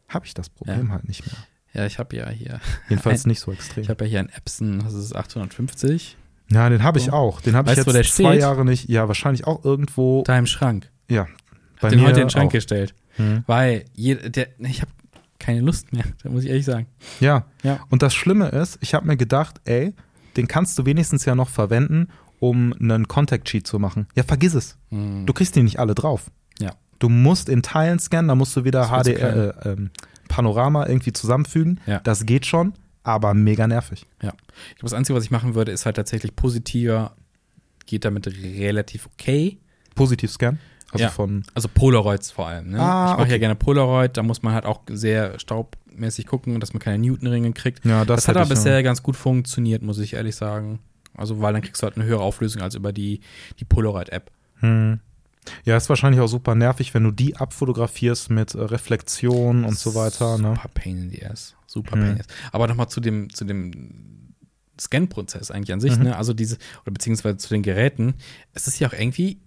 habe 0.08 0.26
ich 0.26 0.34
das 0.34 0.50
Problem 0.50 0.92
halt 0.92 1.08
nicht 1.08 1.26
mehr. 1.26 1.36
Ja, 1.74 1.86
ich 1.88 1.98
habe 2.00 2.16
ja 2.16 2.30
hier, 2.30 2.60
Jedenfalls 2.88 3.26
Ein- 3.26 3.30
nicht 3.30 3.40
so 3.40 3.52
extrem. 3.52 3.84
ich 3.84 3.90
habe 3.90 4.06
ja 4.06 4.10
hier 4.10 4.20
einen 4.20 4.30
Epson, 4.30 4.80
das 4.80 4.94
ist 4.94 5.16
850, 5.16 6.18
Ja, 6.52 6.70
den 6.70 6.84
habe 6.84 7.00
ich 7.00 7.06
So. 7.06 7.12
auch. 7.14 7.42
Den 7.42 7.56
habe 7.56 7.72
ich 7.72 7.78
jetzt 7.78 7.90
zwei 7.90 8.04
steht? 8.34 8.42
Jahre 8.42 8.66
nicht. 8.66 8.90
Ja, 8.90 9.08
wahrscheinlich 9.08 9.46
auch 9.48 9.64
irgendwo. 9.66 10.24
da 10.26 10.38
im 10.38 10.46
Schrank. 10.46 10.90
Ja, 11.10 11.28
bei 11.82 11.90
den 11.90 12.00
mir 12.00 12.06
heute 12.08 12.20
in 12.22 12.26
den 12.28 12.30
Schrank 12.30 12.48
auch. 12.50 12.54
gestellt, 12.54 12.94
Mhm. 13.18 13.44
weil 13.48 13.86
je, 13.94 14.16
der, 14.16 14.48
ich 14.60 14.82
habe 14.82 14.92
keine 15.40 15.62
Lust 15.62 15.92
mehr, 15.94 16.04
da 16.24 16.30
muss 16.30 16.44
ich 16.44 16.50
ehrlich 16.50 16.66
sagen. 16.66 16.88
Ja. 17.20 17.46
Ja. 17.64 17.80
Und 17.90 18.02
das 18.02 18.14
Schlimme 18.14 18.50
ist, 18.50 18.78
ich 18.82 18.94
habe 18.94 19.06
mir 19.08 19.18
gedacht, 19.18 19.60
ey, 19.66 19.94
den 20.38 20.48
kannst 20.48 20.78
du 20.80 20.86
wenigstens 20.86 21.26
ja 21.26 21.36
noch 21.36 21.50
verwenden, 21.50 22.08
um 22.40 22.74
einen 22.74 23.08
Contact 23.08 23.48
Sheet 23.50 23.68
zu 23.68 23.80
machen. 23.80 24.08
Ja, 24.16 24.24
vergiss 24.24 24.54
es. 24.54 24.78
Hm. 24.90 25.26
Du 25.26 25.34
kriegst 25.34 25.56
die 25.56 25.64
nicht 25.64 25.80
alle 25.80 25.96
drauf. 25.96 26.32
Ja. 26.60 26.72
Du 27.00 27.10
musst 27.10 27.50
in 27.50 27.62
Teilen 27.64 28.00
scannen, 28.00 28.28
da 28.30 28.36
musst 28.36 28.56
du 28.56 28.64
wieder 28.64 28.88
HDR, 28.88 29.66
äh, 29.66 29.70
ähm, 29.70 29.92
Panorama 30.30 30.88
irgendwie 30.88 31.14
zusammenfügen. 31.14 31.80
Ja. 31.86 32.00
Das 32.00 32.26
geht 32.26 32.46
schon, 32.46 32.74
aber 33.04 33.34
mega 33.34 33.68
nervig. 33.68 34.06
Ja. 34.22 34.34
Ich 34.70 34.76
glaube, 34.76 34.90
das 34.90 34.94
Einzige, 34.94 35.16
was 35.18 35.24
ich 35.24 35.32
machen 35.32 35.56
würde, 35.56 35.72
ist 35.72 35.86
halt 35.86 35.96
tatsächlich 35.96 36.36
positiver, 36.36 37.16
geht 37.86 38.06
damit 38.06 38.28
relativ 38.28 39.08
okay. 39.08 39.58
Positiv 39.96 40.32
scannen. 40.32 40.60
Also 40.92 41.06
Ja. 41.06 41.10
von. 41.10 41.44
Also 41.54 41.68
Polaroids 41.68 42.32
vor 42.32 42.48
allem. 42.48 42.70
Ne? 42.72 42.80
Ah, 42.80 43.06
ich 43.06 43.12
mache 43.14 43.22
okay. 43.24 43.32
ja 43.32 43.38
gerne 43.40 43.56
Polaroid, 43.56 44.16
da 44.16 44.24
muss 44.24 44.44
man 44.44 44.54
halt 44.54 44.66
auch 44.66 44.82
sehr 44.90 45.40
staubmäßig 45.40 46.28
gucken, 46.28 46.60
dass 46.60 46.74
man 46.74 46.80
keine 46.80 47.00
Newtonringe 47.00 47.52
kriegt. 47.54 47.84
Ja, 47.86 48.06
Das, 48.06 48.18
das, 48.22 48.28
hat 48.28 48.38
aber 48.38 48.50
bisher 48.50 48.82
ganz 48.84 49.02
gut 49.04 49.16
funktioniert, 49.16 49.82
muss 49.82 49.98
ich 50.00 50.14
ehrlich 50.14 50.36
sagen. 50.36 50.80
Also, 51.16 51.42
weil 51.42 51.54
dann 51.54 51.62
kriegst 51.62 51.82
du 51.82 51.86
halt 51.86 51.96
eine 51.96 52.06
höhere 52.06 52.22
Auflösung 52.22 52.62
als 52.62 52.76
über 52.76 52.92
die, 52.94 53.22
die 53.60 53.66
Polaroid-App. 53.66 54.32
Hm. 54.60 55.00
Ja, 55.66 55.76
ist 55.78 55.90
wahrscheinlich 55.90 56.22
auch 56.22 56.28
super 56.28 56.56
nervig, 56.56 56.94
wenn 56.94 57.04
du 57.04 57.12
die 57.12 57.36
abfotografierst 57.38 58.30
mit 58.30 58.56
äh, 58.56 58.62
Reflexion 58.62 59.64
und 59.66 59.78
so 59.78 59.96
weiter. 59.96 60.38
Ne? 60.38 60.50
Super 60.56 60.70
pain 60.74 60.98
in 61.04 61.10
the 61.10 61.26
ass. 61.26 61.56
Super 61.68 61.96
Mhm. 61.96 62.02
pain 62.02 62.10
in 62.12 62.16
the 62.18 62.22
ass. 62.22 62.28
Aber 62.52 62.68
nochmal 62.68 62.90
zu 62.90 63.00
dem, 63.02 63.30
zu 63.34 63.46
dem 63.46 64.34
Scan-Prozess 64.80 65.52
eigentlich 65.52 65.74
an 65.74 65.80
sich, 65.80 65.98
Mhm. 65.98 66.04
ne? 66.04 66.16
Also 66.18 66.34
diese, 66.34 66.58
oder 66.84 66.92
beziehungsweise 66.94 67.38
zu 67.38 67.50
den 67.50 67.62
Geräten. 67.64 68.16
Es 68.54 68.68
ist 68.68 68.80
ja 68.80 68.88
auch 68.88 68.94
irgendwie, 68.94 69.40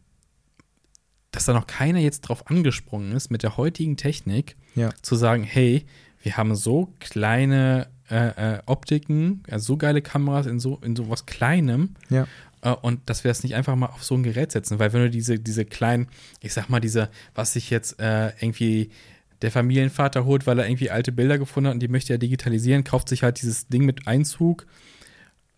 dass 1.33 1.45
da 1.47 1.53
noch 1.53 1.67
keiner 1.67 1.99
jetzt 1.99 2.23
drauf 2.23 2.47
angesprungen 2.49 3.13
ist, 3.13 3.31
mit 3.31 3.43
der 3.43 3.57
heutigen 3.57 3.97
Technik 3.97 4.57
Ja. 4.75 4.91
zu 5.03 5.17
sagen, 5.17 5.43
hey, 5.43 5.85
wir 6.23 6.37
haben 6.37 6.55
so 6.55 6.93
kleine 7.01 7.89
äh, 8.09 8.55
äh, 8.55 8.63
Optiken, 8.67 9.43
also 9.51 9.67
so 9.73 9.77
geile 9.77 10.01
Kameras 10.01 10.47
in 10.47 10.61
so, 10.61 10.79
in 10.83 10.95
so 10.95 11.11
was 11.11 11.27
Kleinem, 11.27 11.97
Ja. 12.09 12.29
Äh, 12.67 12.75
und 12.83 13.09
dass 13.09 13.25
wir 13.25 13.31
es 13.31 13.43
nicht 13.43 13.55
einfach 13.55 13.77
mal 13.77 13.87
auf 13.87 14.03
so 14.05 14.15
ein 14.15 14.23
Gerät 14.23 14.53
setzen, 14.53 14.79
weil 14.79 14.93
wenn 14.93 15.03
du 15.03 15.11
diese, 15.11 15.39
diese 15.39 15.65
kleinen, 15.65 16.09
ich 16.41 16.53
sag 16.53 16.69
mal, 16.69 16.81
diese, 16.81 17.09
was 17.35 17.53
sich 17.53 17.71
jetzt 17.71 18.01
äh, 18.01 18.29
irgendwie 18.41 18.91
der 19.43 19.51
Familienvater 19.51 20.25
holt, 20.25 20.47
weil 20.47 20.59
er 20.59 20.67
irgendwie 20.69 20.91
alte 20.91 21.13
Bilder 21.13 21.39
gefunden 21.39 21.69
hat 21.69 21.75
und 21.75 21.81
die 21.81 21.89
möchte 21.89 22.13
er 22.15 22.19
digitalisieren, 22.19 22.85
kauft 22.85 23.09
sich 23.09 23.23
halt 23.23 23.41
dieses 23.41 23.69
Ding 23.69 23.85
mit 23.85 24.07
Einzug, 24.09 24.67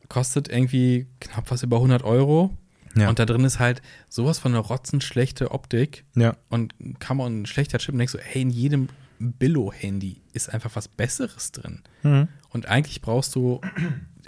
kostet 0.09 0.49
irgendwie 0.49 1.07
knapp 1.21 1.51
was 1.51 1.63
über 1.63 1.77
100 1.77 2.03
Euro. 2.03 2.57
Ja. 2.97 3.09
Und 3.09 3.19
da 3.19 3.27
drin 3.27 3.45
ist 3.45 3.59
halt 3.61 3.83
sowas 4.09 4.39
von 4.39 4.53
einer 4.53 4.65
rotzenschlechte 4.65 5.53
Optik 5.53 6.05
Ja. 6.17 6.37
und 6.49 6.75
kann 6.99 7.17
man 7.19 7.43
ein 7.43 7.47
schlechter 7.47 7.79
Chip 7.79 7.93
und 7.93 7.99
denkst 7.99 8.13
so, 8.15 8.19
hey, 8.19 8.43
in 8.43 8.51
jedem 8.51 8.89
Billo-Handy 9.21 10.23
ist 10.33 10.53
einfach 10.53 10.75
was 10.75 10.89
Besseres 10.89 11.53
drin. 11.53 11.83
Mhm. 12.03 12.29
Und 12.51 12.67
eigentlich 12.67 13.01
brauchst 13.03 13.35
du, 13.35 13.61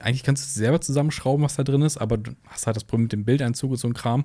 eigentlich 0.01 0.23
kannst 0.23 0.45
du 0.45 0.47
es 0.47 0.55
selber 0.55 0.81
zusammenschrauben, 0.81 1.45
was 1.45 1.57
da 1.57 1.65
drin 1.65 1.83
ist, 1.83 1.99
aber 1.99 2.19
du 2.19 2.33
hast 2.49 2.67
halt 2.67 2.77
das 2.77 2.85
Problem 2.85 3.05
mit 3.05 3.13
dem 3.13 3.25
Bildeinzug 3.25 3.71
und 3.73 3.77
so 3.77 3.89
ein 3.89 3.95
Kram. 3.95 4.25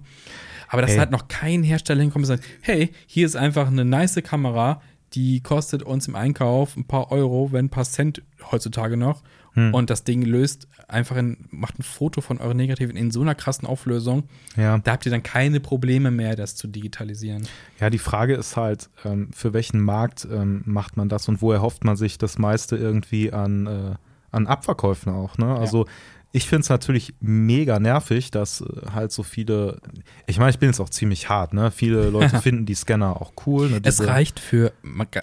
Aber 0.68 0.82
dass 0.82 0.92
Ey. 0.92 0.98
halt 0.98 1.12
noch 1.12 1.28
kein 1.28 1.64
Hersteller 1.64 2.02
hinkommt 2.02 2.24
und 2.24 2.28
sagt, 2.28 2.44
hey, 2.62 2.92
hier 3.06 3.26
ist 3.26 3.36
einfach 3.36 3.68
eine 3.68 3.86
nice 3.86 4.22
Kamera, 4.24 4.82
die 5.14 5.42
kostet 5.42 5.84
uns 5.84 6.08
im 6.08 6.16
Einkauf 6.16 6.76
ein 6.76 6.86
paar 6.86 7.12
Euro, 7.12 7.52
wenn 7.52 7.66
ein 7.66 7.70
paar 7.70 7.86
Cent 7.86 8.22
heutzutage 8.52 8.98
noch. 8.98 9.22
hm. 9.56 9.74
und 9.74 9.90
das 9.90 10.04
Ding 10.04 10.22
löst 10.22 10.68
einfach 10.88 11.16
in, 11.16 11.48
macht 11.50 11.80
ein 11.80 11.84
Foto 11.84 12.22
von 12.22 12.38
euren 12.40 12.58
Negativen 12.58 12.96
in 12.96 13.10
so 13.10 13.22
einer 13.22 13.36
krassen 13.36 13.68
Auflösung. 13.68 14.26
Ja. 14.56 14.78
Da 14.78 14.92
habt 14.92 15.06
ihr 15.06 15.12
dann 15.12 15.24
keine 15.24 15.60
Probleme 15.60 16.12
mehr, 16.12 16.36
das 16.36 16.56
zu 16.56 16.68
digitalisieren. 16.68 17.48
Ja, 17.80 17.90
die 17.90 17.98
Frage 17.98 18.36
ist 18.36 18.56
halt, 18.58 18.90
ähm, 19.04 19.30
für 19.34 19.54
welchen 19.54 19.80
Markt 19.82 20.28
ähm, 20.30 20.62
macht 20.66 20.98
man 20.98 21.10
das 21.10 21.28
und 21.28 21.42
wo 21.42 21.52
erhofft 21.52 21.84
man 21.84 21.96
sich 21.96 22.18
das 22.18 22.38
meiste 22.38 22.76
irgendwie 22.76 23.32
an, 23.32 23.68
äh, 23.68 23.96
an 24.36 24.48
Abverkäufen 24.48 25.14
auch, 25.14 25.38
ne? 25.38 25.56
Also 25.56 25.86
ja. 25.86 25.92
Ich 26.36 26.50
finde 26.50 26.64
es 26.64 26.70
natürlich 26.70 27.14
mega 27.22 27.80
nervig, 27.80 28.30
dass 28.30 28.60
äh, 28.60 28.66
halt 28.92 29.14
so 29.14 29.24
viele, 29.24 29.80
ich 30.28 30.38
meine, 30.38 30.50
ich 30.50 30.60
bin 30.60 30.68
jetzt 30.68 30.82
auch 30.82 30.90
ziemlich 30.90 31.30
hart, 31.30 31.54
ne? 31.54 31.72
Viele 31.72 32.10
Leute 32.10 32.42
finden 32.42 32.66
die 32.66 32.76
Scanner 32.76 33.22
auch 33.22 33.32
cool. 33.46 33.70
Ne? 33.70 33.80
es 33.84 34.06
reicht 34.06 34.42
für, 34.42 34.74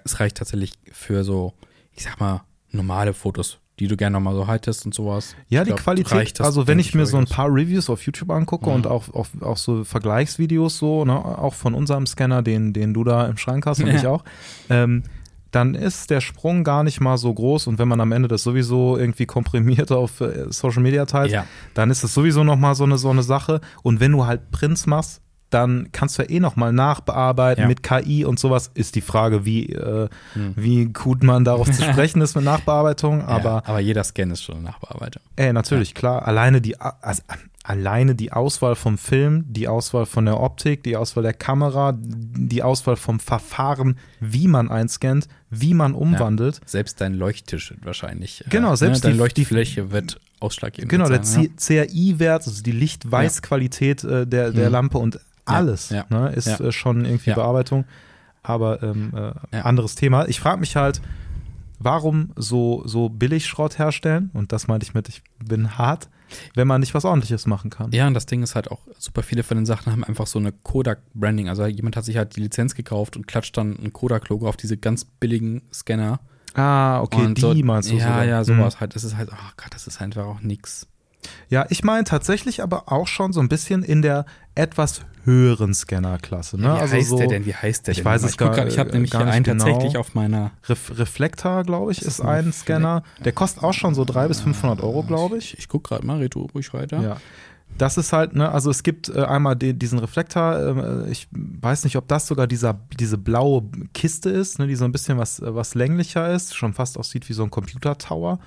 es 0.05 0.21
reicht 0.21 0.39
tatsächlich 0.39 0.73
für 0.91 1.23
so, 1.23 1.53
ich 1.93 2.05
sag 2.05 2.19
mal, 2.19 2.45
normale 2.71 3.13
Fotos, 3.13 3.59
die 3.79 3.89
du 3.89 3.97
gerne 3.99 4.15
nochmal 4.15 4.35
so 4.35 4.47
haltest 4.47 4.87
und 4.87 4.95
sowas. 4.95 5.37
Ja, 5.51 5.61
ich 5.61 5.67
die 5.67 5.75
glaub, 5.75 5.83
Qualität, 5.83 6.41
also 6.41 6.67
wenn 6.67 6.79
ich 6.79 6.95
mir 6.95 7.05
so 7.05 7.19
ein 7.19 7.27
paar 7.27 7.49
Reviews 7.49 7.91
auf 7.91 8.07
YouTube 8.07 8.31
angucke 8.31 8.71
mhm. 8.71 8.77
und 8.77 8.87
auch, 8.87 9.13
auch, 9.13 9.27
auch 9.43 9.59
so 9.59 9.85
Vergleichsvideos 9.85 10.79
so, 10.79 11.05
ne, 11.05 11.13
auch 11.15 11.53
von 11.53 11.75
unserem 11.75 12.07
Scanner, 12.07 12.41
den, 12.41 12.73
den 12.73 12.95
du 12.95 13.05
da 13.05 13.27
im 13.27 13.37
Schrank 13.37 13.67
hast 13.67 13.81
und 13.81 13.89
ja. 13.89 13.97
ich 13.97 14.07
auch, 14.07 14.25
ähm, 14.71 15.03
dann 15.53 15.75
ist 15.75 16.11
der 16.11 16.21
Sprung 16.21 16.65
gar 16.65 16.83
nicht 16.83 17.01
mal 17.01 17.19
so 17.19 17.33
groß 17.33 17.69
und 17.69 17.79
wenn 17.79 17.89
man 17.89 18.01
am 18.01 18.11
Ende 18.11 18.27
das 18.27 18.43
sowieso 18.43 18.97
irgendwie 18.97 19.27
komprimiert 19.27 19.93
auf 19.93 20.21
äh, 20.21 20.47
Social 20.51 20.83
Media 20.83 21.07
teilt, 21.07 21.31
ja. 21.31 21.47
dann 21.75 21.91
ist 21.91 22.03
es 22.03 22.13
sowieso 22.13 22.43
noch 22.43 22.57
mal 22.57 22.75
so 22.75 22.85
eine 22.85 22.99
so 22.99 23.11
eine 23.11 23.23
Sache 23.23 23.61
und 23.83 24.01
wenn 24.01 24.13
du 24.13 24.27
halt 24.27 24.51
Prints 24.51 24.87
machst, 24.87 25.23
dann 25.53 25.89
kannst 25.93 26.19
du 26.19 26.23
ja 26.23 26.31
eh 26.31 26.41
noch 26.41 26.57
mal 26.57 26.73
nachbearbeiten 26.73 27.63
ja. 27.63 27.69
mit 27.69 27.83
KI 27.83 28.25
und 28.25 28.39
sowas. 28.39 28.71
Ist 28.75 28.95
die 28.95 29.01
Frage, 29.01 29.45
wie, 29.45 29.67
äh, 29.67 30.09
hm. 30.33 30.55
wie 30.57 30.87
gut 30.87 31.23
man 31.23 31.45
darauf 31.45 31.71
zu 31.71 31.83
sprechen 31.93 32.23
ist 32.23 32.35
mit 32.35 32.45
Nachbearbeitung. 32.45 33.23
Aber, 33.23 33.51
ja, 33.51 33.63
aber 33.67 33.81
jeder 33.81 34.03
Scan 34.05 34.31
ist 34.31 34.43
schon 34.43 34.57
eine 34.57 34.65
Nachbearbeitung. 34.65 35.23
Ey, 35.37 35.53
natürlich, 35.53 35.95
klar. 35.95 36.27
Alleine 36.27 36.61
die, 36.61 36.81
also, 36.81 37.23
alleine 37.65 38.15
die 38.15 38.33
Auswahl 38.33 38.75
vom 38.75 38.99
Film, 38.99 39.45
die 39.49 39.69
Auswahl 39.69 40.07
von 40.07 40.25
der 40.25 40.41
Optik, 40.41 40.83
die 40.83 40.97
Auswahl 40.97 41.23
der 41.23 41.33
Kamera, 41.33 41.95
die 41.97 42.63
Auswahl 42.63 42.97
vom 42.97 43.21
Verfahren, 43.21 43.99
wie 44.21 44.49
man 44.49 44.71
einscannt, 44.71 45.29
wie 45.51 45.75
man 45.75 45.95
umwandelt. 45.95 46.57
Ja, 46.57 46.69
selbst 46.69 47.01
dein 47.01 47.15
Leuchttisch 47.15 47.75
wahrscheinlich. 47.83 48.45
Äh, 48.47 48.51
genau, 48.51 48.75
selbst 48.75 49.05
ne, 49.05 49.11
deine 49.11 49.19
Leuchtfläche 49.19 49.93
wird 49.93 50.21
ausschlaggebend. 50.41 50.91
Genau, 50.91 51.09
der 51.09 51.23
ja. 51.23 51.49
CRI-Wert, 51.57 52.47
also 52.47 52.63
die 52.63 52.73
Lichtweißqualität 52.73 54.03
äh, 54.05 54.27
der, 54.27 54.51
der 54.51 54.67
mhm. 54.67 54.73
Lampe 54.73 54.99
und 54.99 55.21
alles 55.45 55.91
ja, 55.91 56.05
ne, 56.09 56.31
ist 56.31 56.61
äh, 56.61 56.73
schon 56.73 57.05
irgendwie 57.05 57.33
Bearbeitung. 57.33 57.85
Aber 58.43 58.83
ähm, 58.83 59.13
äh, 59.53 59.57
anderes 59.59 59.95
Thema. 59.95 60.27
Ich 60.27 60.41
frage 60.41 60.59
mich 60.59 60.75
halt, 60.75 61.01
warum 61.79 62.33
so, 62.35 62.83
so 62.87 63.09
billig 63.09 63.47
Schrott 63.47 63.79
herstellen? 63.79 64.31
Und 64.33 64.51
das 64.51 64.67
meinte 64.67 64.85
ich 64.85 64.95
mit, 64.95 65.09
ich 65.09 65.23
bin 65.39 65.79
hart 65.79 66.09
wenn 66.55 66.69
man 66.69 66.81
nicht 66.81 66.95
was 66.95 67.05
ordentliches 67.05 67.47
machen 67.47 67.71
kann. 67.71 67.93
Ja, 67.93 68.07
und 68.07 68.15
das 68.15 68.27
Ding 68.27 68.43
ist 68.43 68.55
halt 68.55 68.71
auch, 68.71 68.81
super 68.99 69.23
viele 69.23 69.43
von 69.43 69.57
den 69.57 69.67
Sachen 69.67 69.93
haben 69.93 70.05
einfach 70.05 70.27
so 70.27 70.39
eine 70.39 70.53
Kodak-Branding. 70.53 71.49
Also 71.49 71.67
jemand 71.67 71.97
hat 71.97 72.05
sich 72.05 72.17
halt 72.17 72.37
die 72.37 72.41
Lizenz 72.41 72.75
gekauft 72.75 73.17
und 73.17 73.27
klatscht 73.27 73.57
dann 73.57 73.79
ein 73.83 73.93
Kodak-Logo 73.93 74.49
auf 74.49 74.57
diese 74.57 74.77
ganz 74.77 75.05
billigen 75.05 75.63
Scanner. 75.73 76.21
Ah, 76.55 77.01
okay, 77.01 77.25
und 77.25 77.39
die 77.39 77.41
so, 77.41 77.55
meinst 77.55 77.91
du 77.91 77.95
Ja, 77.95 78.01
sogar. 78.01 78.25
ja, 78.25 78.45
sowas 78.45 78.77
mhm. 78.77 78.81
halt. 78.81 78.95
Das 78.95 79.05
ist 79.05 79.17
halt, 79.17 79.31
oh 79.33 79.51
Gott, 79.57 79.73
das 79.75 79.87
ist 79.87 80.01
einfach 80.01 80.27
auch 80.27 80.41
nix. 80.41 80.87
Ja, 81.49 81.67
ich 81.69 81.85
meine 81.85 82.05
tatsächlich 82.05 82.63
aber 82.63 82.91
auch 82.91 83.07
schon 83.07 83.33
so 83.33 83.41
ein 83.41 83.49
bisschen 83.49 83.83
in 83.83 84.03
der 84.03 84.27
etwas 84.55 85.03
höheren 85.25 85.75
Scannerklasse. 85.75 86.57
Ne? 86.57 86.65
Wie 86.65 86.69
also 86.69 86.95
heißt 86.95 87.09
so, 87.09 87.19
der 87.19 87.29
denn? 87.29 87.47
Wie 87.47 87.55
heißt 87.55 87.87
der 87.87 87.93
ich 87.93 87.99
denn? 87.99 88.05
Weiß 88.05 88.23
ich 88.23 88.31
es 88.31 88.37
gar, 88.37 88.67
Ich 88.67 88.79
habe 88.79 88.91
nämlich 88.91 89.11
hier 89.11 89.21
einen 89.27 89.45
genau. 89.45 89.65
tatsächlich 89.65 89.97
auf 89.97 90.15
meiner. 90.15 90.53
Ref 90.69 90.99
Reflektor, 90.99 91.63
glaube 91.65 91.93
ich, 91.93 92.01
ist, 92.01 92.09
ist 92.09 92.21
ein 92.21 92.37
Reflekt 92.37 92.59
Scanner. 92.59 93.03
Der 93.25 93.33
kostet 93.33 93.63
auch 93.63 93.73
schon 93.73 93.95
so 93.95 94.05
300 94.05 94.29
bis 94.29 94.41
500 94.41 94.81
Euro, 94.83 95.03
glaube 95.03 95.39
ich. 95.39 95.55
Ich, 95.55 95.61
ich 95.61 95.69
gucke 95.69 95.89
gerade 95.89 96.07
mal, 96.07 96.19
red 96.19 96.37
ruhig 96.37 96.73
weiter. 96.75 97.01
Ja. 97.01 97.17
Das 97.79 97.97
ist 97.97 98.13
halt, 98.13 98.35
ne, 98.35 98.51
also 98.53 98.71
es 98.71 98.83
gibt 98.83 99.09
äh, 99.09 99.23
einmal 99.25 99.57
den, 99.57 99.79
diesen 99.79 99.99
Reflektor, 99.99 101.07
äh, 101.07 101.11
ich 101.11 101.29
weiß 101.33 101.85
nicht, 101.85 101.97
ob 101.97 102.07
das 102.07 102.27
sogar 102.27 102.47
dieser, 102.47 102.79
diese 102.99 103.17
blaue 103.17 103.63
Kiste 103.95 104.29
ist, 104.31 104.59
ne, 104.59 104.67
die 104.67 104.75
so 104.75 104.85
ein 104.85 104.93
bisschen 104.93 105.19
was, 105.19 105.41
was 105.43 105.75
länglicher 105.75 106.31
ist, 106.33 106.55
schon 106.55 106.75
fast 106.75 106.99
aussieht 106.99 107.29
wie 107.29 107.33
so 107.33 107.43
ein 107.43 107.51
Computer-Tower. 107.51 108.41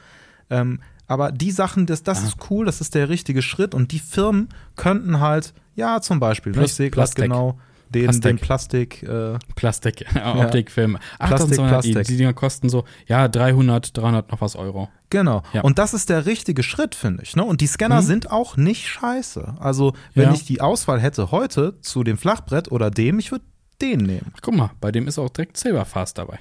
Ähm, 0.52 0.80
aber 1.08 1.32
die 1.32 1.52
Sachen, 1.52 1.86
das, 1.86 2.04
das 2.04 2.24
ah. 2.24 2.28
ist 2.28 2.38
cool, 2.50 2.66
das 2.66 2.82
ist 2.82 2.96
der 2.96 3.10
richtige 3.10 3.42
Schritt 3.42 3.74
und 3.74 3.92
die 3.92 4.00
Firmen 4.00 4.50
könnten 4.76 5.20
halt, 5.20 5.54
ja, 5.76 6.02
zum 6.02 6.20
Beispiel, 6.20 6.54
ne, 6.54 6.66
ich 6.66 6.74
sehe 6.74 6.90
gerade 6.90 7.12
genau 7.14 7.60
den 7.90 8.06
Plastik, 8.06 8.22
den 8.24 8.40
Plastik, 8.40 9.04
äh, 9.04 9.40
Plastik 9.56 10.06
Optikfilm. 10.36 10.98
Ach, 11.20 11.28
Plastik, 11.28 11.56
so, 11.56 11.64
Plastik. 11.64 11.98
Die, 11.98 12.04
die 12.04 12.18
Dinger 12.18 12.34
kosten 12.34 12.70
so, 12.70 12.84
ja, 13.08 13.28
300, 13.28 13.96
300 13.96 14.32
noch 14.32 14.42
was 14.42 14.56
Euro. 14.56 14.90
Genau. 15.10 15.44
Ja. 15.54 15.62
Und 15.62 15.78
das 15.78 15.94
ist 15.94 16.10
der 16.10 16.26
richtige 16.26 16.64
Schritt, 16.64 16.96
finde 16.96 17.24
ich. 17.24 17.36
Ne? 17.36 17.44
Und 17.44 17.62
die 17.62 17.68
Scanner 17.68 18.02
mhm. 18.02 18.06
sind 18.06 18.32
auch 18.32 18.58
nicht 18.58 18.88
scheiße. 18.88 19.56
Also, 19.60 19.94
wenn 20.14 20.30
ja. 20.30 20.34
ich 20.34 20.46
die 20.46 20.62
Auswahl 20.62 21.00
hätte 21.00 21.32
heute 21.32 21.80
zu 21.82 22.04
dem 22.04 22.18
Flachbrett 22.18 22.72
oder 22.72 22.90
dem, 22.90 23.20
ich 23.20 23.32
würde 23.32 23.46
den 23.82 24.00
nehmen. 24.00 24.32
Ach, 24.36 24.40
guck 24.42 24.56
mal, 24.56 24.72
bei 24.82 24.92
dem 24.92 25.08
ist 25.08 25.20
auch 25.20 25.30
direkt 25.30 25.58
Silverfast 25.58 26.18
dabei. 26.18 26.40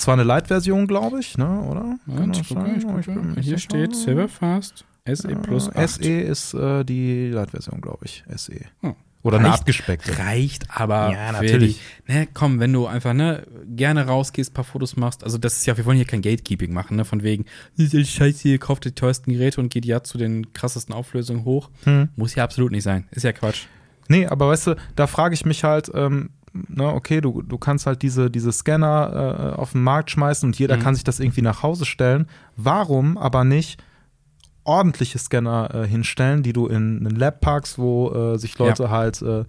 Zwar 0.00 0.14
eine 0.14 0.24
Light-Version, 0.24 0.86
glaube 0.86 1.20
ich, 1.20 1.36
ne? 1.36 1.60
oder? 1.60 1.98
Ja, 2.06 2.24
ich 2.32 2.48
gucke, 2.48 2.74
ich 2.74 2.86
gucke. 2.86 3.40
Hier 3.40 3.58
steht 3.58 3.94
Silverfast 3.94 4.86
SE 5.06 5.28
plus 5.36 5.68
8. 5.68 5.88
SE 5.90 6.20
ist 6.20 6.54
äh, 6.54 6.84
die 6.84 7.28
Light-Version, 7.28 7.82
glaube 7.82 8.06
ich. 8.06 8.24
SE. 8.34 8.60
Hm. 8.80 8.94
Oder 9.22 9.36
reicht, 9.36 9.44
eine 9.44 9.54
abgespeckte. 9.54 10.18
Reicht, 10.18 10.64
aber 10.70 11.12
ja, 11.12 11.32
natürlich. 11.32 11.82
Die, 12.08 12.12
ne, 12.14 12.28
komm, 12.32 12.60
wenn 12.60 12.72
du 12.72 12.86
einfach 12.86 13.12
ne, 13.12 13.46
gerne 13.66 14.06
rausgehst, 14.06 14.54
paar 14.54 14.64
Fotos 14.64 14.96
machst, 14.96 15.22
also 15.22 15.36
das 15.36 15.58
ist 15.58 15.66
ja, 15.66 15.76
wir 15.76 15.84
wollen 15.84 15.98
hier 15.98 16.06
kein 16.06 16.22
Gatekeeping 16.22 16.72
machen, 16.72 16.96
ne, 16.96 17.04
von 17.04 17.22
wegen, 17.22 17.44
Scheiße, 17.78 18.48
ihr 18.48 18.58
kauft 18.58 18.86
die 18.86 18.92
teuersten 18.92 19.30
Geräte 19.34 19.60
und 19.60 19.68
geht 19.68 19.84
ja 19.84 20.02
zu 20.02 20.16
den 20.16 20.54
krassesten 20.54 20.94
Auflösungen 20.94 21.44
hoch. 21.44 21.68
Hm. 21.84 22.08
Muss 22.16 22.34
ja 22.34 22.44
absolut 22.44 22.72
nicht 22.72 22.84
sein. 22.84 23.06
Ist 23.10 23.24
ja 23.24 23.32
Quatsch. 23.32 23.66
Nee, 24.08 24.26
aber 24.26 24.48
weißt 24.48 24.68
du, 24.68 24.76
da 24.96 25.06
frage 25.06 25.34
ich 25.34 25.44
mich 25.44 25.62
halt, 25.62 25.90
ähm, 25.94 26.30
ne, 26.52 26.86
okay, 26.86 27.20
du, 27.20 27.42
du 27.42 27.58
kannst 27.58 27.86
halt 27.86 28.02
diese, 28.02 28.30
diese 28.30 28.52
Scanner 28.52 29.54
äh, 29.54 29.60
auf 29.60 29.72
den 29.72 29.82
Markt 29.82 30.10
schmeißen 30.10 30.48
und 30.48 30.58
jeder 30.58 30.76
mhm. 30.76 30.80
kann 30.80 30.94
sich 30.94 31.04
das 31.04 31.20
irgendwie 31.20 31.42
nach 31.42 31.62
Hause 31.62 31.84
stellen. 31.84 32.26
Warum 32.56 33.16
aber 33.18 33.44
nicht 33.44 33.82
ordentliche 34.64 35.18
Scanner 35.18 35.74
äh, 35.74 35.86
hinstellen, 35.86 36.42
die 36.42 36.52
du 36.52 36.66
in, 36.66 37.04
in 37.06 37.16
Lab 37.16 37.40
packst, 37.40 37.78
wo 37.78 38.10
äh, 38.12 38.38
sich 38.38 38.58
Leute 38.58 38.84
ja. 38.84 38.90
halt, 38.90 39.22
äh, 39.22 39.44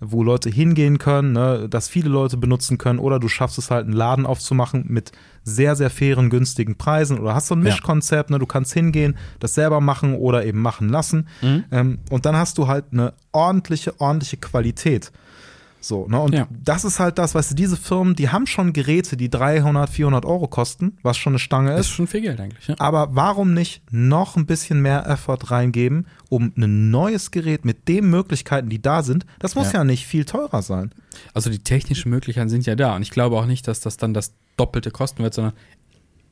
wo 0.00 0.22
Leute 0.22 0.50
hingehen 0.50 0.98
können, 0.98 1.32
ne, 1.32 1.68
dass 1.68 1.88
viele 1.88 2.08
Leute 2.08 2.36
benutzen 2.36 2.78
können, 2.78 2.98
oder 2.98 3.18
du 3.18 3.28
schaffst 3.28 3.58
es 3.58 3.70
halt, 3.70 3.86
einen 3.86 3.94
Laden 3.94 4.26
aufzumachen 4.26 4.84
mit 4.88 5.12
sehr, 5.42 5.76
sehr 5.76 5.90
fairen, 5.90 6.30
günstigen 6.30 6.76
Preisen, 6.76 7.18
oder 7.18 7.34
hast 7.34 7.48
so 7.48 7.54
ein 7.54 7.60
Mischkonzept, 7.62 8.30
ne, 8.30 8.38
du 8.38 8.46
kannst 8.46 8.72
hingehen, 8.72 9.16
das 9.40 9.54
selber 9.54 9.80
machen 9.80 10.14
oder 10.14 10.44
eben 10.44 10.60
machen 10.60 10.88
lassen. 10.88 11.28
Mhm. 11.42 11.64
Ähm, 11.70 11.98
und 12.10 12.26
dann 12.26 12.36
hast 12.36 12.58
du 12.58 12.66
halt 12.66 12.86
eine 12.92 13.14
ordentliche, 13.32 14.00
ordentliche 14.00 14.36
Qualität. 14.38 15.12
So, 15.86 16.08
ne? 16.08 16.18
Und 16.20 16.34
ja. 16.34 16.48
das 16.50 16.84
ist 16.84 16.98
halt 16.98 17.16
das, 17.16 17.36
weißt 17.36 17.52
du, 17.52 17.54
diese 17.54 17.76
Firmen, 17.76 18.16
die 18.16 18.30
haben 18.30 18.48
schon 18.48 18.72
Geräte, 18.72 19.16
die 19.16 19.30
300, 19.30 19.88
400 19.88 20.24
Euro 20.24 20.48
kosten, 20.48 20.98
was 21.02 21.16
schon 21.16 21.34
eine 21.34 21.38
Stange 21.38 21.70
ist. 21.70 21.78
Das 21.78 21.86
ist 21.86 21.92
schon 21.92 22.08
viel 22.08 22.22
Geld 22.22 22.40
eigentlich, 22.40 22.66
ja. 22.66 22.74
Aber 22.78 23.14
warum 23.14 23.54
nicht 23.54 23.82
noch 23.92 24.36
ein 24.36 24.46
bisschen 24.46 24.82
mehr 24.82 25.06
Effort 25.06 25.38
reingeben, 25.50 26.08
um 26.28 26.52
ein 26.56 26.90
neues 26.90 27.30
Gerät 27.30 27.64
mit 27.64 27.86
den 27.86 28.10
Möglichkeiten, 28.10 28.68
die 28.68 28.82
da 28.82 29.04
sind, 29.04 29.26
das 29.38 29.54
muss 29.54 29.72
ja, 29.72 29.78
ja 29.78 29.84
nicht 29.84 30.06
viel 30.06 30.24
teurer 30.24 30.60
sein. 30.60 30.90
Also 31.34 31.50
die 31.50 31.60
technischen 31.60 32.10
Möglichkeiten 32.10 32.48
sind 32.48 32.66
ja 32.66 32.74
da 32.74 32.96
und 32.96 33.02
ich 33.02 33.10
glaube 33.10 33.36
auch 33.36 33.46
nicht, 33.46 33.68
dass 33.68 33.78
das 33.78 33.96
dann 33.96 34.12
das 34.12 34.34
Doppelte 34.56 34.90
kosten 34.90 35.22
wird, 35.22 35.34
sondern 35.34 35.54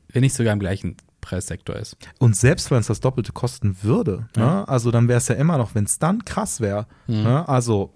wenn 0.09 0.21
nicht 0.21 0.35
sogar 0.35 0.51
im 0.51 0.59
gleichen 0.59 0.97
Preissektor 1.21 1.77
ist. 1.77 1.95
Und 2.19 2.35
selbst 2.35 2.71
wenn 2.71 2.79
es 2.79 2.87
das 2.87 2.99
Doppelte 2.99 3.31
kosten 3.31 3.77
würde, 3.83 4.27
ne, 4.35 4.43
ja. 4.43 4.55
ne, 4.55 4.67
also 4.67 4.91
dann 4.91 5.07
wäre 5.07 5.17
es 5.17 5.29
ja 5.29 5.35
immer 5.35 5.57
noch, 5.57 5.75
wenn 5.75 5.85
es 5.85 5.97
dann 5.97 6.25
krass 6.25 6.59
wäre, 6.59 6.87
mhm. 7.07 7.23
ne, 7.23 7.47
also 7.47 7.93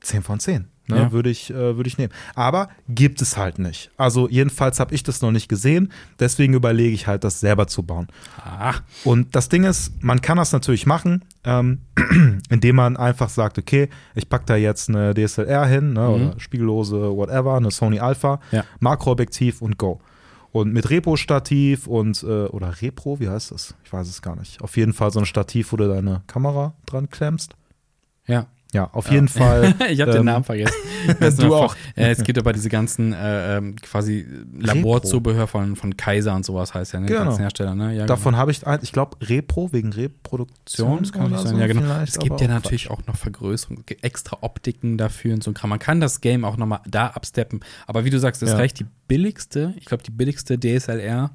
10 0.00 0.22
von 0.24 0.40
10. 0.40 0.68
Ne, 0.88 0.96
ja. 0.96 1.12
Würde 1.12 1.30
ich, 1.30 1.50
äh, 1.50 1.76
würd 1.76 1.86
ich 1.86 1.98
nehmen. 1.98 2.12
Aber 2.34 2.68
gibt 2.88 3.20
es 3.20 3.36
halt 3.36 3.58
nicht. 3.58 3.90
Also 3.96 4.28
jedenfalls 4.28 4.78
habe 4.78 4.94
ich 4.94 5.02
das 5.02 5.20
noch 5.20 5.32
nicht 5.32 5.48
gesehen. 5.48 5.92
Deswegen 6.20 6.54
überlege 6.54 6.94
ich 6.94 7.08
halt, 7.08 7.24
das 7.24 7.40
selber 7.40 7.66
zu 7.66 7.82
bauen. 7.82 8.06
Ah. 8.38 8.74
Und 9.02 9.34
das 9.34 9.48
Ding 9.48 9.64
ist, 9.64 10.00
man 10.02 10.20
kann 10.20 10.36
das 10.36 10.52
natürlich 10.52 10.86
machen, 10.86 11.24
ähm, 11.44 11.80
indem 12.50 12.76
man 12.76 12.96
einfach 12.96 13.30
sagt, 13.30 13.58
okay, 13.58 13.88
ich 14.14 14.28
packe 14.28 14.44
da 14.46 14.56
jetzt 14.56 14.88
eine 14.88 15.12
DSLR 15.12 15.66
hin 15.66 15.92
ne, 15.94 16.00
mhm. 16.00 16.06
oder 16.06 16.34
spiegellose 16.40 17.16
whatever, 17.16 17.56
eine 17.56 17.72
Sony 17.72 17.98
Alpha, 17.98 18.38
ja. 18.52 18.64
Makroobjektiv 18.78 19.62
und 19.62 19.78
go. 19.78 20.00
Und 20.52 20.72
mit 20.72 20.88
Repo-Stativ 20.88 21.86
und, 21.86 22.22
äh, 22.22 22.46
oder 22.46 22.80
Repro, 22.80 23.20
wie 23.20 23.28
heißt 23.28 23.50
das? 23.50 23.74
Ich 23.84 23.92
weiß 23.92 24.08
es 24.08 24.22
gar 24.22 24.36
nicht. 24.36 24.62
Auf 24.62 24.76
jeden 24.76 24.92
Fall 24.92 25.10
so 25.10 25.18
ein 25.18 25.26
Stativ, 25.26 25.72
wo 25.72 25.76
du 25.76 25.88
deine 25.88 26.22
Kamera 26.28 26.74
dran 26.86 27.10
klemmst. 27.10 27.54
Ja. 28.26 28.46
Ja, 28.76 28.90
auf 28.92 29.10
jeden 29.10 29.28
Fall. 29.28 29.74
ich 29.90 30.02
habe 30.02 30.10
ähm, 30.10 30.18
den 30.18 30.24
Namen 30.26 30.44
vergessen. 30.44 30.74
du 31.38 31.54
auch. 31.54 31.74
Äh, 31.94 32.10
es 32.10 32.22
gibt 32.22 32.38
aber 32.38 32.52
diese 32.52 32.68
ganzen 32.68 33.14
äh, 33.14 33.56
ähm, 33.56 33.76
quasi 33.76 34.26
Laborzubehör 34.52 35.46
von, 35.46 35.76
von 35.76 35.96
Kaiser 35.96 36.34
und 36.34 36.44
sowas 36.44 36.74
heißt 36.74 36.92
ja, 36.92 37.00
ne? 37.00 37.06
Genau. 37.06 37.24
ganzen 37.24 37.40
Hersteller, 37.40 37.74
ne? 37.74 37.94
Ja, 37.94 38.04
Davon 38.04 38.32
genau. 38.32 38.38
habe 38.38 38.50
ich, 38.50 38.60
ich 38.82 38.92
glaube, 38.92 39.16
Repro 39.22 39.72
wegen 39.72 39.94
Reproduktion. 39.94 40.98
Das 40.98 41.12
kann 41.12 41.30
nicht 41.30 41.40
sein, 41.40 41.54
so 41.54 41.58
ja 41.58 41.66
genau. 41.68 42.00
Es 42.02 42.18
gibt 42.18 42.38
ja 42.38 42.48
natürlich 42.48 42.90
auch 42.90 43.00
noch 43.06 43.16
Vergrößerung, 43.16 43.82
extra 44.02 44.36
Optiken 44.42 44.98
dafür 44.98 45.32
und 45.32 45.42
so 45.42 45.52
ein 45.52 45.54
Kram. 45.54 45.70
Man 45.70 45.78
kann 45.78 45.98
das 45.98 46.20
Game 46.20 46.44
auch 46.44 46.58
nochmal 46.58 46.80
da 46.86 47.06
absteppen. 47.06 47.60
Aber 47.86 48.04
wie 48.04 48.10
du 48.10 48.18
sagst, 48.18 48.42
es 48.42 48.50
ja. 48.50 48.56
reicht 48.56 48.78
die 48.78 48.86
billigste, 49.08 49.72
ich 49.78 49.86
glaube, 49.86 50.02
die 50.02 50.10
billigste 50.10 50.60
DSLR 50.60 51.30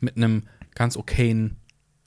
mit 0.00 0.16
einem 0.16 0.44
ganz 0.74 0.96
okayen 0.96 1.58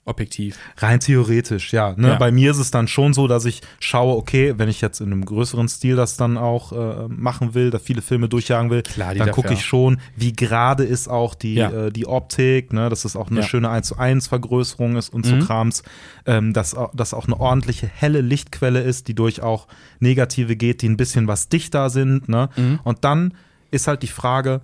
Objektiv. 0.08 0.56
Rein 0.78 1.00
theoretisch, 1.00 1.72
ja, 1.72 1.92
ne? 1.96 2.10
Ja. 2.10 2.14
Bei 2.14 2.30
mir 2.30 2.52
ist 2.52 2.58
es 2.58 2.70
dann 2.70 2.86
schon 2.86 3.12
so, 3.12 3.26
dass 3.26 3.44
ich 3.44 3.60
schaue, 3.80 4.16
okay, 4.16 4.54
wenn 4.56 4.68
ich 4.68 4.80
jetzt 4.80 5.00
in 5.00 5.06
einem 5.12 5.24
größeren 5.24 5.68
Stil 5.68 5.96
das 5.96 6.16
dann 6.16 6.38
auch 6.38 6.70
äh, 6.72 7.08
machen 7.08 7.54
will, 7.54 7.70
da 7.70 7.80
viele 7.80 8.02
Filme 8.02 8.28
durchjagen 8.28 8.70
will, 8.70 8.82
Klar, 8.82 9.16
dann 9.16 9.32
gucke 9.32 9.52
ich 9.52 9.64
schon, 9.64 9.98
wie 10.14 10.32
gerade 10.32 10.84
ist 10.84 11.08
auch 11.08 11.34
die, 11.34 11.54
Ja. 11.54 11.70
äh, 11.86 11.90
die 11.92 12.06
Optik, 12.06 12.72
ne? 12.72 12.88
dass 12.88 13.04
es 13.04 13.16
auch 13.16 13.30
eine 13.32 13.40
Ja. 13.40 13.46
schöne 13.48 13.68
1 13.68 13.88
zu 13.88 13.98
1 13.98 14.28
Vergrößerung 14.28 14.94
ist 14.96 15.08
und 15.12 15.26
so 15.26 15.34
Mhm. 15.34 15.40
Krams, 15.40 15.82
ähm, 16.24 16.52
dass, 16.52 16.76
dass 16.94 17.12
auch 17.12 17.26
eine 17.26 17.40
ordentliche 17.40 17.88
helle 17.88 18.20
Lichtquelle 18.20 18.82
ist, 18.82 19.08
die 19.08 19.14
durch 19.14 19.42
auch 19.42 19.66
negative 19.98 20.54
geht, 20.54 20.82
die 20.82 20.88
ein 20.88 20.96
bisschen 20.96 21.26
was 21.26 21.48
dichter 21.48 21.90
sind. 21.90 22.28
Ne? 22.28 22.48
Mhm. 22.56 22.78
Und 22.84 23.02
dann 23.04 23.34
ist 23.72 23.88
halt 23.88 24.04
die 24.04 24.06
Frage, 24.06 24.60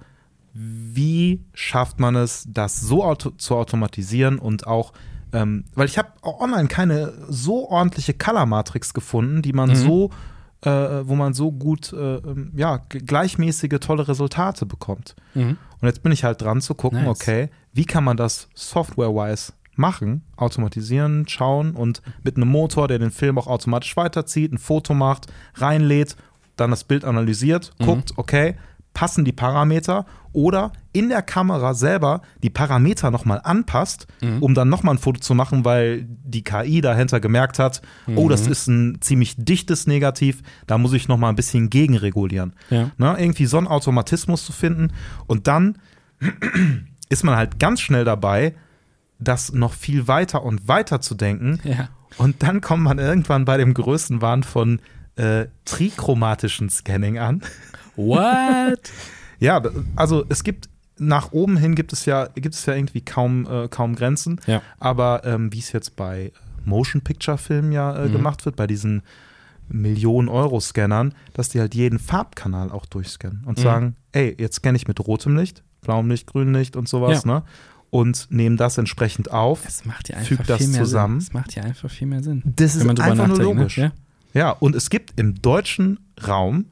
wie 0.55 1.41
schafft 1.55 1.99
man 1.99 2.15
es, 2.15 2.47
das 2.49 2.81
so 2.81 3.03
auto 3.05 3.31
zu 3.31 3.57
automatisieren 3.57 4.39
und 4.39 4.67
auch, 4.67 4.93
ähm, 5.33 5.65
weil 5.75 5.87
ich 5.87 5.99
habe 5.99 6.09
online 6.23 6.69
keine 6.69 7.13
so 7.29 7.69
ordentliche 7.71 8.15
Color 8.15 8.47
Matrix 8.47 8.93
gefunden, 8.95 9.43
die 9.43 9.53
man 9.53 9.71
Mhm. 9.71 9.75
so, 9.77 10.11
äh, 10.63 10.71
wo 10.71 11.15
man 11.15 11.35
so 11.35 11.51
gut, 11.53 11.93
äh, 11.93 12.17
ähm, 12.17 12.53
ja, 12.55 12.81
gleichmäßige, 12.89 13.79
tolle 13.81 14.07
Resultate 14.09 14.67
bekommt. 14.67 15.17
Mhm. 15.35 15.57
Und 15.81 15.89
jetzt 15.89 16.03
bin 16.03 16.13
ich 16.13 16.23
halt 16.25 16.41
dran 16.41 16.61
zu 16.61 16.75
gucken, 16.75 17.05
Nice. 17.05 17.21
okay, 17.21 17.51
wie 17.73 17.85
kann 17.85 18.05
man 18.05 18.17
das 18.17 18.49
software-wise 18.55 19.53
machen, 19.75 20.23
automatisieren, 20.37 21.27
schauen 21.29 21.73
und 21.75 22.03
mit 22.23 22.37
einem 22.37 22.49
Motor, 22.49 22.89
der 22.89 22.99
den 22.99 23.11
Film 23.11 23.39
auch 23.39 23.47
automatisch 23.47 23.97
weiterzieht, 23.97 24.53
ein 24.53 24.59
Foto 24.59 24.93
macht, 24.95 25.27
reinlädt, 25.55 26.17
dann 26.57 26.71
das 26.71 26.85
Bild 26.85 27.05
analysiert, 27.05 27.73
Mhm. 27.81 27.85
guckt, 27.87 28.13
okay, 28.17 28.57
passen 28.95 29.25
die 29.25 29.33
Parameter 29.33 30.05
oder 30.35 30.73
in 30.93 31.09
der 31.09 31.23
Kamera 31.23 31.75
selber 31.75 32.23
die 32.43 32.51
Parameter 32.51 33.11
nochmal 33.11 33.41
anpasst, 33.45 34.07
Mhm. 34.23 34.43
um 34.43 34.55
dann 34.55 34.69
nochmal 34.69 34.95
ein 34.95 34.99
Foto 34.99 35.21
zu 35.21 35.35
machen, 35.35 35.65
weil 35.65 36.07
die 36.09 36.43
KI 36.45 36.81
dahinter 36.81 37.21
gemerkt 37.21 37.59
hat, 37.59 37.83
oh, 38.17 38.29
das 38.29 38.47
Mhm. 38.47 38.53
ist 38.53 38.67
ein 38.69 38.99
ziemlich 39.01 39.35
dichtes 39.39 39.87
Negativ, 39.87 40.43
da 40.67 40.79
muss 40.79 40.93
ich 40.93 41.09
nochmal 41.09 41.31
ein 41.31 41.37
bisschen 41.37 41.71
gegenregulieren. 41.71 42.55
Ja. 42.71 42.91
Ne, 42.99 43.17
irgendwie 43.19 43.47
so 43.47 43.59
einen 43.59 43.67
Automatismus 43.67 44.45
zu 44.45 44.53
finden. 44.53 44.93
Und 45.27 45.47
dann 45.47 45.77
ist 47.09 47.25
man 47.25 47.37
halt 47.37 47.59
ganz 47.59 47.81
schnell 47.81 48.05
dabei, 48.05 48.55
das 49.19 49.53
noch 49.53 49.73
viel 49.75 50.09
weiter 50.09 50.43
und 50.43 50.67
weiter 50.69 51.01
zu 51.01 51.15
denken. 51.15 51.61
Ja. 51.65 51.89
Und 52.19 52.43
dann 52.43 52.61
kommt 52.61 52.83
man 52.83 52.99
irgendwann 52.99 53.45
bei 53.45 53.57
dem 53.57 53.73
größten 53.75 54.21
Wahn 54.21 54.43
von 54.43 54.81
äh, 55.17 55.47
trichromatischen 55.65 56.71
Scanning 56.71 57.19
an. 57.19 57.43
What? 57.97 58.81
Ja, 59.41 59.61
also 59.97 60.25
es 60.29 60.45
gibt 60.45 60.69
nach 60.99 61.33
oben 61.33 61.57
hin 61.57 61.75
gibt 61.75 61.93
es 61.93 62.05
ja 62.05 62.27
gibt 62.29 62.55
es 62.55 62.65
ja 62.67 62.75
irgendwie 62.75 63.01
kaum 63.01 63.45
äh, 63.51 63.67
kaum 63.67 63.97
Grenzen. 63.97 64.41
Ja. 64.47 64.63
Aber 64.79 65.23
ähm, 65.25 65.53
wie 65.53 65.59
es 65.59 65.73
jetzt 65.73 65.97
bei 65.97 66.31
Motion 66.65 67.01
Picture 67.03 67.39
Filmen 67.39 67.73
ja 67.73 67.93
äh, 68.05 68.07
Mhm. 68.09 68.13
gemacht 68.13 68.45
wird, 68.45 68.55
bei 68.55 68.69
diesen 68.69 69.03
Millionen 69.69 70.29
Euro 70.29 70.61
Scannern, 70.61 71.13
dass 71.35 71.49
die 71.49 71.59
halt 71.59 71.75
jeden 71.75 71.99
Farbkanal 71.99 72.71
auch 72.71 72.87
durchscannen 72.87 73.43
und 73.45 73.59
Mhm. 73.59 73.63
sagen, 73.63 73.97
ey, 74.13 74.37
jetzt 74.39 74.57
scanne 74.57 74.77
ich 74.77 74.87
mit 74.87 75.01
rotem 75.01 75.37
Licht, 75.37 75.65
blauem 75.81 76.09
Licht, 76.09 76.29
grünem 76.29 76.55
Licht 76.55 76.77
und 76.77 76.89
sowas, 76.89 77.25
ne? 77.25 77.43
Und 77.91 78.29
nehmen 78.31 78.57
das 78.57 78.79
entsprechend 78.79 79.33
auf. 79.33 79.67
Es 79.67 79.85
macht 79.85 80.09
ja 80.09 80.17
einfach 80.19 80.29
Fügt 80.29 80.49
das 80.49 80.59
viel 80.59 80.69
mehr 80.69 80.83
zusammen. 80.85 81.21
Sinn. 81.21 81.29
Es 81.29 81.35
macht 81.35 81.55
ja 81.57 81.63
einfach 81.65 81.91
viel 81.91 82.07
mehr 82.07 82.23
Sinn. 82.23 82.43
Das 82.45 82.77
ist 82.77 82.83
einfach 82.89 82.97
nur 82.97 83.27
nachdenkt, 83.27 83.39
logisch. 83.43 83.77
Ne? 83.79 83.93
Ja, 84.35 84.51
und 84.51 84.77
es 84.77 84.89
gibt 84.89 85.19
im 85.19 85.43
deutschen 85.43 85.99
Raum 86.29 86.67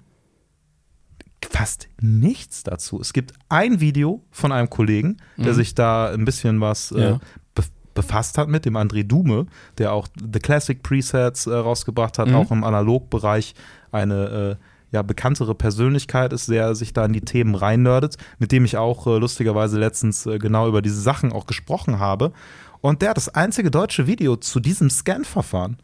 fast 1.48 1.88
nichts 2.00 2.62
dazu. 2.62 3.00
Es 3.00 3.12
gibt 3.12 3.32
ein 3.48 3.80
Video 3.80 4.22
von 4.30 4.52
einem 4.52 4.68
Kollegen, 4.70 5.16
der 5.36 5.52
Mhm. 5.52 5.56
sich 5.56 5.74
da 5.74 6.10
ein 6.10 6.24
bisschen 6.24 6.60
was 6.60 6.92
äh, 6.92 7.00
Ja. 7.12 7.20
be 7.54 7.62
befasst 7.92 8.38
hat 8.38 8.48
mit 8.48 8.64
dem 8.66 8.76
André 8.76 9.02
Dume, 9.02 9.46
der 9.78 9.92
auch 9.92 10.06
The 10.16 10.38
Classic 10.38 10.80
Presets 10.82 11.46
äh, 11.46 11.52
rausgebracht 11.54 12.18
hat, 12.18 12.28
Mhm. 12.28 12.34
auch 12.36 12.50
im 12.50 12.62
Analogbereich 12.64 13.54
eine 13.90 14.58
äh, 14.60 14.64
ja, 14.92 15.02
bekanntere 15.02 15.54
Persönlichkeit 15.54 16.32
ist, 16.32 16.48
der 16.48 16.74
sich 16.74 16.92
da 16.92 17.04
in 17.04 17.12
die 17.12 17.20
Themen 17.20 17.54
reinnördet, 17.54 18.16
mit 18.38 18.52
dem 18.52 18.64
ich 18.64 18.76
auch 18.76 19.06
äh, 19.06 19.18
lustigerweise 19.18 19.78
letztens 19.78 20.26
äh, 20.26 20.38
genau 20.38 20.68
über 20.68 20.82
diese 20.82 21.00
Sachen 21.00 21.32
auch 21.32 21.46
gesprochen 21.46 21.98
habe. 21.98 22.32
Und 22.80 23.02
der 23.02 23.10
hat 23.10 23.16
das 23.16 23.28
einzige 23.28 23.70
deutsche 23.70 24.06
Video 24.06 24.36
zu 24.36 24.58
diesem 24.60 24.88
Scan-Verfahren, 24.90 25.76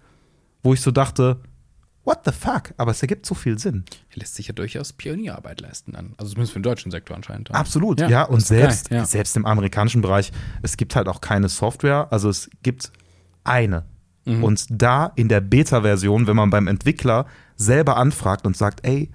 wo 0.63 0.75
ich 0.75 0.81
so 0.81 0.91
dachte, 0.91 1.39
what 2.07 2.21
the 2.25 2.33
fuck? 2.33 2.73
Aber 2.77 2.93
es 2.93 3.03
ergibt 3.03 3.27
so 3.27 3.35
viel 3.35 3.59
Sinn. 3.59 3.85
Lässt 4.15 4.37
sich 4.37 4.47
ja 4.49 4.55
durchaus 4.55 4.93
Pionierarbeit 4.93 5.61
leisten 5.61 5.93
dann. 5.93 6.15
Also 6.17 6.31
zumindest 6.33 6.53
für 6.53 6.61
den 6.61 6.63
deutschen 6.63 6.91
Sektor 6.91 7.17
anscheinend. 7.17 7.53
Absolut, 7.53 8.01
ja. 8.01 8.09
Ja, 8.09 8.23
und 8.23 8.39
ist 8.39 8.49
geil, 8.49 8.61
selbst, 8.61 8.91
ja. 8.91 9.05
selbst 9.05 9.37
im 9.37 9.45
amerikanischen 9.45 10.01
Bereich, 10.01 10.33
es 10.63 10.77
gibt 10.77 10.97
halt 10.97 11.09
auch 11.09 11.21
keine 11.21 11.49
Software, 11.49 12.09
also 12.11 12.31
es 12.31 12.49
gibt 12.63 12.93
eine. 13.45 13.85
Mhm. 14.25 14.45
Und 14.45 14.67
da 14.71 15.13
in 15.17 15.29
der 15.29 15.41
Beta-Version, 15.41 16.27
wenn 16.27 16.37
man 16.37 16.51
beim 16.51 16.69
Entwickler 16.69 17.27
selber 17.57 17.97
anfragt 17.97 18.47
und 18.47 18.57
sagt, 18.57 18.87
ey, 18.87 19.11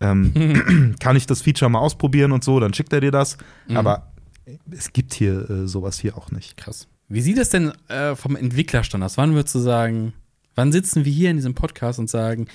ähm, 0.00 0.94
kann 1.00 1.16
ich 1.16 1.26
das 1.26 1.42
Feature 1.42 1.70
mal 1.70 1.80
ausprobieren 1.80 2.32
und 2.32 2.44
so, 2.44 2.60
dann 2.60 2.72
schickt 2.74 2.92
er 2.92 3.00
dir 3.00 3.10
das. 3.10 3.36
Mhm. 3.68 3.76
Aber 3.76 4.12
es 4.70 4.92
gibt 4.92 5.14
hier 5.14 5.48
äh, 5.50 5.66
sowas 5.66 5.98
hier 5.98 6.16
auch 6.16 6.30
nicht. 6.30 6.56
Krass. 6.56 6.88
Wie 7.08 7.20
sieht 7.20 7.38
es 7.38 7.50
denn 7.50 7.72
äh, 7.88 8.14
vom 8.16 8.36
Entwicklerstand 8.36 9.02
aus? 9.02 9.16
Wann 9.16 9.34
würdest 9.34 9.54
du 9.54 9.60
sagen, 9.60 10.12
wann 10.56 10.72
sitzen 10.72 11.04
wir 11.04 11.12
hier 11.12 11.30
in 11.30 11.36
diesem 11.36 11.54
Podcast 11.54 11.98
und 12.00 12.10
sagen, 12.10 12.48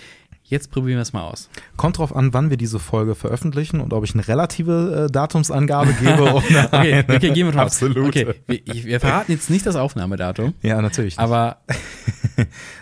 jetzt 0.43 0.69
probieren 0.71 0.97
wir 0.97 1.01
es 1.03 1.13
mal 1.13 1.23
aus? 1.23 1.49
Kommt 1.77 1.97
drauf 1.97 2.13
an, 2.13 2.33
wann 2.33 2.49
wir 2.49 2.57
diese 2.57 2.79
Folge 2.79 3.15
veröffentlichen 3.15 3.79
und 3.79 3.93
ob 3.93 4.03
ich 4.03 4.13
eine 4.13 4.27
relative 4.27 5.05
äh, 5.07 5.11
Datumsangabe 5.11 5.93
gebe 5.93 6.21
oder 6.33 6.65
Okay, 6.73 7.03
okay, 7.07 7.29
gehen 7.31 7.47
wir 7.47 7.51
drauf. 7.53 7.61
absolute. 7.67 8.01
Okay, 8.03 8.33
wir, 8.47 8.59
wir 8.65 8.99
verraten 8.99 9.31
jetzt 9.31 9.49
nicht 9.49 9.65
das 9.65 9.77
Aufnahmedatum, 9.77 10.53
Ja, 10.61 10.81
natürlich. 10.81 11.17
aber 11.19 11.61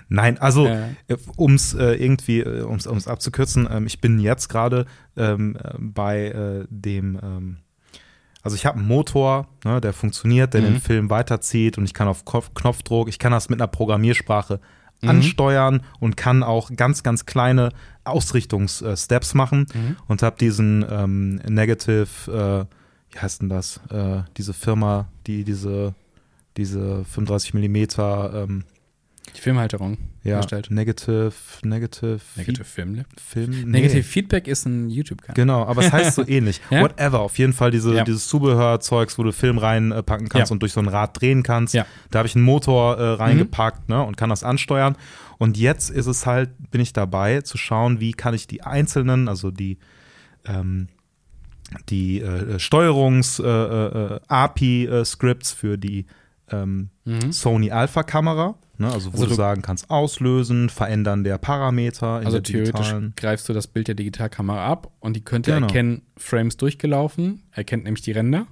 Nein, 0.08 0.38
also 0.40 0.66
Ja. 0.68 0.90
um 1.36 1.54
es 1.56 1.74
äh, 1.74 1.94
irgendwie, 1.94 2.40
äh, 2.40 2.62
um 2.62 2.76
es 2.78 3.08
abzukürzen, 3.08 3.68
ähm, 3.70 3.86
ich 3.86 4.00
bin 4.02 4.20
jetzt 4.20 4.48
gerade 4.50 4.86
ähm, 5.18 5.56
äh, 5.62 5.74
bei 5.78 6.28
äh, 6.28 6.66
dem, 6.70 7.20
ähm, 7.22 7.58
also 8.42 8.56
ich 8.56 8.66
habe 8.66 8.80
einen 8.80 8.88
Motor, 8.88 9.48
ne, 9.66 9.82
der 9.82 9.94
funktioniert, 9.94 10.54
der 10.54 10.62
Mhm. 10.62 10.66
den 10.66 10.80
Film 10.82 11.10
weiterzieht 11.10 11.78
und 11.78 11.84
ich 11.86 11.94
kann 11.94 12.08
auf 12.08 12.24
Knopfdruck, 12.26 13.10
ich 13.10 13.20
kann 13.20 13.32
das 13.32 13.50
mit 13.50 13.60
einer 13.60 13.68
Programmiersprache 13.68 14.60
Mhm. 15.02 15.10
ansteuern 15.10 15.82
und 16.00 16.18
kann 16.18 16.44
auch 16.44 16.72
ganz, 16.76 17.04
ganz 17.04 17.26
kleine 17.26 17.70
Ausrichtungssteps 18.04 19.34
machen 19.34 19.66
Mhm. 19.74 19.96
und 20.08 20.24
habe 20.24 20.38
diesen 20.40 20.86
ähm, 20.90 21.36
Negative, 21.48 22.08
äh, 22.28 23.14
wie 23.14 23.20
heißt 23.20 23.42
denn 23.42 23.50
das, 23.50 23.80
äh, 23.90 24.22
diese 24.38 24.54
Firma, 24.54 25.08
die 25.28 25.44
diese, 25.44 25.94
diese 26.58 27.04
35 27.06 27.54
Millimeter 27.54 28.44
ähm, 28.44 28.64
die 29.36 29.42
Filmhalterung 29.42 29.98
ja, 30.24 30.38
erstellt. 30.38 30.70
Negative, 30.72 31.32
Negative, 31.64 32.20
Negative 32.36 32.64
Film. 32.66 32.96
Feed- 32.96 33.06
Film. 33.20 33.50
Nee. 33.52 33.64
Negative 33.66 34.04
Feedback 34.04 34.48
ist 34.48 34.66
ein 34.66 34.90
YouTube-Kanal. 34.90 35.36
Genau, 35.36 35.66
aber 35.66 35.84
es 35.86 35.92
heißt 35.92 36.16
so 36.16 36.24
ähnlich. 36.28 36.62
Ja? 36.70 36.82
Whatever, 36.82 37.20
auf 37.22 37.38
jeden 37.38 37.54
Fall 37.54 37.72
diese, 37.72 37.94
Ja. 37.96 38.04
dieses 38.04 38.28
Zubehörzeugs, 38.28 39.18
wo 39.18 39.24
du 39.24 39.32
Film 39.32 39.58
reinpacken 39.58 40.30
kannst 40.30 40.50
Ja. 40.50 40.54
und 40.54 40.62
durch 40.62 40.74
so 40.74 40.80
ein 40.82 40.88
Rad 40.88 41.20
drehen 41.20 41.44
kannst. 41.44 41.74
Da 41.76 41.86
habe 42.14 42.28
ich 42.28 42.36
einen 42.36 42.46
Motor 42.46 42.98
äh, 42.98 43.10
reingepackt 43.14 43.90
ne, 43.90 44.04
und 44.04 44.18
kann 44.18 44.30
das 44.30 44.44
ansteuern. 44.44 44.96
Und 45.38 45.58
jetzt 45.58 45.90
ist 45.90 46.08
es 46.08 46.26
halt, 46.26 46.50
bin 46.72 46.82
ich 46.82 46.92
dabei 46.94 47.42
zu 47.42 47.58
schauen, 47.58 48.00
wie 48.00 48.12
kann 48.12 48.34
ich 48.34 48.48
die 48.48 48.62
einzelnen, 48.64 49.28
also 49.30 49.52
die 49.52 49.78
ähm, 50.46 50.88
die 51.90 52.20
äh, 52.22 52.58
Steuerungs 52.58 53.40
äh, 53.40 53.44
äh, 53.48 54.20
API-Scripts 54.28 55.52
für 55.54 55.78
die 55.78 56.06
ähm, 56.52 56.90
Mhm. 57.06 57.32
Sony 57.32 57.70
Alpha-Kamera, 57.72 58.56
ne, 58.80 58.92
also 58.92 59.10
wo 59.10 59.14
Also 59.14 59.26
du 59.26 59.30
du- 59.30 59.36
sagen 59.36 59.62
kannst, 59.62 59.90
auslösen, 59.90 60.70
verändern 60.70 61.24
der 61.24 61.38
Parameter 61.38 62.20
in 62.22 62.26
Also 62.26 62.38
der 62.40 62.44
theoretisch 62.44 62.74
digitalen. 62.88 63.14
greifst 63.16 63.48
du 63.50 63.54
das 63.54 63.68
Bild 63.68 63.88
der 63.88 63.96
Digitalkamera 63.96 64.66
ab 64.66 64.92
und 65.00 65.16
die 65.16 65.24
könnte 65.24 65.52
Genau. 65.54 65.68
erkennen, 65.68 66.02
Frames 66.18 66.58
durchgelaufen, 66.58 67.44
erkennt 67.52 67.84
nämlich 67.84 68.02
die 68.04 68.12
Ränder. 68.12 68.48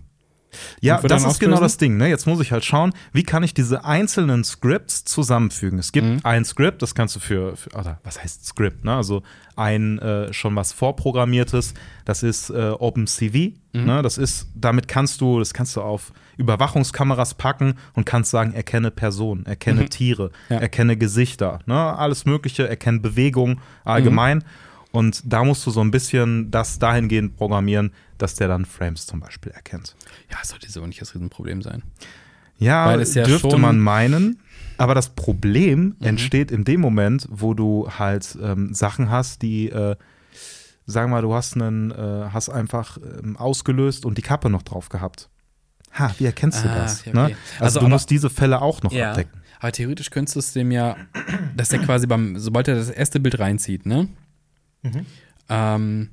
Ja, 0.81 0.99
das 1.01 1.25
ist 1.25 1.39
genau 1.39 1.59
das 1.59 1.77
Ding. 1.77 1.97
Ne? 1.97 2.07
Jetzt 2.07 2.25
muss 2.25 2.39
ich 2.39 2.51
halt 2.51 2.63
schauen, 2.63 2.93
wie 3.13 3.23
kann 3.23 3.43
ich 3.43 3.53
diese 3.53 3.83
einzelnen 3.85 4.43
Scripts 4.43 5.03
zusammenfügen. 5.05 5.77
Es 5.79 5.91
gibt 5.91 6.07
Mhm. 6.07 6.19
ein 6.23 6.45
Script, 6.45 6.81
das 6.81 6.95
kannst 6.95 7.15
du 7.15 7.19
für, 7.19 7.55
für 7.57 7.69
oder 7.71 7.99
was 8.03 8.21
heißt 8.23 8.45
Script? 8.45 8.83
Ne? 8.85 8.95
Also 8.95 9.23
ein 9.55 9.99
äh, 9.99 10.31
schon 10.33 10.55
was 10.55 10.71
vorprogrammiertes, 10.73 11.73
das 12.05 12.23
ist 12.23 12.49
äh, 12.49 12.69
OpenCV. 12.69 13.53
Mhm. 13.73 13.85
Ne? 13.85 14.01
Das 14.01 14.17
ist, 14.17 14.47
damit 14.55 14.87
kannst 14.87 15.19
du, 15.21 15.39
das 15.39 15.53
kannst 15.53 15.75
du 15.75 15.81
auf 15.81 16.11
Überwachungskameras 16.37 17.33
packen 17.33 17.75
und 17.93 18.05
kannst 18.05 18.31
sagen, 18.31 18.53
erkenne 18.53 18.89
Personen, 18.91 19.45
erkenne 19.45 19.81
Mhm. 19.83 19.89
Tiere, 19.89 20.31
Ja. 20.49 20.57
erkenne 20.57 20.97
Gesichter, 20.97 21.59
ne? 21.65 21.75
alles 21.75 22.25
Mögliche, 22.25 22.67
erkenne 22.67 22.99
Bewegung 22.99 23.59
allgemein. 23.83 24.39
Mhm. 24.39 24.43
Und 24.97 25.21
da 25.31 25.43
musst 25.43 25.63
du 25.65 25.69
so 25.71 25.81
ein 25.81 25.91
bisschen 25.91 26.49
das 26.49 26.79
dahingehend 26.79 27.37
programmieren, 27.37 27.91
dass 28.17 28.33
der 28.33 28.47
dann 28.47 28.65
Frames 28.65 29.05
zum 29.05 29.19
Beispiel 29.19 29.51
erkennt. 29.51 29.95
Ja, 30.31 30.37
sollte 30.43 30.71
so 30.71 30.83
nicht 30.87 30.99
das 31.01 31.13
Riesenproblem 31.13 31.61
sein. 31.61 31.83
Ja, 32.57 32.95
ja 32.99 33.23
dürfte 33.25 33.57
man 33.59 33.77
meinen. 33.79 34.39
Aber 34.79 34.95
das 34.95 35.09
Problem 35.09 35.95
Mhm. 35.99 36.05
entsteht 36.07 36.49
in 36.51 36.63
dem 36.63 36.81
Moment, 36.81 37.27
wo 37.29 37.53
du 37.53 37.87
halt 37.99 38.37
ähm, 38.41 38.73
Sachen 38.73 39.11
hast, 39.11 39.41
die, 39.43 39.69
äh, 39.69 39.95
sagen 40.87 41.09
wir 41.11 41.17
mal, 41.17 41.21
du 41.21 41.33
hast 41.35 41.55
einen, 41.55 41.91
äh, 41.91 42.29
hast 42.31 42.49
einfach 42.49 42.97
ähm, 43.21 43.37
ausgelöst 43.37 44.03
und 44.05 44.17
die 44.17 44.21
Kappe 44.23 44.49
noch 44.49 44.63
drauf 44.63 44.89
gehabt. 44.89 45.29
Ha, 45.93 46.13
wie 46.17 46.25
erkennst 46.25 46.63
du 46.63 46.69
Ah, 46.69 46.75
das? 46.75 47.01
okay, 47.01 47.11
Ne? 47.13 47.21
Also, 47.23 47.35
Also 47.59 47.79
du 47.79 47.85
aber- 47.85 47.93
musst 47.95 48.09
diese 48.09 48.29
Fälle 48.31 48.61
auch 48.63 48.81
noch 48.83 48.91
Ja. 48.91 49.11
abdecken. 49.11 49.41
Aber 49.59 49.71
theoretisch 49.71 50.09
könntest 50.11 50.35
du 50.35 50.39
es 50.39 50.53
dem 50.53 50.71
ja, 50.71 50.95
dass 51.55 51.69
der 51.69 51.79
quasi 51.79 52.05
beim, 52.07 52.37
sobald 52.39 52.67
er 52.67 52.75
das 52.75 52.89
erste 52.89 53.19
Bild 53.19 53.37
reinzieht, 53.39 53.85
ne? 53.85 54.07
Mhm. 54.83 55.05
Ähm, 55.49 56.09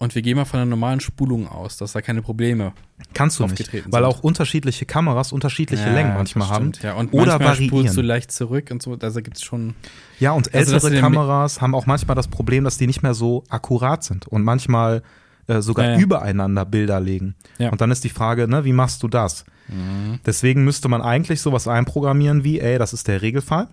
und 0.00 0.14
wir 0.14 0.22
gehen 0.22 0.36
mal 0.36 0.44
von 0.44 0.60
einer 0.60 0.70
normalen 0.70 1.00
Spulung 1.00 1.48
aus, 1.48 1.76
dass 1.76 1.92
da 1.92 2.00
keine 2.00 2.22
Probleme. 2.22 2.72
Kannst 3.14 3.40
du 3.40 3.46
nicht, 3.46 3.72
weil 3.72 3.82
sind. 3.82 4.04
auch 4.04 4.20
unterschiedliche 4.20 4.86
Kameras 4.86 5.32
unterschiedliche 5.32 5.86
Ja, 5.88 5.92
Längen 5.92 6.14
manchmal 6.14 6.48
haben 6.48 6.72
Ja. 6.82 6.92
Und 6.94 7.12
oder 7.12 7.32
manchmal 7.40 7.54
spulst 7.56 7.72
du 7.72 7.96
variieren. 7.96 8.06
leicht 8.06 8.30
zurück 8.30 8.68
und 8.70 8.80
so, 8.80 8.96
also 9.00 9.22
gibt 9.22 9.38
es 9.38 9.42
schon. 9.42 9.74
Ja, 10.20 10.32
und 10.32 10.54
Also, 10.54 10.74
ältere 10.74 10.90
den- 10.92 11.00
Kameras 11.00 11.60
haben 11.60 11.74
auch 11.74 11.86
manchmal 11.86 12.14
das 12.14 12.28
Problem, 12.28 12.62
dass 12.62 12.78
die 12.78 12.86
nicht 12.86 13.02
mehr 13.02 13.14
so 13.14 13.42
akkurat 13.48 14.04
sind 14.04 14.26
und 14.28 14.44
manchmal 14.44 15.02
äh, 15.48 15.62
sogar 15.62 15.86
Ja, 15.86 15.92
ja. 15.94 15.98
übereinander 15.98 16.64
Bilder 16.66 17.00
legen. 17.00 17.34
Und 17.58 17.80
dann 17.80 17.90
ist 17.90 18.04
die 18.04 18.10
Frage, 18.10 18.46
ne, 18.46 18.64
wie 18.66 18.72
machst 18.74 19.02
du 19.02 19.08
das? 19.08 19.44
Deswegen 20.26 20.62
müsste 20.64 20.88
man 20.88 21.00
eigentlich 21.02 21.40
sowas 21.40 21.66
einprogrammieren 21.66 22.44
wie, 22.44 22.60
ey, 22.60 22.78
das 22.78 22.92
ist 22.92 23.08
der 23.08 23.20
Regelfall. 23.22 23.68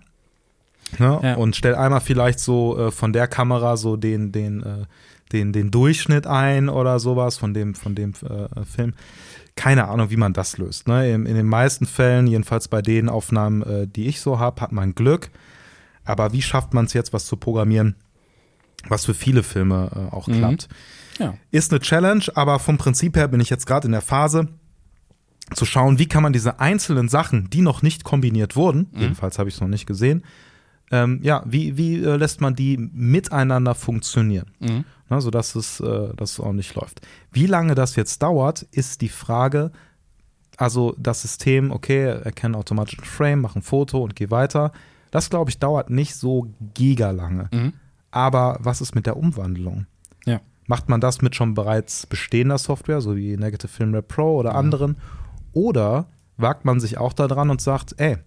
Ne? 1.00 1.20
Ja. 1.24 1.36
Und 1.36 1.56
stell 1.56 1.76
einmal 1.76 2.02
vielleicht 2.02 2.40
so 2.40 2.78
äh, 2.78 2.92
von 2.92 3.12
der 3.14 3.28
Kamera 3.28 3.76
so 3.78 3.98
den, 3.98 4.32
den, 4.32 4.64
äh, 4.64 4.86
den, 5.32 5.52
den 5.52 5.72
Durchschnitt 5.72 6.28
ein 6.28 6.70
oder 6.70 7.00
sowas 7.00 7.38
von 7.38 7.54
dem, 7.54 7.76
von 7.76 7.96
dem 7.96 8.14
äh, 8.28 8.64
Film. 8.66 8.94
Keine 9.56 9.88
Ahnung, 9.88 10.10
wie 10.10 10.18
man 10.18 10.34
das 10.34 10.58
löst. 10.58 10.88
Ne? 10.88 11.12
In, 11.12 11.26
in 11.26 11.36
den 11.36 11.48
meisten 11.48 11.86
Fällen, 11.86 12.28
jedenfalls 12.28 12.68
bei 12.68 12.82
den 12.82 13.10
Aufnahmen, 13.10 13.62
äh, 13.64 13.88
die 13.88 14.08
ich 14.08 14.22
so 14.22 14.40
habe, 14.40 14.62
hat 14.62 14.72
man 14.72 14.96
Glück. 14.96 15.30
Aber 16.04 16.34
wie 16.34 16.42
schafft 16.42 16.74
man 16.74 16.86
es 16.86 16.94
jetzt, 16.94 17.14
was 17.14 17.26
zu 17.26 17.36
programmieren, 17.38 17.96
was 18.88 19.06
für 19.06 19.14
viele 19.16 19.44
Filme 19.44 19.90
äh, 20.12 20.16
auch 20.16 20.28
Mhm. 20.28 20.38
klappt? 20.38 20.68
Ja. 21.18 21.34
Ist 21.52 21.72
eine 21.72 21.80
Challenge, 21.80 22.26
aber 22.36 22.60
vom 22.60 22.78
Prinzip 22.78 23.16
her 23.16 23.28
bin 23.28 23.40
ich 23.40 23.50
jetzt 23.50 23.66
gerade 23.66 23.88
in 23.88 23.94
der 23.94 24.02
Phase 24.02 24.50
zu 25.54 25.66
schauen, 25.66 26.00
wie 26.00 26.08
kann 26.08 26.24
man 26.24 26.34
diese 26.34 26.60
einzelnen 26.60 27.08
Sachen, 27.08 27.50
die 27.50 27.62
noch 27.62 27.82
nicht 27.82 28.04
kombiniert 28.04 28.56
wurden, 28.56 28.88
jedenfalls 28.96 29.38
habe 29.40 29.48
ich 29.48 29.56
es 29.56 29.62
noch 29.62 29.68
nicht 29.68 29.86
gesehen, 29.86 30.24
ähm, 30.92 31.20
ja, 31.24 31.44
wie, 31.46 31.78
wie 31.78 32.04
äh, 32.04 32.16
lässt 32.16 32.42
man 32.42 32.56
die 32.56 32.78
miteinander 32.78 33.74
funktionieren, 33.76 34.48
Mhm. 34.60 34.86
ne, 35.10 35.22
sodass 35.22 35.56
es, 35.56 35.80
äh, 35.80 36.14
dass 36.16 36.32
es 36.34 36.40
ordentlich 36.40 36.76
läuft. 36.76 37.02
Wie 37.32 37.48
lange 37.48 37.76
das 37.76 37.96
jetzt 37.96 38.22
dauert, 38.22 38.62
ist 38.72 39.02
die 39.02 39.10
Frage, 39.10 39.72
also 40.58 40.96
das 40.98 41.22
System, 41.22 41.72
okay, 41.72 42.04
erkennen 42.24 42.56
automatisch 42.56 43.00
ein 43.00 43.06
Frame, 43.06 43.42
mach 43.42 43.56
ein 43.56 43.62
Foto 43.62 44.04
und 44.04 44.16
geh 44.16 44.30
weiter. 44.30 44.72
Das, 45.12 45.30
glaube 45.30 45.50
ich, 45.50 45.60
dauert 45.60 45.90
nicht 45.90 46.16
so 46.16 46.48
giga 46.74 47.12
lange. 47.12 47.50
Mhm. 47.52 47.74
Aber 48.12 48.58
was 48.62 48.80
ist 48.82 48.96
mit 48.96 49.06
der 49.06 49.18
Umwandlung? 49.18 49.86
Ja. 50.26 50.40
Macht 50.68 50.88
man 50.88 51.02
das 51.02 51.22
mit 51.22 51.36
schon 51.36 51.54
bereits 51.54 52.06
bestehender 52.08 52.58
Software, 52.58 53.02
so 53.02 53.16
wie 53.18 53.36
Negative 53.38 53.68
Film 53.68 53.94
Rap 53.94 54.08
Pro 54.08 54.38
oder 54.38 54.56
anderen? 54.56 54.98
Oder 55.52 56.08
wagt 56.38 56.66
man 56.66 56.80
sich 56.80 56.98
auch 56.98 57.14
da 57.14 57.28
dran 57.28 57.50
und 57.50 57.62
sagt, 57.62 57.96
ey, 57.98 58.18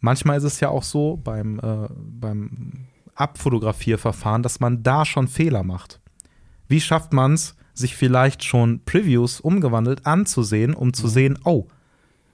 manchmal 0.00 0.38
ist 0.38 0.44
es 0.44 0.60
ja 0.60 0.68
auch 0.68 0.82
so 0.82 1.16
beim, 1.16 1.58
äh, 1.58 1.88
beim 1.90 2.86
Abfotografierverfahren, 3.14 4.42
dass 4.42 4.60
man 4.60 4.82
da 4.82 5.04
schon 5.04 5.28
Fehler 5.28 5.62
macht. 5.62 6.00
Wie 6.68 6.80
schafft 6.80 7.12
man 7.12 7.34
es, 7.34 7.56
sich 7.74 7.94
vielleicht 7.94 8.42
schon 8.44 8.80
Previews 8.84 9.40
umgewandelt 9.40 10.06
anzusehen, 10.06 10.74
um 10.74 10.94
zu 10.94 11.08
sehen, 11.08 11.38
oh, 11.44 11.66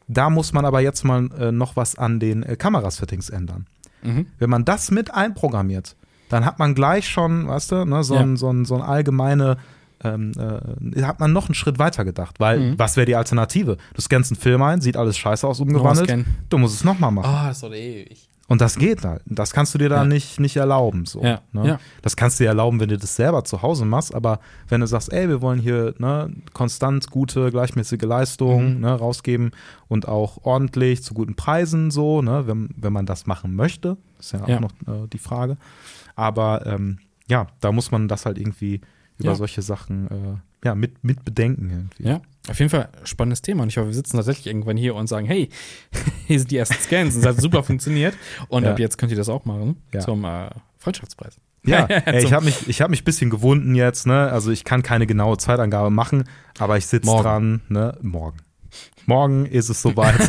da 0.08 0.30
muss 0.30 0.52
man 0.52 0.64
aber 0.64 0.80
jetzt 0.80 1.04
mal 1.04 1.30
äh, 1.32 1.52
noch 1.52 1.76
was 1.76 1.96
an 1.96 2.20
den 2.20 2.42
äh, 2.42 2.56
Kamerasettings 2.56 3.28
ändern. 3.30 3.66
Mhm. 4.02 4.26
Wenn 4.38 4.50
man 4.50 4.64
das 4.64 4.90
mit 4.90 5.12
einprogrammiert, 5.12 5.96
dann 6.28 6.44
hat 6.44 6.58
man 6.58 6.74
gleich 6.74 7.08
schon, 7.08 7.48
weißt 7.48 7.72
du, 7.72 7.84
ne, 7.84 8.04
so, 8.04 8.14
ein, 8.16 8.30
Ja. 8.30 8.36
so, 8.36 8.50
ein, 8.50 8.64
so 8.64 8.74
ein 8.76 8.82
allgemeine, 8.82 9.58
ähm, 10.04 10.32
äh, 10.94 11.02
hat 11.02 11.20
man 11.20 11.32
noch 11.32 11.46
einen 11.48 11.54
Schritt 11.54 11.78
weiter 11.78 12.04
gedacht, 12.04 12.40
weil 12.40 12.58
Mhm. 12.60 12.78
was 12.78 12.96
wäre 12.96 13.06
die 13.06 13.16
Alternative? 13.16 13.76
Du 13.94 14.00
scannst 14.02 14.30
einen 14.32 14.40
Film 14.40 14.62
ein, 14.62 14.80
sieht 14.80 14.96
alles 14.96 15.16
scheiße 15.18 15.46
aus, 15.46 15.60
umgewandelt, 15.60 16.24
du 16.48 16.58
musst 16.58 16.74
es 16.74 16.84
nochmal 16.84 17.10
machen. 17.12 17.26
Ah, 17.30 17.48
das 17.48 17.56
ist 17.58 17.62
doch 17.62 17.72
ewig. 17.74 18.28
Und 18.48 18.60
das 18.60 18.76
geht 18.76 19.02
halt. 19.04 19.22
Das 19.24 19.52
kannst 19.52 19.72
du 19.72 19.78
dir 19.78 19.88
da 19.88 19.98
Ja. 19.98 20.04
nicht, 20.04 20.38
nicht 20.38 20.56
erlauben. 20.56 21.06
So, 21.06 21.22
Ja, 21.22 21.40
ne? 21.52 21.66
ja. 21.66 21.78
Das 22.02 22.16
kannst 22.16 22.38
du 22.38 22.44
dir 22.44 22.48
erlauben, 22.48 22.80
wenn 22.80 22.88
du 22.88 22.98
das 22.98 23.16
selber 23.16 23.44
zu 23.44 23.62
Hause 23.62 23.86
machst, 23.86 24.14
aber 24.14 24.40
wenn 24.68 24.82
du 24.82 24.86
sagst, 24.86 25.10
ey, 25.10 25.26
wir 25.28 25.40
wollen 25.40 25.58
hier 25.58 25.94
ne, 25.98 26.30
konstant 26.52 27.08
gute, 27.10 27.50
gleichmäßige 27.50 28.02
Leistung 28.02 28.74
Mhm. 28.74 28.80
ne, 28.80 28.92
rausgeben 28.92 29.52
und 29.88 30.06
auch 30.06 30.38
ordentlich 30.42 31.02
zu 31.02 31.14
guten 31.14 31.34
Preisen, 31.34 31.90
so, 31.90 32.20
ne, 32.20 32.46
wenn, 32.46 32.68
wenn 32.76 32.92
man 32.92 33.06
das 33.06 33.26
machen 33.26 33.54
möchte, 33.56 33.96
ist 34.18 34.32
ja 34.32 34.42
auch 34.42 34.60
noch 34.60 34.72
äh, 34.86 35.06
die 35.10 35.18
Frage. 35.18 35.56
Aber 36.14 36.66
ähm, 36.66 36.98
ja, 37.28 37.46
da 37.60 37.72
muss 37.72 37.90
man 37.90 38.06
das 38.08 38.26
halt 38.26 38.36
irgendwie 38.38 38.82
über 39.18 39.30
Ja. 39.30 39.34
solche 39.34 39.62
Sachen 39.62 40.08
äh, 40.10 40.66
ja, 40.66 40.74
mit, 40.74 41.02
mit 41.04 41.24
bedenken 41.24 41.70
irgendwie. 41.70 42.04
Ja, 42.08 42.20
auf 42.48 42.58
jeden 42.58 42.70
Fall 42.70 42.88
spannendes 43.04 43.42
Thema. 43.42 43.62
Und 43.64 43.68
ich 43.70 43.76
hoffe, 43.78 43.88
wir 43.88 43.94
sitzen 43.94 44.16
tatsächlich 44.16 44.46
irgendwann 44.46 44.76
hier 44.76 44.94
und 44.94 45.06
sagen, 45.08 45.26
hey, 45.26 45.48
hier 46.26 46.38
sind 46.38 46.50
die 46.50 46.56
ersten 46.56 46.74
Scans, 46.74 47.14
und 47.14 47.20
es 47.22 47.26
hat 47.26 47.40
super 47.40 47.62
funktioniert. 47.64 48.14
Und 48.48 48.64
Ja. 48.64 48.70
ab 48.72 48.78
jetzt 48.78 48.96
könnt 48.98 49.10
ihr 49.12 49.18
das 49.18 49.28
auch 49.28 49.44
machen 49.44 49.76
Ja. 49.92 50.00
zum 50.00 50.24
äh, 50.24 50.50
Freundschaftspreis. 50.78 51.36
Ja, 51.64 51.86
ey, 51.86 52.24
ich 52.24 52.32
habe 52.32 52.44
mich, 52.44 52.68
ich 52.68 52.80
hab 52.82 52.90
mich 52.90 53.02
ein 53.02 53.04
bisschen 53.04 53.30
gewunden 53.30 53.74
jetzt, 53.76 54.06
ne? 54.06 54.30
Also 54.32 54.50
ich 54.50 54.64
kann 54.64 54.82
keine 54.82 55.06
genaue 55.06 55.36
Zeitangabe 55.38 55.90
machen, 55.90 56.24
aber 56.58 56.76
ich 56.76 56.86
sitze 56.86 57.06
dran, 57.10 57.60
ne? 57.68 57.96
Morgen. 58.02 58.38
Morgen 59.06 59.46
ist 59.46 59.68
es 59.68 59.82
soweit. 59.82 60.14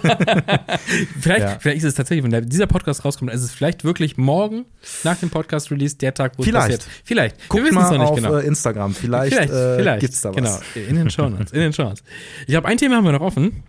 Vielleicht, 1.20 1.40
Ja. 1.40 1.56
vielleicht 1.60 1.78
ist 1.78 1.84
es 1.84 1.94
tatsächlich, 1.94 2.30
wenn 2.30 2.48
dieser 2.48 2.66
Podcast 2.66 3.04
rauskommt, 3.04 3.32
ist 3.32 3.42
es 3.42 3.50
vielleicht 3.52 3.84
wirklich 3.84 4.16
morgen 4.16 4.64
nach 5.04 5.16
dem 5.16 5.30
Podcast-Release 5.30 5.96
der 5.96 6.14
Tag, 6.14 6.32
wo 6.36 6.42
es 6.42 6.48
Vielleicht. 6.48 6.66
passiert. 6.78 6.86
Vielleicht. 7.04 7.36
Guck 7.48 7.60
wir 7.60 7.66
wissen 7.66 7.78
es 7.78 7.90
noch 7.90 7.98
nicht 7.98 8.08
auf 8.10 8.16
genau. 8.16 8.36
äh, 8.36 8.46
Instagram, 8.46 8.94
vielleicht, 8.94 9.34
vielleicht, 9.34 9.52
äh, 9.52 9.76
vielleicht. 9.78 10.00
gibt's 10.00 10.20
da 10.20 10.30
was. 10.30 10.36
Genau, 10.74 10.88
in 10.88 10.96
den 10.96 11.10
Shownotes, 11.10 11.52
in 11.52 11.60
den 11.60 11.72
Shownotes. 11.72 12.02
Ich 12.46 12.54
habe 12.54 12.66
ein 12.68 12.78
Thema 12.78 12.96
haben 12.96 13.04
wir 13.04 13.12
noch 13.12 13.20
offen. 13.20 13.62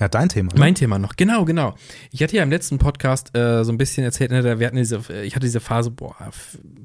Ja, 0.00 0.08
dein 0.08 0.28
Thema. 0.28 0.52
Ne? 0.52 0.58
Mein 0.58 0.74
Thema 0.74 0.98
noch, 0.98 1.14
genau, 1.16 1.44
genau. 1.44 1.74
Ich 2.10 2.22
hatte 2.22 2.36
ja 2.36 2.42
im 2.42 2.50
letzten 2.50 2.78
Podcast 2.78 3.36
äh, 3.36 3.62
so 3.64 3.70
ein 3.72 3.78
bisschen 3.78 4.02
erzählt, 4.04 4.30
ne, 4.32 4.58
wir 4.58 4.66
hatten 4.66 4.76
diese, 4.76 5.00
ich 5.22 5.34
hatte 5.36 5.46
diese 5.46 5.60
Phase, 5.60 5.90
boah, 5.90 6.16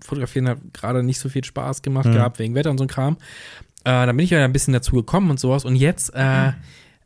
fotografieren 0.06 0.48
hat 0.50 0.58
gerade 0.74 1.02
nicht 1.04 1.20
so 1.20 1.30
viel 1.30 1.44
Spaß 1.44 1.82
gemacht 1.82 2.06
Mhm. 2.08 2.14
gehabt, 2.14 2.38
wegen 2.40 2.54
Wetter 2.54 2.70
und 2.70 2.78
so 2.78 2.84
ein 2.84 2.88
Kram. 2.90 3.18
Äh, 3.86 4.06
dann 4.06 4.16
bin 4.18 4.24
ich 4.24 4.30
ja 4.30 4.44
ein 4.44 4.54
bisschen 4.54 4.74
dazu 4.74 4.96
gekommen 4.96 5.30
und 5.32 5.40
sowas. 5.40 5.64
Und 5.66 5.76
jetzt, 5.78 6.14
äh, 6.14 6.50
äh, 6.50 6.52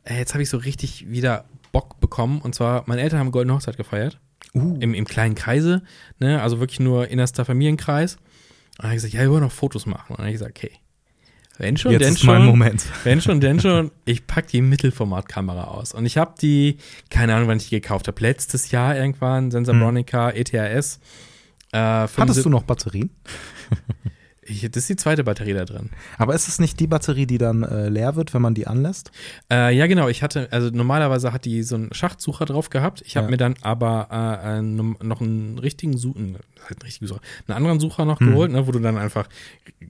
jetzt 0.08 0.34
habe 0.34 0.42
ich 0.42 0.48
so 0.48 0.56
richtig 0.56 1.10
wieder 1.10 1.44
Bock 1.72 2.00
bekommen. 2.00 2.40
Und 2.40 2.54
zwar, 2.54 2.84
meine 2.86 3.02
Eltern 3.02 3.18
haben 3.18 3.32
Goldene 3.32 3.54
Hochzeit 3.54 3.76
gefeiert. 3.76 4.18
Uh, 4.54 4.76
Im, 4.80 4.92
im 4.92 5.06
kleinen 5.06 5.34
Kreise, 5.34 5.82
ne, 6.18 6.42
also 6.42 6.60
wirklich 6.60 6.80
nur 6.80 7.08
innerster 7.08 7.44
Familienkreis. 7.44 8.16
Und 8.16 8.22
dann 8.78 8.86
habe 8.86 8.96
ich 8.96 9.02
gesagt, 9.02 9.14
ja, 9.14 9.20
wir 9.20 9.30
wollen 9.30 9.42
noch 9.42 9.52
Fotos 9.52 9.86
machen. 9.86 10.10
Und 10.10 10.18
dann 10.18 10.26
habe 10.26 10.30
ich 10.30 10.38
gesagt, 10.38 10.58
okay. 10.58 10.72
Wenn 11.58 11.76
schon, 11.76 11.92
jetzt 11.92 12.02
denn 12.02 12.14
ist 12.14 12.20
schon. 12.20 12.34
mein 12.34 12.44
Moment. 12.46 12.84
Wenn 13.04 13.20
schon, 13.20 13.40
denn 13.40 13.60
schon, 13.60 13.90
ich 14.04 14.26
pack 14.26 14.48
die 14.48 14.60
Mittelformatkamera 14.60 15.64
aus. 15.64 15.94
Und 15.94 16.06
ich 16.06 16.18
habe 16.18 16.34
die, 16.40 16.78
keine 17.08 17.34
Ahnung, 17.34 17.48
wann 17.48 17.58
ich 17.58 17.68
die 17.68 17.80
gekauft 17.80 18.08
habe, 18.08 18.20
letztes 18.20 18.70
Jahr 18.70 18.96
irgendwann, 18.96 19.50
Sensabronica 19.50 20.30
ETRS. 20.30 20.98
Äh, 21.72 21.78
Hattest 21.78 22.44
du 22.44 22.50
noch 22.50 22.64
Batterien? 22.64 23.10
Ich, 24.44 24.62
das 24.62 24.76
ist 24.82 24.88
die 24.90 24.96
zweite 24.96 25.22
Batterie 25.22 25.52
da 25.54 25.64
drin. 25.64 25.90
Aber 26.18 26.34
ist 26.34 26.48
es 26.48 26.58
nicht 26.58 26.80
die 26.80 26.88
Batterie, 26.88 27.26
die 27.26 27.38
dann 27.38 27.62
äh, 27.62 27.88
leer 27.88 28.16
wird, 28.16 28.34
wenn 28.34 28.42
man 28.42 28.54
die 28.54 28.66
anlässt? 28.66 29.12
Äh, 29.50 29.72
ja, 29.76 29.86
genau. 29.86 30.08
Ich 30.08 30.24
hatte, 30.24 30.48
also 30.50 30.68
normalerweise 30.70 31.32
hat 31.32 31.44
die 31.44 31.62
so 31.62 31.76
einen 31.76 31.94
Schachtsucher 31.94 32.44
drauf 32.44 32.68
gehabt. 32.68 33.02
Ich 33.06 33.16
habe 33.16 33.26
Ja. 33.26 33.30
mir 33.30 33.36
dann 33.36 33.54
aber 33.62 34.08
äh, 34.10 34.60
noch 34.60 35.20
einen 35.20 35.58
richtigen 35.60 35.96
Sucher, 35.96 36.18
einen 36.18 36.38
richtigen 36.82 37.06
Sucher, 37.06 37.20
einen 37.46 37.56
anderen 37.56 37.78
Sucher 37.78 38.04
noch 38.04 38.18
Hm. 38.18 38.30
geholt, 38.30 38.50
ne, 38.50 38.66
wo 38.66 38.72
du 38.72 38.80
dann 38.80 38.98
einfach 38.98 39.28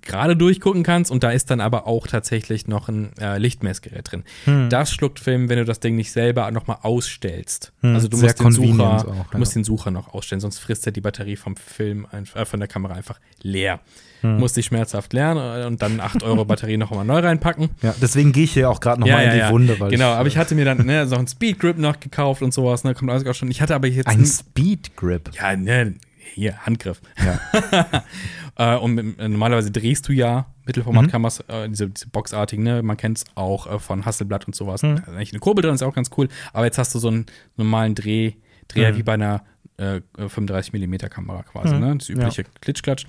gerade 0.02 0.36
durchgucken 0.36 0.82
kannst. 0.82 1.10
Und 1.10 1.22
da 1.24 1.30
ist 1.30 1.50
dann 1.50 1.60
aber 1.62 1.86
auch 1.86 2.06
tatsächlich 2.06 2.68
noch 2.68 2.88
ein 2.90 3.16
äh, 3.18 3.38
Lichtmessgerät 3.38 4.12
drin. 4.12 4.24
Hm. 4.44 4.68
Das 4.68 4.92
schluckt 4.92 5.18
Film, 5.18 5.48
wenn 5.48 5.58
du 5.58 5.64
das 5.64 5.80
Ding 5.80 5.96
nicht 5.96 6.12
selber 6.12 6.50
nochmal 6.50 6.76
ausstellst. 6.82 7.72
Hm, 7.80 7.94
Also 7.94 8.08
du 8.08 8.18
sehr 8.18 8.28
musst 8.28 8.40
den 8.40 8.52
Sucher, 8.52 8.84
auch, 8.98 9.04
du 9.04 9.10
ja. 9.32 9.38
musst 9.38 9.54
den 9.54 9.64
Sucher 9.64 9.90
noch 9.90 10.12
ausstellen, 10.12 10.40
sonst 10.40 10.58
frisst 10.58 10.84
er 10.84 10.92
die 10.92 11.00
Batterie 11.00 11.36
vom 11.36 11.56
Film, 11.56 12.06
äh, 12.34 12.44
von 12.44 12.60
der 12.60 12.68
Kamera 12.68 12.92
einfach 12.94 13.18
leer. 13.42 13.80
Hm. 14.22 14.38
Musst 14.38 14.56
dich 14.56 14.66
schmerzhaft 14.66 15.12
lernen 15.12 15.62
äh, 15.62 15.66
und 15.66 15.82
dann 15.82 16.00
8 16.00 16.22
Euro 16.22 16.44
Batterie 16.44 16.76
noch 16.76 16.90
mal 16.90 17.04
neu 17.04 17.18
reinpacken. 17.20 17.70
Ja, 17.82 17.94
deswegen 18.00 18.32
gehe 18.32 18.44
ich 18.44 18.52
hier 18.52 18.70
auch 18.70 18.80
gerade 18.80 19.00
nochmal 19.00 19.24
in 19.24 19.32
die 19.32 19.52
Wunde, 19.52 19.78
weil 19.78 19.90
genau, 19.90 20.12
ich, 20.12 20.18
aber 20.18 20.28
ich 20.28 20.36
hatte 20.38 20.54
mir 20.54 20.64
dann 20.64 20.86
ne, 20.86 21.06
so 21.06 21.16
einen 21.16 21.26
Speed 21.28 21.58
Grip 21.58 21.76
noch 21.78 22.00
gekauft 22.00 22.40
und 22.42 22.54
sowas, 22.54 22.84
ne, 22.84 22.94
kommt 22.94 23.10
alles 23.10 23.26
auch 23.26 23.34
schon. 23.34 23.50
Ich 23.50 23.60
hatte 23.60 23.74
aber 23.74 23.88
jetzt 23.88 24.06
ein 24.06 24.24
Speed 24.24 24.96
Grip. 24.96 25.30
ja, 25.34 25.54
ne, 25.56 25.94
hier 26.34 26.56
Handgriff. 26.64 27.00
Ja. 27.22 28.02
Äh, 28.54 28.76
und 28.76 28.92
mit, 28.94 29.18
äh, 29.18 29.28
normalerweise 29.30 29.70
drehst 29.70 30.06
du 30.08 30.12
ja 30.12 30.44
Mittelformatkameras, 30.66 31.40
äh, 31.48 31.70
diese, 31.70 31.88
diese 31.88 32.08
boxartigen, 32.08 32.62
ne? 32.62 32.82
Man 32.82 32.98
kennt 32.98 33.16
es 33.16 33.24
auch 33.34 33.66
äh, 33.66 33.78
von 33.78 34.04
Hasselblatt 34.04 34.46
und 34.46 34.54
sowas. 34.54 34.82
Mhm. 34.82 34.96
Da 34.96 35.02
ist 35.04 35.08
eigentlich 35.08 35.32
eine 35.32 35.40
Kurbel 35.40 35.62
drin, 35.62 35.74
ist 35.74 35.82
auch 35.82 35.94
ganz 35.94 36.10
cool. 36.18 36.28
Aber 36.52 36.66
jetzt 36.66 36.76
hast 36.76 36.94
du 36.94 36.98
so 36.98 37.08
einen 37.08 37.24
normalen 37.56 37.94
Dreh, 37.94 38.32
Dreher 38.68 38.92
Mhm. 38.92 38.96
wie 38.98 39.02
bei 39.04 39.14
einer 39.14 39.42
äh, 39.78 40.00
35 40.16 40.72
mm 40.72 40.96
Kamera 41.10 41.42
quasi, 41.42 41.74
Mhm. 41.74 41.80
ne? 41.80 41.96
Das 41.98 42.08
übliche 42.08 42.44
Klitschklatsch. 42.60 43.04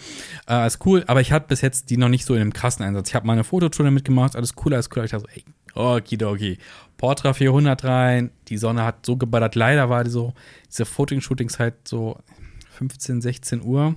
Äh, 0.50 0.66
ist 0.68 0.86
cool, 0.86 1.04
aber 1.08 1.22
ich 1.22 1.32
hatte 1.32 1.48
bis 1.50 1.62
jetzt 1.62 1.90
die 1.90 1.98
noch 1.98 2.10
nicht 2.10 2.26
so 2.26 2.34
in 2.36 2.42
einem 2.42 2.54
krassen 2.54 2.86
Einsatz. 2.86 3.10
Ich 3.10 3.16
habe 3.16 3.28
mal 3.28 3.34
eine 3.34 3.44
Fototour 3.44 3.86
damit 3.86 4.06
gemacht, 4.06 4.36
alles 4.36 4.54
cool, 4.64 4.74
alles 4.74 4.90
cool. 4.96 5.04
Ich 5.06 5.12
dachte 5.12 5.26
so, 5.30 5.36
ey, 5.36 5.44
okidoki. 5.76 6.58
Portra 6.98 7.34
400 7.34 7.84
rein, 7.84 8.32
die 8.48 8.58
Sonne 8.58 8.84
hat 8.86 9.06
so 9.06 9.18
geballert. 9.18 9.56
Leider 9.56 9.90
war 9.90 10.04
die 10.04 10.10
so, 10.10 10.34
diese 10.70 10.86
Fotoshooting-Shootings 10.86 11.60
halt 11.60 11.88
so 11.88 12.18
15, 12.78 13.22
16 13.22 13.62
Uhr. 13.64 13.96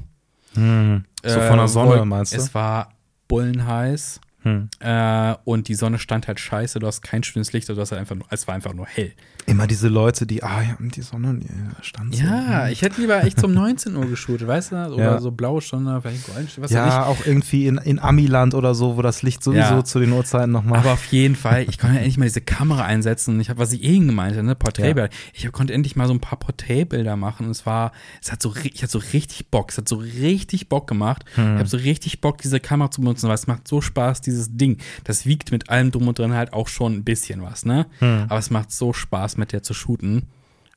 Hm. 0.55 1.05
So 1.25 1.39
Äh, 1.39 1.49
von 1.49 1.59
der 1.59 1.69
Sonne, 1.69 1.91
Wolken- 2.01 2.09
meinst 2.09 2.33
du? 2.33 2.39
Es 2.39 2.55
war 2.55 2.93
bullenheiß. 3.29 4.21
Hm. 4.47 4.69
Äh, 4.79 5.35
und 5.43 5.67
die 5.67 5.75
Sonne 5.75 5.99
stand 5.99 6.29
halt 6.29 6.39
scheiße, 6.39 6.79
du 6.79 6.87
hast 6.87 7.03
kein 7.03 7.25
schönes 7.25 7.53
Licht, 7.53 7.69
du 7.69 7.77
hast 7.77 7.91
halt 7.91 8.01
einfach 8.01 8.15
nur, 8.15 8.27
es 8.31 8.47
war 8.47 8.55
einfach 8.55 8.75
nur 8.75 8.87
hell. 8.87 9.13
Immer 9.45 9.67
diese 9.67 9.89
Leute, 9.89 10.25
die, 10.25 10.45
ah 10.45 10.63
ja, 10.63 10.77
die 10.79 11.03
Sonne 11.03 11.41
die 11.41 11.49
stand 11.83 12.15
so. 12.15 12.23
Ja, 12.23 12.69
ich 12.69 12.83
hätte 12.83 13.01
lieber 13.01 13.25
echt 13.25 13.43
um 13.43 13.53
19 13.53 13.97
Uhr 13.97 14.07
geshootet, 14.07 14.47
weißt 14.47 14.71
du? 14.71 14.77
Oder 14.95 15.05
ja. 15.05 15.21
so 15.21 15.33
blaue 15.33 15.61
Stunde, 15.61 16.01
vielleicht 16.01 16.27
golden, 16.27 16.49
was 16.59 16.71
Ja, 16.71 17.07
auch 17.07 17.27
irgendwie 17.27 17.67
in, 17.67 17.79
in 17.79 17.99
Amiland 17.99 18.55
oder 18.55 18.77
so, 18.77 18.97
wo 18.97 19.03
das 19.03 19.23
Licht 19.23 19.43
sowieso 19.43 19.75
ja. 19.75 19.85
zu 19.85 19.99
den 19.99 20.13
Uhrzeiten 20.13 20.53
nochmal. 20.53 20.79
Aber 20.79 20.93
auf 20.93 21.07
jeden 21.07 21.35
Fall, 21.35 21.67
ich 21.69 21.79
konnte 21.79 21.97
ja 21.97 22.03
endlich 22.03 22.19
mal 22.19 22.27
diese 22.27 22.41
Kamera 22.41 22.85
einsetzen. 22.85 23.41
Ich 23.41 23.51
habe, 23.51 23.59
was 23.59 23.73
ich 23.73 23.83
eben 23.83 24.07
gemeint 24.07 24.41
ne, 24.41 24.55
Porträtbilder. 24.55 25.11
Ja. 25.11 25.19
Ich 25.33 25.51
konnte 25.51 25.73
endlich 25.73 25.97
mal 25.97 26.07
so 26.07 26.15
ein 26.15 26.21
paar 26.21 26.39
Porträtbilder 26.39 27.17
machen. 27.17 27.47
Und 27.47 27.53
es 27.53 27.67
war, 27.67 27.91
es 28.23 28.31
hat 28.31 28.41
so, 28.41 28.55
ich 28.63 28.83
hatte 28.83 28.93
so 28.93 29.03
richtig 29.13 29.51
Bock, 29.51 29.71
es 29.71 29.79
hat 29.79 29.89
so 29.89 29.97
richtig 29.97 30.69
Bock 30.69 30.87
gemacht. 30.87 31.25
Hm. 31.35 31.55
Ich 31.55 31.59
habe 31.59 31.69
so 31.69 31.79
richtig 31.79 32.21
Bock, 32.21 32.39
diese 32.39 32.61
Kamera 32.61 32.93
zu 32.93 33.01
benutzen, 33.01 33.27
weil 33.29 33.35
es 33.35 33.49
macht 33.49 33.67
so 33.67 33.81
Spaß, 33.81 34.21
dieses 34.37 34.57
Ding. 34.57 34.79
Das 35.05 35.27
wiegt 35.27 35.53
mit 35.53 35.71
allem 35.71 35.91
drum 35.91 36.09
und 36.09 36.19
dran 36.19 36.35
halt 36.35 36.53
auch 36.53 36.69
schon 36.69 36.95
ein 36.95 37.05
bisschen 37.05 37.43
was, 37.43 37.65
ne? 37.65 37.87
Hm. 37.99 38.27
Aber 38.29 38.39
es 38.39 38.51
macht 38.51 38.71
so 38.71 38.93
Spaß, 38.93 39.37
mit 39.37 39.53
der 39.53 39.63
zu 39.63 39.75
shooten. 39.75 40.25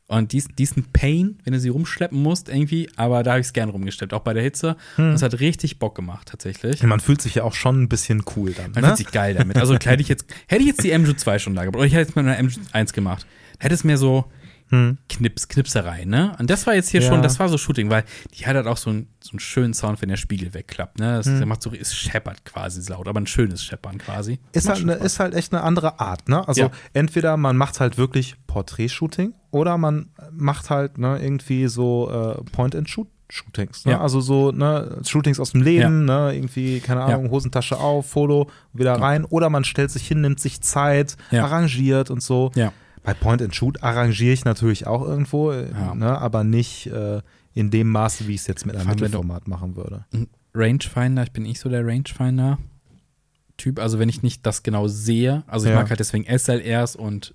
Und 0.08 0.32
dies, 0.32 0.48
diesen 0.48 0.86
Pain, 0.86 1.38
wenn 1.44 1.54
du 1.54 1.60
sie 1.60 1.70
rumschleppen 1.70 2.20
musst, 2.20 2.50
irgendwie, 2.50 2.90
aber 2.96 3.22
da 3.22 3.32
habe 3.32 3.42
ich 3.42 3.48
es 3.48 3.54
gern 3.54 3.70
rumgeschleppt, 3.70 4.12
auch 4.12 4.22
bei 4.22 4.34
der 4.34 4.42
Hitze. 4.42 4.76
Hm. 4.96 5.10
Und 5.10 5.14
es 5.14 5.22
hat 5.22 5.40
richtig 5.40 5.78
Bock 5.78 5.94
gemacht, 5.94 6.30
tatsächlich. 6.30 6.82
Ja, 6.82 6.88
man 6.88 7.00
fühlt 7.00 7.22
sich 7.22 7.36
ja 7.36 7.44
auch 7.44 7.54
schon 7.54 7.84
ein 7.84 7.90
bisschen 7.90 8.24
cool 8.36 8.54
dann. 8.54 8.72
Man 8.72 8.82
ne? 8.82 8.88
fühlt 8.88 8.98
sich 8.98 9.12
geil 9.12 9.36
damit. 9.36 9.58
Also 9.58 9.76
hätte 9.76 10.02
ich 10.02 10.08
jetzt, 10.08 10.26
hätte 10.48 10.62
ich 10.62 10.68
jetzt 10.68 10.84
die 10.84 10.94
MJ2 10.94 11.38
schon 11.38 11.54
da 11.54 11.64
gebracht, 11.64 11.78
oder 11.78 11.86
ich 11.86 11.94
hätte 11.94 12.08
jetzt 12.08 12.16
mal 12.16 12.28
eine 12.28 12.42
MJ1 12.42 12.94
gemacht, 12.94 13.28
hätte 13.60 13.76
es 13.76 13.84
mir 13.84 13.98
so, 13.98 14.26
hm. 14.70 14.98
Knips, 15.10 15.48
Knipserei, 15.48 16.06
ne? 16.06 16.36
Und 16.40 16.50
das 16.50 16.68
war 16.68 16.76
jetzt 16.76 16.90
hier 16.90 17.02
ja. 17.02 17.08
schon, 17.08 17.22
das 17.22 17.40
war 17.40 17.50
so 17.50 17.58
Shooting, 17.58 17.90
weil 17.90 18.04
die 18.38 18.46
hat 18.46 18.56
halt 18.56 18.68
auch 18.68 18.78
so, 18.78 18.92
ein, 18.92 19.08
so 19.20 19.32
einen 19.32 19.40
schönen 19.40 19.74
Sound, 19.74 20.02
wenn 20.02 20.10
der 20.10 20.18
Spiegel 20.18 20.54
wegklappt, 20.54 21.00
ne? 21.00 21.18
Das 21.18 21.26
hm. 21.26 21.48
macht 21.48 21.64
so, 21.64 21.72
es 21.74 21.96
scheppert 21.96 22.46
quasi 22.46 22.88
laut, 22.90 23.08
aber 23.08 23.20
ein 23.20 23.28
schönes 23.28 23.64
Scheppern 23.64 23.98
quasi. 23.98 24.40
Ist 24.52 24.70
halt, 24.70 24.86
ne, 24.86 24.94
ist 24.94 25.20
halt 25.20 25.34
echt 25.34 25.54
eine 25.54 25.64
andere 25.64 26.00
Art, 26.00 26.30
ne? 26.30 26.48
Also 26.48 26.62
ja. 26.62 26.72
entweder 26.94 27.36
man 27.38 27.58
macht 27.58 27.80
halt 27.80 27.98
wirklich 27.98 28.36
Porträtshooting 28.46 29.34
oder 29.52 29.78
man 29.78 30.10
macht 30.32 30.70
halt 30.70 30.98
ne, 31.00 31.20
irgendwie 31.22 31.68
so 31.68 32.10
äh, 32.12 32.44
Point-and-Shoot. 32.52 33.08
Shootings, 33.32 33.86
ne? 33.86 33.92
ja. 33.92 34.02
also 34.02 34.22
so 34.22 34.52
ne, 34.52 35.02
Shootings 35.06 35.40
aus 35.40 35.52
dem 35.52 35.62
Leben, 35.62 36.08
ja. 36.08 36.30
ne? 36.30 36.36
irgendwie, 36.36 36.80
keine 36.80 37.04
Ahnung, 37.04 37.26
ja. 37.26 37.32
Hosentasche 37.32 37.78
auf, 37.78 38.10
Foto, 38.10 38.50
wieder 38.74 38.96
rein. 38.96 39.24
Oder 39.24 39.52
man 39.52 39.64
stellt 39.66 39.92
sich 39.92 40.08
hin, 40.08 40.22
nimmt 40.22 40.40
sich 40.40 40.62
Zeit, 40.62 41.16
arrangiert 41.32 42.10
und 42.10 42.24
so. 42.24 42.50
Ja. 42.56 42.74
Bei 43.04 43.14
Point 43.14 43.42
and 43.42 43.56
Shoot 43.56 43.82
arrangiere 43.82 44.34
ich 44.34 44.46
natürlich 44.46 44.88
auch 44.88 45.02
irgendwo, 45.02 45.52
äh, 45.52 45.72
ja. 45.72 45.96
ne, 45.96 46.18
aber 46.18 46.44
nicht 46.44 46.88
äh, 46.88 47.22
in 47.54 47.72
dem 47.72 47.90
Maße, 47.90 48.28
wie 48.28 48.36
ich 48.36 48.42
es 48.42 48.48
jetzt 48.48 48.66
mit 48.66 48.76
einem 48.76 48.90
Mittelformat 48.90 49.48
machen 49.48 49.76
würde. 49.76 50.06
Rangefinder, 50.54 51.24
ich 51.24 51.32
bin 51.32 51.44
nicht 51.44 51.60
so 51.60 51.70
der 51.70 51.86
Rangefinder-Typ. 51.86 53.80
Also 53.80 54.00
wenn 54.00 54.10
ich 54.10 54.24
nicht 54.24 54.46
das 54.46 54.64
genau 54.64 54.88
sehe, 54.88 55.44
also 55.48 55.68
ich 55.68 55.72
ja. 55.72 55.78
mag 55.78 55.90
halt 55.90 56.00
deswegen 56.00 56.26
SLRs 56.26 56.96
und 56.96 57.34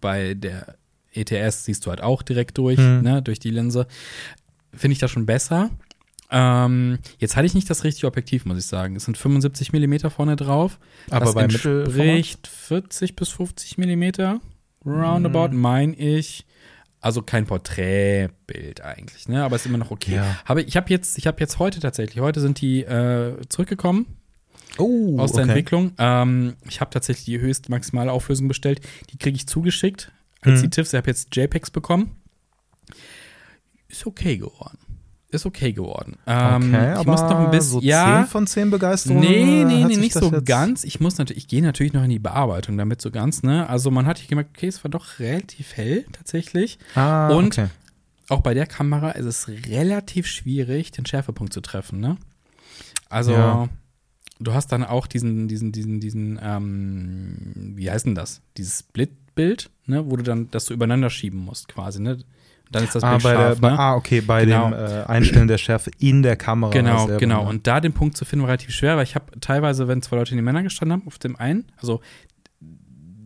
bei 0.00 0.34
der 0.34 0.76
ETS 1.12 1.64
siehst 1.64 1.86
du 1.86 1.90
halt 1.90 2.02
auch 2.02 2.22
direkt 2.22 2.58
durch, 2.58 2.78
hm. 2.78 3.02
ne, 3.02 3.22
durch 3.22 3.38
die 3.38 3.50
Linse. 3.50 3.86
Finde 4.72 4.92
ich 4.92 4.98
das 4.98 5.10
schon 5.10 5.26
besser. 5.26 5.70
Ähm, 6.30 6.98
jetzt 7.18 7.36
hatte 7.36 7.46
ich 7.46 7.54
nicht 7.54 7.70
das 7.70 7.84
richtige 7.84 8.06
Objektiv, 8.06 8.44
muss 8.44 8.58
ich 8.58 8.66
sagen. 8.66 8.96
Es 8.96 9.04
sind 9.04 9.16
75 9.16 9.72
mm 9.72 10.08
vorne 10.08 10.36
drauf. 10.36 10.78
Aber 11.10 11.24
das 11.24 11.34
bei 11.34 11.42
entspricht 11.42 12.46
40 12.46 13.16
bis 13.16 13.28
50 13.30 13.78
mm 13.78 14.40
roundabout, 14.86 15.48
mhm. 15.48 15.60
meine 15.60 15.96
ich. 15.96 16.46
Also 17.00 17.22
kein 17.22 17.46
Porträtbild 17.46 18.80
eigentlich, 18.80 19.28
ne? 19.28 19.44
Aber 19.44 19.56
ist 19.56 19.66
immer 19.66 19.78
noch 19.78 19.90
okay. 19.90 20.16
Ja. 20.16 20.40
Habe 20.44 20.62
ich 20.62 20.76
habe 20.76 20.90
jetzt, 20.90 21.18
ich 21.18 21.26
habe 21.26 21.38
jetzt 21.40 21.58
heute 21.58 21.78
tatsächlich, 21.78 22.20
heute 22.20 22.40
sind 22.40 22.60
die 22.60 22.82
äh, 22.82 23.36
zurückgekommen. 23.48 24.06
Oh, 24.78 25.18
aus 25.18 25.32
der 25.32 25.42
okay. 25.42 25.50
Entwicklung. 25.50 25.92
Ähm, 25.98 26.56
ich 26.68 26.80
habe 26.80 26.90
tatsächlich 26.90 27.26
die 27.26 27.40
höchste 27.40 27.70
maximale 27.70 28.10
Auflösung 28.10 28.48
bestellt. 28.48 28.80
Die 29.10 29.18
kriege 29.18 29.36
ich 29.36 29.46
zugeschickt 29.46 30.10
als 30.40 30.60
mhm. 30.60 30.64
die 30.64 30.70
TIFFs. 30.70 30.92
Ich 30.92 30.96
habe 30.96 31.08
jetzt 31.08 31.34
JPEGs 31.34 31.70
bekommen. 31.70 32.16
Ist 33.88 34.06
okay 34.06 34.36
geworden 34.38 34.85
ist 35.30 35.44
okay 35.44 35.72
geworden. 35.72 36.16
Ähm, 36.26 36.74
okay, 36.74 37.00
ich 37.00 37.06
muss 37.06 37.20
noch 37.20 37.38
ein 37.38 37.50
bisschen. 37.50 37.72
So 37.72 37.80
ja, 37.80 38.22
10 38.22 38.30
von 38.30 38.46
10 38.46 38.70
Begeisterung. 38.70 39.20
Nee, 39.20 39.64
nee, 39.64 39.84
nee, 39.84 39.96
nicht 39.96 40.14
so 40.14 40.30
ganz. 40.44 40.84
Ich 40.84 41.00
muss 41.00 41.18
natürlich, 41.18 41.44
ich 41.44 41.48
gehe 41.48 41.62
natürlich 41.62 41.92
noch 41.92 42.04
in 42.04 42.10
die 42.10 42.18
Bearbeitung 42.18 42.78
damit 42.78 43.00
so 43.02 43.10
ganz, 43.10 43.42
ne? 43.42 43.68
Also 43.68 43.90
man 43.90 44.06
hat 44.06 44.18
hier 44.18 44.28
gemerkt, 44.28 44.56
okay, 44.56 44.68
es 44.68 44.84
war 44.84 44.90
doch 44.90 45.18
relativ 45.18 45.76
hell 45.76 46.04
tatsächlich. 46.12 46.78
Ah, 46.94 47.28
Und 47.28 47.58
okay. 47.58 47.68
auch 48.28 48.40
bei 48.40 48.54
der 48.54 48.66
Kamera 48.66 49.10
ist 49.10 49.26
es 49.26 49.48
relativ 49.48 50.26
schwierig, 50.26 50.92
den 50.92 51.06
Schärfepunkt 51.06 51.52
zu 51.52 51.60
treffen, 51.60 52.00
ne? 52.00 52.16
Also. 53.08 53.32
Ja. 53.32 53.68
Du 54.38 54.52
hast 54.52 54.70
dann 54.70 54.84
auch 54.84 55.06
diesen, 55.06 55.48
diesen, 55.48 55.72
diesen, 55.72 55.98
diesen, 55.98 56.38
ähm, 56.42 57.72
wie 57.74 57.90
heißt 57.90 58.04
denn 58.04 58.14
das? 58.14 58.42
Dieses 58.58 58.80
Splitbild, 58.80 59.70
ne, 59.86 60.10
wo 60.10 60.16
du 60.16 60.22
dann 60.22 60.50
das 60.50 60.66
so 60.66 60.74
übereinander 60.74 61.08
schieben 61.08 61.38
musst, 61.40 61.68
quasi, 61.68 62.02
ne? 62.02 62.18
Dann 62.70 62.84
ist 62.84 62.94
das 62.94 63.02
ah, 63.04 63.10
Bild 63.12 63.22
bei 63.22 63.34
scharf, 63.34 63.60
der, 63.60 63.70
ne? 63.70 63.78
Ah, 63.78 63.94
okay, 63.94 64.20
bei 64.20 64.44
genau. 64.44 64.70
dem 64.70 64.74
äh, 64.74 65.04
Einstellen 65.04 65.46
der 65.46 65.58
Schärfe 65.58 65.90
in 65.98 66.22
der 66.22 66.36
Kamera. 66.36 66.72
Genau, 66.72 67.06
selber, 67.06 67.20
genau. 67.20 67.44
Ne? 67.44 67.50
Und 67.50 67.66
da 67.66 67.80
den 67.80 67.92
Punkt 67.92 68.16
zu 68.16 68.24
finden 68.24 68.42
war 68.42 68.48
relativ 68.48 68.70
schwer, 68.70 68.96
weil 68.96 69.04
ich 69.04 69.14
habe 69.14 69.26
teilweise, 69.40 69.86
wenn 69.86 70.02
zwei 70.02 70.16
Leute 70.16 70.32
in 70.32 70.38
die 70.38 70.42
Männer 70.42 70.62
gestanden 70.62 71.00
haben, 71.00 71.06
auf 71.06 71.18
dem 71.18 71.36
einen, 71.36 71.66
also 71.76 72.00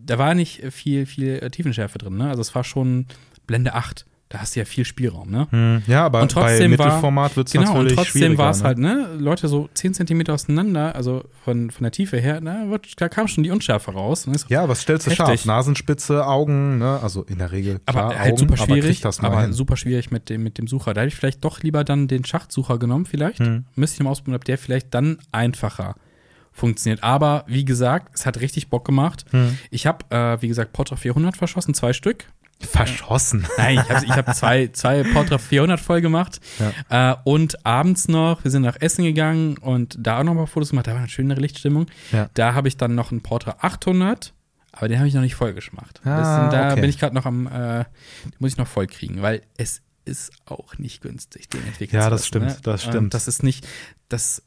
da 0.05 0.19
war 0.19 0.35
nicht 0.35 0.63
viel, 0.71 1.07
viel 1.07 1.39
Tiefenschärfe 1.51 1.99
drin, 1.99 2.17
ne? 2.17 2.29
Also 2.29 2.43
es 2.43 2.55
war 2.55 2.65
schon 2.65 3.07
Blende 3.47 3.75
8 3.75 4.07
da 4.31 4.39
hast 4.39 4.55
du 4.55 4.61
ja 4.61 4.65
viel 4.65 4.85
Spielraum, 4.85 5.29
ne? 5.29 5.49
Hm, 5.51 5.83
ja, 5.89 6.07
aber 6.07 6.23
und 6.23 6.31
trotzdem 6.31 6.71
bei 6.71 6.85
Mittelformat 6.85 7.37
wird 7.37 7.49
es 7.49 7.53
genau, 7.53 7.75
natürlich 7.75 7.91
und 7.91 7.97
trotzdem 7.97 8.39
war 8.39 8.51
es 8.51 8.61
ne? 8.61 8.65
halt, 8.65 8.79
ne, 8.79 9.09
Leute 9.19 9.49
so 9.49 9.69
10 9.75 9.95
Zentimeter 9.95 10.35
auseinander, 10.35 10.95
also 10.95 11.25
von, 11.45 11.73
von 11.73 11.83
der 11.83 11.91
Tiefe 11.91 12.17
her, 12.19 12.41
ne, 12.41 12.81
da 12.97 13.09
kam 13.09 13.27
schon 13.27 13.43
die 13.43 13.51
Unschärfe 13.51 13.91
raus. 13.91 14.29
ja, 14.49 14.69
was 14.69 14.83
stellst 14.83 15.07
du 15.07 15.11
heftig. 15.11 15.27
scharf? 15.27 15.45
Nasenspitze, 15.47 16.25
Augen, 16.25 16.79
ne, 16.79 17.01
also 17.03 17.25
in 17.25 17.39
der 17.39 17.51
Regel 17.51 17.81
klar, 17.85 18.05
aber 18.05 18.19
halt 18.21 18.33
Augen, 18.35 18.39
super 18.39 18.57
schwierig, 18.57 19.05
aber, 19.05 19.27
aber 19.27 19.53
super 19.53 19.77
schwierig 19.77 20.13
mit 20.13 20.31
dem, 20.31 20.45
mit 20.45 20.59
dem 20.59 20.69
Sucher. 20.69 20.95
Da 20.95 21.01
hätte 21.01 21.09
ich 21.09 21.17
vielleicht 21.17 21.45
doch 21.45 21.61
lieber 21.65 21.83
dann 21.83 22.07
den 22.07 22.25
Schachtsucher 22.25 22.79
genommen, 22.79 23.07
vielleicht. 23.07 23.41
Hm. 23.41 23.65
Müsste 23.75 23.97
ich 23.97 24.05
mal 24.05 24.11
ausprobieren, 24.11 24.37
ob 24.37 24.45
der 24.45 24.59
vielleicht 24.59 24.95
dann 24.95 25.19
einfacher 25.33 25.97
funktioniert. 26.53 27.03
Aber 27.03 27.45
wie 27.49 27.65
gesagt, 27.65 28.15
es 28.15 28.27
hat 28.27 28.41
richtig 28.41 28.71
Bock 28.71 28.85
gemacht. 28.85 29.25
Hm. 29.31 29.59
Ich 29.71 29.87
habe, 29.87 30.05
äh, 30.15 30.41
wie 30.41 30.49
gesagt, 30.49 30.73
Portra 30.73 30.95
400 30.95 31.37
verschossen, 31.37 31.75
zwei 31.75 31.93
Stück. 31.93 32.27
Verschossen. 32.61 33.47
Nein, 33.57 33.81
ich 33.83 33.91
habe 33.91 34.05
ich 34.05 34.13
hab 34.13 34.35
zwei, 34.35 34.69
zwei 34.69 35.03
Portra 35.03 35.39
400 35.39 35.81
voll 35.81 36.01
gemacht. 36.01 36.41
Ja. 36.89 37.13
Äh, 37.13 37.17
und 37.25 37.65
abends 37.65 38.09
noch, 38.09 38.45
wir 38.45 38.51
sind 38.51 38.63
nach 38.63 38.77
Essen 38.81 39.05
gegangen 39.05 39.57
und 39.57 39.97
da 39.99 40.19
auch 40.19 40.25
noch 40.25 40.35
mal 40.35 40.47
Fotos 40.47 40.71
gemacht. 40.71 40.87
Da 40.87 40.93
war 40.93 40.99
eine 40.99 41.09
schönere 41.09 41.41
Lichtstimmung. 41.41 41.87
Ja. 42.13 42.29
Da 42.35 42.55
habe 42.55 42.69
ich 42.69 42.77
dann 42.77 42.95
noch 42.95 43.13
einen 43.13 43.23
Portra 43.23 43.57
800, 43.61 44.35
aber 44.73 44.89
den 44.89 44.99
habe 44.99 45.09
ich 45.09 45.15
noch 45.15 45.23
nicht 45.23 45.35
voll 45.35 45.55
gemacht. 45.55 46.01
Ah, 46.05 46.51
da 46.51 46.73
okay. 46.73 46.83
bin 46.83 46.91
ich 46.91 46.99
gerade 46.99 47.15
noch 47.15 47.25
am, 47.25 47.47
äh, 47.47 47.85
den 48.25 48.33
muss 48.39 48.53
ich 48.53 48.59
noch 48.59 48.69
voll 48.69 48.87
kriegen, 48.87 49.23
weil 49.23 49.43
es 49.57 49.83
ist 50.05 50.33
auch 50.45 50.77
nicht 50.79 51.01
günstig, 51.03 51.49
den 51.49 51.67
entwickeln 51.67 52.01
Ja, 52.01 52.11
das 52.11 52.27
stimmt, 52.27 52.47
ne? 52.47 52.57
das 52.63 52.83
stimmt. 52.83 52.97
Ähm, 52.97 53.11
das 53.11 53.29
ist 53.29 53.43
nicht, 53.43 53.67
das, 54.09 54.43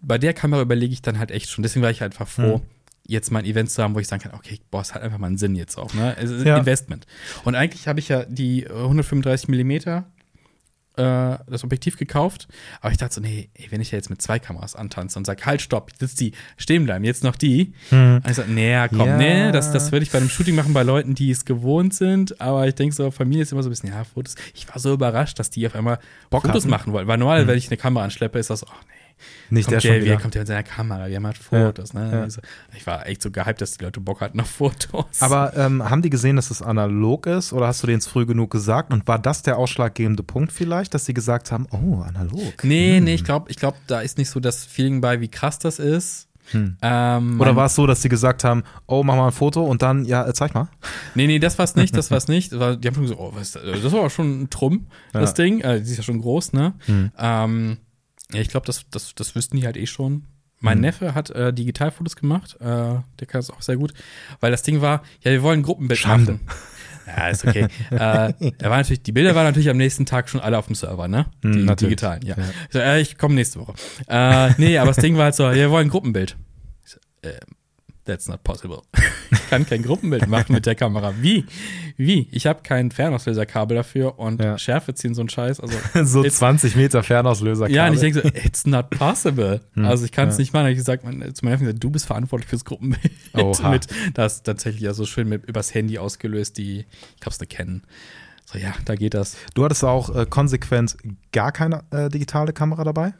bei 0.00 0.18
der 0.18 0.32
Kamera 0.32 0.62
überlege 0.62 0.92
ich 0.92 1.02
dann 1.02 1.18
halt 1.18 1.30
echt 1.30 1.50
schon. 1.50 1.62
Deswegen 1.62 1.82
war 1.82 1.90
ich 1.90 2.00
halt 2.00 2.12
einfach 2.12 2.28
froh. 2.28 2.58
Hm 2.58 2.79
jetzt 3.10 3.30
mal 3.30 3.40
ein 3.40 3.44
Event 3.44 3.70
zu 3.70 3.82
haben, 3.82 3.94
wo 3.94 3.98
ich 3.98 4.06
sagen 4.06 4.22
kann, 4.22 4.34
okay, 4.34 4.60
boah, 4.70 4.80
es 4.80 4.94
hat 4.94 5.02
einfach 5.02 5.18
mal 5.18 5.26
einen 5.26 5.38
Sinn 5.38 5.56
jetzt 5.56 5.76
auch, 5.76 5.92
ne? 5.94 6.16
Es 6.18 6.30
ist 6.30 6.46
ja. 6.46 6.56
Investment. 6.56 7.06
Und 7.44 7.54
eigentlich 7.54 7.88
habe 7.88 7.98
ich 7.98 8.08
ja 8.08 8.24
die 8.24 8.68
135 8.68 9.48
Millimeter 9.48 10.06
äh, 10.96 11.38
das 11.48 11.64
Objektiv 11.64 11.96
gekauft, 11.96 12.48
aber 12.80 12.92
ich 12.92 12.98
dachte 12.98 13.14
so, 13.14 13.20
nee, 13.20 13.48
ey, 13.54 13.66
wenn 13.70 13.80
ich 13.80 13.90
ja 13.90 13.96
jetzt 13.96 14.10
mit 14.10 14.20
zwei 14.22 14.38
Kameras 14.38 14.76
antanze 14.76 15.18
und 15.18 15.24
sage, 15.24 15.44
halt, 15.46 15.62
stopp, 15.62 15.90
jetzt 16.00 16.20
die 16.20 16.32
stehen 16.56 16.84
bleiben, 16.84 17.04
jetzt 17.04 17.24
noch 17.24 17.36
die. 17.36 17.72
Hm. 17.90 18.16
Und 18.16 18.30
ich 18.30 18.36
so, 18.36 18.42
nee, 18.46 18.76
komm, 18.88 19.06
ja. 19.06 19.16
nee, 19.16 19.52
das, 19.52 19.72
das 19.72 19.92
würde 19.92 20.04
ich 20.04 20.10
bei 20.10 20.18
einem 20.18 20.28
Shooting 20.28 20.54
machen 20.54 20.72
bei 20.72 20.82
Leuten, 20.82 21.14
die 21.14 21.30
es 21.30 21.44
gewohnt 21.44 21.94
sind, 21.94 22.40
aber 22.40 22.66
ich 22.68 22.74
denke 22.74 22.94
so, 22.94 23.10
Familie 23.10 23.42
ist 23.42 23.52
immer 23.52 23.62
so 23.62 23.68
ein 23.68 23.70
bisschen, 23.70 23.90
ja, 23.90 24.04
Fotos. 24.04 24.34
Ich 24.54 24.68
war 24.68 24.78
so 24.78 24.92
überrascht, 24.92 25.38
dass 25.38 25.50
die 25.50 25.66
auf 25.66 25.74
einmal 25.74 25.98
Bock 26.28 26.42
Fotos 26.42 26.62
hatten. 26.62 26.70
machen 26.70 26.92
wollen, 26.92 27.06
weil 27.06 27.18
normal, 27.18 27.40
hm. 27.40 27.48
wenn 27.48 27.58
ich 27.58 27.68
eine 27.68 27.76
Kamera 27.76 28.04
anschleppe, 28.04 28.38
ist 28.38 28.50
das, 28.50 28.64
oh 28.66 28.70
nee, 28.88 28.99
nicht 29.50 29.66
kommt 29.66 29.82
der, 29.82 29.90
der 29.90 29.98
schon 29.98 30.04
wieder. 30.04 30.16
kommt 30.18 30.34
ja 30.34 30.40
mit 30.40 30.48
seiner 30.48 30.62
Kamera, 30.62 31.08
wir 31.08 31.16
haben 31.16 31.26
halt 31.26 31.38
Fotos. 31.38 31.92
Ja, 31.92 32.00
ne? 32.00 32.28
Ja. 32.28 32.42
Ich 32.76 32.86
war 32.86 33.06
echt 33.06 33.22
so 33.22 33.30
gehypt, 33.30 33.60
dass 33.60 33.72
die 33.72 33.84
Leute 33.84 34.00
Bock 34.00 34.20
hatten 34.20 34.40
auf 34.40 34.50
Fotos. 34.50 35.20
Aber 35.20 35.56
ähm, 35.56 35.88
haben 35.88 36.02
die 36.02 36.10
gesehen, 36.10 36.36
dass 36.36 36.50
es 36.50 36.62
analog 36.62 37.26
ist 37.26 37.52
oder 37.52 37.66
hast 37.66 37.82
du 37.82 37.86
denen 37.86 38.00
früh 38.00 38.26
genug 38.26 38.50
gesagt? 38.50 38.92
Und 38.92 39.06
war 39.08 39.18
das 39.18 39.42
der 39.42 39.58
ausschlaggebende 39.58 40.22
Punkt 40.22 40.52
vielleicht, 40.52 40.94
dass 40.94 41.06
sie 41.06 41.14
gesagt 41.14 41.52
haben, 41.52 41.66
oh, 41.70 42.02
analog? 42.02 42.64
Nee, 42.64 42.98
hm. 42.98 43.04
nee, 43.04 43.14
ich 43.14 43.24
glaube, 43.24 43.50
ich 43.50 43.56
glaub, 43.56 43.76
da 43.86 44.00
ist 44.00 44.18
nicht 44.18 44.30
so 44.30 44.40
das 44.40 44.64
Feeling 44.64 45.00
bei, 45.00 45.20
wie 45.20 45.28
krass 45.28 45.58
das 45.58 45.78
ist. 45.78 46.28
Hm. 46.52 46.76
Ähm, 46.82 47.40
Oder 47.40 47.54
war 47.54 47.66
es 47.66 47.74
so, 47.74 47.86
dass 47.86 48.02
sie 48.02 48.08
gesagt 48.08 48.44
haben, 48.44 48.64
oh, 48.86 49.02
mach 49.02 49.16
mal 49.16 49.26
ein 49.26 49.32
Foto 49.32 49.64
und 49.64 49.82
dann, 49.82 50.04
ja, 50.04 50.26
äh, 50.26 50.32
zeig 50.32 50.54
mal? 50.54 50.68
Nee, 51.14 51.26
nee, 51.26 51.38
das 51.38 51.58
war's 51.58 51.76
nicht, 51.76 51.96
das 51.96 52.10
war's 52.10 52.28
nicht. 52.28 52.52
die 52.52 52.56
haben 52.56 52.94
schon 52.94 53.02
gesagt, 53.02 53.20
oh, 53.20 53.32
was, 53.34 53.52
das 53.52 53.92
war 53.92 54.10
schon 54.10 54.42
ein 54.42 54.50
Trumm, 54.50 54.86
das 55.12 55.30
ja. 55.30 55.34
Ding. 55.44 55.60
Äh, 55.60 55.80
die 55.80 55.90
ist 55.90 55.96
ja 55.96 56.02
schon 56.02 56.20
groß, 56.20 56.52
ne? 56.52 56.74
Hm. 56.86 57.12
Ähm, 57.18 57.78
ja, 58.32 58.40
ich 58.40 58.48
glaube, 58.48 58.66
das, 58.66 58.86
das, 58.90 59.14
das 59.14 59.34
wüssten 59.34 59.56
die 59.56 59.66
halt 59.66 59.76
eh 59.76 59.86
schon. 59.86 60.24
Mein 60.60 60.78
mhm. 60.78 60.82
Neffe 60.82 61.14
hat 61.14 61.30
äh, 61.30 61.52
Digitalfotos 61.52 62.16
gemacht, 62.16 62.56
äh, 62.60 62.64
der 62.64 63.26
kann 63.26 63.40
es 63.40 63.50
auch 63.50 63.62
sehr 63.62 63.76
gut, 63.76 63.94
weil 64.40 64.50
das 64.50 64.62
Ding 64.62 64.82
war, 64.82 65.02
ja, 65.22 65.30
wir 65.30 65.42
wollen 65.42 65.60
ein 65.60 65.62
Gruppenbild 65.62 65.98
Schande. 65.98 66.32
machen. 66.32 66.46
Ja, 67.06 67.28
ist 67.28 67.46
okay. 67.46 67.66
äh, 67.90 67.96
er 67.96 68.70
war 68.70 68.76
natürlich, 68.76 69.02
die 69.02 69.12
Bilder 69.12 69.34
waren 69.34 69.44
natürlich 69.44 69.70
am 69.70 69.78
nächsten 69.78 70.06
Tag 70.06 70.28
schon 70.28 70.40
alle 70.40 70.58
auf 70.58 70.66
dem 70.66 70.74
Server, 70.74 71.08
ne? 71.08 71.26
Mhm, 71.42 71.52
die 71.52 71.58
mhm, 71.60 71.76
digitalen, 71.76 72.22
ja. 72.24 72.36
ja. 72.36 72.44
Ich, 72.44 72.72
so, 72.72 72.78
äh, 72.78 73.00
ich 73.00 73.18
komme 73.18 73.34
nächste 73.34 73.58
Woche. 73.58 73.74
äh, 74.06 74.50
nee, 74.58 74.78
aber 74.78 74.88
das 74.88 74.98
Ding 74.98 75.16
war 75.16 75.24
halt 75.24 75.34
so, 75.34 75.44
ja, 75.44 75.54
wir 75.54 75.70
wollen 75.70 75.88
ein 75.88 75.90
Gruppenbild. 75.90 76.36
äh, 77.22 77.30
that's 78.04 78.28
not 78.28 78.42
possible. 78.42 78.82
ich 79.30 79.50
kann 79.50 79.66
kein 79.66 79.82
Gruppenbild 79.82 80.26
machen 80.28 80.52
mit 80.54 80.66
der 80.66 80.74
Kamera. 80.74 81.14
Wie? 81.20 81.44
Wie? 81.96 82.28
Ich 82.32 82.46
habe 82.46 82.62
kein 82.62 82.90
Fernauslöserkabel 82.90 83.76
dafür 83.76 84.18
und 84.18 84.42
Ja. 84.42 84.58
Schärfe 84.58 84.94
ziehen 84.94 85.14
so 85.14 85.22
einen 85.22 85.28
Scheiß. 85.28 85.60
Also, 85.60 85.76
so 86.04 86.20
It's- 86.22 86.38
20 86.38 86.76
Meter 86.76 87.02
Fernauslöser. 87.02 87.68
ja, 87.68 87.86
und 87.88 87.94
ich 87.94 88.00
denke 88.00 88.22
so, 88.22 88.28
it's 88.28 88.66
not 88.66 88.90
possible. 88.90 89.60
Hm, 89.74 89.84
Also 89.84 90.04
ich 90.04 90.12
kann 90.12 90.28
es 90.28 90.36
ja. 90.36 90.40
nicht 90.42 90.52
machen. 90.52 90.66
Ich 90.68 90.76
gesagt, 90.76 91.04
man, 91.04 91.34
zu 91.34 91.44
meiner 91.44 91.56
Chefin 91.56 91.66
gesagt, 91.66 91.84
du 91.84 91.90
bist 91.90 92.06
verantwortlich 92.06 92.48
fürs 92.48 92.64
Gruppenbild. 92.64 93.10
Oha. 93.34 93.70
mit, 93.70 93.86
das 94.14 94.36
ist 94.36 94.42
tatsächlich 94.44 94.82
ja 94.82 94.94
so 94.94 95.06
schön 95.06 95.28
mit, 95.28 95.44
übers 95.46 95.74
Handy 95.74 95.98
ausgelöst, 95.98 96.56
die, 96.58 96.86
ich 97.18 97.26
hab's 97.26 97.38
nicht 97.40 97.50
kennen. 97.52 97.82
So, 98.46 98.58
ja, 98.58 98.74
da 98.84 98.96
geht 98.96 99.14
das. 99.14 99.36
Du 99.54 99.64
hattest 99.64 99.84
auch 99.84 100.14
äh, 100.16 100.26
konsequent 100.26 100.96
gar 101.32 101.52
keine 101.52 101.84
äh, 101.92 102.08
digitale 102.08 102.52
Kamera 102.52 102.82
dabei? 102.82 103.14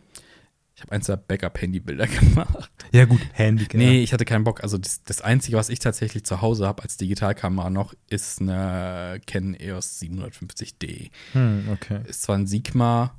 Ich 0.81 0.85
habe 0.85 0.93
eins 0.93 1.07
der 1.07 1.19
Backup-Handybilder 1.19 2.07
gemacht. 2.07 2.71
Ja, 2.91 3.05
gut, 3.05 3.21
Handy. 3.35 3.67
Nee, 3.75 4.03
ich 4.03 4.15
hatte 4.15 4.25
keinen 4.25 4.45
Bock. 4.45 4.63
Also 4.63 4.79
das, 4.79 5.03
das 5.05 5.21
Einzige, 5.21 5.59
was 5.59 5.69
ich 5.69 5.79
tatsächlich 5.79 6.25
zu 6.25 6.41
Hause 6.41 6.67
habe 6.67 6.83
als 6.83 6.97
Digitalkamera 6.97 7.69
noch, 7.69 7.93
ist 8.09 8.41
eine 8.41 9.21
Canon 9.27 9.53
EOS 9.61 10.01
750D. 10.01 11.11
Hm, 11.33 11.69
okay. 11.71 12.01
Ist 12.07 12.23
zwar 12.23 12.39
ein 12.39 12.47
Sigma, 12.47 13.15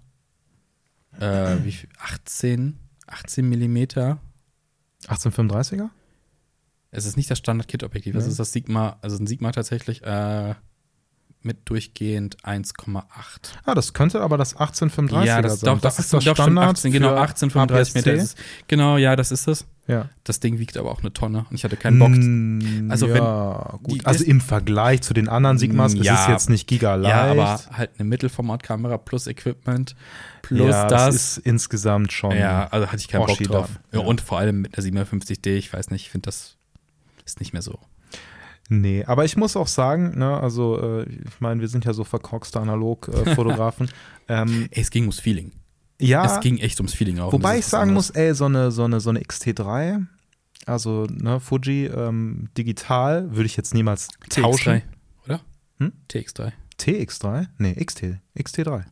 äh, 1.20 1.57
wie 1.64 1.72
viel? 1.72 1.89
18, 1.99 2.80
18 3.05 3.47
Millimeter. 3.47 4.20
1835er? 5.05 5.89
Es 6.89 7.05
ist 7.05 7.16
nicht 7.16 7.30
das 7.30 7.38
Standard-Kit-Objektiv, 7.38 8.16
es 8.16 8.26
ist 8.26 8.39
das 8.39 8.51
Sigma, 8.51 8.97
also 9.03 9.18
ein 9.18 9.28
Sigma 9.28 9.51
tatsächlich 9.51 10.01
äh, 10.01 10.55
mit 11.43 11.57
durchgehend 11.69 12.37
1,8. 12.43 13.03
Ah, 13.65 13.73
das 13.73 13.93
könnte 13.93 14.21
aber 14.21 14.37
das 14.37 14.55
1835er 14.57 15.23
Ja, 15.25 15.41
das, 15.41 15.59
sein. 15.61 15.73
doch, 15.75 15.81
das, 15.81 15.97
ist 15.99 16.13
das 16.13 16.23
doch 16.23 16.35
schon 16.35 16.57
18, 16.57 16.91
genau, 16.91 17.09
für 17.09 17.19
1835 17.21 17.95
Meter. 17.95 18.13
Ist 18.13 18.23
es. 18.23 18.35
Genau, 18.67 18.97
ja, 18.97 19.15
das 19.15 19.31
ist 19.31 19.47
es. 19.47 19.65
Ja. 19.87 20.09
Das 20.23 20.39
Ding 20.39 20.59
wiegt 20.59 20.77
aber 20.77 20.91
auch 20.91 20.99
eine 21.01 21.11
Tonne 21.11 21.45
und 21.49 21.55
ich 21.55 21.63
hatte 21.63 21.75
keinen 21.75 21.97
Bock. 21.99 22.09
Mm, 22.11 22.91
Also 22.91 23.07
ja, 23.07 23.77
gut. 23.81 24.05
Also 24.05 24.19
das- 24.19 24.27
im 24.27 24.39
Vergleich 24.39 25.01
zu 25.01 25.13
den 25.13 25.27
anderen 25.27 25.57
Sigmas 25.57 25.93
ist 25.95 26.05
Ja. 26.05 26.21
es 26.23 26.27
jetzt 26.27 26.49
nicht 26.49 26.67
giga 26.67 26.95
leicht. 26.95 27.13
Ja, 27.15 27.23
aber 27.31 27.59
halt 27.75 27.89
eine 27.97 28.07
Mittelformatkamera 28.07 28.97
plus 28.99 29.25
Equipment 29.27 29.95
plus 30.43 30.69
Ja, 30.69 30.87
das. 30.87 31.15
ist 31.15 31.37
insgesamt 31.39 32.13
schon. 32.13 32.37
ja, 32.37 32.67
also 32.69 32.87
hatte 32.87 32.97
ich 32.97 33.07
keinen 33.07 33.25
Bock 33.25 33.37
drauf. 33.39 33.69
Ja. 33.91 33.99
Und 34.01 34.21
vor 34.21 34.37
allem 34.37 34.61
mit 34.61 34.77
einer 34.77 34.83
750D, 34.85 35.55
ich 35.57 35.73
weiß 35.73 35.89
nicht, 35.89 36.03
ich 36.03 36.09
finde 36.11 36.27
das 36.27 36.57
ist 37.25 37.39
nicht 37.39 37.51
mehr 37.53 37.61
so. 37.63 37.79
Nee, 38.74 39.03
aber 39.03 39.26
ich 39.26 39.36
muss 39.36 39.57
auch 39.57 39.67
sagen, 39.67 40.17
ne, 40.17 40.39
also 40.39 40.82
äh, 40.82 41.03
ich 41.03 41.41
meine, 41.41 41.59
wir 41.59 41.67
sind 41.67 41.84
ja 41.84 41.91
so 41.91 42.05
verkorkste 42.05 42.57
Analog-Fotografen. 42.61 43.89
ähm, 44.30 44.69
Ey, 44.72 44.82
es 44.82 44.89
ging 44.91 45.03
ums 45.03 45.19
Feeling. 45.19 45.51
ja, 45.99 46.24
Es 46.24 46.39
ging 46.39 46.57
echt 46.57 46.80
ums 46.80 46.93
Feeling 46.93 47.19
auch. 47.19 47.34
wobei 47.34 47.49
Und 47.49 47.57
das 47.57 47.65
ich 47.65 47.65
sagen 47.65 47.89
was 47.89 47.95
muss, 47.95 48.09
ey, 48.11 48.34
so 48.34 48.45
eine, 48.45 48.72
so 48.72 48.86
eine, 48.86 49.01
so 49.01 49.09
eine 49.09 49.19
XT3, 49.19 50.05
also 50.67 51.05
ne, 51.09 51.41
Fuji 51.41 51.88
ähm, 51.88 52.47
digital, 52.57 53.36
würde 53.36 53.45
ich 53.45 53.57
jetzt 53.57 53.74
niemals 53.74 54.07
tauschen. 54.30 54.76
TX3, 54.76 54.82
oder? 55.26 55.41
Hm? 55.80 55.91
TX3. 56.09 56.51
TX3? 56.80 57.47
Nee, 57.57 57.74
XT, 57.74 58.03
XT3. 58.39 58.86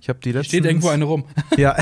Ich 0.00 0.08
habe 0.08 0.18
die 0.20 0.32
letzten. 0.32 0.48
Steht 0.48 0.64
irgendwo 0.64 0.88
eine 0.88 1.04
rum. 1.04 1.24
Ja. 1.56 1.76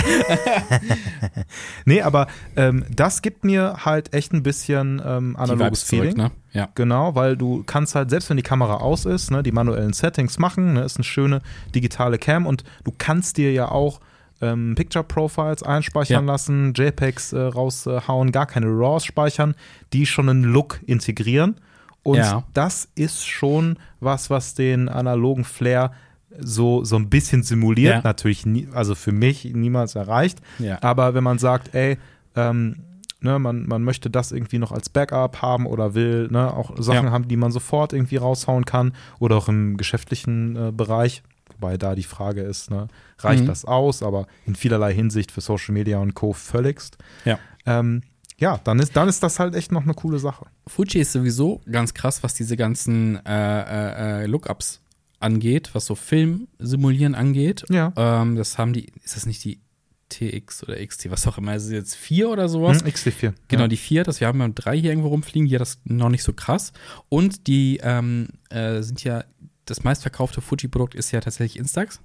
nee, 1.84 2.02
aber 2.02 2.26
ähm, 2.56 2.84
das 2.90 3.22
gibt 3.22 3.44
mir 3.44 3.84
halt 3.84 4.12
echt 4.14 4.32
ein 4.32 4.42
bisschen 4.42 5.00
ähm, 5.04 5.36
analoges 5.36 5.58
Vibes 5.66 5.86
zurück, 5.86 6.02
Feeling. 6.02 6.16
ne? 6.16 6.30
Ja. 6.52 6.68
Genau, 6.74 7.14
weil 7.14 7.36
du 7.36 7.62
kannst 7.64 7.94
halt, 7.94 8.10
selbst 8.10 8.30
wenn 8.30 8.36
die 8.36 8.42
Kamera 8.42 8.76
aus 8.76 9.04
ist, 9.04 9.30
ne, 9.30 9.42
die 9.42 9.52
manuellen 9.52 9.92
Settings 9.92 10.38
machen, 10.38 10.74
ne, 10.74 10.82
ist 10.82 10.96
eine 10.96 11.04
schöne 11.04 11.42
digitale 11.74 12.18
Cam 12.18 12.46
und 12.46 12.64
du 12.84 12.92
kannst 12.96 13.36
dir 13.36 13.52
ja 13.52 13.70
auch 13.70 14.00
ähm, 14.40 14.74
Picture 14.76 15.04
Profiles 15.04 15.62
einspeichern 15.62 16.26
Ja. 16.26 16.32
lassen, 16.32 16.72
JPEGs 16.74 17.32
äh, 17.32 17.40
raushauen, 17.40 18.32
gar 18.32 18.46
keine 18.46 18.66
RAWs 18.66 19.04
speichern, 19.04 19.54
die 19.92 20.06
schon 20.06 20.28
einen 20.28 20.44
Look 20.44 20.80
integrieren. 20.86 21.56
Und 22.02 22.18
Ja. 22.18 22.44
das 22.54 22.88
ist 22.94 23.26
schon 23.26 23.78
was, 24.00 24.30
was 24.30 24.54
den 24.54 24.88
analogen 24.88 25.44
Flair 25.44 25.92
so, 26.40 26.84
so 26.84 26.96
ein 26.96 27.08
bisschen 27.10 27.42
simuliert. 27.42 27.94
Ja. 27.96 28.00
Natürlich, 28.02 28.46
nie, 28.46 28.68
also 28.72 28.94
für 28.94 29.12
mich 29.12 29.44
niemals 29.44 29.94
erreicht. 29.94 30.40
Ja. 30.58 30.78
Aber 30.82 31.14
wenn 31.14 31.24
man 31.24 31.38
sagt, 31.38 31.74
ey, 31.74 31.98
ähm, 32.34 32.76
ne, 33.20 33.38
man, 33.38 33.66
man 33.66 33.82
möchte 33.82 34.10
das 34.10 34.32
irgendwie 34.32 34.58
noch 34.58 34.72
als 34.72 34.88
Backup 34.88 35.42
haben 35.42 35.66
oder 35.66 35.94
will 35.94 36.28
ne, 36.30 36.52
auch 36.52 36.74
Sachen 36.78 37.06
Ja. 37.06 37.10
haben, 37.12 37.28
die 37.28 37.36
man 37.36 37.52
sofort 37.52 37.92
irgendwie 37.92 38.16
raushauen 38.16 38.64
kann 38.64 38.92
oder 39.18 39.36
auch 39.36 39.48
im 39.48 39.76
geschäftlichen 39.76 40.56
äh, 40.56 40.72
Bereich. 40.72 41.22
Wobei 41.58 41.78
da 41.78 41.94
die 41.94 42.02
Frage 42.02 42.42
ist, 42.42 42.70
ne, 42.70 42.88
reicht 43.20 43.44
Mhm. 43.44 43.46
das 43.46 43.64
aus? 43.64 44.02
Aber 44.02 44.26
in 44.44 44.54
vielerlei 44.54 44.92
Hinsicht 44.92 45.30
für 45.32 45.40
Social 45.40 45.72
Media 45.72 45.98
und 45.98 46.14
Co. 46.14 46.32
völligst. 46.34 46.98
Ja. 47.24 47.38
Ähm, 47.64 48.02
ja, 48.38 48.60
dann 48.64 48.78
ist, 48.80 48.94
dann 48.94 49.08
ist 49.08 49.22
das 49.22 49.38
halt 49.38 49.54
echt 49.54 49.72
noch 49.72 49.84
eine 49.84 49.94
coole 49.94 50.18
Sache. 50.18 50.44
Fuji 50.66 51.00
ist 51.00 51.12
sowieso 51.12 51.62
ganz 51.72 51.94
krass, 51.94 52.22
was 52.22 52.34
diese 52.34 52.54
ganzen 52.58 53.16
äh, 53.24 53.30
äh, 53.62 54.24
äh, 54.24 54.26
Lookups 54.26 54.82
angeht, 55.20 55.70
was 55.72 55.86
so 55.86 55.94
Film 55.94 56.48
simulieren 56.58 57.14
angeht. 57.14 57.64
Ja. 57.68 57.92
Ähm, 57.96 58.36
das 58.36 58.58
haben 58.58 58.72
die, 58.72 58.86
ist 59.02 59.16
das 59.16 59.26
nicht 59.26 59.44
die 59.44 59.60
TX 60.08 60.62
oder 60.62 60.84
XT, 60.84 61.10
was 61.10 61.26
auch 61.26 61.38
immer, 61.38 61.54
ist 61.56 61.64
es 61.64 61.70
jetzt 61.70 61.94
vier 61.96 62.30
oder 62.30 62.48
sowas? 62.48 62.82
Hm, 62.82 62.88
XT4. 62.88 63.34
Genau, 63.48 63.62
ja. 63.62 63.68
die 63.68 63.76
vier, 63.76 64.04
das 64.04 64.20
wir 64.20 64.28
haben 64.28 64.40
ja 64.40 64.48
drei 64.48 64.78
hier 64.78 64.90
irgendwo 64.90 65.08
rumfliegen, 65.08 65.50
hat 65.52 65.60
das 65.60 65.80
noch 65.84 66.08
nicht 66.08 66.22
so 66.22 66.32
krass. 66.32 66.72
Und 67.08 67.46
die 67.46 67.80
ähm, 67.82 68.28
äh, 68.50 68.82
sind 68.82 69.02
ja, 69.04 69.24
das 69.64 69.82
meistverkaufte 69.82 70.40
Fuji-Produkt 70.40 70.94
ist 70.94 71.10
ja 71.10 71.20
tatsächlich 71.20 71.58
Instax. 71.58 72.00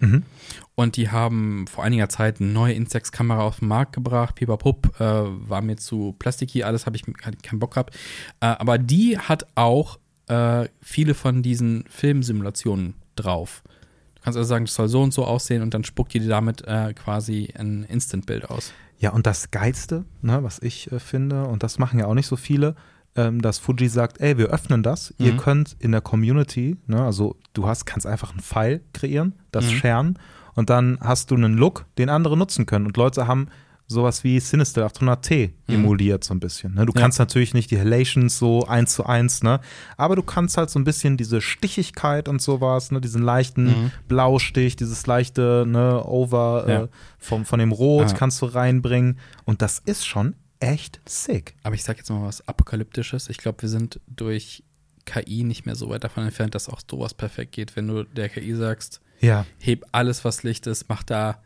Mhm. 0.00 0.22
Und 0.74 0.96
die 0.96 1.10
haben 1.10 1.66
vor 1.66 1.84
einiger 1.84 2.08
Zeit 2.08 2.40
eine 2.40 2.50
neue 2.50 2.74
Instax-Kamera 2.74 3.42
auf 3.42 3.60
den 3.60 3.68
Markt 3.68 3.92
gebracht. 3.92 4.34
Pipapup, 4.34 4.98
äh, 4.98 5.04
war 5.04 5.62
mir 5.62 5.76
zu 5.76 6.14
plasticky, 6.18 6.62
alles 6.62 6.86
habe 6.86 6.96
ich 6.96 7.04
keinen 7.04 7.58
Bock 7.58 7.74
gehabt. 7.74 7.94
Äh, 8.40 8.46
aber 8.46 8.78
die 8.78 9.18
hat 9.18 9.46
auch 9.54 9.98
äh, 10.28 10.68
viele 10.80 11.14
von 11.14 11.42
diesen 11.42 11.84
Filmsimulationen 11.88 12.94
drauf. 13.16 13.62
Du 14.16 14.22
kannst 14.22 14.36
also 14.38 14.48
sagen, 14.48 14.64
das 14.64 14.74
soll 14.74 14.88
so 14.88 15.02
und 15.02 15.12
so 15.12 15.24
aussehen 15.24 15.62
und 15.62 15.74
dann 15.74 15.84
spuckt 15.84 16.14
die 16.14 16.20
dir 16.20 16.28
damit 16.28 16.62
äh, 16.66 16.94
quasi 16.94 17.52
ein 17.58 17.84
Instant-Bild 17.84 18.48
aus. 18.50 18.72
Ja, 18.98 19.10
und 19.10 19.26
das 19.26 19.50
Geilste, 19.50 20.04
ne, 20.22 20.42
was 20.42 20.60
ich 20.60 20.90
äh, 20.92 20.98
finde, 20.98 21.44
und 21.44 21.62
das 21.62 21.78
machen 21.78 21.98
ja 21.98 22.06
auch 22.06 22.14
nicht 22.14 22.26
so 22.26 22.36
viele, 22.36 22.74
ähm, 23.16 23.42
dass 23.42 23.58
Fuji 23.58 23.88
sagt, 23.88 24.20
ey, 24.20 24.38
wir 24.38 24.46
öffnen 24.46 24.82
das, 24.82 25.12
ihr 25.18 25.34
Mhm. 25.34 25.36
könnt 25.36 25.76
in 25.78 25.92
der 25.92 26.00
Community, 26.00 26.76
ne, 26.86 27.04
also 27.04 27.36
du 27.52 27.66
hast, 27.66 27.84
kannst 27.84 28.06
einfach 28.06 28.30
einen 28.30 28.40
File 28.40 28.80
kreieren, 28.92 29.34
das 29.52 29.70
Mhm. 29.70 29.76
sharen 29.76 30.18
und 30.54 30.70
dann 30.70 30.98
hast 31.00 31.30
du 31.30 31.34
einen 31.34 31.54
Look, 31.54 31.84
den 31.98 32.08
andere 32.08 32.36
nutzen 32.36 32.64
können. 32.66 32.86
Und 32.86 32.96
Leute 32.96 33.26
haben 33.26 33.48
sowas 33.86 34.24
wie 34.24 34.40
Sinister 34.40 34.86
800T 34.86 35.50
Mhm. 35.66 35.74
emuliert 35.74 36.24
so 36.24 36.32
ein 36.32 36.40
bisschen. 36.40 36.74
Ne? 36.74 36.86
Du 36.86 36.92
Ja. 36.94 37.00
kannst 37.02 37.18
natürlich 37.18 37.52
nicht 37.54 37.70
die 37.70 37.78
Halations 37.78 38.38
so 38.38 38.66
eins 38.66 38.94
zu 38.94 39.04
eins, 39.04 39.42
ne? 39.42 39.60
aber 39.96 40.16
du 40.16 40.22
kannst 40.22 40.56
halt 40.56 40.70
so 40.70 40.78
ein 40.78 40.84
bisschen 40.84 41.16
diese 41.16 41.40
Stichigkeit 41.40 42.28
und 42.28 42.40
sowas, 42.40 42.90
ne? 42.90 43.00
diesen 43.00 43.22
leichten 43.22 43.66
Mhm. 43.66 43.90
Blaustich, 44.08 44.76
dieses 44.76 45.06
leichte 45.06 45.64
ne, 45.66 46.02
Over 46.04 46.64
Ja. 46.68 46.82
äh, 46.84 46.88
vom, 47.18 47.44
von 47.44 47.58
dem 47.58 47.72
Rot 47.72 48.08
Ah. 48.10 48.14
kannst 48.14 48.40
du 48.40 48.46
reinbringen. 48.46 49.18
Und 49.44 49.60
das 49.60 49.80
ist 49.80 50.06
schon 50.06 50.34
echt 50.60 51.00
sick. 51.06 51.54
Aber 51.62 51.74
ich 51.74 51.84
sag 51.84 51.98
jetzt 51.98 52.08
mal 52.10 52.22
was 52.22 52.46
Apokalyptisches. 52.48 53.28
Ich 53.28 53.36
glaube, 53.36 53.60
wir 53.62 53.68
sind 53.68 54.00
durch 54.06 54.62
KI 55.04 55.44
nicht 55.44 55.66
mehr 55.66 55.74
so 55.74 55.90
weit 55.90 56.02
davon 56.04 56.24
entfernt, 56.24 56.54
dass 56.54 56.70
auch 56.70 56.80
sowas 56.90 57.12
perfekt 57.12 57.52
geht, 57.52 57.76
wenn 57.76 57.86
du 57.88 58.04
der 58.04 58.30
KI 58.30 58.54
sagst, 58.54 59.02
Ja. 59.20 59.44
heb 59.60 59.84
alles, 59.92 60.24
was 60.24 60.42
Licht 60.42 60.66
ist, 60.66 60.88
mach 60.88 61.02
da. 61.02 61.42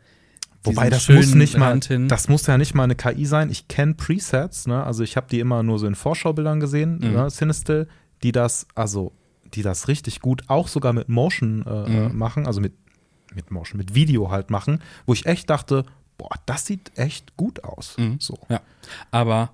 Wobei 0.63 0.89
das 0.89 1.07
muss 1.09 1.33
nicht 1.35 1.57
mal, 1.57 1.79
das 1.79 2.27
muss 2.27 2.45
ja 2.47 2.57
nicht 2.57 2.73
mal 2.73 2.83
eine 2.83 2.95
KI 2.95 3.25
sein. 3.25 3.49
Ich 3.49 3.67
kenne 3.69 3.93
Presets, 3.93 4.67
ne? 4.67 4.83
Also 4.83 5.03
ich 5.03 5.15
habe 5.15 5.27
die 5.31 5.39
immer 5.39 5.63
nur 5.63 5.79
so 5.79 5.87
in 5.87 5.95
Vorschaubildern 5.95 6.59
gesehen, 6.59 6.99
Mhm. 7.01 7.13
ne? 7.13 7.27
Cinestill, 7.29 7.87
die 8.23 8.31
das, 8.31 8.67
also 8.75 9.13
die 9.53 9.61
das 9.61 9.87
richtig 9.87 10.19
gut 10.19 10.43
auch 10.47 10.67
sogar 10.67 10.93
mit 10.93 11.07
Motion 11.09 11.65
äh, 11.65 11.89
Mhm. 11.89 11.95
äh, 11.95 12.09
machen, 12.09 12.45
also 12.45 12.59
mit, 12.61 12.73
mit 13.33 13.51
Motion, 13.51 13.77
mit 13.77 13.95
Video 13.95 14.29
halt 14.31 14.49
machen, 14.49 14.81
wo 15.05 15.13
ich 15.13 15.25
echt 15.25 15.49
dachte, 15.49 15.85
boah, 16.17 16.29
das 16.45 16.65
sieht 16.65 16.91
echt 16.97 17.37
gut 17.37 17.63
aus. 17.63 17.97
Mhm. 17.97 18.17
So. 18.19 18.37
Ja. 18.49 18.59
Aber 19.11 19.53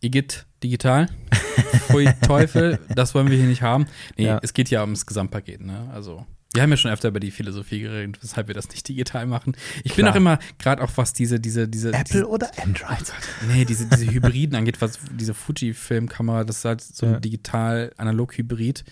Igitt 0.00 0.46
digital, 0.62 1.08
Pfui 1.88 2.08
Teufel, 2.26 2.78
das 2.94 3.14
wollen 3.14 3.30
wir 3.30 3.36
hier 3.36 3.46
nicht 3.46 3.62
haben. 3.62 3.86
Nee, 4.16 4.26
Ja. 4.26 4.38
es 4.42 4.52
geht 4.54 4.70
ja 4.70 4.80
ums 4.82 5.04
Gesamtpaket, 5.06 5.60
ne? 5.60 5.90
Also. 5.92 6.24
Wir 6.56 6.62
haben 6.62 6.70
ja 6.70 6.76
schon 6.76 6.90
öfter 6.90 7.08
über 7.08 7.20
die 7.20 7.30
Philosophie 7.30 7.80
geredet, 7.80 8.18
weshalb 8.20 8.48
wir 8.48 8.54
das 8.54 8.68
nicht 8.70 8.88
digital 8.88 9.26
machen. 9.26 9.56
Ich 9.84 9.94
bin 9.94 10.04
Klar. 10.04 10.12
auch 10.12 10.16
immer, 10.16 10.38
gerade 10.58 10.82
auch 10.82 10.90
was 10.96 11.12
diese, 11.12 11.38
diese, 11.38 11.68
diese. 11.68 11.92
Apple 11.92 12.26
oder 12.26 12.50
Android? 12.62 13.12
Nee, 13.48 13.64
diese, 13.64 13.86
diese 13.86 14.10
Hybriden 14.10 14.56
angeht, 14.56 14.80
was 14.80 14.98
diese 15.12 15.34
Fuji-Filmkamera, 15.34 16.42
das 16.44 16.58
ist 16.58 16.64
halt 16.64 16.80
so 16.80 17.06
ein 17.06 17.12
Ja. 17.12 17.20
digital-analog-Hybrid. 17.20 18.84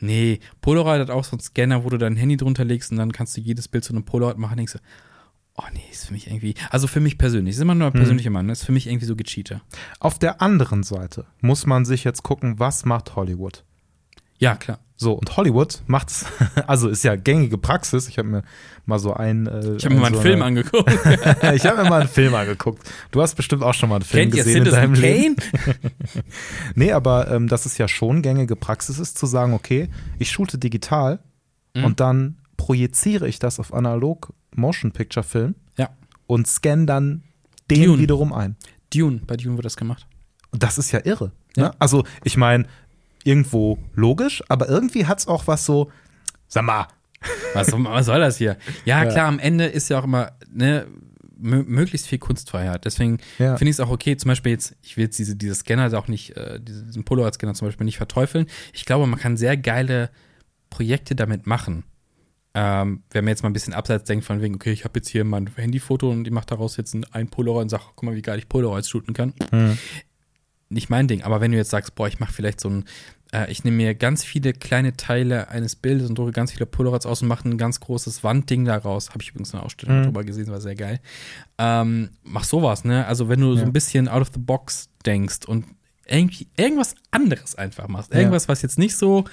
Nee, 0.00 0.40
Polaroid 0.60 1.00
hat 1.00 1.10
auch 1.10 1.24
so 1.24 1.32
einen 1.32 1.40
Scanner, 1.40 1.84
wo 1.84 1.90
du 1.90 1.98
dein 1.98 2.16
Handy 2.16 2.36
drunter 2.36 2.64
legst 2.64 2.90
und 2.92 2.98
dann 2.98 3.12
kannst 3.12 3.36
du 3.36 3.40
jedes 3.40 3.66
Bild 3.68 3.84
zu 3.84 3.92
einem 3.92 4.04
Polaroid 4.04 4.38
machen. 4.38 4.56
Denkst 4.56 4.74
du, 4.74 4.78
oh 5.56 5.64
nee, 5.74 5.82
ist 5.90 6.06
für 6.06 6.12
mich 6.12 6.28
irgendwie, 6.28 6.54
also 6.70 6.86
für 6.86 7.00
mich 7.00 7.18
persönlich, 7.18 7.56
ist 7.56 7.60
immer 7.60 7.74
nur 7.74 7.88
eine 7.88 7.94
Mhm. 7.96 8.00
persönliche 8.00 8.30
Meinung, 8.30 8.50
ist 8.50 8.64
für 8.64 8.70
mich 8.72 8.86
irgendwie 8.86 9.06
so 9.06 9.16
gecheatet. 9.16 9.60
Auf 9.98 10.18
der 10.20 10.40
anderen 10.40 10.84
Seite 10.84 11.26
muss 11.40 11.66
man 11.66 11.84
sich 11.84 12.04
jetzt 12.04 12.22
gucken, 12.22 12.60
was 12.60 12.84
macht 12.84 13.16
Hollywood? 13.16 13.64
Ja, 14.38 14.56
klar. 14.56 14.78
So, 15.00 15.12
und 15.12 15.36
Hollywood 15.36 15.80
macht's, 15.86 16.26
also 16.66 16.88
ist 16.88 17.04
ja 17.04 17.14
gängige 17.14 17.56
Praxis. 17.56 18.08
Ich 18.08 18.18
habe 18.18 18.28
mir 18.28 18.42
mal 18.84 18.98
so 18.98 19.14
einen. 19.14 19.46
Äh, 19.46 19.76
Ich 19.76 19.84
habe 19.84 19.94
mir 19.94 20.00
mal 20.00 20.06
einen 20.08 20.16
so 20.16 20.20
Film 20.22 20.34
eine- 20.42 20.44
angeguckt. 20.46 20.90
ich 21.54 21.66
habe 21.66 21.82
mir 21.84 21.88
mal 21.88 22.00
einen 22.00 22.08
Film 22.08 22.34
angeguckt. 22.34 22.82
Du 23.12 23.22
hast 23.22 23.34
bestimmt 23.36 23.62
auch 23.62 23.74
schon 23.74 23.88
mal 23.90 23.96
einen 23.96 24.04
Film 24.04 24.30
Kennt 24.30 24.34
ihr 24.34 24.44
gesehen 24.44 24.64
in 24.66 24.70
deinem 24.72 24.94
Citizen 24.96 25.12
Leben. 25.20 25.36
Kane? 25.36 25.76
Nee, 26.74 26.92
aber 26.92 27.30
ähm, 27.30 27.48
dass 27.48 27.66
es 27.66 27.78
ja 27.78 27.86
schon 27.88 28.22
gängige 28.22 28.56
Praxis 28.56 28.98
ist, 28.98 29.18
zu 29.18 29.26
sagen, 29.26 29.52
okay, 29.54 29.88
ich 30.18 30.30
shoote 30.30 30.58
digital 30.58 31.20
Mhm. 31.76 31.84
und 31.84 32.00
dann 32.00 32.38
projiziere 32.56 33.28
ich 33.28 33.38
das 33.38 33.60
auf 33.60 33.74
analog 33.74 34.32
Motion 34.56 34.90
Picture 34.90 35.22
Film 35.22 35.54
Ja. 35.76 35.90
und 36.26 36.46
scanne 36.48 36.86
dann 36.86 37.22
den 37.70 37.84
Dune. 37.84 37.98
wiederum 37.98 38.32
ein. 38.32 38.56
Dune, 38.92 39.20
bei 39.26 39.36
Dune 39.36 39.56
wird 39.56 39.66
das 39.66 39.76
gemacht. 39.76 40.06
Und 40.50 40.62
das 40.62 40.78
ist 40.78 40.90
ja 40.92 41.00
irre. 41.04 41.30
Ja. 41.56 41.64
Ne? 41.64 41.70
Also, 41.78 42.04
ich 42.24 42.38
meine, 42.38 42.64
irgendwo 43.24 43.78
logisch, 43.94 44.42
aber 44.48 44.68
irgendwie 44.68 45.06
hat 45.06 45.18
es 45.18 45.28
auch 45.28 45.46
was 45.46 45.64
so, 45.64 45.90
sag 46.48 46.64
mal, 46.64 46.86
Was, 47.52 47.72
was 47.72 48.06
soll 48.06 48.20
das 48.20 48.36
hier? 48.38 48.56
Ja, 48.84 49.02
Ja. 49.02 49.10
klar, 49.10 49.26
am 49.26 49.40
Ende 49.40 49.66
ist 49.66 49.88
ja 49.90 49.98
auch 49.98 50.04
immer 50.04 50.32
ne, 50.52 50.86
mö- 51.42 51.64
möglichst 51.64 52.06
viel 52.06 52.18
Kunstfreiheit. 52.18 52.84
Deswegen 52.84 53.18
Ja. 53.38 53.56
finde 53.56 53.70
ich 53.70 53.76
es 53.76 53.80
auch 53.80 53.90
okay, 53.90 54.16
zum 54.16 54.28
Beispiel 54.28 54.52
jetzt, 54.52 54.76
ich 54.82 54.96
will 54.96 55.04
jetzt 55.04 55.18
diese, 55.18 55.34
diese 55.34 55.56
Scanner 55.56 55.92
auch 55.98 56.06
nicht, 56.06 56.36
äh, 56.36 56.60
diese- 56.60 56.84
diesen 56.84 57.02
Polaroid-Scanner 57.04 57.54
zum 57.54 57.66
Beispiel 57.68 57.86
nicht 57.86 57.96
verteufeln. 57.96 58.46
Ich 58.72 58.84
glaube, 58.84 59.06
man 59.08 59.18
kann 59.18 59.36
sehr 59.36 59.56
geile 59.56 60.10
Projekte 60.70 61.16
damit 61.16 61.46
machen. 61.46 61.82
Ähm, 62.54 63.02
wenn 63.10 63.24
man 63.24 63.30
jetzt 63.32 63.42
mal 63.42 63.50
ein 63.50 63.52
bisschen 63.52 63.74
abseits 63.74 64.04
denkt 64.04 64.24
von 64.24 64.40
wegen, 64.40 64.54
okay, 64.54 64.70
ich 64.72 64.84
habe 64.84 64.98
jetzt 64.98 65.08
hier 65.08 65.24
mein 65.24 65.50
Handyfoto 65.56 66.10
und 66.10 66.26
ich 66.26 66.32
mache 66.32 66.46
daraus 66.46 66.76
jetzt 66.76 66.94
ein, 66.94 67.04
ein 67.12 67.28
Polaroid 67.28 67.62
und 67.64 67.68
sage, 67.68 67.82
guck 67.94 68.02
mal, 68.04 68.14
wie 68.14 68.22
geil 68.22 68.38
ich 68.38 68.48
Polaroids 68.48 68.88
shooten 68.88 69.12
kann. 69.12 69.34
Nicht 70.70 70.90
mein 70.90 71.08
Ding, 71.08 71.22
aber 71.22 71.40
wenn 71.40 71.50
du 71.52 71.56
jetzt 71.56 71.70
sagst, 71.70 71.94
boah, 71.94 72.08
ich 72.08 72.20
mache 72.20 72.32
vielleicht 72.32 72.60
so 72.60 72.68
ein, 72.68 72.84
äh, 73.32 73.50
ich 73.50 73.64
nehme 73.64 73.78
mir 73.78 73.94
ganz 73.94 74.22
viele 74.24 74.52
kleine 74.52 74.96
Teile 74.96 75.48
eines 75.48 75.76
Bildes 75.76 76.08
und 76.10 76.18
drucke 76.18 76.32
ganz 76.32 76.52
viele 76.52 76.66
Polaroids 76.66 77.06
aus 77.06 77.22
und 77.22 77.28
mache 77.28 77.48
ein 77.48 77.56
ganz 77.58 77.80
großes 77.80 78.22
Wandding 78.22 78.64
daraus. 78.66 79.10
Habe 79.10 79.22
ich 79.22 79.30
übrigens 79.30 79.54
eine 79.54 79.62
Ausstellung 79.62 80.00
Mhm. 80.00 80.04
drüber 80.04 80.24
gesehen, 80.24 80.48
war 80.48 80.60
sehr 80.60 80.74
geil. 80.74 81.00
Ähm, 81.58 82.10
mach 82.22 82.44
sowas, 82.44 82.84
ne? 82.84 83.06
Also 83.06 83.28
wenn 83.28 83.40
du 83.40 83.54
so 83.54 83.60
Ja. 83.60 83.66
ein 83.66 83.72
bisschen 83.72 84.08
out 84.08 84.20
of 84.22 84.28
the 84.34 84.40
box 84.40 84.88
denkst 85.06 85.46
und 85.46 85.64
irgendwie 86.06 86.48
irgendwas 86.56 86.94
anderes 87.10 87.54
einfach 87.54 87.88
machst, 87.88 88.12
Ja. 88.12 88.18
irgendwas, 88.18 88.48
was 88.48 88.62
jetzt 88.62 88.78
nicht 88.78 88.96
so 88.96 89.24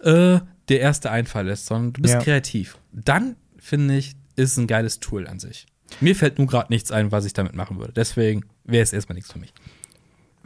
äh, 0.00 0.38
der 0.68 0.80
erste 0.80 1.10
Einfall 1.10 1.48
ist, 1.48 1.66
sondern 1.66 1.92
du 1.92 2.02
bist 2.02 2.14
Ja. 2.14 2.20
kreativ. 2.20 2.78
Dann 2.92 3.34
finde 3.58 3.96
ich, 3.96 4.14
ist 4.36 4.52
es 4.52 4.56
ein 4.56 4.68
geiles 4.68 5.00
Tool 5.00 5.26
an 5.26 5.40
sich. 5.40 5.66
Mir 6.00 6.14
fällt 6.14 6.38
nun 6.38 6.46
gerade 6.46 6.72
nichts 6.72 6.92
ein, 6.92 7.10
was 7.10 7.24
ich 7.24 7.32
damit 7.32 7.54
machen 7.56 7.78
würde. 7.80 7.92
Deswegen 7.94 8.44
wäre 8.62 8.82
es 8.84 8.92
erstmal 8.92 9.14
nichts 9.16 9.32
für 9.32 9.40
mich. 9.40 9.52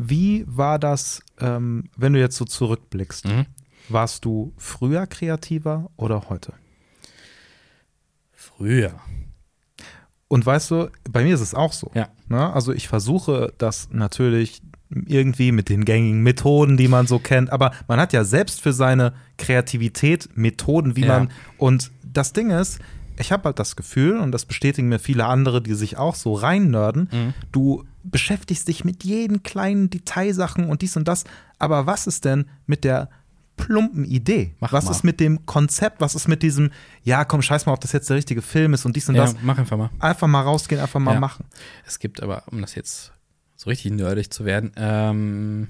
Wie 0.08 0.44
war 0.46 0.78
das, 0.78 1.22
ähm, 1.40 1.84
wenn 1.96 2.12
du 2.12 2.20
jetzt 2.20 2.36
so 2.36 2.44
zurückblickst? 2.44 3.26
Mhm. 3.26 3.46
Warst 3.88 4.24
du 4.24 4.52
früher 4.56 5.06
kreativer 5.06 5.90
oder 5.96 6.28
heute? 6.28 6.54
Früher. 8.32 8.94
Und 10.28 10.46
weißt 10.46 10.70
du, 10.70 10.90
bei 11.10 11.24
mir 11.24 11.34
ist 11.34 11.40
es 11.40 11.54
auch 11.54 11.72
so. 11.72 11.90
Ja. 11.94 12.08
Ne? 12.28 12.52
Also 12.52 12.72
ich 12.72 12.88
versuche 12.88 13.52
das 13.58 13.88
natürlich 13.90 14.62
irgendwie 15.06 15.52
mit 15.52 15.68
den 15.68 15.84
gängigen 15.84 16.22
Methoden, 16.22 16.76
die 16.76 16.88
man 16.88 17.06
so 17.06 17.18
kennt, 17.18 17.50
aber 17.50 17.72
man 17.88 17.98
hat 17.98 18.12
ja 18.12 18.24
selbst 18.24 18.60
für 18.60 18.72
seine 18.72 19.14
Kreativität 19.38 20.28
Methoden, 20.36 20.96
wie 20.96 21.02
Ja. 21.02 21.18
man 21.18 21.30
und 21.56 21.90
das 22.04 22.32
Ding 22.34 22.50
ist, 22.50 22.78
ich 23.18 23.32
habe 23.32 23.44
halt 23.44 23.58
das 23.58 23.76
Gefühl 23.76 24.18
und 24.18 24.32
das 24.32 24.44
bestätigen 24.46 24.88
mir 24.88 24.98
viele 24.98 25.26
andere, 25.26 25.60
die 25.62 25.74
sich 25.74 25.96
auch 25.96 26.14
so 26.14 26.34
reinnörden, 26.34 27.08
Mhm. 27.12 27.34
du 27.52 27.84
beschäftigst 28.04 28.66
dich 28.68 28.84
mit 28.84 29.04
jeden 29.04 29.42
kleinen 29.42 29.88
Detailsachen 29.90 30.64
und 30.68 30.82
dies 30.82 30.96
und 30.96 31.06
das, 31.08 31.24
aber 31.58 31.86
was 31.86 32.06
ist 32.06 32.24
denn 32.24 32.46
mit 32.66 32.84
der 32.84 33.08
plumpen 33.56 34.04
Idee? 34.04 34.54
Mach 34.60 34.72
was 34.72 34.86
mal. 34.86 34.90
ist 34.92 35.04
mit 35.04 35.20
dem 35.20 35.46
Konzept? 35.46 36.00
Was 36.00 36.14
ist 36.14 36.26
mit 36.26 36.42
diesem, 36.42 36.70
ja, 37.04 37.24
komm, 37.24 37.42
scheiß 37.42 37.66
mal, 37.66 37.72
ob 37.74 37.80
das 37.80 37.92
jetzt 37.92 38.08
der 38.10 38.16
richtige 38.16 38.42
Film 38.42 38.74
ist 38.74 38.84
und 38.86 38.96
dies 38.96 39.08
und 39.08 39.14
Ja, 39.14 39.22
das. 39.22 39.36
mach 39.42 39.58
einfach 39.58 39.76
mal. 39.76 39.90
Einfach 40.00 40.26
mal 40.26 40.40
rausgehen, 40.40 40.80
einfach 40.80 40.98
mal 41.00 41.14
Ja. 41.14 41.20
machen. 41.20 41.44
Es 41.86 41.98
gibt 41.98 42.22
aber, 42.22 42.42
um 42.50 42.60
das 42.60 42.74
jetzt 42.74 43.12
so 43.56 43.70
richtig 43.70 43.92
nerdig 43.92 44.32
zu 44.32 44.44
werden, 44.44 44.72
ähm, 44.76 45.68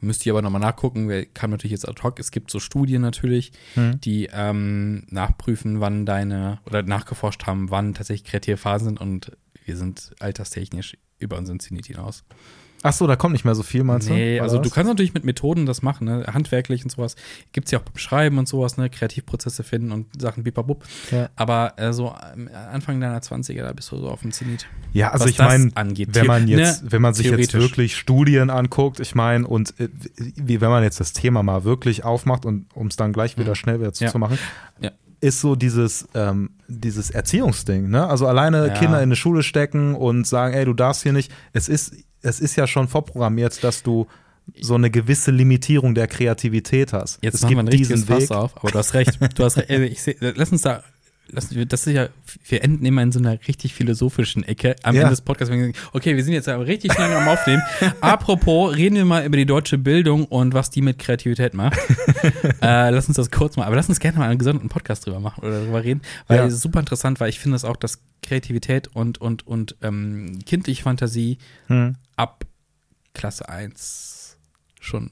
müsst 0.00 0.24
ihr 0.26 0.32
aber 0.32 0.42
nochmal 0.42 0.60
nachgucken, 0.60 1.08
wer 1.08 1.26
kam 1.26 1.50
natürlich 1.50 1.72
jetzt 1.72 1.88
ad 1.88 2.02
hoc. 2.02 2.18
Es 2.18 2.30
gibt 2.30 2.50
so 2.50 2.58
Studien 2.60 3.02
natürlich, 3.02 3.52
Mhm. 3.76 4.00
die 4.00 4.28
ähm, 4.32 5.04
nachprüfen, 5.10 5.80
wann 5.80 6.06
deine, 6.06 6.58
oder 6.66 6.82
nachgeforscht 6.82 7.46
haben, 7.46 7.70
wann 7.70 7.94
tatsächlich 7.94 8.28
kreative 8.30 8.56
Phasen 8.56 8.88
sind 8.88 9.00
und 9.00 9.32
wir 9.64 9.76
sind 9.76 10.12
alterstechnisch 10.20 10.96
über 11.18 11.36
unseren 11.38 11.60
Zenit 11.60 11.86
hinaus. 11.86 12.24
Ach 12.82 12.92
so, 12.94 13.06
da 13.06 13.14
kommt 13.16 13.32
nicht 13.32 13.44
mehr 13.44 13.54
so 13.54 13.62
viel, 13.62 13.84
meinst 13.84 14.08
du? 14.08 14.14
Nee, 14.14 14.40
also 14.40 14.58
du 14.58 14.70
kannst 14.70 14.88
natürlich 14.88 15.12
mit 15.12 15.24
Methoden 15.24 15.66
das 15.66 15.82
machen, 15.82 16.06
ne? 16.06 16.24
handwerklich 16.32 16.82
und 16.82 16.90
sowas. 16.90 17.14
Gibt 17.52 17.66
es 17.66 17.72
ja 17.72 17.78
auch 17.78 17.82
beim 17.82 17.98
Schreiben 17.98 18.38
und 18.38 18.48
sowas, 18.48 18.78
ne? 18.78 18.88
Kreativprozesse 18.88 19.62
finden 19.64 19.92
und 19.92 20.06
Sachen 20.20 20.44
bipabub. 20.44 20.84
Ja. 21.10 21.28
Aber 21.36 21.74
äh, 21.76 21.92
so 21.92 22.08
am 22.10 22.48
Anfang 22.72 22.98
deiner 23.00 23.18
20er, 23.20 23.62
da 23.62 23.72
bist 23.74 23.92
du 23.92 23.98
so 23.98 24.08
auf 24.08 24.22
dem 24.22 24.32
Zenit. 24.32 24.66
Ja, 24.94 25.10
also 25.10 25.26
ich 25.26 25.38
meine, 25.38 25.70
wenn 25.74 26.26
man 26.26 26.46
The- 26.46 26.52
jetzt, 26.54 26.84
ne? 26.84 26.92
wenn 26.92 27.02
man 27.02 27.12
sich 27.14 27.26
jetzt 27.26 27.52
wirklich 27.54 27.96
Studien 27.96 28.48
anguckt, 28.50 28.98
ich 29.00 29.14
meine, 29.14 29.46
und 29.46 29.78
äh, 29.78 29.88
wie, 30.16 30.60
wenn 30.62 30.70
man 30.70 30.82
jetzt 30.82 31.00
das 31.00 31.12
Thema 31.12 31.42
mal 31.42 31.64
wirklich 31.64 32.04
aufmacht 32.04 32.46
und 32.46 32.66
um 32.74 32.86
es 32.86 32.96
dann 32.96 33.12
gleich 33.12 33.36
wieder 33.36 33.54
schnell 33.56 33.76
wieder 33.80 33.88
Ja. 33.88 33.92
zuzumachen, 33.92 34.38
Ja. 34.80 34.90
ist 35.20 35.40
so 35.42 35.54
dieses, 35.54 36.08
ähm, 36.14 36.50
dieses 36.66 37.10
Erziehungsding, 37.10 37.90
ne? 37.90 38.06
Also 38.06 38.26
alleine 38.26 38.68
Ja. 38.68 38.72
Kinder 38.74 38.96
in 38.98 39.02
eine 39.04 39.16
Schule 39.16 39.42
stecken 39.42 39.94
und 39.94 40.26
sagen, 40.26 40.54
ey, 40.54 40.64
du 40.64 40.72
darfst 40.72 41.02
hier 41.02 41.12
nicht, 41.12 41.30
es 41.52 41.68
ist, 41.68 41.94
es 42.22 42.40
ist 42.40 42.56
ja 42.56 42.66
schon 42.66 42.88
vorprogrammiert, 42.88 43.62
dass 43.64 43.82
du 43.82 44.06
so 44.60 44.74
eine 44.74 44.90
gewisse 44.90 45.30
Limitierung 45.30 45.94
der 45.94 46.08
Kreativität 46.08 46.92
hast. 46.92 47.18
Jetzt 47.22 47.34
es 47.36 47.42
machen 47.42 47.56
wir 47.56 47.62
ein 47.62 47.66
gibt 47.66 47.80
richtiges 47.80 48.06
diesen 48.06 48.20
Fass 48.20 48.30
auf, 48.30 48.56
aber 48.56 48.70
du 48.72 48.78
hast 48.78 48.94
recht. 48.94 49.18
Du 49.36 49.44
hast 49.44 49.56
recht. 49.56 49.70
Ey, 49.70 49.84
Ich 49.86 50.02
seh, 50.02 50.16
lass 50.20 50.50
uns 50.50 50.62
da, 50.62 50.82
das 51.32 51.86
ist 51.86 51.92
ja, 51.94 52.08
wir 52.48 52.62
enden 52.64 52.84
immer 52.84 53.02
in 53.02 53.12
so 53.12 53.18
einer 53.18 53.38
richtig 53.48 53.74
philosophischen 53.74 54.42
Ecke 54.44 54.76
am 54.82 54.94
Ja. 54.94 55.02
Ende 55.02 55.10
des 55.10 55.20
Podcasts. 55.22 55.50
wenn 55.50 55.58
wir 55.60 55.66
sagen, 55.72 55.78
Okay, 55.92 56.16
wir 56.16 56.24
sind 56.24 56.32
jetzt 56.34 56.48
aber 56.48 56.66
richtig 56.66 56.96
lange 56.98 57.16
am 57.16 57.28
Aufnehmen. 57.28 57.62
Apropos, 58.00 58.74
reden 58.76 58.96
wir 58.96 59.04
mal 59.04 59.24
über 59.24 59.36
die 59.36 59.46
deutsche 59.46 59.78
Bildung 59.78 60.24
und 60.26 60.54
was 60.54 60.70
die 60.70 60.82
mit 60.82 60.98
Kreativität 60.98 61.54
macht. 61.54 61.78
äh, 62.62 62.90
lass 62.90 63.08
uns 63.08 63.16
das 63.16 63.30
kurz 63.30 63.56
mal, 63.56 63.64
aber 63.66 63.76
lass 63.76 63.88
uns 63.88 64.00
gerne 64.00 64.18
mal 64.18 64.28
einen 64.28 64.38
gesonderten 64.38 64.68
Podcast 64.68 65.06
drüber 65.06 65.20
machen 65.20 65.42
oder 65.42 65.60
darüber 65.60 65.82
reden, 65.84 66.02
weil 66.26 66.38
Ja. 66.38 66.46
es 66.46 66.54
ist 66.54 66.62
super 66.62 66.80
interessant, 66.80 67.20
weil 67.20 67.28
ich 67.30 67.38
finde 67.40 67.56
es 67.56 67.64
auch, 67.64 67.76
dass 67.76 68.00
Kreativität 68.22 68.88
und, 68.88 69.20
und, 69.20 69.46
und 69.46 69.76
ähm, 69.82 70.38
kindliche 70.46 70.82
Fantasie 70.82 71.38
Hm. 71.68 71.96
ab 72.16 72.44
Klasse 73.14 73.48
1 73.48 74.36
schon 74.80 75.10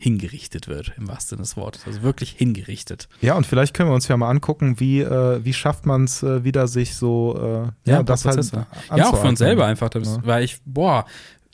hingerichtet 0.00 0.66
wird, 0.66 0.94
im 0.96 1.08
wahrsten 1.08 1.36
Sinne 1.36 1.42
des 1.42 1.56
Wortes. 1.58 1.86
Also 1.86 2.02
wirklich 2.02 2.30
hingerichtet. 2.30 3.08
Ja, 3.20 3.34
und 3.34 3.46
vielleicht 3.46 3.74
können 3.74 3.90
wir 3.90 3.94
uns 3.94 4.08
ja 4.08 4.16
mal 4.16 4.30
angucken, 4.30 4.80
wie, 4.80 5.00
äh, 5.00 5.44
wie 5.44 5.52
schafft 5.52 5.84
man 5.84 6.04
es 6.04 6.22
äh, 6.22 6.42
wieder, 6.42 6.68
sich 6.68 6.94
so, 6.94 7.36
äh, 7.36 7.90
ja, 7.90 7.96
paar 7.96 8.04
das 8.04 8.24
halt 8.24 8.36
Prozesse. 8.36 8.66
Ja, 8.96 9.10
auch 9.10 9.20
für 9.20 9.28
uns 9.28 9.38
selber 9.38 9.66
einfach. 9.66 9.90
Das, 9.90 10.08
Ja. 10.08 10.20
Weil 10.24 10.44
ich, 10.44 10.58
boah, 10.64 11.04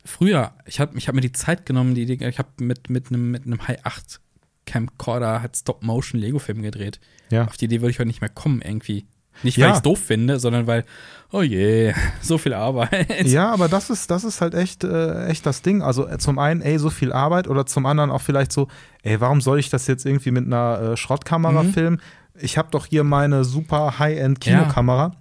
früher, 0.05 0.53
ich 0.65 0.79
habe 0.79 0.97
ich 0.97 1.09
hab 1.09 1.17
mir 1.17 1.23
die 1.23 1.33
Zeit 1.33 1.67
genommen, 1.67 1.97
die, 1.97 2.05
ich 2.05 2.39
habe 2.39 2.49
mit, 2.59 2.89
mit 2.89 3.09
einem 3.09 3.33
mit 3.33 3.47
einem 3.47 3.67
High 3.67 3.85
8 3.85 4.21
Camcorder 4.65 5.43
hat 5.43 5.57
Stop-Motion 5.57 6.21
Lego-Film 6.21 6.63
gedreht. 6.63 7.01
Ja. 7.31 7.47
Auf 7.47 7.57
die 7.57 7.65
Idee 7.65 7.81
würde 7.81 7.91
ich 7.91 7.99
heute 7.99 8.09
nicht 8.09 8.21
mehr 8.21 8.31
kommen, 8.31 8.63
irgendwie. 8.63 9.07
Nicht, 9.43 9.59
weil 9.59 9.65
Ja. 9.65 9.71
ich 9.71 9.77
es 9.77 9.83
doof 9.83 9.99
finde, 9.99 10.39
sondern 10.41 10.67
weil, 10.67 10.85
oh 11.33 11.43
je, 11.43 11.93
so 12.21 12.39
viel 12.39 12.55
Arbeit. 12.55 13.27
Ja, 13.27 13.51
aber 13.53 13.69
das 13.69 13.91
ist, 13.91 14.11
das 14.11 14.25
ist 14.25 14.41
halt 14.41 14.55
echt, 14.55 14.85
äh, 14.85 15.27
echt 15.27 15.45
das 15.47 15.63
Ding. 15.63 15.83
Also 15.83 16.07
äh, 16.09 16.19
zum 16.19 16.39
einen, 16.39 16.63
ey, 16.63 16.79
so 16.79 16.91
viel 16.91 17.13
Arbeit 17.13 17.49
oder 17.49 17.67
zum 17.67 17.87
anderen 17.87 18.11
auch 18.11 18.23
vielleicht 18.23 18.53
so, 18.53 18.69
ey, 19.03 19.21
warum 19.21 19.41
soll 19.41 19.59
ich 19.59 19.69
das 19.71 19.87
jetzt 19.87 20.07
irgendwie 20.07 20.31
mit 20.31 20.47
einer 20.47 20.93
äh, 20.93 20.97
Schrottkamera 20.97 21.63
Mhm. 21.65 21.73
filmen? 21.73 22.01
Ich 22.39 22.59
habe 22.59 22.69
doch 22.71 22.87
hier 22.87 23.03
meine 23.05 23.45
super 23.45 23.99
High-End-Kinokamera. 23.99 25.13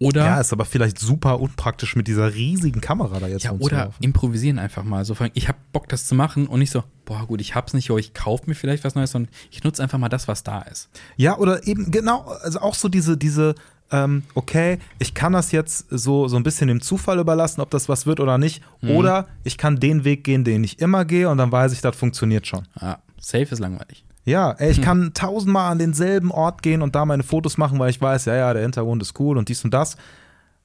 Oder 0.00 0.24
Ja, 0.26 0.40
ist 0.40 0.52
aber 0.52 0.64
vielleicht 0.64 0.98
super 0.98 1.40
unpraktisch 1.40 1.94
mit 1.96 2.08
dieser 2.08 2.34
riesigen 2.34 2.80
Kamera 2.80 3.20
da 3.20 3.28
jetzt 3.28 3.44
Ja, 3.44 3.52
oder 3.52 3.90
improvisieren 4.00 4.58
einfach 4.58 4.82
mal. 4.84 5.04
So, 5.04 5.16
ich 5.34 5.48
habe 5.48 5.58
Bock, 5.72 5.88
das 5.88 6.04
zu 6.06 6.14
machen 6.16 6.46
und 6.48 6.58
nicht 6.58 6.70
so, 6.72 6.82
boah, 7.04 7.26
gut, 7.26 7.40
ich 7.40 7.54
hab's 7.54 7.74
nicht, 7.74 7.90
oder 7.90 8.00
ich 8.00 8.14
kaufe 8.14 8.44
mir 8.46 8.54
vielleicht 8.54 8.84
was 8.84 8.94
Neues, 8.94 9.12
sondern 9.12 9.32
ich 9.50 9.64
nutze 9.64 9.82
einfach 9.82 9.98
mal 9.98 10.08
das, 10.08 10.28
was 10.28 10.42
da 10.42 10.62
ist. 10.62 10.88
Ja, 11.16 11.38
oder 11.38 11.66
eben 11.66 11.90
genau, 11.90 12.22
also 12.42 12.60
auch 12.60 12.74
so 12.74 12.88
diese, 12.88 13.16
diese, 13.16 13.54
ähm, 13.90 14.22
okay, 14.34 14.78
ich 14.98 15.14
kann 15.14 15.32
das 15.32 15.52
jetzt 15.52 15.86
so, 15.90 16.28
so 16.28 16.36
ein 16.36 16.42
bisschen 16.42 16.68
dem 16.68 16.80
Zufall 16.80 17.18
überlassen, 17.18 17.60
ob 17.60 17.70
das 17.70 17.88
was 17.88 18.06
wird 18.06 18.20
oder 18.20 18.38
nicht. 18.38 18.62
Mhm. 18.80 18.90
Oder 18.90 19.28
ich 19.44 19.58
kann 19.58 19.78
den 19.78 20.04
Weg 20.04 20.24
gehen, 20.24 20.44
den 20.44 20.64
ich 20.64 20.80
immer 20.80 21.04
gehe 21.04 21.28
und 21.28 21.38
dann 21.38 21.52
weiß 21.52 21.72
ich, 21.72 21.80
das 21.80 21.96
funktioniert 21.96 22.46
schon. 22.46 22.66
Ja, 22.80 22.98
safe 23.20 23.48
ist 23.50 23.60
langweilig. 23.60 24.04
Ja, 24.26 24.52
ey, 24.52 24.70
ich 24.70 24.80
kann 24.80 25.12
tausendmal 25.12 25.70
an 25.70 25.78
denselben 25.78 26.30
Ort 26.30 26.62
gehen 26.62 26.80
und 26.80 26.94
da 26.94 27.04
meine 27.04 27.22
Fotos 27.22 27.58
machen, 27.58 27.78
weil 27.78 27.90
ich 27.90 28.00
weiß, 28.00 28.24
ja, 28.24 28.34
ja, 28.34 28.52
der 28.54 28.62
Hintergrund 28.62 29.02
ist 29.02 29.20
cool 29.20 29.36
und 29.36 29.50
dies 29.50 29.62
und 29.64 29.74
das. 29.74 29.96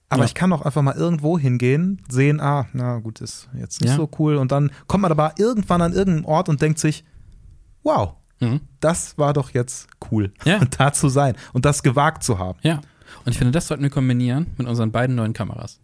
Aber 0.10 0.22
Ja. 0.22 0.26
ich 0.26 0.34
kann 0.34 0.52
auch 0.54 0.64
einfach 0.64 0.82
mal 0.82 0.96
irgendwo 0.96 1.38
hingehen, 1.38 2.02
sehen, 2.10 2.40
ah, 2.42 2.68
na 2.74 2.98
gut, 2.98 3.22
ist 3.22 3.48
jetzt 3.58 3.82
nicht 3.82 3.92
Ja. 3.92 3.96
so 3.96 4.10
cool. 4.20 4.38
Und 4.38 4.52
dann 4.52 4.72
kommt 4.88 5.04
man 5.04 5.12
aber 5.12 5.34
irgendwann 5.38 5.82
an 5.82 5.94
irgendeinen 5.94 6.26
Ort 6.26 6.50
und 6.50 6.62
denkt 6.62 6.80
sich, 6.80 7.04
wow, 7.84 8.14
Mhm. 8.42 8.62
das 8.80 9.18
war 9.18 9.34
doch 9.34 9.52
jetzt 9.52 9.88
cool, 10.12 10.32
Ja. 10.46 10.60
da 10.78 10.94
zu 10.94 11.10
sein 11.10 11.36
und 11.54 11.66
das 11.66 11.84
gewagt 11.84 12.24
zu 12.24 12.40
haben. 12.40 12.58
Ja. 12.64 12.82
Und 13.26 13.32
ich 13.32 13.38
finde, 13.38 13.52
das 13.52 13.68
sollten 13.68 13.84
wir 13.84 13.90
kombinieren 13.90 14.48
mit 14.58 14.68
unseren 14.68 14.92
beiden 14.92 15.16
neuen 15.16 15.34
Kameras. 15.34 15.80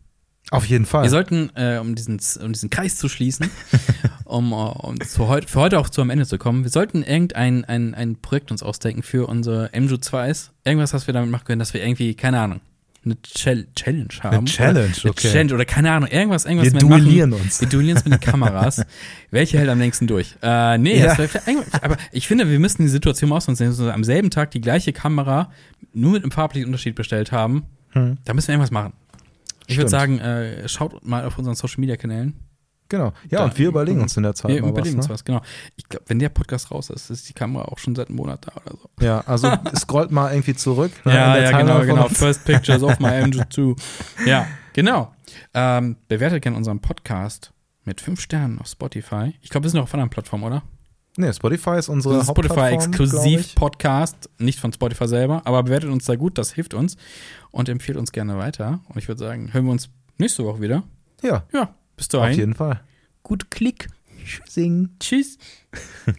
Auf 0.51 0.65
jeden 0.67 0.85
Fall. 0.85 1.03
Wir 1.03 1.09
sollten, 1.09 1.49
äh, 1.55 1.79
um, 1.79 1.95
diesen, 1.95 2.19
um 2.43 2.53
diesen 2.53 2.69
Kreis 2.69 2.97
zu 2.97 3.09
schließen, 3.09 3.49
um, 4.25 4.51
äh, 4.51 4.55
um 4.55 4.99
zu 5.01 5.27
heut, 5.27 5.49
für 5.49 5.59
heute 5.59 5.79
auch 5.79 5.89
zu 5.89 6.01
am 6.01 6.11
Ende 6.11 6.25
zu 6.27 6.37
kommen. 6.37 6.63
Wir 6.63 6.69
sollten 6.69 7.01
irgendein 7.03 7.65
ein, 7.65 7.95
ein 7.95 8.15
Projekt 8.21 8.51
uns 8.51 8.61
ausdenken 8.61 9.01
für 9.01 9.27
unsere 9.27 9.71
MJU 9.73 9.95
2s. 9.95 10.51
Irgendwas, 10.63 10.93
was 10.93 11.07
wir 11.07 11.13
damit 11.15 11.31
machen 11.31 11.45
können, 11.45 11.59
dass 11.59 11.73
wir 11.73 11.83
irgendwie, 11.83 12.13
keine 12.13 12.39
Ahnung, 12.39 12.61
eine 13.05 13.17
Chal 13.21 13.67
Challenge 13.75 14.07
haben. 14.21 14.37
Eine 14.37 14.45
Challenge, 14.45 14.89
oder, 15.01 15.09
okay. 15.11 15.27
Eine 15.27 15.31
Challenge 15.33 15.53
oder 15.53 15.65
keine 15.65 15.91
Ahnung, 15.91 16.09
irgendwas, 16.09 16.45
irgendwas 16.45 16.73
Wir 16.73 16.79
duellieren 16.79 17.29
machen. 17.31 17.43
uns. 17.43 17.61
Wir 17.61 17.69
duellieren 17.69 17.97
uns 17.97 18.05
mit 18.05 18.13
den 18.15 18.19
Kameras. 18.19 18.81
Welche 19.31 19.57
hält 19.59 19.69
am 19.69 19.79
längsten 19.79 20.07
durch? 20.07 20.35
Äh, 20.41 20.77
nee, 20.77 20.99
Ja. 20.99 21.15
aber 21.81 21.97
ich 22.11 22.27
finde, 22.27 22.49
wir 22.49 22.59
müssten 22.59 22.83
die 22.83 22.89
Situation 22.89 23.29
mal 23.29 23.37
ausnutzen, 23.37 23.67
dass 23.67 23.79
wir 23.79 23.93
am 23.93 24.03
selben 24.03 24.29
Tag 24.31 24.51
die 24.51 24.61
gleiche 24.61 24.91
Kamera 24.93 25.51
nur 25.93 26.11
mit 26.13 26.23
einem 26.23 26.31
farblichen 26.31 26.67
Unterschied 26.67 26.95
bestellt 26.95 27.31
haben. 27.31 27.63
Hm. 27.91 28.17
Da 28.25 28.33
müssen 28.33 28.47
wir 28.49 28.53
irgendwas 28.55 28.71
machen. 28.71 28.93
Ich 29.67 29.77
würde 29.77 29.89
sagen, 29.89 30.19
äh, 30.19 30.67
schaut 30.67 31.05
mal 31.05 31.25
auf 31.25 31.37
unseren 31.37 31.55
Social 31.55 31.79
Media 31.79 31.95
Kanälen. 31.97 32.33
Genau. 32.89 33.13
Ja, 33.29 33.39
Da- 33.39 33.43
und 33.45 33.57
wir 33.57 33.67
überlegen 33.67 34.01
uns 34.01 34.15
in 34.15 34.23
der 34.23 34.35
Zeit 34.35 34.51
Wir 34.51 34.61
mal 34.61 34.69
überlegen 34.69 34.97
was. 34.97 35.05
uns 35.05 35.07
Ne? 35.09 35.13
was, 35.13 35.25
genau. 35.25 35.41
Ich 35.75 35.89
glaube, 35.89 36.05
wenn 36.07 36.19
der 36.19 36.29
Podcast 36.29 36.69
raus 36.71 36.89
ist, 36.89 37.09
ist 37.09 37.27
die 37.27 37.33
Kamera 37.33 37.65
auch 37.65 37.79
schon 37.79 37.95
seit 37.95 38.09
einem 38.09 38.17
Monat 38.17 38.45
da 38.45 38.51
oder 38.61 38.77
so. 38.77 38.89
Ja, 39.05 39.21
also 39.25 39.51
scrollt 39.75 40.11
mal 40.11 40.31
irgendwie 40.31 40.53
zurück. 40.55 40.91
ne, 41.03 41.13
Ja, 41.15 41.37
ja, 41.37 41.49
Timeline 41.49 41.85
genau, 41.85 41.95
genau. 42.03 42.09
First 42.09 42.45
Pictures 42.45 42.83
of 42.83 42.99
my 42.99 43.07
MJ2. 43.07 43.75
Ja, 44.27 44.47
genau. 44.73 45.13
Ähm, 45.53 45.97
bewertet 46.07 46.43
gerne 46.43 46.57
unseren 46.57 46.79
Podcast 46.79 47.51
mit 47.85 48.01
fünf 48.01 48.21
Sternen 48.21 48.59
auf 48.59 48.67
Spotify. 48.67 49.33
Ich 49.41 49.49
glaube, 49.49 49.65
wir 49.65 49.69
sind 49.71 49.79
auch 49.79 49.83
auf 49.85 49.93
anderen 49.93 50.09
Plattformen, 50.09 50.43
oder? 50.43 50.63
Nee, 51.17 51.31
Spotify 51.31 51.77
ist 51.77 51.87
unsere 51.87 52.15
Das 52.15 52.23
ist 52.23 52.29
Spotify 52.31 52.73
exklusiv. 52.73 53.55
Podcast, 53.55 54.29
nicht 54.37 54.59
von 54.59 54.73
Spotify 54.73 55.07
selber, 55.07 55.41
aber 55.45 55.63
bewertet 55.63 55.89
uns 55.89 56.05
da 56.05 56.15
gut, 56.15 56.37
das 56.37 56.51
hilft 56.51 56.73
uns 56.73 56.97
und 57.51 57.69
empfiehlt 57.69 57.97
uns 57.97 58.11
gerne 58.11 58.37
weiter. 58.37 58.79
Und 58.89 58.97
ich 58.97 59.07
würde 59.07 59.19
sagen, 59.19 59.53
hören 59.53 59.65
wir 59.65 59.71
uns 59.71 59.89
nächste 60.17 60.43
Woche 60.43 60.59
wieder. 60.61 60.83
Ja, 61.21 61.43
Ja, 61.53 61.73
bis 61.95 62.05
auf 62.05 62.11
dahin. 62.23 62.37
jeden 62.37 62.53
Fall. 62.53 62.81
Gut 63.23 63.51
Klick. 63.51 63.87
Sing. 64.47 64.89
Tschüss. 64.99 65.37